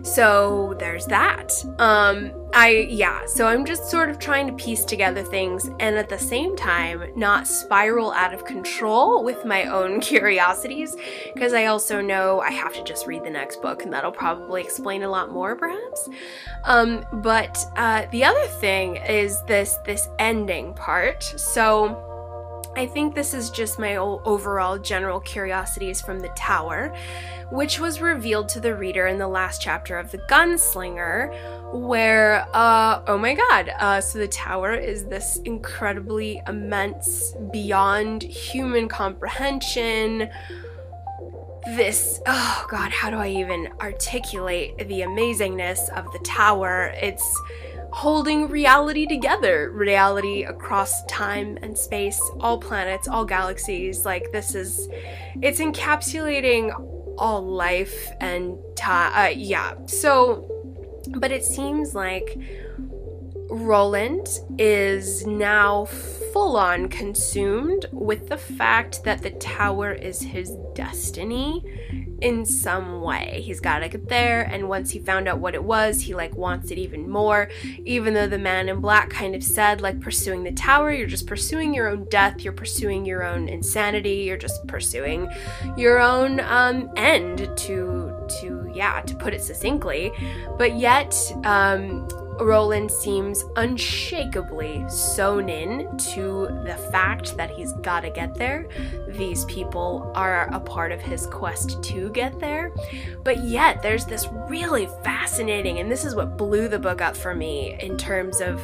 So 0.02 0.74
there's 0.78 1.06
that. 1.06 1.52
Um, 1.78 2.32
I, 2.54 2.86
yeah, 2.90 3.24
so 3.26 3.46
I'm 3.46 3.64
just 3.64 3.90
sort 3.90 4.10
of 4.10 4.18
trying 4.18 4.46
to 4.46 4.52
piece 4.52 4.84
together 4.84 5.22
things 5.22 5.70
and 5.80 5.96
at 5.96 6.08
the 6.08 6.18
same 6.18 6.54
time 6.54 7.04
not 7.16 7.46
spiral 7.46 8.12
out 8.12 8.34
of 8.34 8.44
control 8.44 9.24
with 9.24 9.44
my 9.44 9.64
own 9.64 10.00
curiosities 10.12 10.96
because 11.34 11.54
I 11.54 11.66
also 11.66 12.00
know 12.00 12.40
I 12.40 12.50
have 12.50 12.74
to 12.74 12.84
just 12.84 13.06
read 13.06 13.24
the 13.24 13.30
next 13.30 13.62
book 13.62 13.84
and 13.84 13.92
that'll 13.92 14.12
probably 14.12 14.60
explain 14.60 15.02
a 15.02 15.08
lot 15.08 15.30
more 15.30 15.56
perhaps. 15.56 16.08
Um, 16.64 17.06
but 17.14 17.56
uh, 17.76 18.06
the 18.10 18.24
other 18.24 18.46
thing 18.46 18.96
is 18.96 19.42
this 19.44 19.78
this 19.84 20.08
ending 20.18 20.74
part. 20.74 21.22
So 21.22 22.11
I 22.74 22.86
think 22.86 23.14
this 23.14 23.34
is 23.34 23.50
just 23.50 23.78
my 23.78 23.96
overall 23.96 24.78
general 24.78 25.20
curiosities 25.20 26.00
from 26.00 26.20
the 26.20 26.30
tower, 26.30 26.94
which 27.50 27.78
was 27.78 28.00
revealed 28.00 28.48
to 28.50 28.60
the 28.60 28.74
reader 28.74 29.06
in 29.06 29.18
the 29.18 29.28
last 29.28 29.60
chapter 29.60 29.98
of 29.98 30.10
The 30.10 30.18
Gunslinger, 30.18 31.34
where, 31.74 32.46
uh, 32.54 33.02
oh 33.06 33.18
my 33.18 33.34
god, 33.34 33.70
uh, 33.78 34.00
so 34.00 34.18
the 34.18 34.28
tower 34.28 34.72
is 34.72 35.04
this 35.04 35.38
incredibly 35.44 36.40
immense, 36.48 37.34
beyond 37.52 38.22
human 38.22 38.88
comprehension. 38.88 40.30
This, 41.76 42.20
oh 42.26 42.66
god, 42.70 42.90
how 42.90 43.10
do 43.10 43.16
I 43.18 43.28
even 43.28 43.68
articulate 43.80 44.78
the 44.78 45.00
amazingness 45.00 45.90
of 45.90 46.10
the 46.12 46.20
tower? 46.20 46.92
It's 46.96 47.38
holding 47.92 48.48
reality 48.48 49.06
together. 49.06 49.70
Reality 49.70 50.44
across 50.44 51.04
time 51.06 51.58
and 51.62 51.76
space 51.76 52.20
all 52.40 52.58
planets 52.58 53.08
all 53.08 53.24
galaxies. 53.24 54.04
Like 54.04 54.32
this 54.32 54.54
is 54.54 54.88
it's 55.40 55.60
encapsulating 55.60 56.72
all 57.18 57.42
life 57.42 58.10
and 58.20 58.56
time 58.76 59.12
uh, 59.14 59.30
yeah. 59.30 59.74
So 59.86 60.48
but 61.18 61.32
it 61.32 61.44
seems 61.44 61.94
like 61.94 62.38
Roland 63.52 64.40
is 64.58 65.26
now 65.26 65.84
full 66.32 66.56
on 66.56 66.88
consumed 66.88 67.84
with 67.92 68.30
the 68.30 68.38
fact 68.38 69.04
that 69.04 69.22
the 69.22 69.30
tower 69.32 69.92
is 69.92 70.22
his 70.22 70.56
destiny 70.74 71.62
in 72.22 72.46
some 72.46 73.02
way. 73.02 73.42
He's 73.44 73.60
got 73.60 73.80
to 73.80 73.90
get 73.90 74.08
there, 74.08 74.42
and 74.42 74.70
once 74.70 74.90
he 74.90 74.98
found 75.00 75.28
out 75.28 75.38
what 75.38 75.54
it 75.54 75.62
was, 75.62 76.00
he 76.00 76.14
like 76.14 76.34
wants 76.34 76.70
it 76.70 76.78
even 76.78 77.10
more. 77.10 77.50
Even 77.84 78.14
though 78.14 78.26
the 78.26 78.38
man 78.38 78.70
in 78.70 78.80
black 78.80 79.10
kind 79.10 79.34
of 79.34 79.44
said, 79.44 79.82
like, 79.82 80.00
pursuing 80.00 80.44
the 80.44 80.52
tower, 80.52 80.90
you're 80.90 81.06
just 81.06 81.26
pursuing 81.26 81.74
your 81.74 81.88
own 81.88 82.08
death, 82.08 82.40
you're 82.40 82.54
pursuing 82.54 83.04
your 83.04 83.22
own 83.22 83.50
insanity, 83.50 84.24
you're 84.26 84.38
just 84.38 84.66
pursuing 84.66 85.28
your 85.76 85.98
own 85.98 86.40
um, 86.40 86.90
end 86.96 87.50
to 87.58 88.10
to 88.40 88.70
yeah 88.74 89.02
to 89.02 89.14
put 89.16 89.34
it 89.34 89.42
succinctly. 89.42 90.10
But 90.56 90.78
yet, 90.78 91.14
um, 91.44 92.08
Roland 92.44 92.90
seems 92.90 93.44
unshakably 93.56 94.88
sewn 94.90 95.48
in 95.48 95.96
to 95.98 96.48
the 96.64 96.76
fact 96.90 97.36
that 97.36 97.50
he's 97.50 97.72
gotta 97.74 98.10
get 98.10 98.34
there. 98.34 98.68
These 99.08 99.44
people 99.46 100.10
are 100.14 100.48
a 100.52 100.60
part 100.60 100.92
of 100.92 101.00
his 101.00 101.26
quest 101.26 101.82
to 101.84 102.10
get 102.10 102.38
there. 102.40 102.72
But 103.24 103.44
yet, 103.44 103.82
there's 103.82 104.04
this 104.04 104.28
really 104.48 104.88
fascinating, 105.02 105.78
and 105.78 105.90
this 105.90 106.04
is 106.04 106.14
what 106.14 106.36
blew 106.36 106.68
the 106.68 106.78
book 106.78 107.00
up 107.00 107.16
for 107.16 107.34
me 107.34 107.76
in 107.80 107.96
terms 107.96 108.40
of 108.40 108.60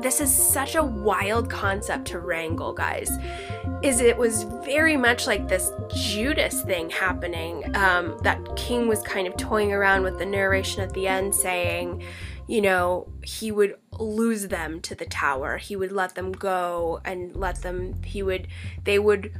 this 0.00 0.20
is 0.20 0.34
such 0.34 0.74
a 0.74 0.82
wild 0.82 1.48
concept 1.48 2.06
to 2.08 2.18
wrangle, 2.18 2.72
guys. 2.72 3.10
Is 3.82 4.00
it 4.00 4.16
was 4.16 4.44
very 4.64 4.96
much 4.96 5.26
like 5.26 5.48
this 5.48 5.70
Judas 5.94 6.62
thing 6.62 6.90
happening. 6.90 7.64
Um, 7.76 8.18
that 8.22 8.56
King 8.56 8.88
was 8.88 9.00
kind 9.02 9.26
of 9.26 9.36
toying 9.36 9.72
around 9.72 10.02
with 10.02 10.18
the 10.18 10.26
narration 10.26 10.82
at 10.82 10.92
the 10.92 11.06
end, 11.06 11.34
saying, 11.34 12.02
you 12.52 12.60
know, 12.60 13.08
he 13.24 13.50
would 13.50 13.76
lose 13.98 14.48
them 14.48 14.78
to 14.82 14.94
the 14.94 15.06
tower. 15.06 15.56
He 15.56 15.74
would 15.74 15.90
let 15.90 16.16
them 16.16 16.32
go 16.32 17.00
and 17.02 17.34
let 17.34 17.62
them, 17.62 18.02
he 18.04 18.22
would, 18.22 18.46
they 18.84 18.98
would. 18.98 19.32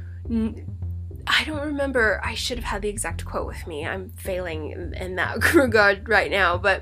I 1.27 1.43
don't 1.43 1.61
remember. 1.61 2.19
I 2.23 2.33
should 2.33 2.57
have 2.57 2.65
had 2.65 2.81
the 2.81 2.89
exact 2.89 3.23
quote 3.23 3.45
with 3.45 3.67
me. 3.67 3.85
I'm 3.85 4.09
failing 4.17 4.95
in 4.95 5.15
that 5.17 5.53
regard 5.53 6.09
right 6.09 6.31
now. 6.31 6.57
But 6.57 6.81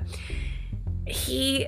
he 1.06 1.66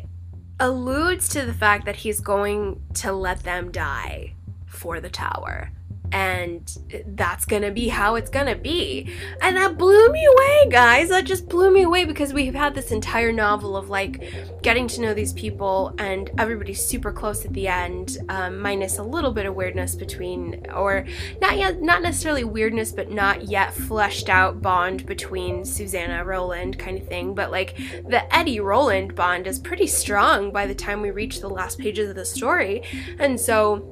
alludes 0.58 1.28
to 1.28 1.44
the 1.44 1.52
fact 1.52 1.84
that 1.84 1.96
he's 1.96 2.20
going 2.20 2.80
to 2.94 3.12
let 3.12 3.40
them 3.40 3.70
die 3.70 4.32
for 4.64 4.98
the 4.98 5.10
tower 5.10 5.72
and 6.14 6.78
that's 7.08 7.44
gonna 7.44 7.72
be 7.72 7.88
how 7.88 8.14
it's 8.14 8.30
gonna 8.30 8.54
be. 8.54 9.12
And 9.42 9.56
that 9.56 9.76
blew 9.76 10.12
me 10.12 10.24
away, 10.24 10.68
guys. 10.70 11.08
That 11.08 11.24
just 11.24 11.48
blew 11.48 11.72
me 11.72 11.82
away 11.82 12.04
because 12.04 12.32
we've 12.32 12.54
had 12.54 12.72
this 12.72 12.92
entire 12.92 13.32
novel 13.32 13.76
of 13.76 13.90
like 13.90 14.62
getting 14.62 14.86
to 14.86 15.00
know 15.00 15.12
these 15.12 15.32
people, 15.32 15.92
and 15.98 16.30
everybody's 16.38 16.82
super 16.84 17.10
close 17.10 17.44
at 17.44 17.52
the 17.52 17.66
end, 17.66 18.18
um, 18.28 18.60
minus 18.60 18.98
a 18.98 19.02
little 19.02 19.32
bit 19.32 19.44
of 19.44 19.56
weirdness 19.56 19.96
between, 19.96 20.64
or 20.72 21.04
not 21.40 21.58
yet, 21.58 21.82
not 21.82 22.00
necessarily 22.00 22.44
weirdness, 22.44 22.92
but 22.92 23.10
not 23.10 23.48
yet 23.48 23.74
fleshed 23.74 24.28
out 24.28 24.62
bond 24.62 25.04
between 25.06 25.64
Susanna 25.64 26.24
Roland 26.24 26.78
kind 26.78 26.96
of 26.96 27.08
thing. 27.08 27.34
But 27.34 27.50
like 27.50 27.76
the 28.08 28.22
Eddie 28.32 28.60
Roland 28.60 29.16
bond 29.16 29.48
is 29.48 29.58
pretty 29.58 29.88
strong 29.88 30.52
by 30.52 30.68
the 30.68 30.76
time 30.76 31.02
we 31.02 31.10
reach 31.10 31.40
the 31.40 31.48
last 31.50 31.80
pages 31.80 32.08
of 32.08 32.14
the 32.14 32.24
story, 32.24 32.84
and 33.18 33.40
so 33.40 33.90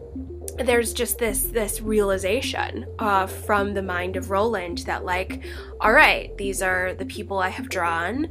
there's 0.58 0.92
just 0.92 1.18
this 1.18 1.44
this 1.44 1.80
realization 1.80 2.86
uh, 2.98 3.26
from 3.26 3.74
the 3.74 3.82
mind 3.82 4.16
of 4.16 4.30
Roland 4.30 4.78
that 4.78 5.04
like, 5.04 5.42
all 5.80 5.92
right, 5.92 6.36
these 6.36 6.62
are 6.62 6.94
the 6.94 7.06
people 7.06 7.38
I 7.38 7.48
have 7.48 7.68
drawn, 7.68 8.28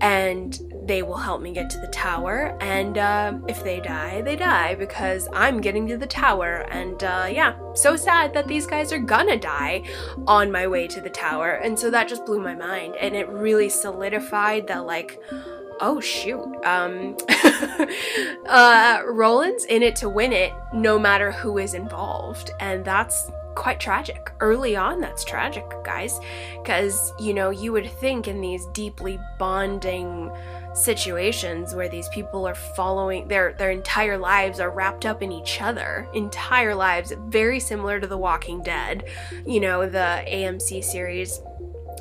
and 0.00 0.58
they 0.84 1.02
will 1.02 1.16
help 1.16 1.42
me 1.42 1.52
get 1.52 1.68
to 1.70 1.78
the 1.78 1.88
tower. 1.88 2.56
And 2.60 2.96
uh, 2.96 3.38
if 3.48 3.62
they 3.62 3.80
die, 3.80 4.22
they 4.22 4.36
die 4.36 4.74
because 4.74 5.28
I'm 5.32 5.60
getting 5.60 5.86
to 5.88 5.96
the 5.96 6.06
tower. 6.06 6.66
And 6.70 7.02
uh, 7.04 7.28
yeah, 7.30 7.58
so 7.74 7.94
sad 7.96 8.32
that 8.34 8.48
these 8.48 8.66
guys 8.66 8.92
are 8.92 8.98
gonna 8.98 9.38
die 9.38 9.82
on 10.26 10.50
my 10.50 10.66
way 10.66 10.86
to 10.88 11.00
the 11.00 11.10
tower. 11.10 11.52
And 11.52 11.78
so 11.78 11.90
that 11.90 12.08
just 12.08 12.24
blew 12.24 12.40
my 12.40 12.54
mind, 12.54 12.96
and 12.96 13.14
it 13.14 13.28
really 13.28 13.68
solidified 13.68 14.66
that 14.68 14.86
like 14.86 15.20
oh 15.80 16.00
shoot. 16.00 16.44
Um 16.64 17.16
uh 18.46 19.02
roland's 19.06 19.64
in 19.64 19.82
it 19.82 19.96
to 19.96 20.08
win 20.08 20.32
it 20.32 20.52
no 20.72 20.98
matter 20.98 21.30
who 21.32 21.58
is 21.58 21.74
involved 21.74 22.50
and 22.60 22.84
that's 22.84 23.30
quite 23.54 23.80
tragic. 23.80 24.32
Early 24.40 24.76
on 24.76 25.00
that's 25.00 25.24
tragic 25.24 25.64
guys 25.84 26.20
because 26.62 27.12
you 27.18 27.34
know 27.34 27.50
you 27.50 27.72
would 27.72 27.90
think 27.90 28.28
in 28.28 28.40
these 28.40 28.66
deeply 28.66 29.18
bonding 29.38 30.30
situations 30.74 31.74
where 31.74 31.88
these 31.88 32.08
people 32.08 32.46
are 32.46 32.54
following 32.54 33.26
their 33.28 33.52
their 33.54 33.70
entire 33.70 34.16
lives 34.16 34.60
are 34.60 34.70
wrapped 34.70 35.06
up 35.06 35.22
in 35.22 35.32
each 35.32 35.60
other 35.60 36.06
entire 36.14 36.74
lives 36.74 37.12
very 37.26 37.58
similar 37.58 37.98
to 37.98 38.06
the 38.06 38.16
walking 38.16 38.62
dead 38.62 39.04
you 39.44 39.60
know 39.60 39.88
the 39.88 40.22
amc 40.28 40.84
series 40.84 41.40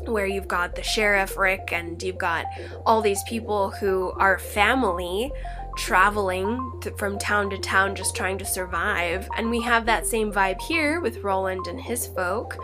where 0.08 0.26
you've 0.26 0.48
got 0.48 0.76
the 0.76 0.84
sheriff, 0.84 1.38
Rick, 1.38 1.70
and 1.72 2.02
you've 2.02 2.18
got 2.18 2.46
all 2.86 3.02
these 3.02 3.22
people 3.24 3.72
who 3.72 4.12
are 4.18 4.40
family 4.40 5.32
traveling 5.78 6.74
to, 6.82 6.92
from 6.98 7.18
town 7.18 7.50
to 7.52 7.58
town 7.58 7.96
just 7.96 8.16
trying 8.16 8.38
to 8.40 8.46
survive. 8.46 9.30
And 9.38 9.50
we 9.50 9.62
have 9.62 9.86
that 9.86 10.06
same 10.06 10.34
vibe 10.34 10.60
here 10.60 11.00
with 11.00 11.20
Roland 11.20 11.68
and 11.68 11.80
his 11.80 12.08
folk. 12.08 12.58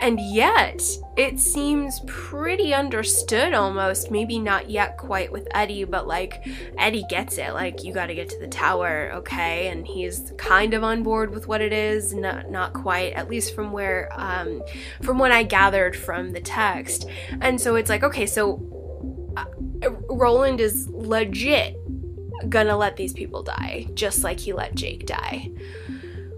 And 0.00 0.18
yet, 0.18 0.82
it 1.16 1.38
seems 1.38 2.00
pretty 2.06 2.74
understood 2.74 3.54
almost. 3.54 4.10
Maybe 4.10 4.38
not 4.38 4.70
yet 4.70 4.96
quite 4.96 5.30
with 5.30 5.46
Eddie, 5.52 5.84
but 5.84 6.08
like 6.08 6.44
Eddie 6.78 7.04
gets 7.08 7.38
it. 7.38 7.52
Like, 7.52 7.84
you 7.84 7.92
got 7.92 8.06
to 8.06 8.14
get 8.14 8.28
to 8.30 8.38
the 8.40 8.48
tower, 8.48 9.12
okay? 9.16 9.68
And 9.68 9.86
he's 9.86 10.32
kind 10.38 10.74
of 10.74 10.82
on 10.82 11.02
board 11.02 11.30
with 11.30 11.46
what 11.46 11.60
it 11.60 11.72
is. 11.72 12.14
Not, 12.14 12.50
not 12.50 12.72
quite, 12.72 13.12
at 13.12 13.28
least 13.28 13.54
from 13.54 13.70
where, 13.72 14.10
um, 14.14 14.62
from 15.02 15.18
what 15.18 15.30
I 15.30 15.42
gathered 15.42 15.94
from 15.94 16.32
the 16.32 16.40
text. 16.40 17.06
And 17.40 17.60
so 17.60 17.76
it's 17.76 17.90
like, 17.90 18.02
okay, 18.02 18.26
so. 18.26 18.70
Uh, 19.36 19.44
Roland 20.08 20.60
is 20.60 20.88
legit 20.88 21.76
gonna 22.48 22.76
let 22.76 22.96
these 22.96 23.12
people 23.12 23.42
die, 23.42 23.86
just 23.94 24.24
like 24.24 24.40
he 24.40 24.52
let 24.52 24.74
Jake 24.74 25.06
die. 25.06 25.50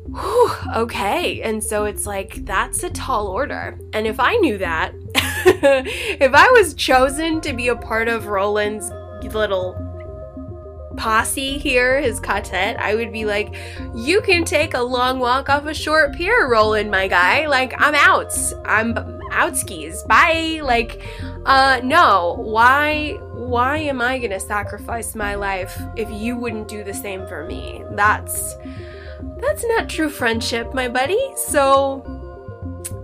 Whew, 0.06 0.51
okay. 0.74 1.43
And 1.43 1.62
so 1.62 1.85
it's 1.85 2.06
like, 2.06 2.44
that's 2.44 2.82
a 2.82 2.90
tall 2.90 3.27
order. 3.27 3.78
And 3.93 4.06
if 4.06 4.20
I 4.20 4.36
knew 4.36 4.56
that, 4.59 4.93
if 5.14 6.32
I 6.32 6.48
was 6.51 6.74
chosen 6.74 7.40
to 7.43 7.52
be 7.52 7.68
a 7.68 7.77
part 7.77 8.09
of 8.09 8.27
Roland's 8.27 8.90
little 9.35 9.74
posse 10.97 11.59
here, 11.59 12.01
his 12.01 12.20
quartet, 12.20 12.78
I 12.78 12.94
would 12.94 13.12
be 13.12 13.24
like, 13.24 13.55
you 13.94 14.20
can 14.23 14.44
take 14.44 14.74
a 14.74 14.81
long 14.81 15.18
walk 15.18 15.48
off 15.48 15.66
a 15.66 15.74
short 15.74 16.14
pier, 16.14 16.48
Roland, 16.48 16.90
my 16.90 17.09
guy. 17.09 17.47
Like, 17.47 17.74
I'm 17.78 17.94
out. 17.94 18.32
I'm 18.64 18.94
outskis. 19.31 20.06
Bye. 20.06 20.60
Like, 20.62 21.02
uh, 21.44 21.81
no. 21.82 22.36
Why? 22.39 23.18
Why 23.47 23.78
am 23.78 24.01
I 24.01 24.18
gonna 24.18 24.40
sacrifice 24.40 25.14
my 25.14 25.36
life 25.36 25.81
if 25.94 26.10
you 26.10 26.36
wouldn't 26.36 26.66
do 26.66 26.82
the 26.82 26.93
same 26.93 27.28
for 27.28 27.44
me? 27.44 27.85
That's 27.93 28.56
that's 29.39 29.64
not 29.64 29.89
true 29.89 30.10
friendship, 30.10 30.74
my 30.74 30.89
buddy. 30.89 31.20
So 31.36 32.02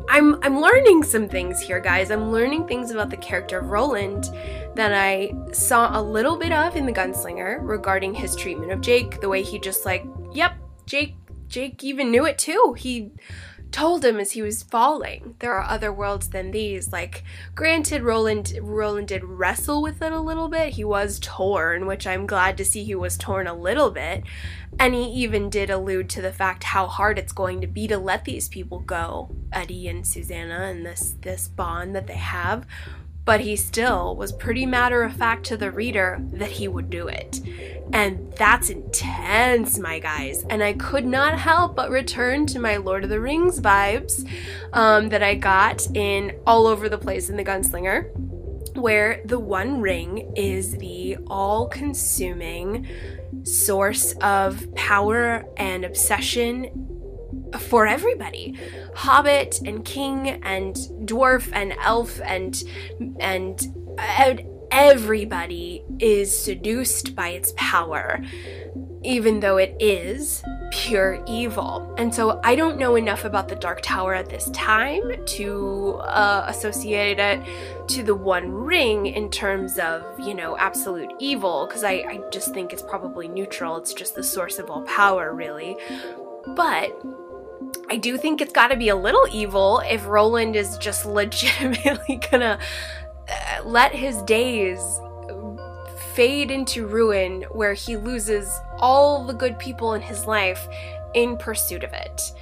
I'm 0.08 0.42
I'm 0.42 0.60
learning 0.60 1.04
some 1.04 1.28
things 1.28 1.60
here, 1.60 1.78
guys. 1.78 2.10
I'm 2.10 2.32
learning 2.32 2.66
things 2.66 2.90
about 2.90 3.08
the 3.08 3.16
character 3.16 3.60
of 3.60 3.70
Roland 3.70 4.30
that 4.74 4.92
I 4.92 5.32
saw 5.52 5.96
a 5.96 6.02
little 6.02 6.36
bit 6.36 6.50
of 6.50 6.74
in 6.74 6.86
The 6.86 6.92
Gunslinger 6.92 7.60
regarding 7.62 8.12
his 8.12 8.34
treatment 8.34 8.72
of 8.72 8.80
Jake, 8.80 9.20
the 9.20 9.28
way 9.28 9.44
he 9.44 9.60
just 9.60 9.86
like, 9.86 10.04
yep, 10.32 10.54
Jake 10.86 11.14
Jake 11.46 11.84
even 11.84 12.10
knew 12.10 12.26
it 12.26 12.36
too. 12.36 12.74
He 12.76 13.12
told 13.72 14.04
him 14.04 14.20
as 14.20 14.32
he 14.32 14.42
was 14.42 14.62
falling. 14.62 15.34
There 15.38 15.52
are 15.54 15.68
other 15.68 15.92
worlds 15.92 16.28
than 16.28 16.50
these. 16.50 16.92
Like, 16.92 17.24
granted, 17.54 18.02
Roland 18.02 18.56
Roland 18.60 19.08
did 19.08 19.24
wrestle 19.24 19.82
with 19.82 20.00
it 20.02 20.12
a 20.12 20.20
little 20.20 20.48
bit. 20.48 20.74
He 20.74 20.84
was 20.84 21.18
torn, 21.20 21.86
which 21.86 22.06
I'm 22.06 22.26
glad 22.26 22.56
to 22.58 22.64
see 22.64 22.84
he 22.84 22.94
was 22.94 23.16
torn 23.16 23.46
a 23.46 23.54
little 23.54 23.90
bit. 23.90 24.24
And 24.78 24.94
he 24.94 25.04
even 25.04 25.50
did 25.50 25.70
allude 25.70 26.08
to 26.10 26.22
the 26.22 26.32
fact 26.32 26.64
how 26.64 26.86
hard 26.86 27.18
it's 27.18 27.32
going 27.32 27.60
to 27.60 27.66
be 27.66 27.88
to 27.88 27.98
let 27.98 28.24
these 28.24 28.48
people 28.48 28.78
go, 28.80 29.30
Eddie 29.52 29.88
and 29.88 30.06
Susanna, 30.06 30.62
and 30.64 30.86
this 30.86 31.16
this 31.20 31.48
bond 31.48 31.94
that 31.94 32.06
they 32.06 32.14
have 32.14 32.66
but 33.24 33.40
he 33.40 33.54
still 33.56 34.16
was 34.16 34.32
pretty 34.32 34.66
matter 34.66 35.02
of 35.02 35.12
fact 35.12 35.44
to 35.46 35.56
the 35.56 35.70
reader 35.70 36.18
that 36.32 36.50
he 36.50 36.66
would 36.66 36.90
do 36.90 37.06
it. 37.06 37.40
And 37.92 38.32
that's 38.32 38.70
intense, 38.70 39.78
my 39.78 39.98
guys. 39.98 40.44
And 40.48 40.62
I 40.62 40.72
could 40.72 41.04
not 41.04 41.38
help 41.38 41.76
but 41.76 41.90
return 41.90 42.46
to 42.46 42.58
my 42.58 42.78
Lord 42.78 43.04
of 43.04 43.10
the 43.10 43.20
Rings 43.20 43.60
vibes 43.60 44.28
um, 44.72 45.10
that 45.10 45.22
I 45.22 45.34
got 45.34 45.86
in 45.94 46.38
all 46.46 46.66
over 46.66 46.88
the 46.88 46.98
place 46.98 47.28
in 47.28 47.36
The 47.36 47.44
Gunslinger, 47.44 48.10
where 48.76 49.20
the 49.24 49.38
One 49.38 49.80
Ring 49.80 50.32
is 50.34 50.76
the 50.78 51.18
all 51.26 51.68
consuming 51.68 52.88
source 53.44 54.14
of 54.20 54.74
power 54.74 55.44
and 55.56 55.84
obsession 55.84 56.91
for 57.58 57.86
everybody 57.86 58.58
hobbit 58.94 59.60
and 59.64 59.84
king 59.84 60.28
and 60.42 60.76
dwarf 61.04 61.48
and 61.52 61.74
elf 61.80 62.20
and 62.24 62.62
and, 63.20 63.66
and 63.98 64.42
everybody 64.70 65.84
is 65.98 66.36
seduced 66.36 67.14
by 67.14 67.28
its 67.28 67.52
power 67.56 68.22
even 69.04 69.40
though 69.40 69.56
it 69.56 69.76
is 69.80 70.42
pure 70.70 71.22
evil. 71.26 71.94
And 71.98 72.14
so 72.14 72.40
I 72.44 72.54
don't 72.54 72.78
know 72.78 72.96
enough 72.96 73.24
about 73.24 73.48
the 73.48 73.56
Dark 73.56 73.82
Tower 73.82 74.14
at 74.14 74.28
this 74.28 74.48
time 74.50 75.24
to 75.26 76.00
uh, 76.04 76.46
associate 76.48 77.18
it 77.18 77.88
to 77.88 78.02
the 78.02 78.14
One 78.14 78.50
Ring 78.50 79.06
in 79.06 79.30
terms 79.30 79.78
of, 79.78 80.04
you 80.20 80.34
know, 80.34 80.56
absolute 80.56 81.12
evil, 81.18 81.66
because 81.66 81.84
I, 81.84 81.92
I 81.92 82.20
just 82.30 82.54
think 82.54 82.72
it's 82.72 82.82
probably 82.82 83.28
neutral. 83.28 83.76
It's 83.76 83.92
just 83.92 84.14
the 84.14 84.22
source 84.22 84.58
of 84.58 84.70
all 84.70 84.82
power, 84.82 85.34
really. 85.34 85.76
But 86.54 86.90
I 87.88 87.96
do 87.96 88.16
think 88.16 88.40
it's 88.40 88.52
got 88.52 88.68
to 88.68 88.76
be 88.76 88.88
a 88.88 88.96
little 88.96 89.26
evil 89.30 89.82
if 89.84 90.06
Roland 90.06 90.56
is 90.56 90.78
just 90.78 91.04
legitimately 91.20 92.20
gonna 92.30 92.58
uh, 93.28 93.64
let 93.64 93.94
his 93.94 94.22
days 94.22 95.00
fade 96.14 96.50
into 96.50 96.86
ruin 96.86 97.42
where 97.50 97.74
he 97.74 97.96
loses 97.96 98.60
all 98.78 99.24
the 99.24 99.32
good 99.32 99.58
people 99.58 99.94
in 99.94 100.02
his 100.02 100.26
life 100.26 100.68
in 101.14 101.36
pursuit 101.36 101.84
of 101.84 101.92
it. 101.92 102.32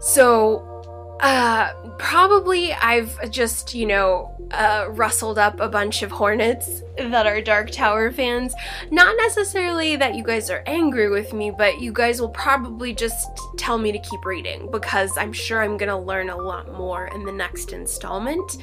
So, 0.00 0.79
uh, 1.20 1.72
probably 1.98 2.72
I've 2.72 3.30
just, 3.30 3.74
you 3.74 3.86
know, 3.86 4.34
uh, 4.52 4.86
rustled 4.90 5.38
up 5.38 5.60
a 5.60 5.68
bunch 5.68 6.02
of 6.02 6.10
hornets 6.10 6.82
that 6.96 7.26
are 7.26 7.40
Dark 7.40 7.70
Tower 7.70 8.10
fans. 8.10 8.54
Not 8.90 9.16
necessarily 9.16 9.96
that 9.96 10.14
you 10.14 10.24
guys 10.24 10.50
are 10.50 10.62
angry 10.66 11.08
with 11.08 11.32
me, 11.32 11.50
but 11.50 11.80
you 11.80 11.92
guys 11.92 12.20
will 12.20 12.30
probably 12.30 12.94
just 12.94 13.28
tell 13.56 13.78
me 13.78 13.92
to 13.92 13.98
keep 13.98 14.24
reading 14.24 14.70
because 14.70 15.16
I'm 15.16 15.32
sure 15.32 15.62
I'm 15.62 15.76
gonna 15.76 16.00
learn 16.00 16.30
a 16.30 16.36
lot 16.36 16.72
more 16.72 17.06
in 17.08 17.24
the 17.24 17.32
next 17.32 17.72
installment. 17.72 18.58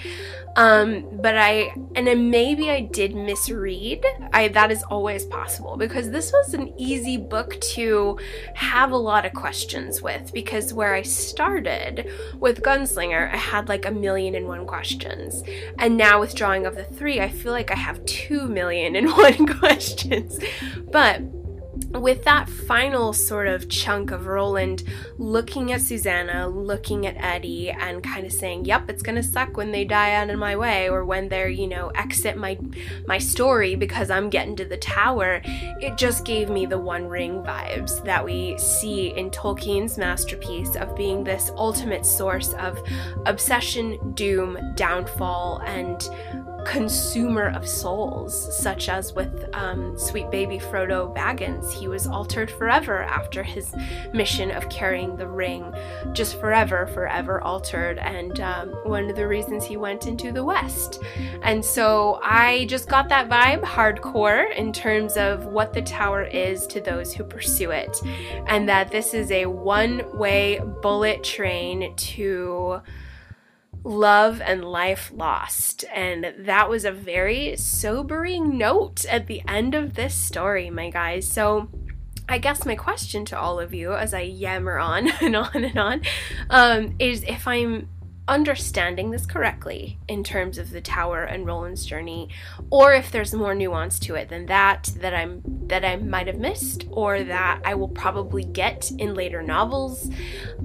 Um, 0.55 1.07
but 1.21 1.37
I, 1.37 1.73
and 1.95 2.07
then 2.07 2.29
maybe 2.31 2.69
I 2.69 2.81
did 2.81 3.15
misread. 3.15 4.03
I 4.33 4.47
that 4.49 4.71
is 4.71 4.83
always 4.83 5.25
possible 5.25 5.77
because 5.77 6.09
this 6.09 6.31
was 6.31 6.53
an 6.53 6.73
easy 6.77 7.17
book 7.17 7.59
to 7.61 8.17
have 8.55 8.91
a 8.91 8.97
lot 8.97 9.25
of 9.25 9.33
questions 9.33 10.01
with 10.01 10.33
because 10.33 10.73
where 10.73 10.95
I 10.95 11.03
started 11.03 12.09
with 12.47 12.63
Gunslinger, 12.63 13.33
I 13.33 13.35
had 13.35 13.67
like 13.67 13.85
a 13.85 13.91
million 13.91 14.33
and 14.33 14.47
one 14.47 14.65
questions, 14.65 15.43
and 15.79 15.97
now 15.97 16.21
with 16.21 16.33
Drawing 16.33 16.65
of 16.65 16.77
the 16.77 16.85
Three, 16.85 17.19
I 17.19 17.27
feel 17.27 17.51
like 17.51 17.71
I 17.71 17.75
have 17.75 18.03
2 18.05 18.47
million 18.47 18.95
and 18.95 19.11
one 19.17 19.45
questions. 19.45 20.39
But 20.89 21.23
with 21.91 22.23
that 22.23 22.49
final 22.49 23.13
sort 23.13 23.47
of 23.47 23.69
chunk 23.69 24.11
of 24.11 24.27
Roland 24.27 24.83
looking 25.17 25.71
at 25.71 25.81
Susanna, 25.81 26.47
looking 26.47 27.05
at 27.05 27.15
Eddie, 27.17 27.69
and 27.71 28.03
kind 28.03 28.25
of 28.25 28.33
saying, 28.33 28.65
"Yep, 28.65 28.89
it's 28.89 29.01
gonna 29.03 29.23
suck 29.23 29.57
when 29.57 29.71
they 29.71 29.83
die 29.83 30.13
out 30.13 30.29
of 30.29 30.39
my 30.39 30.55
way, 30.55 30.89
or 30.89 31.05
when 31.05 31.29
they're, 31.29 31.49
you 31.49 31.67
know, 31.67 31.91
exit 31.95 32.37
my 32.37 32.57
my 33.07 33.17
story 33.17 33.75
because 33.75 34.09
I'm 34.09 34.29
getting 34.29 34.55
to 34.57 34.65
the 34.65 34.77
tower," 34.77 35.41
it 35.81 35.97
just 35.97 36.25
gave 36.25 36.49
me 36.49 36.65
the 36.65 36.77
One 36.79 37.07
Ring 37.07 37.41
vibes 37.43 38.03
that 38.03 38.23
we 38.23 38.57
see 38.57 39.13
in 39.15 39.29
Tolkien's 39.29 39.97
masterpiece 39.97 40.75
of 40.75 40.95
being 40.95 41.23
this 41.23 41.51
ultimate 41.57 42.05
source 42.05 42.53
of 42.53 42.81
obsession, 43.25 43.97
doom, 44.13 44.57
downfall, 44.75 45.61
and 45.65 46.09
consumer 46.67 47.47
of 47.55 47.67
souls, 47.67 48.55
such 48.55 48.89
as 48.89 49.13
with 49.13 49.49
um, 49.53 49.97
sweet 49.97 50.29
baby 50.29 50.59
Frodo 50.59 51.15
Baggins. 51.15 51.71
He 51.71 51.87
was 51.87 52.05
altered 52.05 52.51
forever 52.51 53.03
after 53.03 53.41
his 53.41 53.73
mission 54.13 54.51
of 54.51 54.67
carrying 54.69 55.15
the 55.15 55.27
ring, 55.27 55.73
just 56.11 56.39
forever, 56.39 56.85
forever 56.87 57.41
altered, 57.41 57.97
and 57.99 58.41
um, 58.41 58.69
one 58.83 59.09
of 59.09 59.15
the 59.15 59.27
reasons 59.27 59.65
he 59.65 59.77
went 59.77 60.07
into 60.07 60.31
the 60.31 60.43
West. 60.43 61.01
And 61.41 61.63
so 61.63 62.19
I 62.21 62.65
just 62.65 62.89
got 62.89 63.07
that 63.09 63.29
vibe 63.29 63.63
hardcore 63.63 64.53
in 64.55 64.73
terms 64.73 65.15
of 65.15 65.45
what 65.45 65.73
the 65.73 65.81
tower 65.81 66.23
is 66.23 66.67
to 66.67 66.81
those 66.81 67.13
who 67.13 67.23
pursue 67.23 67.71
it, 67.71 68.01
and 68.47 68.67
that 68.67 68.91
this 68.91 69.13
is 69.13 69.31
a 69.31 69.45
one 69.45 70.03
way 70.17 70.59
bullet 70.81 71.23
train 71.23 71.95
to 71.95 72.81
love 73.83 74.41
and 74.41 74.63
life 74.63 75.11
lost. 75.13 75.85
And 75.93 76.33
that 76.37 76.69
was 76.69 76.85
a 76.85 76.91
very 76.91 77.55
sobering 77.57 78.57
note 78.57 79.05
at 79.05 79.27
the 79.27 79.41
end 79.47 79.75
of 79.75 79.95
this 79.95 80.15
story, 80.15 80.69
my 80.69 80.89
guys. 80.89 81.27
So, 81.27 81.69
I 82.29 82.39
guess 82.39 82.65
my 82.65 82.75
question 82.75 83.23
to 83.25 83.39
all 83.39 83.57
of 83.57 83.73
you 83.73 83.93
as 83.93 84.13
I 84.13 84.21
yammer 84.21 84.77
on 84.79 85.07
and 85.21 85.35
on 85.35 85.63
and 85.63 85.77
on 85.77 86.01
um, 86.49 86.95
is 86.99 87.23
if 87.23 87.47
I'm 87.47 87.87
understanding 88.27 89.11
this 89.11 89.25
correctly 89.25 89.97
in 90.07 90.23
terms 90.23 90.57
of 90.57 90.71
the 90.71 90.81
tower 90.81 91.23
and 91.23 91.45
Roland's 91.45 91.85
journey, 91.85 92.29
or 92.69 92.93
if 92.93 93.11
there's 93.11 93.33
more 93.33 93.55
nuance 93.55 93.99
to 93.99 94.15
it 94.15 94.29
than 94.29 94.45
that 94.47 94.91
that 94.97 95.13
I'm 95.13 95.41
that 95.67 95.83
I 95.83 95.97
might 95.97 96.27
have 96.27 96.39
missed, 96.39 96.85
or 96.91 97.23
that 97.23 97.61
I 97.65 97.75
will 97.75 97.89
probably 97.89 98.43
get 98.43 98.91
in 98.91 99.13
later 99.13 99.41
novels. 99.41 100.09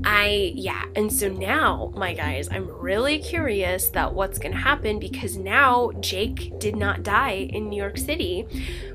I 0.05 0.53
yeah, 0.55 0.85
and 0.97 1.13
so 1.13 1.29
now, 1.29 1.93
my 1.97 2.15
guys, 2.15 2.49
I'm 2.51 2.69
really 2.69 3.19
curious 3.19 3.89
that 3.91 4.15
what's 4.15 4.39
gonna 4.39 4.57
happen 4.57 4.99
because 4.99 5.37
now 5.37 5.91
Jake 6.01 6.59
did 6.59 6.77
not 6.77 7.03
die 7.03 7.49
in 7.51 7.69
New 7.69 7.81
York 7.81 7.99
City, 7.99 8.43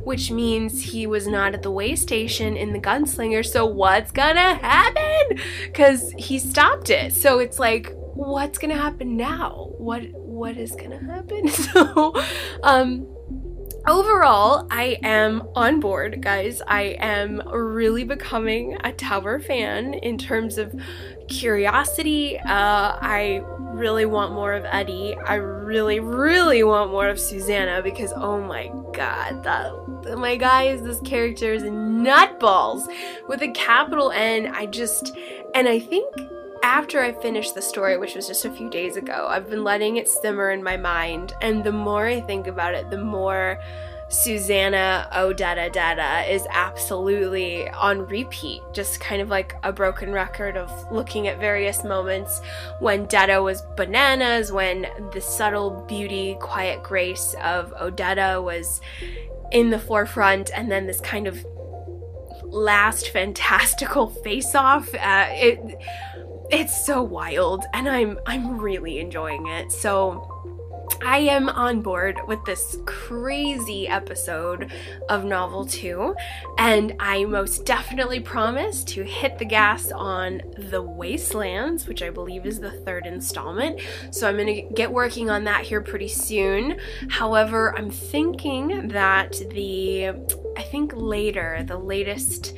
which 0.03 0.31
means 0.31 0.81
he 0.81 1.07
was 1.07 1.27
not 1.27 1.53
at 1.53 1.63
the 1.63 1.71
way 1.71 1.95
station 1.95 2.57
in 2.57 2.73
the 2.73 2.79
gunslinger. 2.79 3.45
So 3.45 3.65
what's 3.65 4.11
gonna 4.11 4.55
happen? 4.55 5.39
Because 5.65 6.11
he 6.17 6.39
stopped 6.39 6.89
it. 6.89 7.13
So 7.13 7.39
it's 7.39 7.59
like 7.59 7.96
what's 8.17 8.57
gonna 8.57 8.77
happen 8.77 9.15
now? 9.15 9.69
What 9.77 10.03
what 10.13 10.57
is 10.57 10.75
gonna 10.75 10.99
happen? 10.99 11.47
So 11.57 12.13
um 12.63 13.07
overall, 13.87 14.67
I 14.69 14.97
am 15.01 15.47
on 15.55 15.79
board, 15.79 16.21
guys. 16.21 16.61
I 16.67 16.97
am 16.99 17.41
really 17.47 18.03
becoming 18.03 18.77
a 18.83 18.91
Tower 18.91 19.39
fan 19.39 19.93
in 19.95 20.17
terms 20.17 20.57
of 20.57 20.75
curiosity. 21.27 22.37
Uh, 22.37 22.97
I 23.01 23.41
really 23.71 24.05
want 24.05 24.33
more 24.33 24.53
of 24.53 24.65
Eddie. 24.65 25.15
I 25.25 25.35
really, 25.35 25.99
really 25.99 26.63
want 26.63 26.91
more 26.91 27.07
of 27.07 27.19
Susanna 27.19 27.81
because 27.81 28.11
oh 28.15 28.41
my 28.41 28.71
god, 28.93 29.43
that 29.43 30.17
my 30.17 30.35
guys, 30.35 30.81
this 30.81 30.99
character 31.01 31.53
is 31.53 31.63
nutballs 31.63 32.87
with 33.27 33.41
a 33.41 33.51
capital 33.51 34.11
N. 34.11 34.47
I 34.47 34.65
just 34.65 35.15
and 35.53 35.67
I 35.67 35.79
think 35.79 36.05
after 36.67 36.99
I 36.99 37.13
finished 37.13 37.55
the 37.55 37.61
story, 37.61 37.97
which 37.97 38.13
was 38.13 38.27
just 38.27 38.43
a 38.43 38.51
few 38.51 38.69
days 38.69 38.97
ago, 38.97 39.25
I've 39.29 39.49
been 39.49 39.63
letting 39.63 39.95
it 39.95 40.09
simmer 40.09 40.51
in 40.51 40.61
my 40.61 40.75
mind, 40.75 41.33
and 41.41 41.63
the 41.63 41.71
more 41.71 42.05
I 42.05 42.19
think 42.19 42.45
about 42.45 42.73
it, 42.73 42.89
the 42.89 42.97
more 42.97 43.57
Susanna 44.09 45.07
Odetta 45.13 45.71
Detta 45.71 46.29
is 46.29 46.45
absolutely 46.49 47.69
on 47.69 48.05
repeat, 48.07 48.61
just 48.73 48.99
kind 48.99 49.21
of 49.21 49.29
like 49.29 49.55
a 49.63 49.71
broken 49.71 50.11
record 50.11 50.57
of 50.57 50.69
looking 50.91 51.29
at 51.29 51.39
various 51.39 51.85
moments 51.85 52.41
when 52.81 53.05
Detta 53.05 53.41
was 53.41 53.61
bananas, 53.77 54.51
when 54.51 54.87
the 55.13 55.21
subtle 55.21 55.85
beauty, 55.87 56.35
quiet 56.41 56.83
grace 56.83 57.33
of 57.41 57.73
Odetta 57.75 58.43
was 58.43 58.81
in 59.53 59.69
the 59.69 59.79
forefront, 59.79 60.51
and 60.53 60.69
then 60.69 60.85
this 60.85 60.99
kind 60.99 61.27
of 61.27 61.45
last 62.43 63.09
fantastical 63.09 64.09
face 64.23 64.53
off. 64.53 64.93
Uh, 64.95 65.27
it's 66.51 66.85
so 66.85 67.03
wild 67.03 67.65
and 67.73 67.89
I'm 67.89 68.19
I'm 68.25 68.57
really 68.59 68.99
enjoying 68.99 69.47
it. 69.47 69.71
So 69.71 70.33
I 71.03 71.19
am 71.19 71.49
on 71.49 71.81
board 71.81 72.19
with 72.27 72.43
this 72.45 72.77
crazy 72.85 73.87
episode 73.87 74.71
of 75.09 75.25
Novel 75.25 75.65
2, 75.65 76.15
and 76.57 76.95
I 76.99 77.25
most 77.25 77.65
definitely 77.65 78.19
promise 78.19 78.83
to 78.85 79.03
hit 79.03 79.37
the 79.37 79.45
gas 79.45 79.91
on 79.91 80.41
The 80.57 80.81
Wastelands, 80.81 81.87
which 81.87 82.01
I 82.01 82.09
believe 82.09 82.45
is 82.45 82.59
the 82.59 82.71
third 82.71 83.05
installment. 83.05 83.81
So 84.11 84.27
I'm 84.27 84.37
going 84.37 84.47
to 84.47 84.73
get 84.73 84.91
working 84.91 85.29
on 85.29 85.43
that 85.43 85.63
here 85.63 85.81
pretty 85.81 86.07
soon. 86.07 86.79
However, 87.09 87.77
I'm 87.77 87.91
thinking 87.91 88.87
that 88.89 89.33
the 89.51 90.13
I 90.57 90.63
think 90.63 90.91
later, 90.95 91.63
the 91.63 91.77
latest 91.77 92.55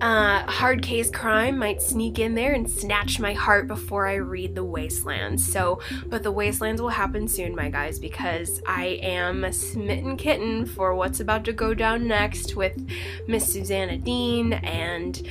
uh, 0.00 0.42
hard 0.50 0.82
case 0.82 1.10
crime 1.10 1.56
might 1.56 1.80
sneak 1.80 2.18
in 2.18 2.34
there 2.34 2.54
and 2.54 2.68
snatch 2.68 3.20
my 3.20 3.34
heart 3.34 3.68
before 3.68 4.08
I 4.08 4.14
read 4.14 4.56
The 4.56 4.64
Wastelands. 4.64 5.46
So, 5.46 5.80
but 6.06 6.24
The 6.24 6.32
Wastelands 6.32 6.82
will 6.82 6.88
happen 6.88 7.28
soon, 7.28 7.54
my 7.54 7.70
guys, 7.70 8.00
because 8.00 8.60
I 8.66 8.98
am 9.00 9.44
a 9.44 9.52
smitten 9.52 10.16
kitten 10.16 10.66
for 10.66 10.96
what's 10.96 11.20
about 11.20 11.44
to 11.44 11.52
go 11.52 11.72
down 11.72 12.08
next 12.08 12.56
with 12.56 12.84
Miss 13.28 13.50
Susanna 13.50 13.96
Dean 13.96 14.54
and 14.54 15.22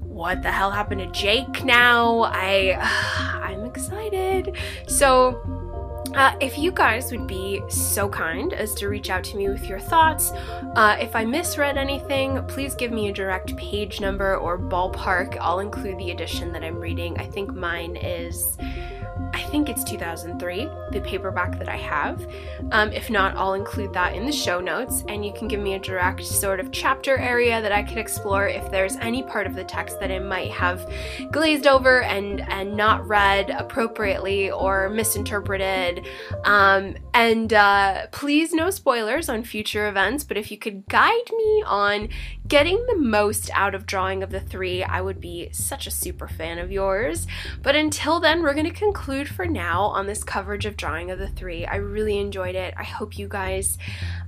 what 0.00 0.42
the 0.42 0.50
hell 0.50 0.70
happened 0.70 1.02
to 1.02 1.10
Jake 1.18 1.62
now? 1.62 2.22
I 2.22 2.78
I'm 3.42 3.66
excited. 3.66 4.56
So 4.86 5.69
uh, 6.14 6.34
if 6.40 6.58
you 6.58 6.72
guys 6.72 7.12
would 7.12 7.26
be 7.26 7.62
so 7.68 8.08
kind 8.08 8.52
as 8.52 8.74
to 8.76 8.88
reach 8.88 9.10
out 9.10 9.24
to 9.24 9.36
me 9.36 9.48
with 9.48 9.66
your 9.66 9.78
thoughts, 9.78 10.30
uh, 10.74 10.96
if 11.00 11.14
I 11.14 11.24
misread 11.24 11.76
anything, 11.76 12.42
please 12.46 12.74
give 12.74 12.92
me 12.92 13.08
a 13.08 13.12
direct 13.12 13.56
page 13.56 14.00
number 14.00 14.36
or 14.36 14.58
ballpark. 14.58 15.36
I'll 15.40 15.60
include 15.60 15.98
the 15.98 16.10
edition 16.10 16.52
that 16.52 16.64
I'm 16.64 16.78
reading. 16.78 17.18
I 17.18 17.26
think 17.26 17.54
mine 17.54 17.96
is 17.96 18.56
I 19.32 19.42
think 19.44 19.68
it's 19.68 19.84
2003, 19.84 20.68
the 20.92 21.00
paperback 21.00 21.58
that 21.58 21.68
I 21.68 21.76
have. 21.76 22.26
Um, 22.72 22.92
if 22.92 23.10
not, 23.10 23.36
I'll 23.36 23.54
include 23.54 23.92
that 23.92 24.14
in 24.14 24.26
the 24.26 24.32
show 24.32 24.60
notes, 24.60 25.04
and 25.08 25.24
you 25.24 25.32
can 25.32 25.48
give 25.48 25.60
me 25.60 25.74
a 25.74 25.78
direct 25.78 26.24
sort 26.24 26.60
of 26.60 26.72
chapter 26.72 27.16
area 27.16 27.60
that 27.62 27.72
I 27.72 27.82
could 27.82 27.98
explore 27.98 28.48
if 28.48 28.70
there's 28.70 28.96
any 28.96 29.22
part 29.22 29.46
of 29.46 29.54
the 29.54 29.64
text 29.64 30.00
that 30.00 30.10
I 30.10 30.18
might 30.18 30.50
have 30.50 30.90
glazed 31.30 31.66
over 31.66 32.02
and 32.02 32.40
and 32.50 32.76
not 32.76 33.06
read 33.06 33.50
appropriately 33.50 34.50
or 34.50 34.88
misinterpreted. 34.88 35.99
Um, 36.44 36.96
and 37.14 37.52
uh, 37.52 38.06
please, 38.12 38.52
no 38.52 38.70
spoilers 38.70 39.28
on 39.28 39.44
future 39.44 39.88
events, 39.88 40.24
but 40.24 40.36
if 40.36 40.50
you 40.50 40.58
could 40.58 40.86
guide 40.88 41.30
me 41.36 41.64
on 41.66 42.08
getting 42.50 42.84
the 42.88 42.96
most 42.96 43.48
out 43.54 43.76
of 43.76 43.86
Drawing 43.86 44.24
of 44.24 44.30
the 44.30 44.40
Three, 44.40 44.82
I 44.82 45.00
would 45.00 45.20
be 45.20 45.48
such 45.52 45.86
a 45.86 45.90
super 45.90 46.26
fan 46.26 46.58
of 46.58 46.72
yours. 46.72 47.28
But 47.62 47.76
until 47.76 48.18
then, 48.18 48.42
we're 48.42 48.54
going 48.54 48.66
to 48.66 48.72
conclude 48.72 49.28
for 49.28 49.46
now 49.46 49.84
on 49.84 50.08
this 50.08 50.24
coverage 50.24 50.66
of 50.66 50.76
Drawing 50.76 51.12
of 51.12 51.20
the 51.20 51.28
Three. 51.28 51.64
I 51.64 51.76
really 51.76 52.18
enjoyed 52.18 52.56
it. 52.56 52.74
I 52.76 52.82
hope 52.82 53.16
you 53.16 53.28
guys 53.28 53.78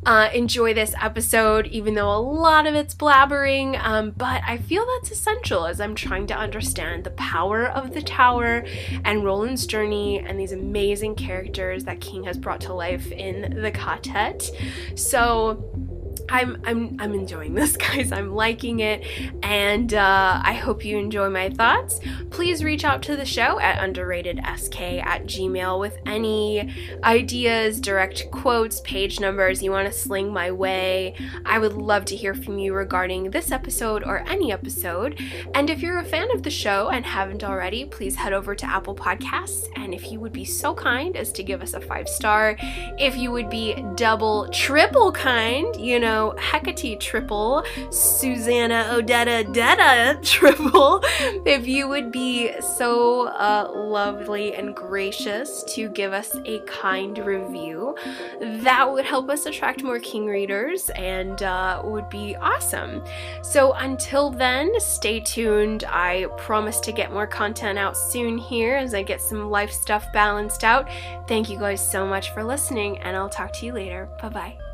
uh, 0.06 0.30
enjoy 0.32 0.72
this 0.72 0.94
episode, 1.02 1.66
even 1.66 1.94
though 1.94 2.16
a 2.16 2.22
lot 2.22 2.68
of 2.68 2.76
it's 2.76 2.94
blabbering. 2.94 3.76
Um, 3.82 4.12
but 4.12 4.40
I 4.46 4.56
feel 4.56 4.86
that's 4.86 5.10
essential 5.10 5.66
as 5.66 5.80
I'm 5.80 5.96
trying 5.96 6.28
to 6.28 6.34
understand 6.34 7.02
the 7.02 7.10
power 7.10 7.66
of 7.66 7.92
the 7.92 8.02
tower 8.02 8.64
and 9.04 9.24
Roland's 9.24 9.66
journey 9.66 10.20
and 10.20 10.38
these 10.38 10.52
amazing 10.52 11.16
characters 11.16 11.82
that 11.84 12.00
King 12.00 12.22
has 12.24 12.38
brought 12.38 12.60
to 12.62 12.72
life 12.72 13.10
in 13.10 13.60
the 13.62 13.72
quartet. 13.72 14.48
So, 14.94 15.90
I'm 16.28 16.60
I'm 16.64 16.96
I'm 16.98 17.14
enjoying 17.14 17.54
this, 17.62 17.76
guys. 17.76 18.12
I'm 18.12 18.34
liking 18.34 18.80
it, 18.80 19.04
and 19.42 19.92
uh, 19.92 20.40
I 20.42 20.54
hope 20.54 20.84
you 20.84 20.98
enjoy 20.98 21.30
my 21.30 21.50
thoughts. 21.50 22.00
Please 22.30 22.64
reach 22.64 22.84
out 22.84 23.02
to 23.02 23.16
the 23.16 23.24
show 23.24 23.58
at 23.60 23.78
underratedsk 23.78 25.02
at 25.04 25.24
gmail 25.24 25.80
with 25.80 25.98
any 26.06 26.72
ideas, 27.04 27.80
direct 27.80 28.30
quotes, 28.30 28.80
page 28.80 29.20
numbers 29.20 29.62
you 29.62 29.70
want 29.70 29.90
to 29.90 29.92
sling 29.92 30.32
my 30.32 30.50
way. 30.50 31.14
I 31.44 31.58
would 31.58 31.74
love 31.74 32.04
to 32.06 32.16
hear 32.16 32.34
from 32.34 32.58
you 32.58 32.74
regarding 32.74 33.30
this 33.30 33.50
episode 33.50 34.02
or 34.04 34.24
any 34.28 34.52
episode. 34.52 35.20
And 35.54 35.68
if 35.68 35.82
you're 35.82 35.98
a 35.98 36.04
fan 36.04 36.30
of 36.34 36.42
the 36.42 36.50
show 36.50 36.88
and 36.90 37.04
haven't 37.04 37.44
already, 37.44 37.84
please 37.84 38.16
head 38.16 38.32
over 38.32 38.54
to 38.54 38.66
Apple 38.66 38.94
Podcasts. 38.94 39.68
And 39.76 39.94
if 39.94 40.10
you 40.10 40.20
would 40.20 40.32
be 40.32 40.44
so 40.44 40.74
kind 40.74 41.16
as 41.16 41.32
to 41.32 41.42
give 41.42 41.62
us 41.62 41.74
a 41.74 41.80
five 41.80 42.08
star, 42.08 42.56
if 42.98 43.16
you 43.16 43.30
would 43.30 43.50
be 43.50 43.84
double, 43.94 44.48
triple 44.48 45.12
kind, 45.12 45.74
you 45.76 45.98
know 45.98 46.11
Hecate 46.38 47.00
triple, 47.00 47.64
Susanna 47.90 48.86
Odetta 48.90 49.52
Detta 49.52 50.18
triple, 50.22 51.00
if 51.46 51.66
you 51.66 51.88
would 51.88 52.12
be 52.12 52.52
so 52.60 53.28
uh, 53.28 53.70
lovely 53.74 54.54
and 54.54 54.74
gracious 54.74 55.64
to 55.74 55.88
give 55.88 56.12
us 56.12 56.34
a 56.44 56.60
kind 56.60 57.18
review, 57.18 57.96
that 58.40 58.90
would 58.90 59.04
help 59.04 59.28
us 59.28 59.46
attract 59.46 59.82
more 59.82 59.98
King 59.98 60.26
readers 60.26 60.90
and 60.90 61.42
uh, 61.42 61.80
would 61.84 62.08
be 62.08 62.36
awesome. 62.36 63.02
So 63.42 63.72
until 63.74 64.30
then, 64.30 64.78
stay 64.80 65.20
tuned. 65.20 65.84
I 65.84 66.26
promise 66.36 66.80
to 66.80 66.92
get 66.92 67.12
more 67.12 67.26
content 67.26 67.78
out 67.78 67.96
soon 67.96 68.38
here 68.38 68.76
as 68.76 68.94
I 68.94 69.02
get 69.02 69.20
some 69.20 69.50
life 69.50 69.70
stuff 69.72 70.12
balanced 70.12 70.64
out. 70.64 70.88
Thank 71.28 71.48
you 71.50 71.58
guys 71.58 71.86
so 71.88 72.06
much 72.06 72.30
for 72.30 72.44
listening, 72.44 72.98
and 72.98 73.16
I'll 73.16 73.28
talk 73.28 73.52
to 73.54 73.66
you 73.66 73.72
later. 73.72 74.08
Bye 74.20 74.28
bye. 74.28 74.71